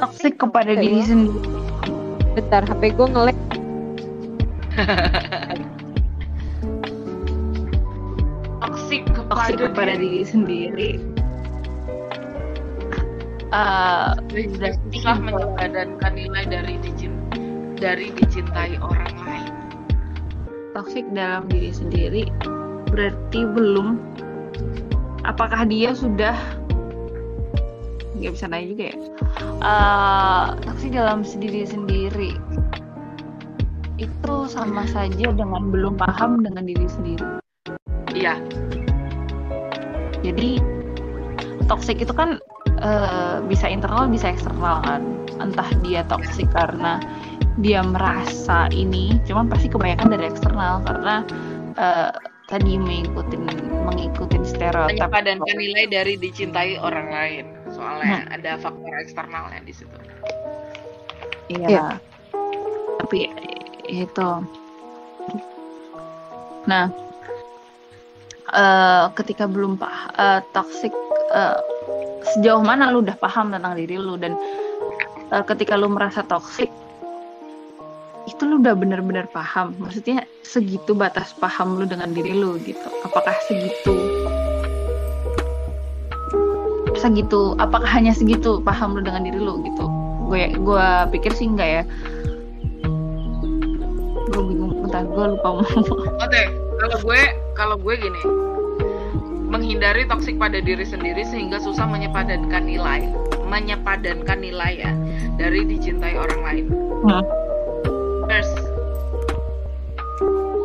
Toxic 0.00 0.36
kepada 0.48 0.72
diri 0.80 1.04
sendiri. 1.04 1.44
Bentar, 2.32 2.64
HP 2.64 2.96
gue 2.96 3.08
ngelek. 3.12 3.38
Toksik 8.64 9.04
Toxic 9.12 9.12
kepada, 9.12 9.60
kepada 9.68 9.92
diri 10.00 10.24
sendiri. 10.24 10.90
Diri 14.34 14.50
susah 14.90 15.14
menyepadankan 15.22 16.12
nilai 16.18 16.42
dari 16.50 16.74
dicin 16.82 17.14
dari 17.78 18.10
dicintai 18.10 18.74
orang 18.82 19.14
lain. 19.22 19.54
toxic 20.74 21.06
dalam 21.14 21.46
diri 21.46 21.70
sendiri 21.70 22.26
berarti 22.90 23.46
belum. 23.46 24.02
Apakah 25.22 25.70
dia 25.70 25.94
sudah 25.94 26.34
nggak 28.18 28.32
bisa 28.34 28.50
nanya 28.50 28.66
juga 28.74 28.84
ya? 28.90 28.96
Eh, 29.62 30.46
toxic 30.66 30.90
dalam 30.90 31.22
diri 31.22 31.62
sendiri 31.62 32.32
itu 34.02 34.36
sama 34.50 34.82
saja 34.90 35.30
dengan 35.30 35.70
belum 35.70 35.94
paham 35.94 36.42
dengan 36.42 36.66
diri 36.66 36.90
sendiri. 36.90 37.38
Iya, 38.10 38.34
jadi 40.26 40.58
toxic 41.70 42.02
itu 42.02 42.10
kan 42.10 42.42
eh, 42.84 43.36
bisa 43.48 43.66
internal 43.66 44.06
bisa 44.06 44.30
eksternal 44.30 44.84
kan 44.84 45.02
entah 45.40 45.66
dia 45.82 46.04
toxic 46.06 46.46
karena 46.52 47.00
dia 47.58 47.80
merasa 47.82 48.70
ini 48.70 49.18
cuman 49.26 49.48
pasti 49.48 49.72
kebanyakan 49.72 50.14
dari 50.14 50.24
eksternal 50.28 50.84
karena 50.84 51.24
eh, 51.74 52.12
tadi 52.44 52.76
mengikuti 52.76 53.40
mengikuti 53.40 54.36
stereotip 54.44 55.00
menyepadankan 55.00 55.56
nilai 55.56 55.84
dari 55.88 56.14
dicintai 56.20 56.76
orang 56.76 57.08
lain. 57.08 57.44
Soalnya 57.72 58.28
ada 58.30 58.60
faktor 58.60 58.92
eksternalnya 59.00 59.60
di 59.64 59.72
situ. 59.72 59.96
Iya. 61.48 61.66
Iya. 61.68 61.86
Tapi 63.00 63.18
itu. 63.88 64.30
Nah, 66.64 66.88
eh, 68.52 69.04
ketika 69.16 69.44
belum 69.48 69.80
pah 69.80 70.12
eh, 70.14 70.40
toxic 70.52 70.92
eh, 71.32 71.58
sejauh 72.32 72.64
mana 72.64 72.88
lu 72.88 73.04
udah 73.04 73.16
paham 73.20 73.52
tentang 73.52 73.76
diri 73.76 74.00
lu 74.00 74.16
dan 74.16 74.32
eh, 75.28 75.44
ketika 75.44 75.76
lu 75.76 75.92
merasa 75.92 76.24
toxic 76.24 76.72
itu 78.24 78.42
lu 78.48 78.56
udah 78.60 78.72
bener-bener 78.72 79.28
paham. 79.28 79.76
Maksudnya 79.76 80.24
segitu 80.40 80.96
batas 80.96 81.36
paham 81.36 81.76
lu 81.76 81.84
dengan 81.84 82.12
diri 82.16 82.32
lu 82.32 82.56
gitu. 82.64 82.88
Apakah 83.04 83.36
segitu? 83.44 83.92
Segitu 86.96 87.52
apakah 87.60 87.88
hanya 87.88 88.16
segitu 88.16 88.64
paham 88.64 88.96
lu 88.96 89.04
dengan 89.04 89.28
diri 89.28 89.36
lu 89.36 89.60
gitu? 89.60 89.84
Gue 90.32 90.56
gue 90.56 90.86
pikir 91.12 91.36
sih 91.36 91.52
enggak 91.52 91.68
ya. 91.68 91.82
Gue 94.32 94.42
bingung 94.48 94.88
bentar 94.88 95.04
gue 95.04 95.24
lupa 95.36 95.48
ngomong. 95.60 96.00
Oke, 96.24 96.42
kalau 96.80 96.96
gue 97.04 97.20
kalau 97.54 97.76
gue 97.76 97.94
gini, 98.00 98.20
menghindari 99.54 100.02
toksik 100.10 100.34
pada 100.34 100.58
diri 100.58 100.82
sendiri 100.82 101.22
sehingga 101.22 101.62
susah 101.62 101.86
menyepadankan 101.86 102.66
nilai, 102.66 103.06
menyepadankan 103.46 104.42
nilai 104.42 104.82
ya 104.82 104.90
dari 105.38 105.62
dicintai 105.62 106.18
orang 106.18 106.40
lain. 106.42 106.66
Hmm. 107.06 107.22
First, 108.26 108.58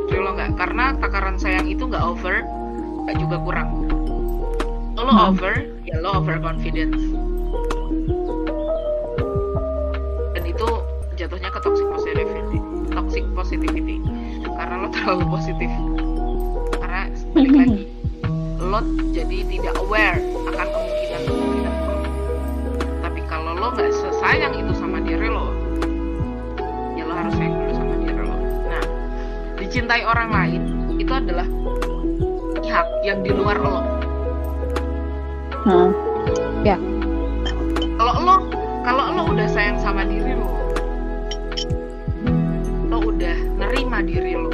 lo 0.09 0.33
nggak 0.33 0.57
karena 0.57 0.97
takaran 0.97 1.37
sayang 1.37 1.69
itu 1.69 1.85
nggak 1.85 2.01
over, 2.01 2.41
nggak 3.05 3.17
juga 3.21 3.37
kurang. 3.45 3.69
Lo 4.97 5.05
Hmm. 5.05 5.37
over, 5.37 5.53
ya 5.85 6.01
lo 6.01 6.25
over 6.25 6.41
confidence. 6.41 6.97
Dan 10.33 10.43
itu 10.49 10.69
jatuhnya 11.13 11.53
ke 11.53 11.59
toxic 11.61 11.85
positivity, 11.93 12.57
toxic 12.89 13.25
positivity 13.37 14.01
karena 14.57 14.75
lo 14.81 14.87
terlalu 14.89 15.25
positif 15.29 15.69
karena 16.81 17.07
balik 17.37 17.53
lagi 17.53 17.98
lo 18.59 18.83
jadi 19.15 19.47
tidak 19.47 19.73
aware 19.79 20.19
akan 20.51 20.67
kemungkinan 20.67 21.21
kemungkinan 21.23 21.75
tapi 22.99 23.21
kalau 23.31 23.55
lo 23.55 23.71
nggak 23.71 23.87
sesayang 23.95 24.51
itu 24.51 24.75
sama 24.75 24.99
diri 24.99 25.31
lo 25.31 25.55
ya 26.99 27.07
lo 27.07 27.13
harus 27.15 27.33
sayang 27.39 27.55
dulu 27.55 27.71
sama 27.71 27.93
diri 28.03 28.19
lo. 28.19 28.35
Nah 28.67 28.83
dicintai 29.63 30.03
orang 30.03 30.29
lain 30.29 30.61
itu 30.99 31.13
adalah 31.15 31.47
pihak 32.59 32.87
yang 33.07 33.23
di 33.23 33.31
luar 33.31 33.57
lo. 33.63 33.79
Hmm. 35.59 35.91
kalau 37.99 38.15
lo 38.19 38.35
kalau 38.83 39.03
lo 39.15 39.23
udah 39.31 39.47
sayang 39.47 39.79
sama 39.79 40.03
diri 40.03 40.35
lo 40.35 40.51
lo 42.91 42.97
udah 43.07 43.37
nerima 43.55 44.03
diri 44.03 44.35
lo 44.35 44.51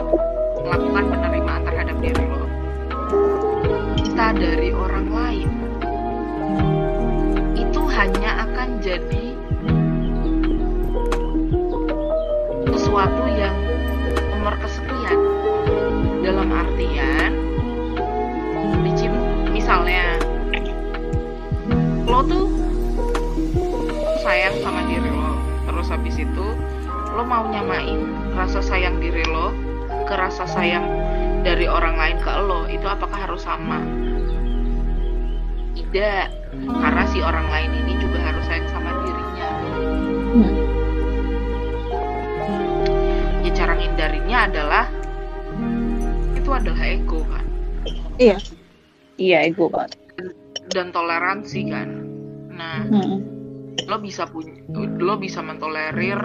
melakukan 0.62 1.04
penerimaan 1.10 1.62
terhadap 1.66 1.98
diri 2.02 2.26
lo 2.26 2.45
kita 4.16 4.32
dari 4.32 4.72
orang 4.72 5.12
lain 5.12 5.52
itu 7.52 7.82
hanya 7.84 8.48
akan 8.48 8.80
jadi 8.80 9.36
sesuatu 12.72 13.28
yang 13.36 13.52
nomor 14.32 14.56
kesekian. 14.64 15.20
Dalam 16.24 16.48
artian 16.48 17.36
misalnya 19.52 20.16
lo 22.08 22.24
tuh 22.24 22.48
sayang 24.24 24.56
sama 24.64 24.80
diri 24.88 25.12
lo 25.12 25.36
terus 25.68 25.92
habis 25.92 26.16
itu 26.16 26.56
lo 27.20 27.24
mau 27.28 27.52
nyamain 27.52 28.00
rasa 28.32 28.64
sayang 28.64 28.96
diri 29.04 29.28
lo 29.28 29.52
ke 30.08 30.16
rasa 30.16 30.48
sayang 30.48 31.05
dari 31.46 31.70
orang 31.70 31.94
lain 31.96 32.18
ke 32.20 32.32
lo 32.42 32.66
itu 32.66 32.84
apakah 32.84 33.30
harus 33.30 33.46
sama 33.46 33.78
tidak 35.78 36.34
karena 36.66 37.04
si 37.06 37.22
orang 37.22 37.46
lain 37.48 37.72
ini 37.86 37.94
juga 38.02 38.18
harus 38.20 38.44
sayang 38.44 38.66
sama 38.68 38.90
dirinya 39.00 39.48
Hmm. 40.36 40.52
ya 43.40 43.52
cara 43.54 43.74
ngindarinya 43.78 44.38
adalah 44.50 44.86
itu 46.36 46.50
adalah 46.50 46.84
ego 46.84 47.22
kan 47.24 47.46
Iya. 48.18 48.38
iya 49.16 49.38
ego 49.46 49.70
banget 49.70 49.96
dan 50.74 50.90
toleransi 50.90 51.70
kan 51.70 51.90
nah 52.52 52.84
Hmm. 52.84 53.22
lo 53.86 54.02
bisa 54.02 54.26
punya 54.26 54.58
lo 54.98 55.16
bisa 55.16 55.40
mentolerir 55.40 56.20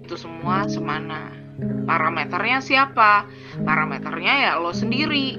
itu 0.00 0.14
semua 0.16 0.64
semana 0.64 1.30
parameternya 1.58 2.58
siapa? 2.62 3.26
Parameternya 3.62 4.34
ya 4.48 4.52
lo 4.62 4.70
sendiri. 4.70 5.38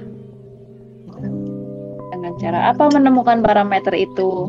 Dengan 2.12 2.32
cara 2.36 2.72
apa 2.72 2.92
menemukan 2.92 3.40
parameter 3.40 3.96
itu? 3.96 4.48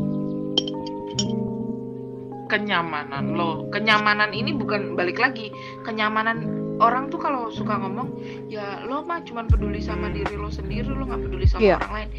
Kenyamanan 2.51 3.31
lo. 3.39 3.71
Kenyamanan 3.71 4.35
ini 4.35 4.51
bukan 4.51 4.99
balik 4.99 5.23
lagi 5.23 5.55
kenyamanan 5.87 6.43
orang 6.83 7.07
tuh 7.07 7.21
kalau 7.21 7.47
suka 7.53 7.77
ngomong 7.79 8.11
ya 8.51 8.83
lo 8.89 9.05
mah 9.07 9.23
cuman 9.23 9.47
peduli 9.47 9.79
sama 9.79 10.11
diri 10.11 10.35
lo 10.35 10.51
sendiri 10.51 10.89
lo 10.89 11.07
nggak 11.07 11.21
peduli 11.29 11.45
sama 11.47 11.61
Iya. 11.63 11.75
orang 11.79 11.93
lain. 11.95 12.09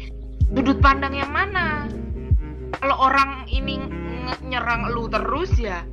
Sudut 0.53 0.77
pandang 0.81 1.13
yang 1.13 1.29
mana? 1.29 1.85
Kalau 2.81 2.97
orang 2.97 3.45
ini 3.45 3.77
nyerang 4.41 4.89
lu 4.89 5.05
terus 5.11 5.53
ya 5.61 5.85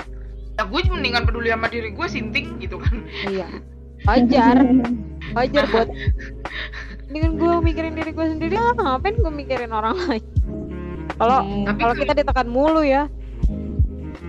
ya 0.61 0.69
gue 0.69 0.81
mendingan 0.93 1.25
peduli 1.25 1.49
sama 1.49 1.73
diri 1.73 1.89
gue 1.89 2.07
sinting 2.07 2.61
gitu 2.61 2.77
kan. 2.77 3.01
Iya. 3.25 3.49
Wajar. 4.05 4.57
Wajar 5.33 5.65
buat 5.73 5.89
dengan 7.09 7.41
gue 7.41 7.53
mikirin 7.65 7.97
diri 7.97 8.13
gue 8.13 8.27
sendiri. 8.29 8.55
Ah, 8.61 8.77
ngapain 8.77 9.17
gue 9.17 9.33
mikirin 9.33 9.73
orang 9.73 9.97
lain? 10.05 10.25
Kalau 11.17 11.41
Tapi 11.65 11.79
kalau 11.81 11.95
kita 11.97 12.13
ditekan 12.13 12.49
mulu 12.53 12.85
ya. 12.85 13.09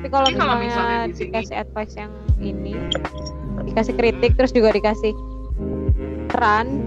Tapi 0.01 0.07
kalau 0.07 0.27
misalnya, 0.31 0.57
misalnya 0.57 0.99
di 1.11 1.13
sini- 1.13 1.29
dikasih 1.35 1.55
advice 1.59 1.93
yang 1.99 2.11
ini 2.41 2.73
dikasih 3.69 3.93
kritik 3.93 4.33
terus 4.33 4.49
juga 4.49 4.73
dikasih 4.73 5.13
saran 6.33 6.81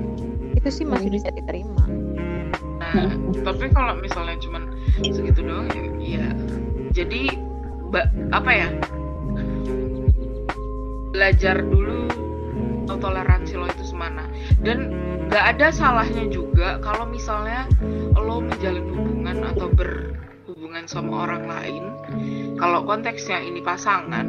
itu 0.58 0.68
sih 0.72 0.84
masih 0.88 1.12
bisa 1.12 1.30
diterima. 1.30 1.84
Nah, 2.80 3.12
tapi 3.46 3.70
kalau 3.70 3.94
misalnya 4.02 4.34
cuman 4.42 4.72
segitu 5.04 5.46
doang 5.46 5.70
ya, 5.70 5.84
ya 6.18 6.26
jadi 6.90 7.30
apa 8.34 8.50
ya? 8.50 8.68
Belajar 11.14 11.62
dulu 11.62 12.10
toleransi 12.90 13.54
lo 13.54 13.70
itu 13.70 13.84
semana. 13.86 14.26
Dan 14.58 14.90
nggak 15.30 15.44
ada 15.56 15.70
salahnya 15.70 16.26
juga 16.26 16.82
kalau 16.82 17.06
misalnya 17.06 17.70
lo 18.18 18.42
menjalin 18.42 18.90
hubungan 18.90 19.46
atau 19.54 19.70
berhubungan 19.70 20.84
sama 20.90 21.30
orang 21.30 21.46
lain. 21.46 21.84
Kalau 22.58 22.82
konteksnya 22.82 23.38
ini 23.40 23.62
pasangan, 23.62 24.26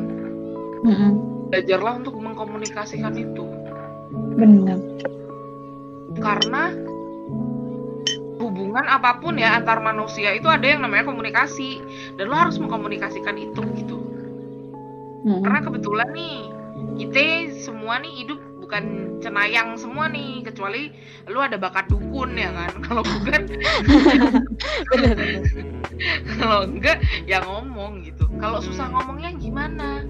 Hmm. 0.85 1.17
belajarlah 1.49 1.97
untuk 1.97 2.13
mengkomunikasikan 2.21 3.17
itu. 3.17 3.45
benar 4.35 4.79
karena 6.19 6.71
hubungan 8.37 8.85
apa 8.85 9.19
pun 9.19 9.39
ya 9.39 9.55
antar 9.55 9.79
manusia 9.79 10.35
itu 10.35 10.45
ada 10.47 10.63
yang 10.63 10.83
namanya 10.83 11.07
komunikasi 11.07 11.79
dan 12.19 12.27
lo 12.27 12.35
harus 12.35 12.59
mengkomunikasikan 12.59 13.35
itu 13.39 13.61
gitu 13.79 13.97
Hmm. 15.25 15.41
karena 15.41 15.59
kebetulan 15.63 16.09
nih 16.13 16.51
kita 16.95 17.51
semua 17.53 17.99
nih 17.99 18.23
hidup 18.23 18.39
bukan 18.63 19.15
cenayang 19.21 19.77
semua 19.77 20.09
nih 20.09 20.41
kecuali 20.41 20.89
lo 21.29 21.43
ada 21.43 21.59
bakat 21.59 21.85
dukun 21.91 22.33
ya 22.33 22.49
kan? 22.49 22.71
Kalau 22.85 23.01
bukan 23.05 23.41
kalau 26.35 26.67
enggak 26.67 26.99
ya 27.23 27.39
ngomong 27.45 28.03
gitu. 28.03 28.27
Kalau 28.41 28.59
susah 28.59 28.91
ngomongnya 28.91 29.31
gimana? 29.39 30.03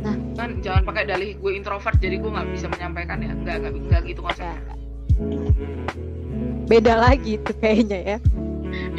Nah. 0.00 0.16
kan 0.38 0.62
jangan 0.62 0.86
pakai 0.86 1.08
dalih 1.10 1.34
gue 1.40 1.52
introvert 1.52 1.98
jadi 1.98 2.20
gue 2.22 2.30
nggak 2.30 2.48
bisa 2.54 2.66
menyampaikan 2.70 3.18
ya. 3.20 3.32
Nggak 3.34 3.56
nggak 3.60 3.72
nggak 3.76 4.02
gitu 4.08 4.20
ya 4.20 4.24
konsepnya 4.24 4.76
beda 6.66 6.98
lagi 6.98 7.38
tuh 7.46 7.54
kayaknya 7.62 7.98
ya. 8.02 8.18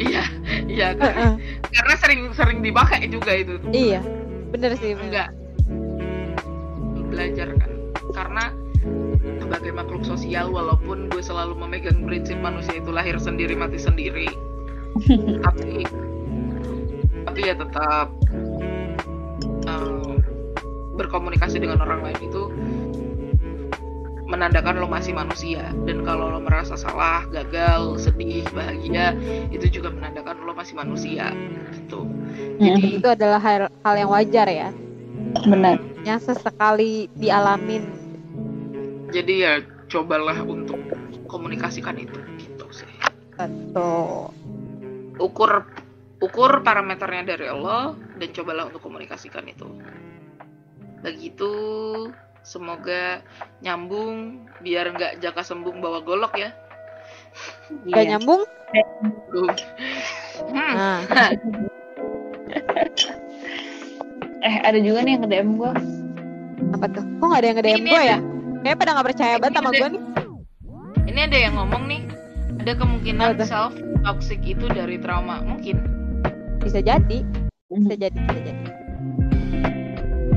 Iya, 0.00 0.24
iya 0.66 0.88
karena, 0.96 1.36
Heeh. 1.36 1.62
karena 1.70 1.94
sering-sering 2.00 2.64
dipakai 2.64 3.06
juga 3.12 3.36
itu. 3.36 3.60
iya 3.70 4.00
bener 4.52 4.72
sih 4.78 4.96
bener. 4.96 5.06
Enggak. 5.08 5.30
Belajar 7.08 7.48
kan. 7.56 7.70
Karena 8.12 8.44
sebagai 9.42 9.72
makhluk 9.74 10.04
sosial 10.04 10.52
walaupun 10.52 11.08
gue 11.12 11.22
selalu 11.22 11.56
memegang 11.56 12.04
prinsip 12.04 12.36
manusia 12.40 12.78
itu 12.78 12.90
lahir 12.92 13.16
sendiri 13.18 13.56
mati 13.56 13.80
sendiri. 13.80 14.28
tapi 15.46 15.86
tapi 17.28 17.40
ya 17.44 17.54
tetap 17.54 18.08
em, 19.68 20.18
berkomunikasi 20.98 21.62
dengan 21.62 21.84
orang 21.84 22.02
lain 22.02 22.20
itu 22.24 22.42
menandakan 24.28 24.76
lo 24.76 24.86
masih 24.86 25.16
manusia. 25.16 25.72
Dan 25.88 26.04
kalau 26.04 26.28
lo 26.28 26.38
merasa 26.44 26.76
salah, 26.76 27.24
gagal, 27.32 27.96
sedih, 27.96 28.44
bahagia 28.52 29.16
itu 29.48 29.80
juga 29.80 29.88
menandakan 29.88 30.44
lo 30.44 30.52
masih 30.52 30.76
manusia. 30.76 31.32
Gitu. 31.72 32.04
Jadi 32.60 33.00
itu 33.00 33.08
adalah 33.08 33.40
hal, 33.40 33.72
hal 33.82 33.94
yang 33.96 34.12
wajar 34.12 34.46
ya. 34.46 34.68
Benar. 35.48 35.80
Yang 36.04 36.30
sesekali 36.30 37.08
dialamin. 37.16 37.88
Jadi 39.08 39.34
ya 39.42 39.64
cobalah 39.88 40.36
untuk 40.44 40.78
komunikasikan 41.26 41.96
itu. 41.96 42.20
Gitu 42.36 42.66
sih. 42.70 42.92
betul. 43.34 44.30
Ukur 45.18 45.64
ukur 46.20 46.62
parameternya 46.62 47.34
dari 47.34 47.46
Allah 47.48 47.96
dan 48.20 48.28
cobalah 48.36 48.68
untuk 48.68 48.84
komunikasikan 48.84 49.48
itu. 49.48 49.66
begitu 50.98 51.54
semoga 52.40 53.20
nyambung 53.58 54.42
biar 54.58 54.90
nggak 54.90 55.12
jaka 55.18 55.42
sembung 55.42 55.78
bawa 55.78 56.00
golok 56.00 56.34
ya 56.34 56.50
Gak 57.84 58.02
Iya. 58.02 58.16
nyambung? 58.16 58.42
Hmm. 60.48 60.98
Nah, 61.04 61.30
Eh 64.38 64.54
ada 64.60 64.78
juga 64.78 65.02
nih 65.02 65.12
yang 65.14 65.22
ke 65.22 65.28
DM 65.28 65.50
gue. 65.54 65.72
apa 66.68 66.86
tuh? 66.88 67.04
Kok 67.18 67.26
gak 67.26 67.38
ada 67.38 67.46
yang 67.46 67.56
nge-DM 67.56 67.76
Ini 67.76 67.88
gue 67.88 68.02
ya? 68.02 68.18
Kayaknya 68.58 68.76
pada 68.76 68.90
gak 68.92 69.06
percaya 69.06 69.34
banget 69.36 69.54
sama 69.54 69.70
gue 69.72 69.88
nih. 69.88 70.02
ini 71.06 71.20
ada 71.24 71.38
yang 71.38 71.54
ngomong 71.56 71.82
nih 71.86 72.02
ada 72.60 72.72
kemungkinan 72.76 73.26
tuh? 73.34 73.46
self 73.46 73.72
toxic 74.02 74.40
itu 74.42 74.66
dari 74.68 74.98
trauma 74.98 75.40
mungkin 75.40 75.78
Bisa 76.58 76.78
jadi. 76.78 77.22
Bisa 77.68 77.94
jadi, 77.94 78.18
bisa 78.18 78.40
jadi. 78.42 78.64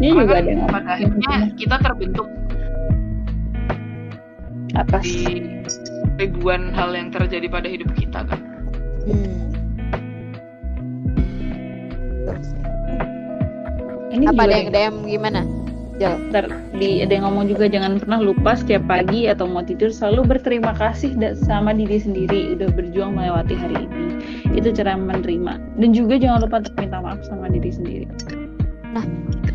Ini 0.01 0.17
Karena 0.17 0.21
juga 0.25 0.33
kan 0.33 0.41
ada 0.41 0.49
yang 0.49 0.65
pada 0.65 0.89
akhirnya 0.97 1.33
kita 1.53 1.75
terbentuk 1.77 2.27
atas. 4.73 5.03
di 5.05 5.37
ribuan 6.17 6.73
hal 6.73 6.89
yang 6.97 7.13
terjadi 7.13 7.45
pada 7.45 7.67
hidup 7.69 7.89
kita 7.93 8.25
kan 8.25 8.41
Hmm. 9.01 9.49
Ini 14.11 14.29
Apa 14.29 14.45
ada 14.45 14.55
yang 14.59 14.69
DM 14.69 14.95
gimana? 15.09 15.41
Jel. 15.97 16.17
Ntar 16.29 16.45
di, 16.77 17.01
ada 17.01 17.13
yang 17.13 17.25
ngomong 17.29 17.49
juga 17.49 17.65
jangan 17.65 17.97
pernah 17.97 18.19
lupa 18.21 18.57
setiap 18.57 18.85
pagi 18.85 19.25
atau 19.25 19.49
mau 19.49 19.65
tidur 19.65 19.89
selalu 19.89 20.37
berterima 20.37 20.73
kasih 20.77 21.17
sama 21.33 21.73
diri 21.73 21.97
sendiri 21.97 22.57
udah 22.57 22.69
berjuang 22.73 23.17
melewati 23.17 23.57
hari 23.57 23.89
ini. 23.89 24.05
Itu 24.53 24.69
cara 24.73 24.97
menerima. 24.97 25.57
Dan 25.81 25.89
juga 25.93 26.21
jangan 26.21 26.45
lupa 26.45 26.61
untuk 26.61 26.75
minta 26.77 26.97
maaf 27.01 27.21
sama 27.25 27.49
diri 27.49 27.71
sendiri. 27.73 28.05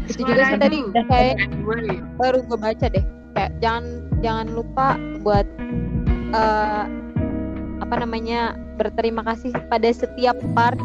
Itu 0.06 0.22
juga 0.22 0.42
sih 0.44 0.58
tadi 0.58 0.78
kayak 1.04 1.34
Anyway, 1.44 1.98
baru 2.16 2.38
gue 2.42 2.58
baca 2.58 2.86
deh. 2.86 3.04
Kayak 3.32 3.52
jangan 3.60 3.84
jangan 4.18 4.46
lupa 4.48 4.86
buat 5.20 5.46
eh, 6.32 6.84
apa 7.76 7.94
namanya 7.98 8.40
berterima 8.74 9.20
kasih 9.22 9.52
pada 9.68 9.88
setiap 9.88 10.34
part 10.52 10.78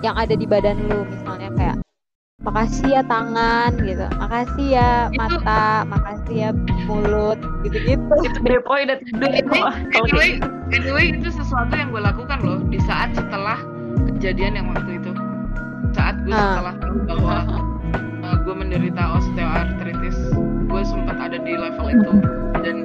yang 0.00 0.16
ada 0.16 0.32
di 0.32 0.44
badan 0.44 0.80
lu 0.88 1.04
misalnya 1.04 1.50
kayak 1.54 1.76
makasih 2.40 2.88
ya 2.88 3.02
tangan 3.04 3.76
gitu 3.84 4.06
makasih 4.16 4.66
ya 4.72 4.90
Itu- 5.06 5.18
mata 5.20 5.84
makasih 5.84 6.34
ya 6.34 6.50
mulut 6.88 7.36
gitu-gitu 7.62 8.00
Itu 8.24 8.38
Depoy 8.42 8.88
udah 8.88 8.96
tidur. 8.98 9.28
Anyway, 9.92 10.30
anyway, 10.72 11.06
itu 11.12 11.28
sesuatu 11.30 11.70
yang 11.70 11.92
gue 11.92 12.00
lakukan 12.00 12.38
loh 12.40 12.58
di 12.66 12.80
saat 12.80 13.12
setelah 13.12 13.60
kejadian 14.16 14.56
yang 14.56 14.66
waktu 14.72 14.96
itu. 14.96 15.12
Saat 15.92 16.24
gue 16.24 16.32
Ah. 16.32 16.40
setelah 16.56 16.74
tahu 16.80 16.96
bahwa 17.06 17.36
level 21.70 21.86
itu 21.94 22.12
dan 22.66 22.76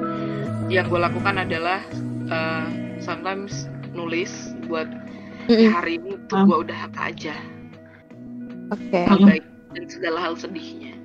yang 0.70 0.86
gue 0.86 1.00
lakukan 1.02 1.42
adalah 1.42 1.82
uh, 2.30 2.66
sometimes 3.02 3.66
nulis 3.90 4.54
buat 4.70 4.86
hari 5.50 5.98
ini 5.98 6.18
tuh 6.30 6.46
gue 6.46 6.58
udah 6.70 6.78
apa 6.90 7.10
aja 7.10 7.34
oke 8.70 8.94
hal 8.94 9.18
baik 9.22 9.46
dan 9.76 9.84
segala 9.92 10.18
hal 10.24 10.34
sedihnya. 10.40 10.96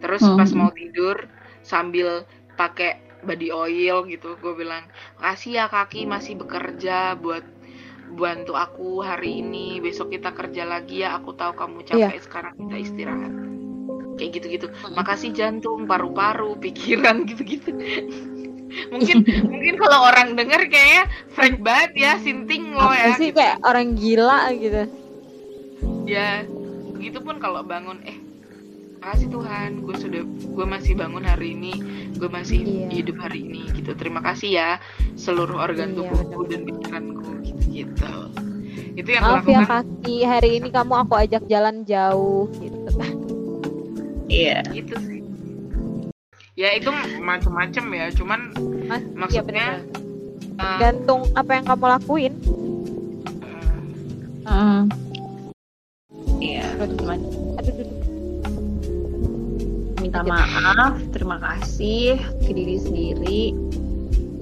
Terus 0.00 0.24
Mm-mm. 0.24 0.40
pas 0.40 0.50
mau 0.56 0.70
tidur 0.72 1.28
sambil 1.60 2.24
pakai 2.56 2.96
body 3.20 3.52
oil 3.52 4.08
gitu, 4.08 4.40
gue 4.40 4.54
bilang 4.56 4.88
makasih 5.20 5.60
ya 5.60 5.66
kaki 5.68 6.08
masih 6.08 6.40
bekerja 6.40 7.20
buat 7.20 7.44
bantu 8.16 8.56
aku 8.56 9.04
hari 9.04 9.44
ini. 9.44 9.82
Besok 9.84 10.16
kita 10.16 10.32
kerja 10.32 10.64
lagi 10.64 11.04
ya. 11.04 11.20
Aku 11.20 11.36
tahu 11.36 11.52
kamu 11.52 11.84
capek 11.84 12.20
sekarang 12.24 12.54
kita 12.56 12.76
istirahat. 12.80 13.32
Kayak 14.16 14.30
gitu-gitu. 14.34 14.66
Makasih 14.92 15.30
jantung, 15.30 15.84
paru-paru, 15.84 16.56
pikiran 16.56 17.22
gitu-gitu. 17.28 17.70
mungkin 18.92 19.24
mungkin 19.46 19.74
kalau 19.78 20.04
orang 20.04 20.36
denger 20.36 20.68
kayaknya 20.68 21.04
freak 21.30 21.56
banget 21.58 21.90
ya, 21.96 22.12
sinting 22.20 22.76
lo 22.76 22.92
ya. 22.92 23.16
sih 23.16 23.30
gitu. 23.30 23.40
kayak 23.40 23.56
orang 23.64 23.96
gila 23.96 24.52
gitu 24.52 24.82
ya 26.04 26.44
begitupun 26.92 27.40
kalau 27.40 27.64
bangun 27.64 28.04
eh 28.04 28.20
makasih 28.98 29.28
Tuhan 29.30 29.80
gue 29.80 29.96
sudah 29.96 30.22
gue 30.26 30.66
masih 30.66 30.92
bangun 30.92 31.24
hari 31.24 31.54
ini 31.54 31.72
gue 32.16 32.28
masih 32.28 32.58
Iya. 32.58 32.88
hidup 32.92 33.16
hari 33.16 33.46
ini 33.46 33.64
gitu 33.72 33.94
terima 33.94 34.20
kasih 34.20 34.50
ya 34.52 34.70
seluruh 35.14 35.56
organ 35.56 35.94
Iya, 35.94 36.10
tubuhku 36.10 36.40
dan 36.44 36.60
pikiranku 36.66 37.30
gitu 37.46 37.64
gitu 37.70 38.14
itu 38.92 39.08
yang 39.08 39.24
maaf 39.24 39.46
ya 39.46 39.62
kaki 39.62 40.16
hari 40.20 40.50
ini 40.58 40.68
kamu 40.68 41.06
aku 41.06 41.14
ajak 41.16 41.46
jalan 41.46 41.86
jauh 41.86 42.50
gitu 42.60 42.92
Iya. 44.26 44.58
gitu 44.72 44.94
sih 45.00 45.20
ya 46.56 46.72
itu 46.72 46.88
macem-macem 47.20 47.84
ya 47.92 48.06
cuman 48.10 48.40
Mas, 48.88 49.02
iya 49.02 49.12
maksudnya 49.14 49.68
bener. 49.84 50.64
eh, 50.64 50.78
gantung 50.80 51.22
apa 51.32 51.50
yang 51.52 51.64
kamu 51.64 51.86
lakuin 51.92 52.34
eh, 52.34 52.54
Hmm. 54.46 54.86
Iya. 56.38 56.62
aduh 56.78 57.02
aduh, 57.02 57.58
aduh. 57.58 57.74
Minta 59.98 60.22
maaf, 60.22 60.94
terima 61.10 61.42
kasih 61.42 62.14
ke 62.46 62.54
diri 62.54 62.78
sendiri. 62.78 63.42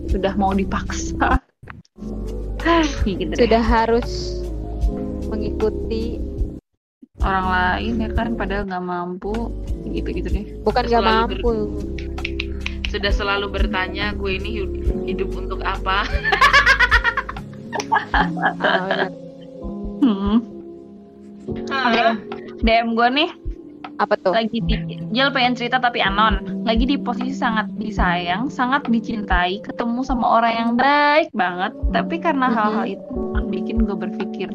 Sudah 0.07 0.37
mau 0.37 0.53
dipaksa. 0.53 1.41
gitu 3.09 3.33
deh. 3.33 3.49
sudah 3.49 3.63
harus 3.65 4.41
mengikuti 5.27 6.21
orang 7.25 7.47
lain 7.49 7.95
ya 8.05 8.11
kan 8.13 8.29
padahal 8.37 8.69
nggak 8.69 8.85
mampu 8.85 9.49
gitu-gitu 9.89 10.29
deh. 10.29 10.47
bukan 10.63 10.83
gak 10.85 11.01
Selalu 11.03 11.09
mampu 11.09 11.53
sudah 12.95 13.11
selalu 13.11 13.47
bertanya 13.51 14.15
gue 14.15 14.39
ini 14.39 14.63
hidup, 15.11 15.35
untuk 15.35 15.61
apa 15.67 16.07
Ah, 18.15 18.81
bener. 18.87 19.11
Hmm. 19.99 20.39
Ah, 21.75 22.15
DM 22.63 22.95
gue 22.95 23.09
nih 23.11 23.31
apa 24.03 24.19
tuh 24.19 24.35
lagi 24.35 24.59
di 24.59 24.75
Jel 25.15 25.31
pengen 25.31 25.55
cerita 25.55 25.79
tapi 25.79 26.03
anon 26.03 26.67
lagi 26.67 26.83
di 26.83 26.99
posisi 26.99 27.31
sangat 27.31 27.71
disayang 27.79 28.51
sangat 28.51 28.91
dicintai 28.91 29.63
ketemu 29.63 30.03
sama 30.03 30.43
orang 30.43 30.53
yang 30.55 30.71
baik 30.75 31.29
banget 31.31 31.73
tapi 31.95 32.19
karena 32.19 32.51
Mhm. 32.51 32.55
hal-hal 32.59 32.87
itu 32.91 33.15
bikin 33.45 33.87
gue 33.87 33.95
berpikir 33.95 34.49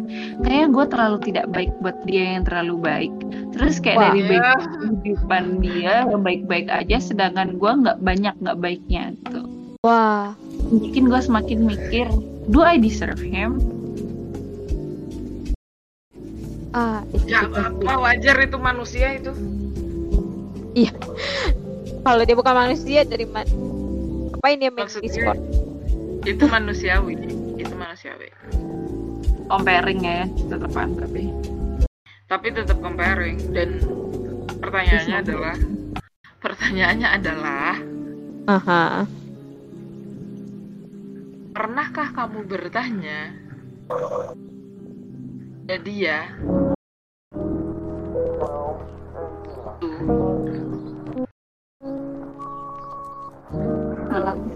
kayaknya 0.43 0.67
gue 0.75 0.85
terlalu 0.91 1.17
tidak 1.23 1.45
baik 1.55 1.71
buat 1.79 1.95
dia 2.03 2.35
yang 2.35 2.43
terlalu 2.43 2.75
baik 2.83 3.13
terus 3.55 3.79
kayak 3.79 3.95
Wah. 3.95 4.05
dari 4.11 4.21
baik 4.27 4.43
Ya. 4.43 4.55
kehidupan 4.59 5.43
dia 5.63 5.93
yang 6.03 6.21
baik-baik 6.21 6.67
aja 6.67 6.97
sedangkan 6.99 7.55
gue 7.55 7.71
nggak 7.79 7.97
banyak 8.03 8.35
nggak 8.43 8.59
baiknya 8.59 9.15
gitu 9.23 9.41
wah 9.87 10.35
bikin 10.83 11.07
gue 11.07 11.21
semakin 11.23 11.59
mikir 11.63 12.11
do 12.51 12.59
I 12.59 12.75
deserve 12.75 13.23
him 13.23 13.78
ah 16.69 17.01
itu 17.09 17.25
ya 17.25 17.49
apa 17.49 17.93
wajar 17.97 18.35
itu 18.39 18.57
manusia 18.57 19.17
itu? 19.17 19.31
Kalau 21.99 22.21
dia 22.23 22.35
bukan 22.37 22.55
manusia 22.55 23.01
dari 23.03 23.25
mana 23.25 23.49
ngapain 24.33 24.55
dia 24.55 24.71
main 24.71 24.85
Maksudnya- 24.87 25.09
Discord 25.09 25.39
itu 26.23 26.43
manusiawi 26.45 27.13
itu 27.57 27.73
manusiawi. 27.73 28.27
Comparing 29.49 29.99
ya 29.99 30.23
tetepan 30.47 30.93
tapi. 30.95 31.23
Tapi 32.29 32.47
tetap 32.53 32.77
comparing 32.79 33.41
dan 33.49 33.81
pertanyaannya 34.61 35.15
Yes, 35.17 35.23
adalah 35.25 35.55
pertanyaannya 36.39 37.09
adalah 37.09 37.73
aha. 38.45 38.83
pernahkah 41.51 42.07
kamu 42.13 42.39
bertanya 42.45 43.33
dia 45.77 46.25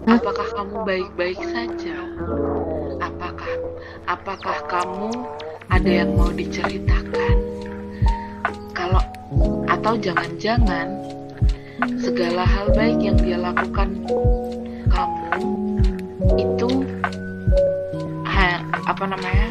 tuh 0.04 0.10
apakah 0.10 0.48
kamu 0.58 0.76
baik-baik 0.82 1.40
saja? 1.40 1.96
Apakah 2.98 3.52
apakah 4.10 4.58
kamu 4.66 5.10
ada 5.70 5.90
yang 5.90 6.10
mau 6.18 6.34
diceritakan? 6.34 7.36
Kalau 8.74 9.00
atau 9.70 9.94
jangan-jangan 9.94 10.90
segala 12.02 12.42
hal 12.42 12.74
baik 12.74 12.98
yang 13.00 13.16
dia 13.22 13.38
lakukan 13.38 14.02
kamu 14.90 15.22
itu 16.36 16.70
apa 18.84 19.04
namanya 19.08 19.48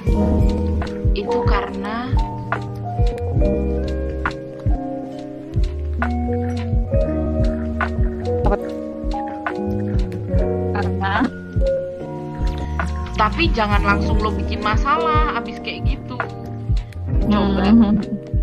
itu 1.14 1.38
karena 1.46 2.10
karena 10.74 11.16
tapi 13.14 13.44
jangan 13.54 13.82
langsung 13.86 14.18
lo 14.20 14.34
bikin 14.34 14.60
masalah 14.66 15.38
abis 15.38 15.62
kayak 15.62 15.86
gitu. 15.86 16.18
Coba. 17.30 17.62
Hmm. 17.70 17.96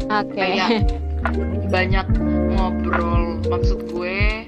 oke. 0.09 0.39
Kayak 0.39 0.89
banyak 1.69 2.07
ngobrol 2.55 3.39
maksud 3.47 3.83
gue 3.93 4.47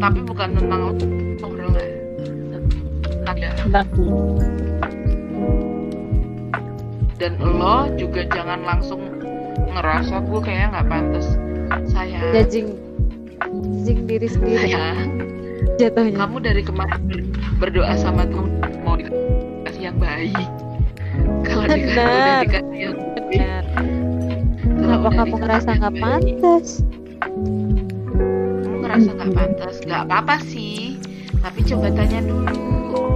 tapi 0.00 0.18
bukan 0.24 0.56
tentang 0.56 0.96
ngobrol 1.42 1.76
ada 3.26 3.50
dan 7.16 7.40
lo 7.40 7.88
juga 7.96 8.28
jangan 8.28 8.60
langsung 8.64 9.00
ngerasa 9.72 10.24
gue 10.24 10.40
kayaknya 10.40 10.68
nggak 10.72 10.88
pantas. 10.88 11.26
Saya 11.92 12.20
judging. 12.32 12.76
Judging 13.84 14.00
diri 14.08 14.28
sendiri. 14.28 14.72
Saya 14.72 14.92
jatuhnya. 15.76 16.16
Kamu 16.16 16.36
dari 16.40 16.62
kemarin 16.64 17.00
ber- 17.08 17.26
berdoa 17.60 17.94
sama 18.00 18.24
Tuhan 18.28 18.72
mau 18.84 18.96
dikasih 18.96 19.82
yang 19.92 19.98
baik. 20.00 20.48
Kalau 21.44 21.64
dikasih 21.68 21.92
udah 21.92 22.36
dikasih 22.44 22.78
yang 22.78 22.96
benar. 23.16 23.64
kalau 24.76 24.98
kenapa 25.08 25.08
kamu 25.16 25.34
ngerasa 25.40 25.68
nggak 25.80 25.94
baik, 25.98 26.36
pantas? 26.40 26.68
kamu 28.60 28.76
ngerasa 28.84 29.08
nggak 29.16 29.32
pantas? 29.32 29.74
Nggak 29.84 30.02
apa-apa 30.08 30.36
sih. 30.44 31.00
Tapi 31.40 31.60
coba 31.64 31.86
tanya 31.94 32.20
dulu 32.26 33.15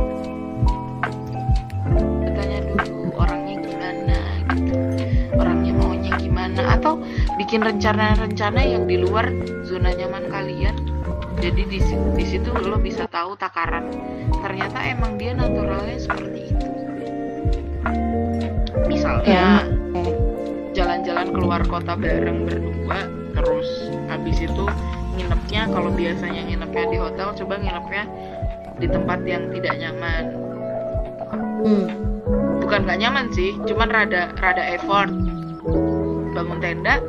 bikin 7.50 7.66
rencana-rencana 7.66 8.62
yang 8.62 8.86
di 8.86 8.94
luar 9.02 9.26
zona 9.66 9.90
nyaman 9.90 10.30
kalian. 10.30 10.70
Jadi 11.42 11.66
di 11.66 11.82
situ, 11.82 12.06
di 12.14 12.22
situ 12.22 12.46
lo 12.46 12.78
bisa 12.78 13.10
tahu 13.10 13.34
takaran. 13.34 13.90
Ternyata 14.38 14.78
emang 14.86 15.18
dia 15.18 15.34
naturalnya 15.34 15.98
seperti 15.98 16.46
itu. 16.46 16.66
Misalnya 18.86 19.66
Oke. 19.66 20.14
jalan-jalan 20.78 21.34
keluar 21.34 21.66
kota 21.66 21.98
bareng 21.98 22.46
berdua 22.46 23.10
terus 23.34 23.66
habis 24.06 24.38
itu 24.38 24.64
nginepnya 25.18 25.66
kalau 25.74 25.90
biasanya 25.90 26.46
nginepnya 26.46 26.86
di 26.86 26.98
hotel 27.02 27.34
coba 27.34 27.58
nginepnya 27.58 28.06
di 28.78 28.86
tempat 28.86 29.26
yang 29.26 29.50
tidak 29.50 29.74
nyaman. 29.74 30.24
Hmm. 31.66 31.86
bukan 32.62 32.86
nggak 32.86 33.00
nyaman 33.02 33.26
sih 33.34 33.58
cuman 33.66 33.90
rada 33.90 34.30
rada 34.38 34.62
effort. 34.70 35.10
Bangun 36.30 36.62
tenda 36.62 37.02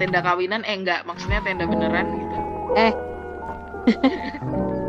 tenda 0.00 0.24
kawinan 0.24 0.64
eh 0.64 0.80
enggak 0.80 1.04
maksudnya 1.04 1.44
tenda 1.44 1.68
beneran 1.68 2.08
gitu. 2.16 2.38
Eh. 2.80 2.92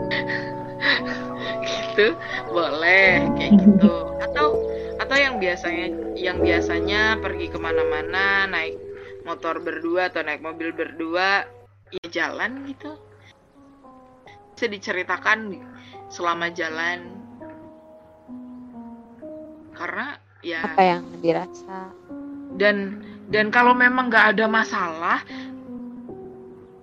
Gitu 1.61 2.15
boleh 2.47 3.27
kayak 3.35 3.53
gitu. 3.59 3.93
Atau 4.23 4.55
atau 4.95 5.17
yang 5.19 5.43
biasanya 5.43 6.15
yang 6.15 6.39
biasanya 6.39 7.19
pergi 7.19 7.51
ke 7.51 7.59
mana-mana 7.59 8.47
naik 8.47 8.79
motor 9.27 9.59
berdua 9.59 10.07
atau 10.07 10.23
naik 10.23 10.39
mobil 10.39 10.71
berdua 10.71 11.43
ya 11.91 12.05
jalan 12.07 12.63
gitu. 12.71 12.95
Bisa 14.55 14.71
diceritakan 14.71 15.59
selama 16.07 16.47
jalan. 16.55 17.11
Karena 19.75 20.15
ya 20.39 20.63
apa 20.63 20.81
yang 20.81 21.03
dirasa 21.19 21.91
dan 22.55 23.03
dan 23.31 23.47
kalau 23.49 23.71
memang 23.71 24.11
nggak 24.11 24.35
ada 24.37 24.45
masalah 24.45 25.19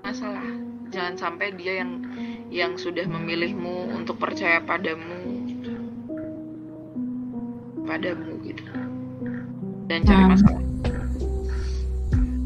masalah. 0.08 0.48
Jangan 0.88 1.14
sampai 1.20 1.52
dia 1.52 1.84
yang 1.84 2.00
yang 2.48 2.72
sudah 2.80 3.04
memilihmu 3.04 3.92
untuk 3.92 4.16
percaya 4.16 4.64
padamu. 4.64 5.44
Padamu 7.84 8.40
gitu. 8.40 8.64
Dan 9.88 10.08
cari 10.08 10.24
Hmm. 10.24 10.32
masalah. 10.32 10.64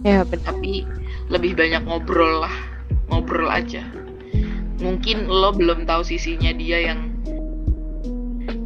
Ya 0.02 0.26
benar. 0.26 0.42
Tapi 0.50 0.82
lebih 1.30 1.54
banyak 1.54 1.86
ngobrol 1.86 2.42
lah. 2.42 2.56
Ngobrol 3.06 3.46
aja. 3.46 3.86
Mungkin 4.82 5.30
lo 5.30 5.54
belum 5.54 5.86
tahu 5.86 6.02
sisinya 6.02 6.50
dia 6.50 6.90
yang 6.90 7.14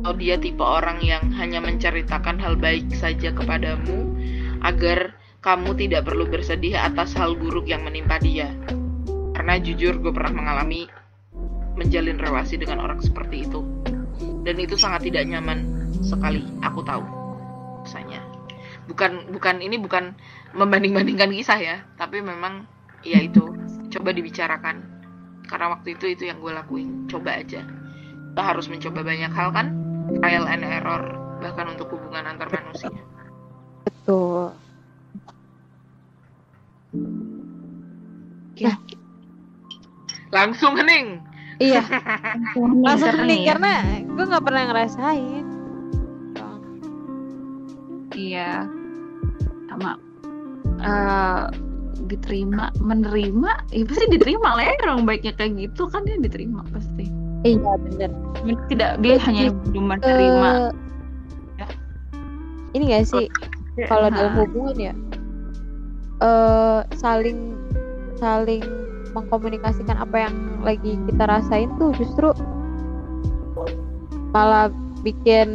atau 0.07 0.15
dia 0.23 0.39
tipe 0.39 0.63
orang 0.63 1.03
yang 1.03 1.35
hanya 1.35 1.59
menceritakan 1.59 2.39
hal 2.39 2.55
baik 2.55 2.87
saja 2.95 3.35
kepadamu 3.35 4.07
agar 4.63 5.19
kamu 5.41 5.77
tidak 5.79 6.09
perlu 6.09 6.27
bersedih 6.27 6.75
atas 6.75 7.15
hal 7.15 7.37
buruk 7.37 7.69
yang 7.69 7.85
menimpa 7.85 8.19
dia. 8.19 8.51
Karena 9.37 9.61
jujur 9.61 10.01
gue 10.01 10.13
pernah 10.13 10.43
mengalami 10.43 10.89
menjalin 11.77 12.17
relasi 12.17 12.57
dengan 12.57 12.83
orang 12.83 12.99
seperti 13.05 13.47
itu. 13.47 13.61
Dan 14.43 14.57
itu 14.57 14.75
sangat 14.79 15.07
tidak 15.07 15.29
nyaman 15.29 15.67
sekali 16.01 16.43
aku 16.65 16.81
tahu. 16.83 17.05
Rasanya 17.85 18.23
bukan 18.91 19.31
bukan 19.31 19.63
ini 19.63 19.77
bukan 19.79 20.17
membanding-bandingkan 20.57 21.31
kisah 21.31 21.61
ya. 21.61 21.77
Tapi 22.01 22.25
memang 22.25 22.65
ya 23.05 23.21
itu 23.23 23.45
coba 23.93 24.11
dibicarakan. 24.17 24.83
Karena 25.47 25.79
waktu 25.79 25.95
itu 25.95 26.11
itu 26.11 26.27
yang 26.27 26.43
gue 26.43 26.51
lakuin. 26.51 27.07
Coba 27.07 27.39
aja. 27.39 27.63
Kita 27.63 28.43
harus 28.43 28.67
mencoba 28.67 29.07
banyak 29.07 29.31
hal 29.31 29.49
kan? 29.55 29.67
Trial 30.21 30.47
and 30.49 30.65
error 30.65 31.05
bahkan 31.39 31.77
untuk 31.77 31.93
hubungan 31.93 32.25
antar 32.25 32.51
manusia. 32.51 32.91
Betul 33.87 34.66
langsung 40.33 40.77
hening. 40.77 41.21
Iya. 41.57 41.81
Langsung 42.85 43.17
Karena 43.17 43.29
nih 43.29 43.41
ya. 43.41 43.47
karena 43.57 43.73
gue 44.05 44.25
nggak 44.29 44.45
pernah 44.45 44.63
ngerasain. 44.69 45.47
Iya. 48.17 48.69
Sama 49.69 50.01
eh 50.77 51.45
diterima, 52.07 52.71
menerima, 52.79 53.51
ya 53.73 53.83
pasti 53.89 54.07
diterima 54.13 54.55
lah 54.55 54.69
ya 54.69 54.73
orang 54.87 55.09
baiknya 55.09 55.33
kayak 55.35 55.59
gitu 55.59 55.89
kan 55.91 56.05
dia 56.05 56.21
diterima 56.21 56.63
pasti. 56.71 57.09
iya 57.43 57.73
bener. 57.83 58.11
Tidak 58.69 59.01
dia 59.01 59.17
hanya 59.25 59.51
cuma 59.73 59.97
menerima. 59.97 60.51
Eh, 61.57 61.71
ini 62.77 62.93
gak 62.93 63.09
sih 63.09 63.27
kalau 63.89 64.13
dalam 64.13 64.33
Nah, 64.37 64.45
hubungan 64.45 64.77
ya? 64.77 64.95
Eh 66.21 66.81
saling 66.95 67.56
saling 68.17 68.63
mengkomunikasikan 69.17 69.97
apa 69.97 70.29
yang 70.29 70.35
lagi 70.61 71.01
kita 71.09 71.25
rasain 71.25 71.73
tuh 71.81 71.93
justru 71.97 72.33
malah 74.33 74.69
bikin 75.01 75.49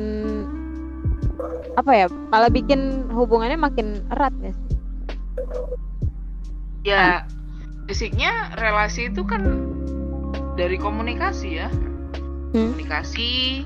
apa 1.78 1.92
ya 1.94 2.08
malah 2.34 2.50
bikin 2.50 3.06
hubungannya 3.14 3.58
makin 3.60 4.02
erat 4.12 4.34
ya 4.42 4.52
sih? 4.52 4.68
ya 6.82 7.06
basicnya 7.86 8.50
relasi 8.58 9.14
itu 9.14 9.22
kan 9.22 9.42
dari 10.58 10.76
komunikasi 10.82 11.62
ya 11.62 11.70
Hmm. 12.52 12.76
komunikasi 12.76 13.64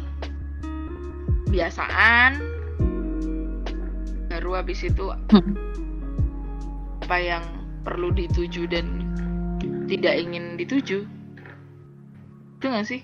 biasaan 1.50 2.38
baru 4.30 4.62
habis 4.62 4.86
itu 4.86 5.10
Hmm. 5.34 5.56
apa 7.02 7.18
yang 7.18 7.44
perlu 7.86 8.10
dituju 8.10 8.66
dan 8.66 9.06
tidak 9.86 10.18
ingin 10.18 10.58
dituju. 10.58 11.06
Itu 12.58 12.66
nggak 12.66 12.88
sih? 12.90 13.02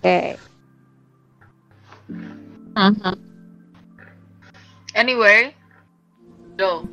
Oke. 0.00 0.40
Mhm. 2.78 3.14
anyway 4.96 5.52
do 6.56 6.86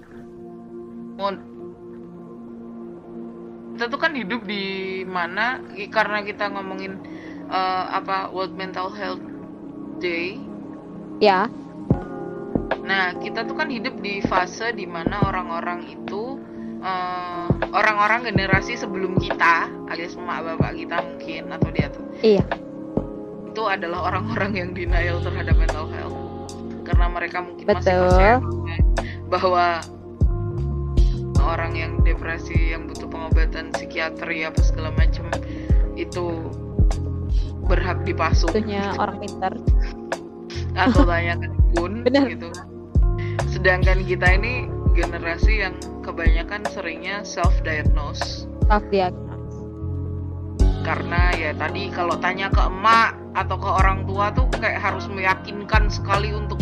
Mon. 1.16 1.36
Kita 3.76 3.88
tuh 3.88 4.00
kan 4.00 4.12
hidup 4.12 4.44
di 4.44 5.04
mana? 5.08 5.64
Karena 5.88 6.20
kita 6.28 6.52
ngomongin 6.52 7.00
eh, 7.48 7.86
apa 7.88 8.28
World 8.36 8.56
Mental 8.60 8.92
Health 8.92 9.24
Day. 10.04 10.36
Ya. 11.24 11.48
Nah, 12.84 13.16
kita 13.18 13.48
tuh 13.48 13.56
kan 13.56 13.72
hidup 13.72 13.98
di 14.04 14.20
fase 14.28 14.76
di 14.76 14.84
mana 14.84 15.24
orang-orang 15.24 15.88
itu 15.88 16.38
eh, 16.86 17.46
orang-orang 17.74 18.30
generasi 18.30 18.78
sebelum 18.78 19.18
kita, 19.18 19.68
alias 19.90 20.14
emak 20.14 20.46
bapak 20.46 20.78
kita 20.78 20.98
mungkin 21.02 21.44
atau 21.50 21.70
dia 21.74 21.88
tuh, 21.90 22.06
iya. 22.22 22.46
Itu 23.50 23.66
adalah 23.66 24.12
orang-orang 24.14 24.52
yang 24.54 24.70
denial 24.76 25.24
terhadap 25.24 25.56
mental 25.58 25.88
health. 25.90 26.18
Karena 26.86 27.08
mereka 27.10 27.42
mungkin 27.42 27.66
masih 27.66 27.82
Betul. 27.82 28.04
percaya 28.06 28.36
bahwa 29.26 29.68
orang 31.42 31.74
yang 31.74 31.92
depresi 32.06 32.76
yang 32.76 32.86
butuh 32.86 33.10
pengobatan 33.10 33.74
psikiatri 33.74 34.46
apa 34.46 34.62
segala 34.62 34.94
macam 34.94 35.26
itu 35.98 36.52
berhak 37.66 38.06
dipasung. 38.06 38.54
Tentunya 38.54 38.94
orang 39.02 39.18
pintar. 39.24 39.54
Atau 40.76 41.08
tanya 41.08 41.40
ke 41.40 41.48
dukun 41.48 42.04
Benar. 42.04 42.28
gitu 42.28 42.52
sedangkan 43.56 44.04
kita 44.04 44.36
ini 44.36 44.68
generasi 44.94 45.64
yang 45.64 45.74
kebanyakan 46.06 46.62
seringnya 46.70 47.26
self 47.26 47.58
diagnose 47.66 48.46
self 48.70 48.86
diagnose 48.94 49.26
karena 50.86 51.34
ya 51.34 51.52
tadi 51.58 51.90
kalau 51.90 52.14
tanya 52.22 52.46
ke 52.54 52.62
emak 52.62 53.18
atau 53.34 53.58
ke 53.58 53.66
orang 53.66 54.06
tua 54.06 54.30
tuh 54.38 54.46
kayak 54.54 54.78
harus 54.78 55.10
meyakinkan 55.10 55.90
sekali 55.90 56.30
untuk 56.30 56.62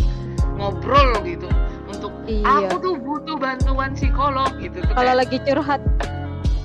ngobrol 0.55 1.19
gitu. 1.27 1.51
Untuk 1.91 2.15
iya. 2.25 2.63
Aku 2.63 2.79
tuh 2.79 2.95
butuh 2.95 3.35
bantuan 3.35 3.91
psikolog 3.93 4.47
gitu 4.63 4.79
tuh 4.79 4.95
kalau 4.95 5.13
lagi 5.19 5.37
curhat. 5.43 5.83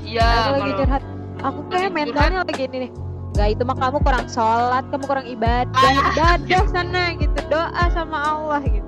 Iya 0.06 0.22
aku 0.22 0.50
lagi 0.54 0.70
kalau 0.70 0.80
curhat. 0.80 1.02
Aku 1.38 1.60
kayak 1.70 1.90
mentalnya 1.90 2.38
lagi 2.46 2.62
ini 2.70 2.78
nih. 2.86 2.90
Gak 3.38 3.48
itu 3.54 3.62
mah 3.62 3.76
kamu 3.78 3.98
kurang 4.02 4.26
sholat, 4.26 4.82
kamu 4.90 5.04
kurang 5.06 5.26
ibadah, 5.30 5.70
Ah, 5.78 6.10
ibadah 6.10 6.62
sana 6.74 7.14
gitu, 7.22 7.38
doa 7.46 7.84
sama 7.94 8.18
Allah 8.18 8.58
gitu. 8.66 8.87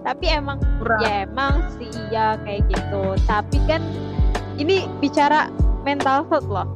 Tapi 0.00 0.26
emang 0.28 0.58
Kurang. 0.78 1.00
ya 1.02 1.24
emang 1.24 1.54
sih 1.74 1.90
iya 2.08 2.38
kayak 2.42 2.66
gitu. 2.66 3.02
Tapi 3.24 3.58
kan 3.64 3.82
ini 4.56 4.86
bicara 4.98 5.50
mental 5.82 6.24
health 6.26 6.46
loh. 6.46 6.68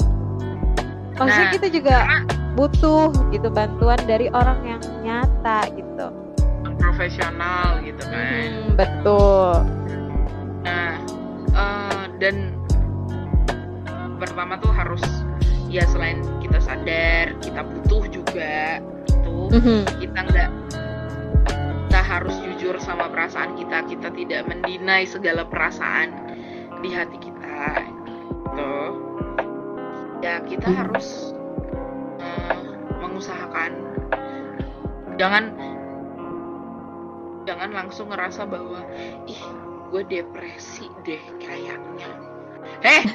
Maksudnya 1.15 1.47
Nah, 1.47 1.53
kita 1.53 1.69
juga 1.69 1.97
butuh 2.53 3.13
gitu 3.31 3.49
bantuan 3.49 4.01
dari 4.05 4.27
orang 4.31 4.59
yang 4.65 4.83
nyata 5.01 5.69
gitu. 5.71 6.07
yang 6.61 6.77
profesional 6.77 7.81
gitu 7.81 8.03
kan 8.05 8.25
Hmm, 8.27 8.73
betul. 8.75 9.53
Nah, 10.61 10.93
eh, 11.51 12.05
dan 12.19 12.53
pertama 14.17 14.57
tuh 14.57 14.69
harus 14.71 15.01
ya 15.67 15.87
selain 15.87 16.21
kita 16.41 16.59
sadar 16.59 17.33
kita 17.41 17.63
butuh 17.63 18.03
juga 18.11 18.81
itu 19.07 19.37
Mhm. 19.51 19.81
kita 19.97 20.19
nggak 20.21 20.51
harus 22.11 22.35
jujur 22.43 22.75
sama 22.83 23.07
perasaan 23.07 23.55
kita. 23.55 23.87
Kita 23.87 24.11
tidak 24.11 24.51
mendinai 24.51 25.07
segala 25.07 25.47
perasaan 25.47 26.11
di 26.83 26.91
hati 26.91 27.19
kita 27.23 27.63
gitu. 27.87 28.75
Ya 30.21 30.43
kita 30.43 30.69
harus 30.75 31.31
eh, 32.19 32.59
mengusahakan. 32.99 33.71
Jangan 35.23 35.55
jangan 37.47 37.71
langsung 37.71 38.11
ngerasa 38.11 38.45
bahwa 38.45 38.83
ih 39.31 39.43
gue 39.95 40.03
depresi 40.11 40.91
deh 41.07 41.23
kayaknya. 41.39 42.11
Eh 42.83 43.07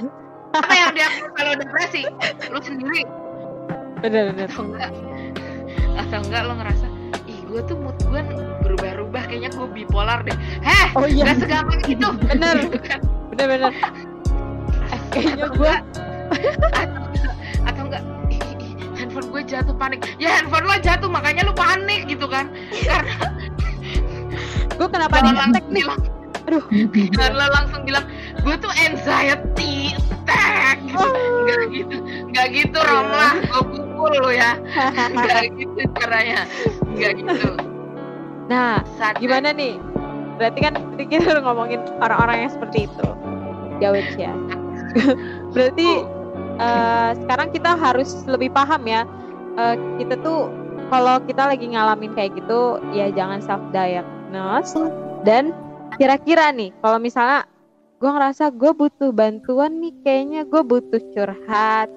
apa 0.55 0.72
yang 0.72 0.91
diaku 0.95 1.27
kalau 1.35 1.53
depresi? 1.59 2.07
Lu 2.47 2.63
sendiri. 2.63 3.03
Bener-bener. 3.99 4.47
atau 4.47 4.63
enggak? 4.63 4.91
Atau 5.99 6.19
enggak 6.23 6.41
lo 6.47 6.53
ngerasa 6.55 6.84
gue 7.56 7.64
tuh 7.64 7.80
mood 7.80 7.95
gue 8.03 8.19
berubah-ubah 8.68 9.23
kayaknya 9.32 9.48
gue 9.48 9.68
bipolar 9.72 10.19
deh 10.27 10.36
heh 10.60 10.88
Oh 10.99 11.07
iya. 11.07 11.32
gak 11.32 11.48
segampang 11.48 11.80
itu 11.88 12.03
Bener. 12.27 12.56
Gitu 12.68 12.80
kan. 12.84 12.99
Bener-bener. 13.32 13.72
Eh, 14.91 14.99
kayaknya 15.07 15.48
gue 15.48 15.73
atau, 16.76 17.03
atau 17.64 17.82
enggak 17.88 18.03
handphone 18.95 19.27
gue 19.32 19.41
jatuh 19.45 19.72
panik 19.72 20.03
ya 20.18 20.36
handphone 20.36 20.68
lo 20.68 20.76
jatuh 20.77 21.07
makanya 21.07 21.48
lo 21.48 21.56
panik 21.56 22.03
gitu 22.07 22.27
kan 22.27 22.52
karena 22.84 23.15
gue 24.77 24.88
kenapa 24.91 25.15
di 25.23 25.32
langsung 25.32 25.72
nih? 25.72 25.84
bilang 25.84 26.02
Aduh. 26.45 26.64
karena 27.15 27.45
langsung 27.56 27.82
bilang 27.88 28.06
gue 28.44 28.56
tuh 28.60 28.72
anxiety 28.76 29.95
attack 30.27 30.84
gitu 30.84 30.99
Oh. 30.99 31.11
nggak 31.45 31.64
gitu 31.72 31.98
nggak 32.34 32.48
gitu 32.52 32.77
Romlah 32.82 33.34
gue 33.40 33.61
pukul 34.06 34.22
lo 34.22 34.30
ya 34.30 34.53
nggak 35.18 35.41
gitu 35.57 35.82
caranya 35.98 36.45
nggak 36.94 37.11
gitu 37.18 37.49
Nah, 38.45 38.86
Sadar. 39.02 39.18
gimana 39.18 39.49
nih? 39.57 39.82
Berarti 40.38 40.60
kan 40.61 40.77
tadi 40.77 41.03
kita 41.10 41.34
udah 41.34 41.44
ngomongin 41.49 41.82
orang-orang 41.98 42.45
yang 42.45 42.52
seperti 42.53 42.86
itu. 42.86 43.07
Jauh 43.82 44.06
ya. 44.22 44.34
Berarti 45.57 46.06
eh, 46.61 47.10
sekarang 47.26 47.49
kita 47.49 47.73
harus 47.73 48.22
lebih 48.30 48.53
paham 48.53 48.86
ya. 48.86 49.02
Eh, 49.57 49.76
kita 49.98 50.22
tuh 50.22 50.53
kalau 50.94 51.18
kita 51.26 51.49
lagi 51.49 51.73
ngalamin 51.73 52.14
kayak 52.14 52.38
gitu, 52.38 52.77
ya 52.94 53.10
jangan 53.10 53.41
self 53.41 53.65
diagnose 53.73 54.77
dan 55.26 55.49
kira-kira 55.98 56.53
nih 56.53 56.69
kalau 56.86 57.02
misalnya 57.02 57.49
gue 57.98 58.10
ngerasa 58.11 58.53
gue 58.53 58.72
butuh 58.77 59.10
bantuan 59.10 59.80
nih 59.82 59.95
kayaknya 60.06 60.45
gue 60.45 60.61
butuh 60.61 61.02
curhat 61.15 61.90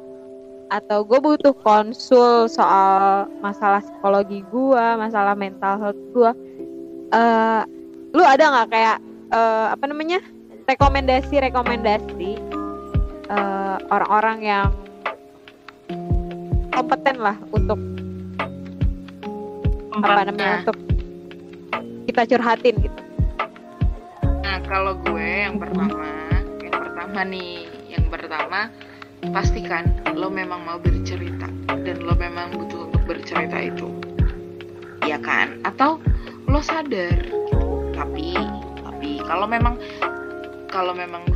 atau 0.68 1.00
gue 1.04 1.18
butuh 1.20 1.56
konsul 1.64 2.44
soal 2.48 3.24
masalah 3.40 3.80
psikologi 3.80 4.44
gue 4.52 4.86
masalah 5.00 5.32
mental 5.32 5.80
health 5.80 6.02
gue 6.12 6.30
eh 7.12 7.62
lu 8.12 8.24
ada 8.24 8.44
nggak 8.52 8.68
kayak 8.72 8.98
eh, 9.32 9.66
apa 9.72 9.84
namanya 9.88 10.20
rekomendasi 10.68 11.34
rekomendasi 11.40 12.32
eh, 13.32 13.76
orang-orang 13.88 14.38
yang 14.44 14.68
kompeten 16.72 17.16
lah 17.18 17.36
untuk 17.50 17.80
apa 19.98 20.30
namanya 20.30 20.62
untuk 20.62 20.78
kita 22.06 22.22
curhatin 22.24 22.74
gitu? 22.80 23.00
Nah, 24.24 24.58
kalau 24.64 24.96
gue 25.02 25.28
yang 25.44 25.60
pertama, 25.60 26.08
yang 26.62 26.72
pertama 26.72 27.20
nih, 27.26 27.68
yang 27.90 28.06
pertama 28.08 28.60
pastikan 29.34 29.90
lo 30.14 30.30
memang 30.30 30.62
mau 30.64 30.78
bercerita 30.78 31.50
dan 31.66 31.96
lo 32.02 32.14
memang 32.14 32.54
butuh 32.54 32.90
untuk 32.90 33.02
bercerita 33.06 33.58
itu. 33.58 33.88
Iya 35.02 35.18
kan? 35.18 35.58
Atau 35.66 35.98
lo 36.46 36.60
sadar. 36.62 37.18
Tapi 37.94 38.34
tapi 38.82 39.10
kalau 39.26 39.46
memang 39.50 39.78
kalau 40.70 40.92
memang 40.94 41.26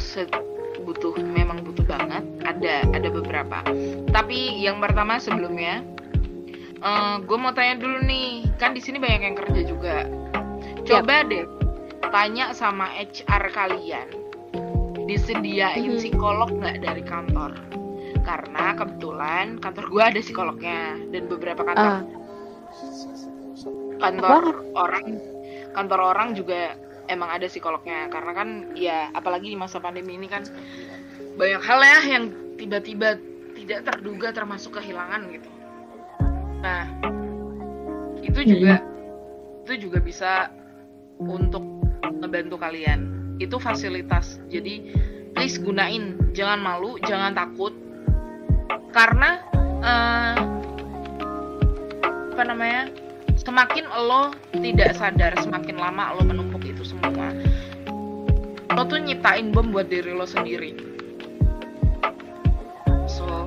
butuh 0.83 1.15
memang 1.23 1.63
butuh 1.63 1.87
banget 1.87 2.25
ada 2.47 2.87
ada 2.91 3.09
beberapa. 3.11 3.63
Tapi 4.11 4.63
yang 4.63 4.83
pertama 4.83 5.19
sebelumnya 5.19 5.83
eh, 6.83 7.17
gue 7.23 7.39
mau 7.39 7.55
tanya 7.55 7.79
dulu 7.79 8.03
nih, 8.03 8.47
kan 8.59 8.75
di 8.75 8.83
sini 8.83 8.99
banyak 8.99 9.23
yang 9.23 9.37
kerja 9.39 9.61
juga. 9.67 9.97
Coba 10.83 11.23
deh 11.27 11.47
tanya 12.13 12.53
sama 12.53 12.93
HR 12.93 13.45
kalian 13.55 14.22
disediain 15.07 15.95
Mhm. 15.95 15.99
psikolog 15.99 16.51
nggak 16.51 16.83
dari 16.83 17.03
kantor? 17.03 17.53
Karena 18.23 18.75
kebetulan 18.79 19.59
kantor 19.59 19.85
gue 19.91 20.03
ada 20.03 20.21
psikolognya 20.23 20.99
dan 21.11 21.23
beberapa 21.27 21.63
kantor. 21.67 21.93
Ah. 21.93 22.03
kantor 24.03 24.67
orang 24.75 25.07
kantor 25.79 26.01
orang 26.03 26.35
juga 26.35 26.75
emang 27.07 27.31
ada 27.31 27.47
psikolognya. 27.47 28.11
Karena 28.11 28.33
kan 28.35 28.49
ya 28.75 29.15
apalagi 29.15 29.55
di 29.55 29.59
masa 29.59 29.79
pandemi 29.79 30.19
ini 30.19 30.27
kan 30.27 30.43
banyak 31.39 31.63
hal 31.63 31.81
ya 31.81 32.01
yang 32.19 32.25
tiba-tiba 32.59 33.15
tidak 33.55 33.87
terduga 33.87 34.35
termasuk 34.35 34.83
kehilangan 34.83 35.31
gitu. 35.31 35.51
Nah 36.67 36.83
itu 38.27 38.41
juga 38.43 38.83
itu 39.63 39.87
juga 39.87 39.99
bisa 40.03 40.51
untuk 41.23 41.63
ngebantu 42.19 42.59
kalian 42.59 43.22
itu 43.45 43.57
fasilitas. 43.59 44.39
Jadi 44.49 44.95
please 45.35 45.59
gunain. 45.59 46.19
Jangan 46.33 46.63
malu 46.63 46.97
jangan 47.03 47.35
takut. 47.35 47.75
Karena 48.93 49.41
eh, 49.83 50.35
apa 52.33 52.43
namanya 52.49 52.89
semakin 53.37 53.85
lo 54.09 54.33
tidak 54.55 54.95
sadar 54.97 55.35
semakin 55.41 55.77
lama 55.77 56.15
lo 56.17 56.23
menumpuk 56.23 56.63
itu 56.63 56.87
semua 56.87 57.35
lo 58.73 58.83
tuh 58.89 58.97
nyiptain 59.03 59.53
bom 59.53 59.69
buat 59.69 59.93
diri 59.93 60.17
lo 60.17 60.25
sendiri. 60.25 60.73
So 63.05 63.45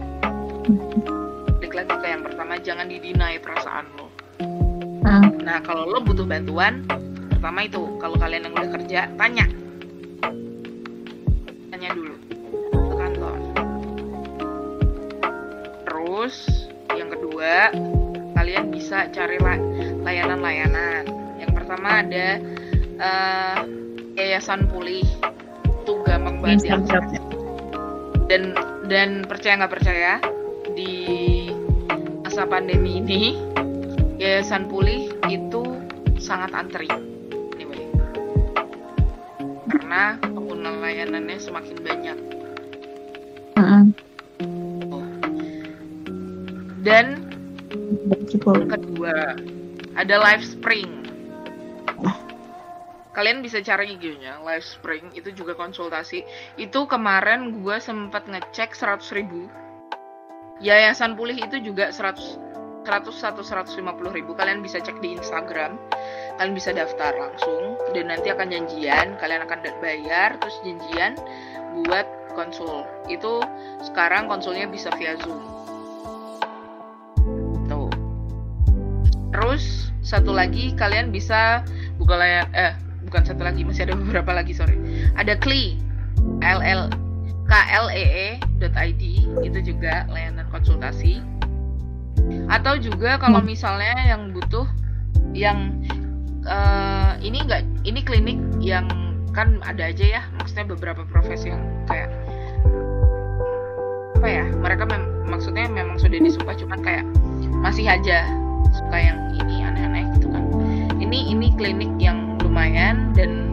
balik 1.57 1.73
lagi 1.73 1.93
ke 1.97 2.07
yang 2.07 2.21
pertama 2.21 2.61
jangan 2.61 2.85
didinai 2.89 3.41
perasaan 3.41 3.85
lo. 3.97 4.07
Hmm. 5.05 5.37
nah 5.45 5.61
kalau 5.61 5.85
lo 5.85 6.01
butuh 6.01 6.25
bantuan 6.25 6.81
pertama 7.29 7.69
itu 7.69 7.77
kalau 8.01 8.17
kalian 8.17 8.49
yang 8.49 8.53
udah 8.57 8.69
kerja 8.73 9.01
tanya 9.21 9.45
dulu 11.93 12.15
ke 12.73 12.93
kantor. 12.97 13.35
Terus 15.85 16.35
yang 16.95 17.09
kedua 17.13 17.53
kalian 18.33 18.73
bisa 18.73 19.11
cari 19.13 19.37
la- 19.37 19.65
layanan-layanan. 20.01 21.03
Yang 21.37 21.51
pertama 21.53 22.01
ada 22.01 22.27
eh, 22.95 23.59
yayasan 24.15 24.71
pulih 24.71 25.05
itu 25.85 25.93
gampang 26.07 26.41
banget 26.41 26.71
diakses 26.71 27.21
dan 28.25 28.57
dan 28.89 29.09
percaya 29.29 29.61
nggak 29.61 29.73
percaya 29.73 30.11
di 30.73 30.93
masa 32.25 32.49
pandemi 32.49 32.97
ini 33.03 33.37
yayasan 34.17 34.65
pulih 34.65 35.13
itu 35.29 35.61
sangat 36.17 36.51
antri 36.57 36.89
karena 39.75 40.15
pengguna 40.23 40.71
layanannya 40.79 41.35
semakin 41.35 41.77
banyak. 41.83 42.17
Hmm. 43.55 43.95
dan 46.85 47.23
yang 48.07 48.67
kedua 48.71 49.35
ada 49.99 50.15
live 50.21 50.45
spring. 50.45 50.91
Kalian 53.15 53.39
bisa 53.39 53.63
cari 53.63 53.95
IG-nya 53.95 54.43
live 54.43 54.63
spring 54.63 55.07
itu 55.15 55.31
juga 55.31 55.55
konsultasi. 55.55 56.23
Itu 56.59 56.83
kemarin 56.85 57.63
gue 57.63 57.79
sempat 57.79 58.27
ngecek 58.27 58.75
100.000 58.75 59.17
ribu. 59.23 59.47
Yayasan 60.59 61.15
pulih 61.15 61.39
itu 61.39 61.63
juga 61.63 61.95
100 61.95 62.85
100 62.85 63.17
atau 63.33 63.41
150 63.41 63.81
ribu. 64.13 64.37
Kalian 64.37 64.61
bisa 64.61 64.77
cek 64.77 65.01
di 65.01 65.17
Instagram 65.17 65.79
kalian 66.35 66.53
bisa 66.55 66.75
daftar 66.75 67.15
langsung 67.15 67.79
dan 67.95 68.11
nanti 68.11 68.27
akan 68.27 68.51
janjian 68.51 69.15
kalian 69.19 69.41
akan 69.47 69.59
bayar 69.79 70.35
terus 70.39 70.55
janjian 70.67 71.15
buat 71.83 72.07
konsul. 72.35 72.83
Itu 73.07 73.39
sekarang 73.83 74.27
konsulnya 74.27 74.67
bisa 74.67 74.91
via 74.99 75.15
zoom. 75.23 75.39
Tuh. 77.71 77.91
Terus 79.31 79.91
satu 80.03 80.35
lagi 80.35 80.75
kalian 80.75 81.09
bisa 81.09 81.63
buka 81.97 82.19
layar 82.19 82.45
eh 82.51 82.75
bukan 83.07 83.23
satu 83.23 83.41
lagi 83.41 83.63
masih 83.63 83.87
ada 83.87 83.95
beberapa 83.95 84.35
lagi 84.35 84.51
sorry. 84.51 84.75
Ada 85.15 85.39
Kli 85.39 85.79
ll 86.43 86.91
klee.id 87.45 89.03
itu 89.45 89.59
juga 89.63 90.03
layanan 90.11 90.45
konsultasi. 90.51 91.21
Atau 92.49 92.81
juga 92.81 93.21
kalau 93.21 93.39
misalnya 93.39 93.93
yang 94.09 94.33
butuh 94.33 94.65
yang 95.35 95.83
eh, 96.45 97.11
ini 97.25 97.37
enggak 97.43 97.61
ini 97.85 97.99
klinik 98.05 98.37
yang 98.61 98.85
kan 99.35 99.59
ada 99.67 99.91
aja 99.91 100.05
ya 100.19 100.21
maksudnya 100.39 100.71
beberapa 100.71 101.03
profesi 101.11 101.51
yang 101.51 101.61
kayak 101.91 102.07
apa 104.15 104.27
ya 104.31 104.45
mereka 104.57 104.87
mem- 104.87 105.27
maksudnya 105.27 105.67
memang 105.67 105.99
sudah 105.99 106.17
disuka 106.17 106.55
cuman 106.55 106.79
kayak 106.81 107.05
masih 107.59 107.85
aja 107.89 108.23
suka 108.75 108.97
yang 108.99 109.17
ini 109.39 109.63
aneh-aneh 109.63 110.05
gitu 110.19 110.27
kan. 110.29 110.43
Ini 110.99 111.31
ini 111.31 111.47
klinik 111.55 111.91
yang 111.99 112.39
lumayan 112.43 113.15
dan 113.15 113.51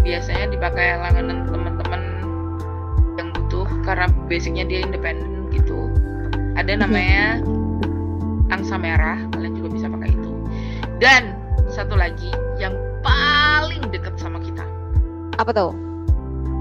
biasanya 0.00 0.50
dipakai 0.50 0.96
langganan 0.96 1.44
teman-teman 1.46 2.02
yang 3.20 3.28
butuh 3.36 3.68
karena 3.84 4.08
basicnya 4.26 4.64
dia 4.66 4.80
independen 4.82 5.46
gitu. 5.54 5.90
Ada 6.58 6.80
namanya 6.82 7.40
angsa 8.54 8.76
merah 8.80 9.20
dan 11.00 11.34
satu 11.66 11.96
lagi 11.96 12.28
yang 12.56 12.72
paling 13.00 13.80
dekat 13.88 14.14
sama 14.16 14.38
kita 14.38 14.62
Apa 15.36 15.50
tuh? 15.50 15.72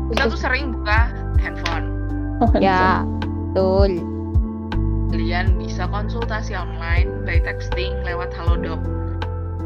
kita 0.10 0.26
tuh 0.26 0.40
sering 0.40 0.74
buka 0.74 1.12
handphone 1.38 1.86
Ya, 2.56 3.04
betul. 3.52 4.00
kalian 5.12 5.60
bisa 5.60 5.84
konsultasi 5.86 6.56
online 6.56 7.12
by 7.24 7.38
texting 7.40 7.92
lewat 8.02 8.32
Halodoc 8.32 8.80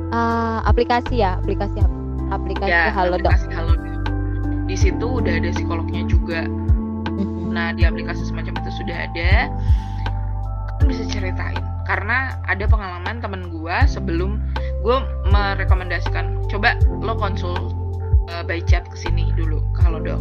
Ah, 0.10 0.62
aplikasi 0.64 1.22
ya, 1.22 1.38
aplikasi 1.38 1.78
apa? 1.80 1.98
Aplikasi 2.32 2.70
ya 2.70 2.90
Halodoc. 2.90 3.30
aplikasi 3.30 3.48
Halodoc 3.52 3.94
di 4.64 4.76
situ 4.80 5.06
udah 5.22 5.38
ada 5.38 5.50
psikolognya 5.54 6.02
juga 6.08 6.50
Mhm. 7.14 7.54
Nah, 7.54 7.70
di 7.70 7.86
aplikasi 7.86 8.26
semacam 8.26 8.58
itu 8.58 8.72
sudah 8.74 9.06
ada. 9.06 9.46
Kan 10.74 10.86
bisa 10.90 11.06
ceritain. 11.06 11.62
Karena 11.84 12.40
ada 12.48 12.64
pengalaman 12.66 13.20
temen 13.20 13.52
gua 13.52 13.84
sebelum 13.84 14.40
gue 14.84 14.98
merekomendasikan 15.32 16.44
coba 16.52 16.76
lo 17.04 17.16
konsul 17.16 17.56
uh, 18.32 18.44
by 18.44 18.60
chat 18.68 18.84
ke 18.88 18.98
sini 19.00 19.32
dulu 19.36 19.64
ke 19.76 19.80
Halodoc. 19.84 20.20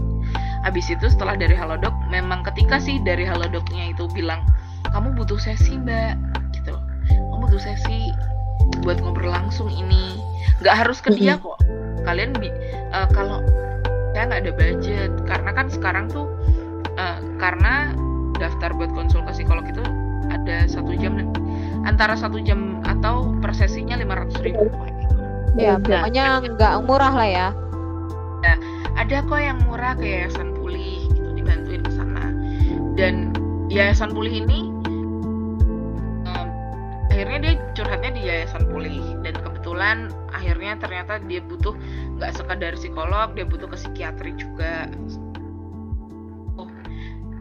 Habis 0.62 0.90
itu 0.90 1.10
setelah 1.10 1.34
dari 1.34 1.58
Halodoc, 1.58 1.94
memang 2.10 2.46
ketika 2.46 2.78
sih 2.78 3.02
dari 3.02 3.26
Halodocnya 3.26 3.90
itu 3.90 4.06
bilang 4.14 4.46
kamu 4.94 5.14
butuh 5.18 5.38
sesi 5.38 5.78
mbak, 5.78 6.14
gitu. 6.54 6.78
Kamu 7.10 7.50
butuh 7.50 7.62
sesi 7.62 8.14
buat 8.86 9.02
ngobrol 9.02 9.34
langsung 9.34 9.66
ini. 9.70 10.18
Nggak 10.62 10.86
harus 10.86 11.02
ke 11.02 11.10
dia 11.14 11.38
kok. 11.38 11.58
Kalian 12.06 12.34
bi- 12.38 12.54
uh, 12.94 13.10
kalau 13.10 13.42
saya 14.12 14.28
nggak 14.28 14.42
ada 14.46 14.52
budget 14.54 15.10
karena 15.24 15.50
kan 15.56 15.66
sekarang 15.72 16.04
tuh 16.12 16.28
eh, 17.00 17.18
karena 17.40 17.96
daftar 18.36 18.70
buat 18.76 18.92
konsul 18.92 19.24
ke 19.24 19.32
psikolog 19.32 19.64
itu 19.64 19.80
ada 20.32 20.64
satu 20.64 20.96
jam 20.96 21.20
antara 21.84 22.16
satu 22.16 22.40
jam 22.40 22.80
atau 22.86 23.36
per 23.42 23.52
sesinya 23.52 23.98
500 24.00 24.46
ribu. 24.46 24.66
Ya, 25.58 25.76
pokoknya 25.76 26.40
nggak 26.56 26.74
murah 26.88 27.12
lah 27.12 27.28
ya. 27.28 27.48
ada 28.92 29.24
kok 29.24 29.40
yang 29.40 29.58
murah 29.66 29.96
ke 29.96 30.04
yayasan 30.04 30.52
pulih 30.52 31.08
gitu 31.16 31.28
dibantuin 31.32 31.80
ke 31.80 31.92
sana. 31.92 32.28
Dan 32.96 33.32
yayasan 33.72 34.12
pulih 34.12 34.44
ini 34.44 34.68
akhirnya 37.08 37.38
dia 37.40 37.54
curhatnya 37.76 38.10
di 38.12 38.22
yayasan 38.28 38.68
pulih. 38.68 39.00
Dan 39.24 39.34
kebetulan 39.40 40.12
akhirnya 40.32 40.76
ternyata 40.80 41.20
dia 41.24 41.40
butuh 41.44 41.72
nggak 42.20 42.32
sekadar 42.36 42.76
psikolog 42.76 43.32
dia 43.32 43.44
butuh 43.48 43.68
ke 43.68 43.76
psikiatri 43.80 44.36
juga. 44.36 44.88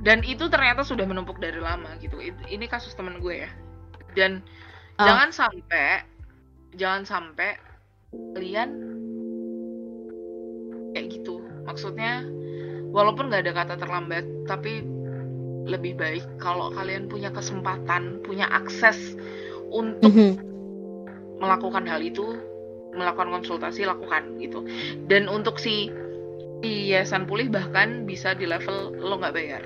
Dan 0.01 0.25
itu 0.25 0.49
ternyata 0.49 0.81
sudah 0.81 1.05
menumpuk 1.05 1.37
dari 1.37 1.61
lama 1.61 1.93
gitu. 2.01 2.17
It- 2.17 2.49
ini 2.49 2.65
kasus 2.65 2.97
temen 2.97 3.21
gue 3.21 3.45
ya. 3.45 3.51
Dan 4.17 4.41
Ah. 4.97 5.05
jangan 5.07 5.29
sampai 5.29 6.03
jangan 6.75 7.03
sampai 7.05 7.55
kalian 8.35 8.69
kayak 10.91 11.07
gitu. 11.13 11.39
Maksudnya 11.63 12.25
walaupun 12.91 13.31
nggak 13.31 13.47
ada 13.47 13.53
kata 13.55 13.75
terlambat 13.79 14.25
tapi 14.49 14.83
lebih 15.69 15.95
baik 15.95 16.25
kalau 16.41 16.73
kalian 16.73 17.05
punya 17.07 17.29
kesempatan 17.29 18.19
punya 18.25 18.49
akses 18.49 19.13
untuk 19.71 20.09
Mhm. 20.11 20.31
melakukan 21.39 21.85
hal 21.87 22.01
itu 22.01 22.35
melakukan 22.91 23.31
konsultasi 23.31 23.87
lakukan 23.87 24.35
gitu. 24.41 24.65
Dan 25.07 25.31
untuk 25.31 25.61
si 25.61 25.87
si 26.61 26.93
yayasan 26.93 27.25
pulih 27.25 27.49
bahkan 27.49 28.03
bisa 28.05 28.33
di 28.33 28.45
level 28.45 28.93
lo 28.99 29.17
nggak 29.17 29.33
bayar 29.33 29.63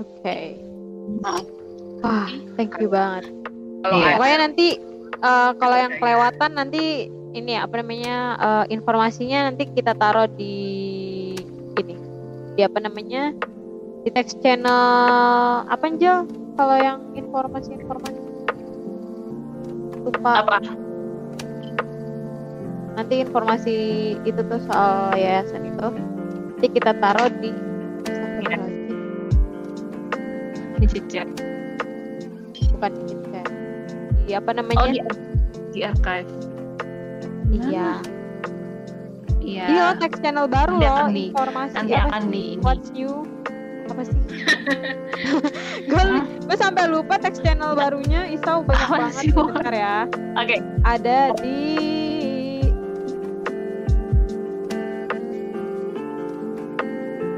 Oke. 0.00 0.56
Wah, 2.02 2.30
thank 2.56 2.76
you 2.80 2.88
banget. 2.88 3.28
kalau 3.82 3.98
Pokoknya 4.16 4.38
nanti 4.48 4.66
eh, 5.22 5.50
kalau 5.58 5.76
yang 5.76 5.92
kelewatan 5.98 6.50
nanti 6.54 7.10
ini 7.32 7.54
apa 7.56 7.80
namanya 7.80 8.16
eh, 8.38 8.64
informasinya 8.72 9.50
nanti 9.50 9.68
kita 9.72 9.96
taruh 9.96 10.28
di 10.28 10.56
ini 11.80 11.94
di 12.54 12.60
apa 12.60 12.78
namanya 12.84 13.32
di 14.02 14.10
text 14.12 14.42
channel 14.44 15.64
apa 15.66 15.84
Angel 15.88 16.28
kalau 16.58 16.76
yang 16.76 17.00
informasi-informasi 17.16 18.20
lupa 20.02 20.30
Apa? 20.42 20.58
nanti 22.92 23.14
informasi 23.24 23.76
itu 24.26 24.40
tuh 24.44 24.60
soal 24.68 25.16
yayasan 25.16 25.64
itu 25.64 25.88
nanti 26.60 26.66
kita 26.68 26.92
taruh 26.98 27.30
di 27.40 27.50
Astagfirullahaladzim. 28.02 28.71
Di 30.84 31.00
chat. 31.06 31.28
bukan 32.72 32.92
di 33.00 33.14
chat. 33.24 33.46
di 34.22 34.32
apa 34.32 34.50
Oh, 34.50 34.54
namanya 34.54 34.86
di, 34.88 34.98
di 35.70 35.80
archive. 35.80 36.30
iya 37.48 37.98
Iya. 39.38 39.66
Iya, 39.66 39.86
text 39.96 40.22
channel 40.22 40.46
baru 40.46 40.74
Nanti 40.76 40.86
loh, 40.86 41.06
di- 41.08 41.28
informasi 41.28 41.74
nanti 41.74 41.92
apa 41.92 42.06
akan 42.08 42.20
sih? 42.20 42.30
di 42.30 42.40
ini. 42.48 42.62
What's 42.62 42.88
new? 42.90 43.14
Apa 43.84 44.02
sih? 44.04 44.18
gue 45.90 46.02
gue 46.40 46.56
sampai 46.56 46.84
lupa 46.86 47.14
text 47.16 47.42
channel 47.42 47.74
barunya 47.74 48.26
Isau 48.28 48.62
banyak 48.62 48.78
Apa 48.80 48.96
banget 49.02 49.14
sih, 49.18 49.30
bentar 49.30 49.72
ya. 49.72 49.96
Oke. 50.36 50.56
Ada 50.84 51.18
di 51.36 51.58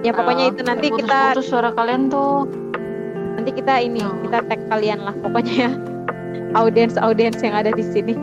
Ya 0.01 0.13
pokoknya 0.13 0.53
itu 0.53 0.61
nanti 0.63 0.87
kita 0.93 1.33
Putus 1.33 1.49
suara 1.49 1.73
kalian 1.73 2.13
tuh. 2.13 2.45
Nanti 3.35 3.51
kita 3.53 3.75
ini 3.83 4.01
Oh. 4.03 4.15
kita 4.23 4.39
tag 4.47 4.61
kalian 4.69 5.01
lah 5.03 5.15
pokoknya 5.19 5.55
ya. 5.69 5.71
Audiens 6.55 6.95
audiens 6.97 7.39
yang 7.43 7.55
ada 7.55 7.71
di 7.71 7.83
sini. 7.83 8.15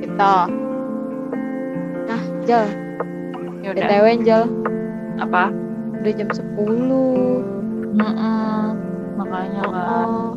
Gitu. 0.00 0.34
Nah, 2.08 2.22
Jel, 2.44 2.64
Ya 3.62 3.68
udah. 3.72 3.82
BTW 3.86 4.06
Jel, 4.24 4.44
Apa? 5.20 5.52
udah 6.02 6.12
jam 6.12 6.28
10. 6.32 7.44
Mm-mm. 7.94 8.62
Makanya 9.20 9.62
kan. 9.68 10.06
Oh, 10.08 10.30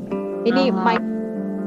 ini 0.46 0.70
Aha. 0.70 0.84
mic 0.86 1.02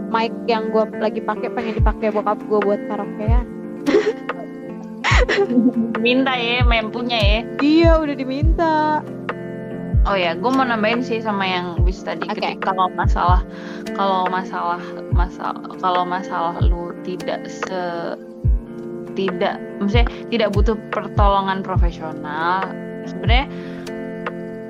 mic 0.09 0.33
yang 0.47 0.71
gue 0.71 0.85
lagi 1.01 1.21
pakai 1.21 1.49
pengen 1.51 1.75
dipakai 1.77 2.13
bokap 2.13 2.39
gue 2.47 2.61
buat 2.63 2.81
karaokean. 2.87 3.47
Minta 6.05 6.39
ya, 6.39 6.63
mempunya 6.63 7.19
ya. 7.19 7.39
Iya, 7.59 7.91
udah 7.99 8.15
diminta. 8.15 9.03
Oh 10.09 10.17
ya, 10.17 10.33
gue 10.33 10.49
mau 10.49 10.65
nambahin 10.65 11.05
sih 11.05 11.21
sama 11.21 11.45
yang 11.45 11.85
bis 11.85 12.01
tadi. 12.01 12.25
Ketika 12.25 12.73
kalau 12.73 12.89
masalah, 12.97 13.45
kalau 13.93 14.25
masalah, 14.33 14.81
masalah, 15.13 15.61
kalau 15.85 16.03
masalah 16.09 16.57
lu 16.65 16.97
tidak 17.05 17.45
se 17.45 18.17
tidak, 19.13 19.61
maksudnya 19.77 20.09
tidak 20.33 20.49
butuh 20.57 20.81
pertolongan 20.89 21.61
profesional. 21.61 22.65
Sebenarnya, 23.05 23.47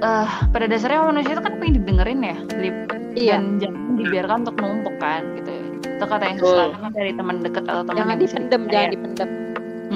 eh 0.02 0.30
pada 0.50 0.66
dasarnya 0.66 1.06
manusia 1.06 1.38
itu 1.38 1.42
kan 1.46 1.54
pengen 1.62 1.86
didengerin 1.86 2.20
ya, 2.26 2.36
Lip. 2.58 2.76
Iya. 3.14 3.38
Dan 3.38 3.62
jangan 3.62 3.94
dibiarkan 3.94 4.36
untuk 4.42 4.56
numpuk 4.58 4.96
kan, 4.98 5.22
gitu. 5.38 5.54
Itu 5.86 6.04
kata 6.06 6.24
yang 6.34 6.38
susah 6.42 6.66
dari 6.90 7.14
teman 7.14 7.46
dekat 7.46 7.62
atau 7.62 7.86
teman 7.86 7.94
Jangan 7.94 8.16
dipendem, 8.18 8.62
jangan 8.66 8.90
dipendem. 8.90 9.47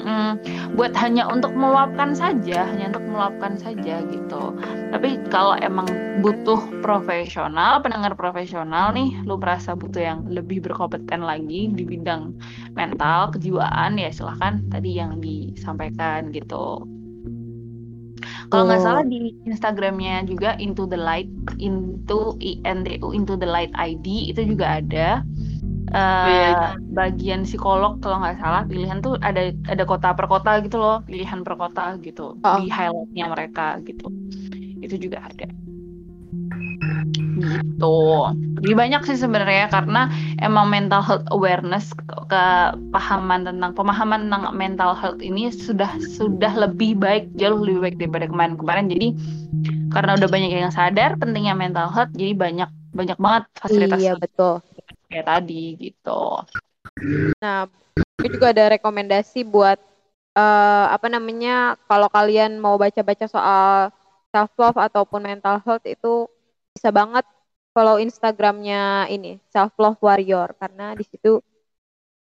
Mm-mm. 0.03 0.75
buat 0.75 0.93
hanya 0.99 1.31
untuk 1.31 1.55
meluapkan 1.55 2.11
saja, 2.13 2.67
hanya 2.67 2.91
untuk 2.91 3.07
meluapkan 3.07 3.55
saja 3.55 4.03
gitu. 4.11 4.43
Tapi 4.91 5.23
kalau 5.31 5.55
emang 5.63 5.87
butuh 6.21 6.59
profesional, 6.83 7.79
pendengar 7.81 8.19
profesional 8.19 8.91
nih, 8.91 9.15
lu 9.23 9.39
merasa 9.39 9.79
butuh 9.79 10.03
yang 10.03 10.21
lebih 10.27 10.63
berkompeten 10.67 11.23
lagi 11.23 11.71
di 11.71 11.87
bidang 11.87 12.35
mental, 12.75 13.31
kejiwaan 13.31 13.97
ya 13.97 14.11
silahkan 14.11 14.59
tadi 14.69 14.99
yang 14.99 15.23
disampaikan 15.23 16.35
gitu. 16.35 16.83
Kalau 18.53 18.69
nggak 18.69 18.85
Oh. 18.85 18.87
salah 18.87 19.05
di 19.09 19.33
Instagramnya 19.49 20.29
juga 20.29 20.55
Into 20.61 20.85
the 20.85 21.01
Light, 21.01 21.27
Into 21.57 22.37
I 22.39 22.61
N 22.69 22.85
T 22.85 23.01
U 23.01 23.17
Into 23.17 23.35
the 23.35 23.49
Light 23.49 23.73
ID 23.73 24.29
itu 24.29 24.45
juga 24.45 24.79
ada 24.79 25.25
eh, 25.93 26.29
iya. 26.33 26.73
bagian 26.93 27.43
psikolog 27.49 28.01
kalau 28.03 28.17
nggak 28.23 28.41
salah 28.41 28.63
pilihan 28.65 28.99
tuh 29.05 29.15
ada 29.21 29.53
ada 29.69 29.85
kota 29.85 30.09
per 30.17 30.27
kota 30.33 30.51
gitu 30.65 30.77
loh 30.81 30.97
pilihan 31.05 31.41
per 31.45 31.55
kota 31.61 31.97
gitu 32.01 32.37
Oh. 32.41 32.57
di 32.61 32.69
highlightnya 32.73 33.27
mereka 33.29 33.79
gitu 33.85 34.07
itu 34.83 34.97
juga 34.99 35.19
ada 35.29 35.47
gitu 37.33 37.97
jadi 38.63 38.75
banyak 38.79 39.01
sih 39.09 39.19
sebenarnya 39.19 39.67
karena 39.73 40.07
emang 40.39 40.69
mental 40.71 41.03
health 41.03 41.27
awareness 41.35 41.91
ke- 41.97 42.25
kepahaman 42.31 43.43
tentang 43.49 43.73
pemahaman 43.75 44.29
tentang 44.29 44.43
mental 44.55 44.93
health 44.95 45.19
ini 45.21 45.51
sudah 45.51 45.97
sudah 45.99 46.53
lebih 46.55 46.95
baik 46.97 47.33
jauh 47.37 47.59
lebih 47.59 47.81
baik 47.89 47.97
daripada 47.99 48.27
kemarin-kemarin 48.29 48.87
jadi 48.93 49.09
karena 49.93 50.11
udah 50.17 50.29
banyak 50.29 50.51
yang 50.53 50.73
sadar 50.73 51.17
pentingnya 51.21 51.55
mental 51.57 51.89
health 51.93 52.13
jadi 52.17 52.33
banyak 52.37 52.69
banyak 52.93 53.17
banget 53.17 53.43
fasilitas 53.57 53.99
Iya 54.01 54.13
betul. 54.21 54.61
Kayak 55.13 55.27
tadi 55.31 55.55
gitu 55.83 56.11
Nah, 57.43 57.67
gue 58.23 58.29
juga 58.35 58.55
ada 58.55 58.65
rekomendasi 58.79 59.43
buat 59.47 59.79
eh, 60.39 60.87
apa 60.95 61.07
namanya 61.11 61.77
kalau 61.91 62.09
kalian 62.13 62.59
mau 62.63 62.77
baca-baca 62.81 63.27
soal 63.29 63.91
self 64.33 64.51
love 64.61 64.79
ataupun 64.79 65.21
mental 65.27 65.61
health 65.65 65.85
itu 65.87 66.29
bisa 66.75 66.89
banget 66.95 67.25
follow 67.77 67.99
Instagramnya 68.01 69.09
ini 69.13 69.41
self 69.53 69.75
love 69.81 69.99
warrior 70.01 70.55
karena 70.61 70.95
di 70.97 71.05
situ 71.09 71.41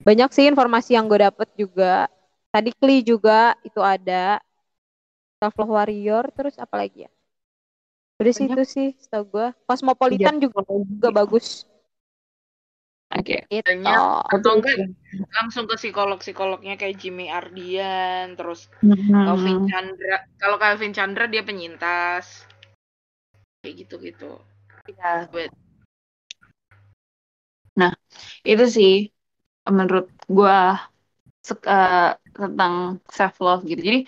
banyak 0.06 0.30
sih 0.34 0.46
informasi 0.50 0.96
yang 0.96 1.06
gue 1.10 1.20
dapet 1.28 1.48
juga. 1.58 2.08
Tadi 2.50 2.70
Kli 2.76 3.02
juga 3.06 3.54
itu 3.66 3.80
ada 3.84 4.40
self 5.40 5.54
love 5.60 5.72
warrior 5.76 6.24
terus 6.36 6.56
apa 6.64 6.74
lagi 6.80 6.98
ya? 7.04 7.10
Udah 8.20 8.32
sih 8.36 8.46
itu 8.50 8.60
sih 8.74 8.88
setahu 9.02 9.24
gue. 9.34 9.46
Cosmopolitan 9.68 10.34
juga, 10.44 10.60
juga 10.94 11.08
bagus. 11.18 11.46
Oke 13.10 13.36
Gitu. 13.50 13.66
Banyak. 13.66 13.98
atau 14.30 14.50
enggak 14.58 14.76
langsung 15.34 15.66
ke 15.66 15.74
psikolog-psikolognya 15.74 16.78
kayak 16.78 16.98
Jimmy 16.98 17.26
Ardian 17.26 18.38
terus 18.38 18.70
Hmm. 18.80 19.26
Calvin 19.26 19.66
Chandra 19.66 20.16
kalau 20.38 20.56
Calvin 20.56 20.94
Chandra 20.94 21.26
dia 21.26 21.42
penyintas 21.42 22.46
kayak 23.60 23.86
gitu-gitu 23.86 24.38
Iya. 24.86 25.28
But- 25.30 25.54
itu 28.42 28.64
sih 28.68 28.94
menurut 29.64 30.10
gua 30.26 30.90
eh, 31.48 32.10
tentang 32.36 33.02
self 33.10 33.34
love 33.42 33.62
gitu. 33.66 33.80
Jadi 33.80 34.00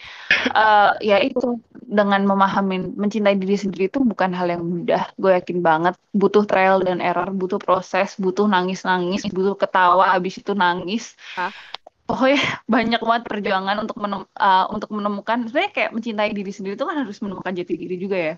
eh, 0.53 0.91
ya 1.01 1.17
itu 1.21 1.61
dengan 1.73 2.25
memahami 2.25 2.97
mencintai 2.97 3.37
diri 3.37 3.57
sendiri 3.59 3.89
itu 3.89 4.01
bukan 4.01 4.31
hal 4.37 4.49
yang 4.53 4.63
mudah. 4.65 5.11
Gue 5.17 5.37
yakin 5.37 5.61
banget 5.61 5.95
butuh 6.13 6.45
trial 6.45 6.81
dan 6.85 7.01
error 7.01 7.29
butuh 7.33 7.59
proses 7.59 8.17
butuh 8.21 8.47
nangis 8.49 8.85
nangis 8.85 9.27
butuh 9.29 9.57
ketawa 9.57 10.13
habis 10.13 10.41
itu 10.41 10.53
nangis. 10.53 11.17
Hah? 11.37 11.51
pokoknya 12.13 12.39
banyak 12.75 13.01
banget 13.01 13.25
perjuangan 13.25 13.77
untuk 13.83 13.97
menem- 13.97 14.31
eh, 14.37 14.67
untuk 14.69 14.91
menemukan 14.93 15.39
sebenarnya 15.49 15.73
kayak 15.73 15.91
mencintai 15.97 16.31
diri 16.37 16.53
sendiri 16.53 16.75
itu 16.77 16.85
kan 16.85 16.97
harus 17.01 17.19
menemukan 17.25 17.53
jati 17.57 17.75
diri 17.79 17.97
juga 17.97 18.19
ya. 18.19 18.35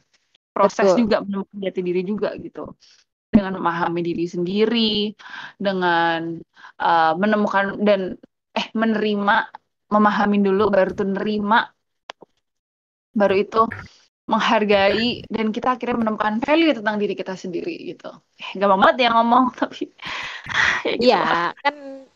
Proses 0.55 0.95
Betul. 0.95 0.99
juga 1.07 1.17
menemukan 1.27 1.59
jati 1.59 1.81
diri 1.83 2.03
juga 2.07 2.31
gitu. 2.39 2.65
Dengan 3.35 3.59
memahami 3.59 4.01
diri 4.07 4.31
sendiri 4.31 5.11
dengan 5.59 6.39
uh, 6.79 7.13
menemukan 7.19 7.83
dan 7.83 8.15
eh 8.59 8.67
menerima 8.81 9.35
memahami 9.95 10.39
dulu 10.47 10.63
baru 10.75 10.91
tuh 10.99 11.07
nerima. 11.15 11.59
Baru 13.15 13.35
itu 13.39 13.63
menghargai 14.25 15.23
dan 15.29 15.53
kita 15.53 15.77
akhirnya 15.77 16.01
menemukan 16.01 16.41
value 16.41 16.73
tentang 16.73 16.97
diri 17.03 17.15
kita 17.15 17.35
sendiri 17.37 17.75
gitu. 17.93 18.11
Eh, 18.41 18.51
gampang 18.57 18.81
banget 18.83 18.97
ya 19.05 19.09
ngomong 19.15 19.45
tapi 19.61 19.93
ya 20.85 20.99
gitu 21.01 21.05
Iya, 21.05 21.25
kan 21.63 21.75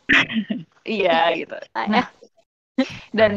iya 0.96 1.18
gitu. 1.36 1.56
Eh, 1.78 1.86
nah 1.92 2.06
dan 3.12 3.32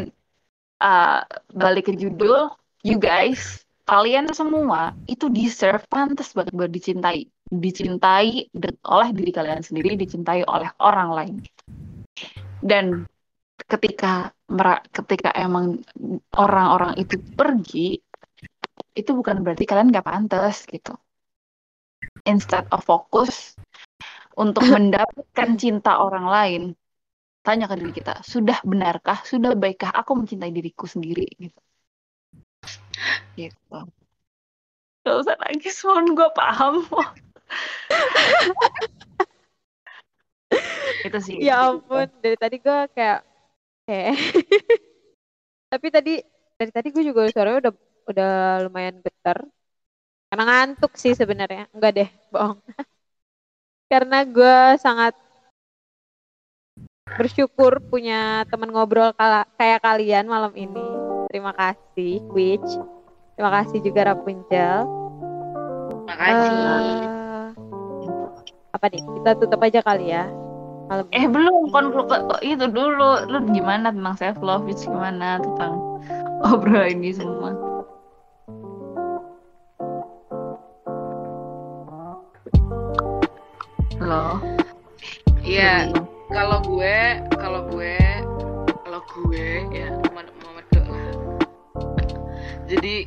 uh, 0.82 1.22
balik 1.53 1.91
ke 1.91 1.94
judul 1.98 2.52
you 2.86 2.98
guys 2.98 3.64
kalian 3.90 4.32
semua 4.32 4.95
itu 5.10 5.28
deserve 5.28 5.84
pantas 5.91 6.32
banget 6.36 6.53
buat 6.56 6.72
dicintai. 6.72 7.28
Dicintai 7.52 8.48
oleh 8.88 9.10
diri 9.11 9.32
kalian 9.36 9.60
sendiri 9.60 9.99
dicintai 9.99 10.48
oleh 10.48 10.72
orang 10.80 11.10
lain 11.11 11.36
dan 12.62 13.06
ketika 13.68 14.34
ketika 14.90 15.30
emang 15.38 15.86
orang-orang 16.34 16.98
itu 16.98 17.22
pergi 17.38 18.02
itu 18.98 19.12
bukan 19.16 19.46
berarti 19.46 19.64
kalian 19.70 19.94
nggak 19.94 20.08
pantas 20.08 20.66
gitu. 20.68 20.98
Instead 22.26 22.70
of 22.70 22.86
fokus 22.86 23.58
untuk 24.36 24.66
mendapatkan 24.74 25.50
cinta 25.58 26.02
orang 26.02 26.26
lain 26.28 26.62
tanya 27.42 27.66
ke 27.66 27.76
diri 27.80 27.94
kita 27.96 28.22
sudah 28.22 28.62
benarkah? 28.62 29.22
Sudah 29.26 29.58
baikkah 29.58 29.94
aku 29.94 30.14
mencintai 30.14 30.54
diriku 30.54 30.86
sendiri? 30.86 31.26
Gitu. 31.38 31.60
Gitu. 33.38 33.80
Gak 35.02 35.18
usah 35.18 35.34
nangis 35.42 35.82
mohon 35.82 36.14
gue 36.14 36.30
paham 36.38 36.86
itu 41.07 41.18
sih. 41.23 41.36
Ya 41.41 41.56
ampun, 41.72 42.07
dari 42.22 42.38
tadi 42.38 42.56
gue 42.60 42.80
kayak 42.95 43.19
kayak 43.88 44.14
tapi 45.72 45.88
tadi 45.90 46.14
dari 46.60 46.72
tadi 46.72 46.88
gue 46.94 47.03
juga 47.07 47.22
suaranya 47.32 47.60
udah 47.68 47.73
udah 48.11 48.32
lumayan 48.68 48.98
getar. 49.02 49.40
Karena 50.32 50.44
ngantuk 50.48 50.95
sih 50.95 51.14
sebenarnya. 51.15 51.68
Enggak 51.76 51.91
deh 51.98 52.10
bohong. 52.32 52.60
Karena 53.91 54.23
gue 54.23 54.57
sangat 54.80 55.14
bersyukur 57.11 57.84
punya 57.91 58.48
teman 58.48 58.72
ngobrol 58.72 59.11
kala- 59.19 59.48
kayak 59.60 59.84
kalian 59.84 60.26
malam 60.32 60.56
ini. 60.56 60.86
Terima 61.32 61.52
kasih 61.56 62.19
Witch 62.32 62.72
terima 63.36 63.52
kasih 63.64 63.80
juga 63.84 64.14
Rapunzel. 64.14 64.86
Makasih 66.07 66.56
Eh, 66.61 67.45
apa 68.72 68.86
nih? 68.91 69.02
Kita 69.03 69.32
tutup 69.40 69.60
aja 69.64 69.80
kali 69.84 70.11
ya 70.11 70.41
malam 70.92 71.08
eh 71.16 71.24
belum 71.24 71.72
konklu 71.72 72.04
ke- 72.04 72.44
itu 72.44 72.68
dulu 72.68 73.24
lu 73.32 73.40
gimana 73.56 73.96
tentang 73.96 74.16
self 74.20 74.38
love 74.44 74.68
itu 74.68 74.92
gimana 74.92 75.40
tentang 75.40 75.80
obrol 76.52 76.84
ini 76.84 77.16
semua 77.16 77.56
Halo. 84.02 84.42
Iya, 85.46 85.86
kalau 86.34 86.58
gue, 86.66 87.22
kalau 87.38 87.70
gue, 87.70 88.02
kalau 88.82 88.98
gue 89.14 89.62
ya 89.70 89.94
Muhammad 90.10 90.66
Dok 90.74 90.86
lah. 90.90 91.14
Jadi 92.66 93.06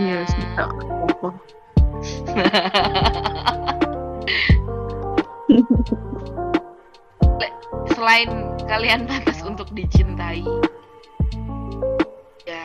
Iya, 0.00 0.24
hmm, 0.24 0.32
suka. 0.32 0.64
selain 8.00 8.32
kalian 8.64 9.04
pantas 9.04 9.44
untuk 9.44 9.68
dicintai, 9.76 10.40
ya 12.48 12.64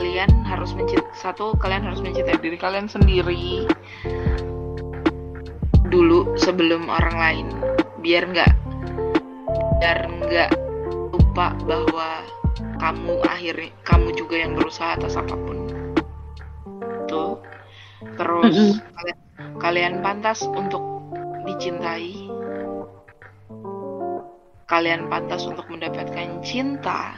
kalian 0.00 0.32
harus 0.48 0.72
mencintai 0.72 1.12
satu 1.12 1.52
kalian 1.60 1.84
harus 1.84 2.00
mencintai 2.00 2.40
diri 2.40 2.56
kalian 2.56 2.88
sendiri 2.88 3.68
dulu 5.92 6.32
sebelum 6.40 6.88
orang 6.88 7.16
lain 7.20 7.46
biar 8.00 8.24
nggak 8.24 8.56
biar 9.84 10.08
nggak 10.08 10.50
lupa 11.12 11.52
bahwa 11.68 12.24
kamu 12.80 13.20
akhirnya 13.28 13.68
kamu 13.84 14.16
juga 14.16 14.40
yang 14.40 14.56
berusaha 14.56 14.96
atas 14.96 15.12
apa 15.20 15.36
pun. 15.36 15.58
Tuh. 17.04 17.36
Terus 18.16 18.80
Mm-mm. 18.80 18.96
kalian 18.96 19.18
kalian 19.60 19.94
pantas 20.00 20.40
untuk 20.40 20.80
dicintai 21.44 22.27
kalian 24.68 25.08
pantas 25.08 25.48
untuk 25.48 25.64
mendapatkan 25.72 26.44
cinta 26.44 27.16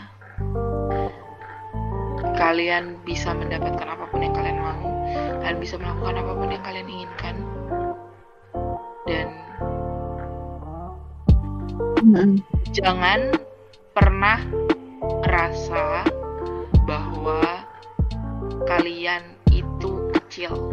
kalian 2.39 2.97
bisa 3.05 3.35
mendapatkan 3.37 3.85
apa 3.85 4.09
pun 4.09 4.25
yang 4.25 4.33
kalian 4.33 4.59
mau 4.63 4.81
kalian 5.45 5.59
bisa 5.61 5.77
melakukan 5.77 6.17
apa 6.23 6.33
pun 6.33 6.49
yang 6.49 6.65
kalian 6.65 6.89
inginkan 6.89 7.37
dan 9.05 9.29
Mm-mm. 12.01 12.41
jangan 12.73 13.35
pernah 13.93 14.41
merasa 15.21 16.07
bahwa 16.89 17.45
kalian 18.65 19.37
itu 19.53 20.11
kecil. 20.17 20.73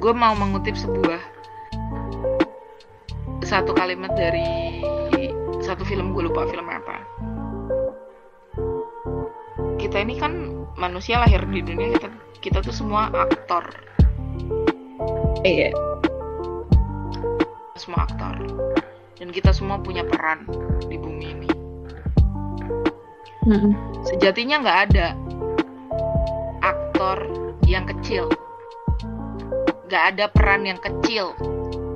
Gue 0.00 0.12
mau 0.16 0.32
mengutip 0.38 0.72
sebuah 0.78 1.20
satu 3.44 3.76
kalimat 3.76 4.10
dari 4.16 4.80
satu 5.66 5.82
film 5.82 6.14
gue 6.14 6.30
lupa 6.30 6.46
film 6.46 6.70
apa. 6.70 7.02
Kita 9.82 9.98
ini 9.98 10.14
kan 10.14 10.62
manusia 10.78 11.18
lahir 11.18 11.42
di 11.50 11.58
dunia 11.58 11.98
kita 11.98 12.08
kita 12.38 12.58
tuh 12.62 12.70
semua 12.70 13.10
aktor. 13.10 13.66
Iya. 15.42 15.74
Semua 17.74 18.06
aktor. 18.06 18.46
Dan 19.18 19.34
kita 19.34 19.50
semua 19.50 19.82
punya 19.82 20.06
peran 20.06 20.46
di 20.86 20.94
bumi 20.94 21.26
ini. 21.34 21.50
Mm-mm. 23.46 23.74
Sejatinya 24.06 24.62
nggak 24.62 24.80
ada 24.90 25.06
aktor 26.62 27.18
yang 27.66 27.90
kecil. 27.90 28.30
Nggak 29.90 30.04
ada 30.14 30.24
peran 30.30 30.62
yang 30.62 30.78
kecil. 30.78 31.34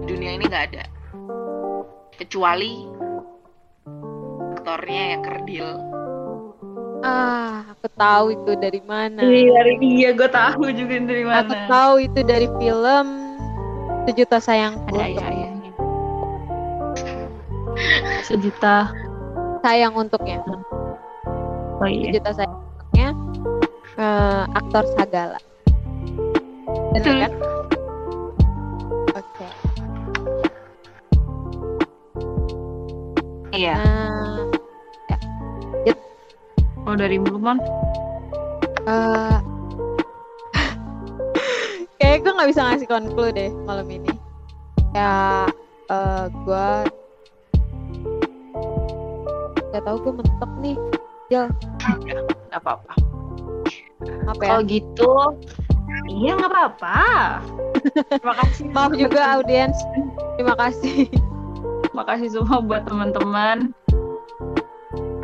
Di 0.02 0.10
dunia 0.10 0.34
ini 0.34 0.44
nggak 0.51 0.64
ada. 0.74 0.84
Kecuali 2.18 3.01
aktornya 4.70 5.18
yang 5.18 5.22
kerdil. 5.26 5.66
Ah, 7.02 7.66
aku 7.74 7.90
tahu 7.98 8.38
itu 8.38 8.55
dari 8.55 8.78
mana. 8.86 9.18
Iya, 9.18 9.51
dari 9.51 9.74
iya 9.82 10.10
gue 10.14 10.30
tahu 10.30 10.70
juga 10.70 10.94
dari 11.02 11.26
mana. 11.26 11.42
Aku 11.42 11.55
tahu 11.66 11.94
itu 12.06 12.20
dari 12.22 12.47
film 12.55 13.06
Sejuta 14.06 14.38
Sayang 14.38 14.78
Ada 14.94 15.10
ya, 15.10 15.26
ya. 15.26 15.51
Sejuta. 18.30 18.94
Sayang 19.66 19.98
untuknya. 19.98 20.38
Oh 21.82 21.90
iya. 21.90 22.14
Sejuta 22.14 22.30
Sayang 22.30 22.55
untuknya 22.62 23.09
eh, 23.98 24.42
aktor 24.55 24.86
Sagala. 24.94 25.40
Benar 26.94 27.02
Betul. 27.02 27.18
kan? 27.18 27.32
Oke. 29.18 29.47
Iya. 33.51 33.74
Nah, 33.74 34.30
Kalau 36.91 37.07
dari 37.07 37.23
Mulman, 37.23 37.62
eh 38.91 39.39
kayak 42.03 42.27
gue 42.27 42.33
nggak 42.35 42.51
bisa 42.51 42.67
ngasih 42.67 42.91
konklu 42.91 43.31
deh 43.31 43.47
malam 43.62 43.87
ini. 43.87 44.11
Ya, 44.91 45.47
eh 45.87 46.27
gue 46.35 46.69
nggak 49.71 49.83
tahu 49.87 49.97
gue 50.03 50.12
mentok 50.19 50.51
nih. 50.59 50.75
Jel, 51.31 51.47
nggak 52.51 52.59
apa-apa. 52.59 52.93
apa 54.27 54.43
ya? 54.43 54.51
Kalau 54.51 54.62
gitu, 54.67 55.12
iya 56.11 56.35
nggak 56.43 56.51
apa-apa. 56.51 56.99
Terima 58.19 58.35
kasih. 58.35 58.65
Maaf 58.75 58.93
juga 58.99 59.39
audiens. 59.39 59.79
Terima 60.35 60.59
kasih. 60.59 61.07
Terima 61.87 62.03
kasih 62.03 62.35
semua 62.35 62.59
buat 62.59 62.83
teman-teman 62.83 63.71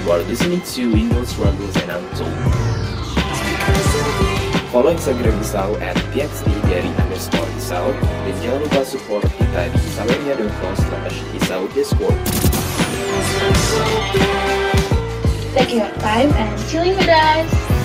You 0.04 0.12
are 0.12 0.20
listening 0.24 0.62
to 0.62 0.92
Windows 0.92 1.30
Struggles 1.30 1.76
and 1.78 1.92
Untold. 1.92 2.34
Follow 4.72 4.94
Instagram 4.94 5.34
Isau 5.42 5.74
at 5.82 5.98
txt 6.14 6.46
dari 6.70 6.90
underscore 7.02 7.50
Isau 7.58 7.90
dan 7.98 8.36
jangan 8.46 8.60
lupa 8.70 8.82
support 8.86 9.26
kita 9.26 9.62
di 9.74 9.82
saweria.com 9.98 10.74
slash 10.78 11.18
Isau 11.42 11.66
Discord. 11.74 12.18
Take 15.58 15.74
your 15.74 15.90
time 15.98 16.30
and 16.38 16.54
chilling 16.70 16.94
with 16.94 17.10
us. 17.10 17.79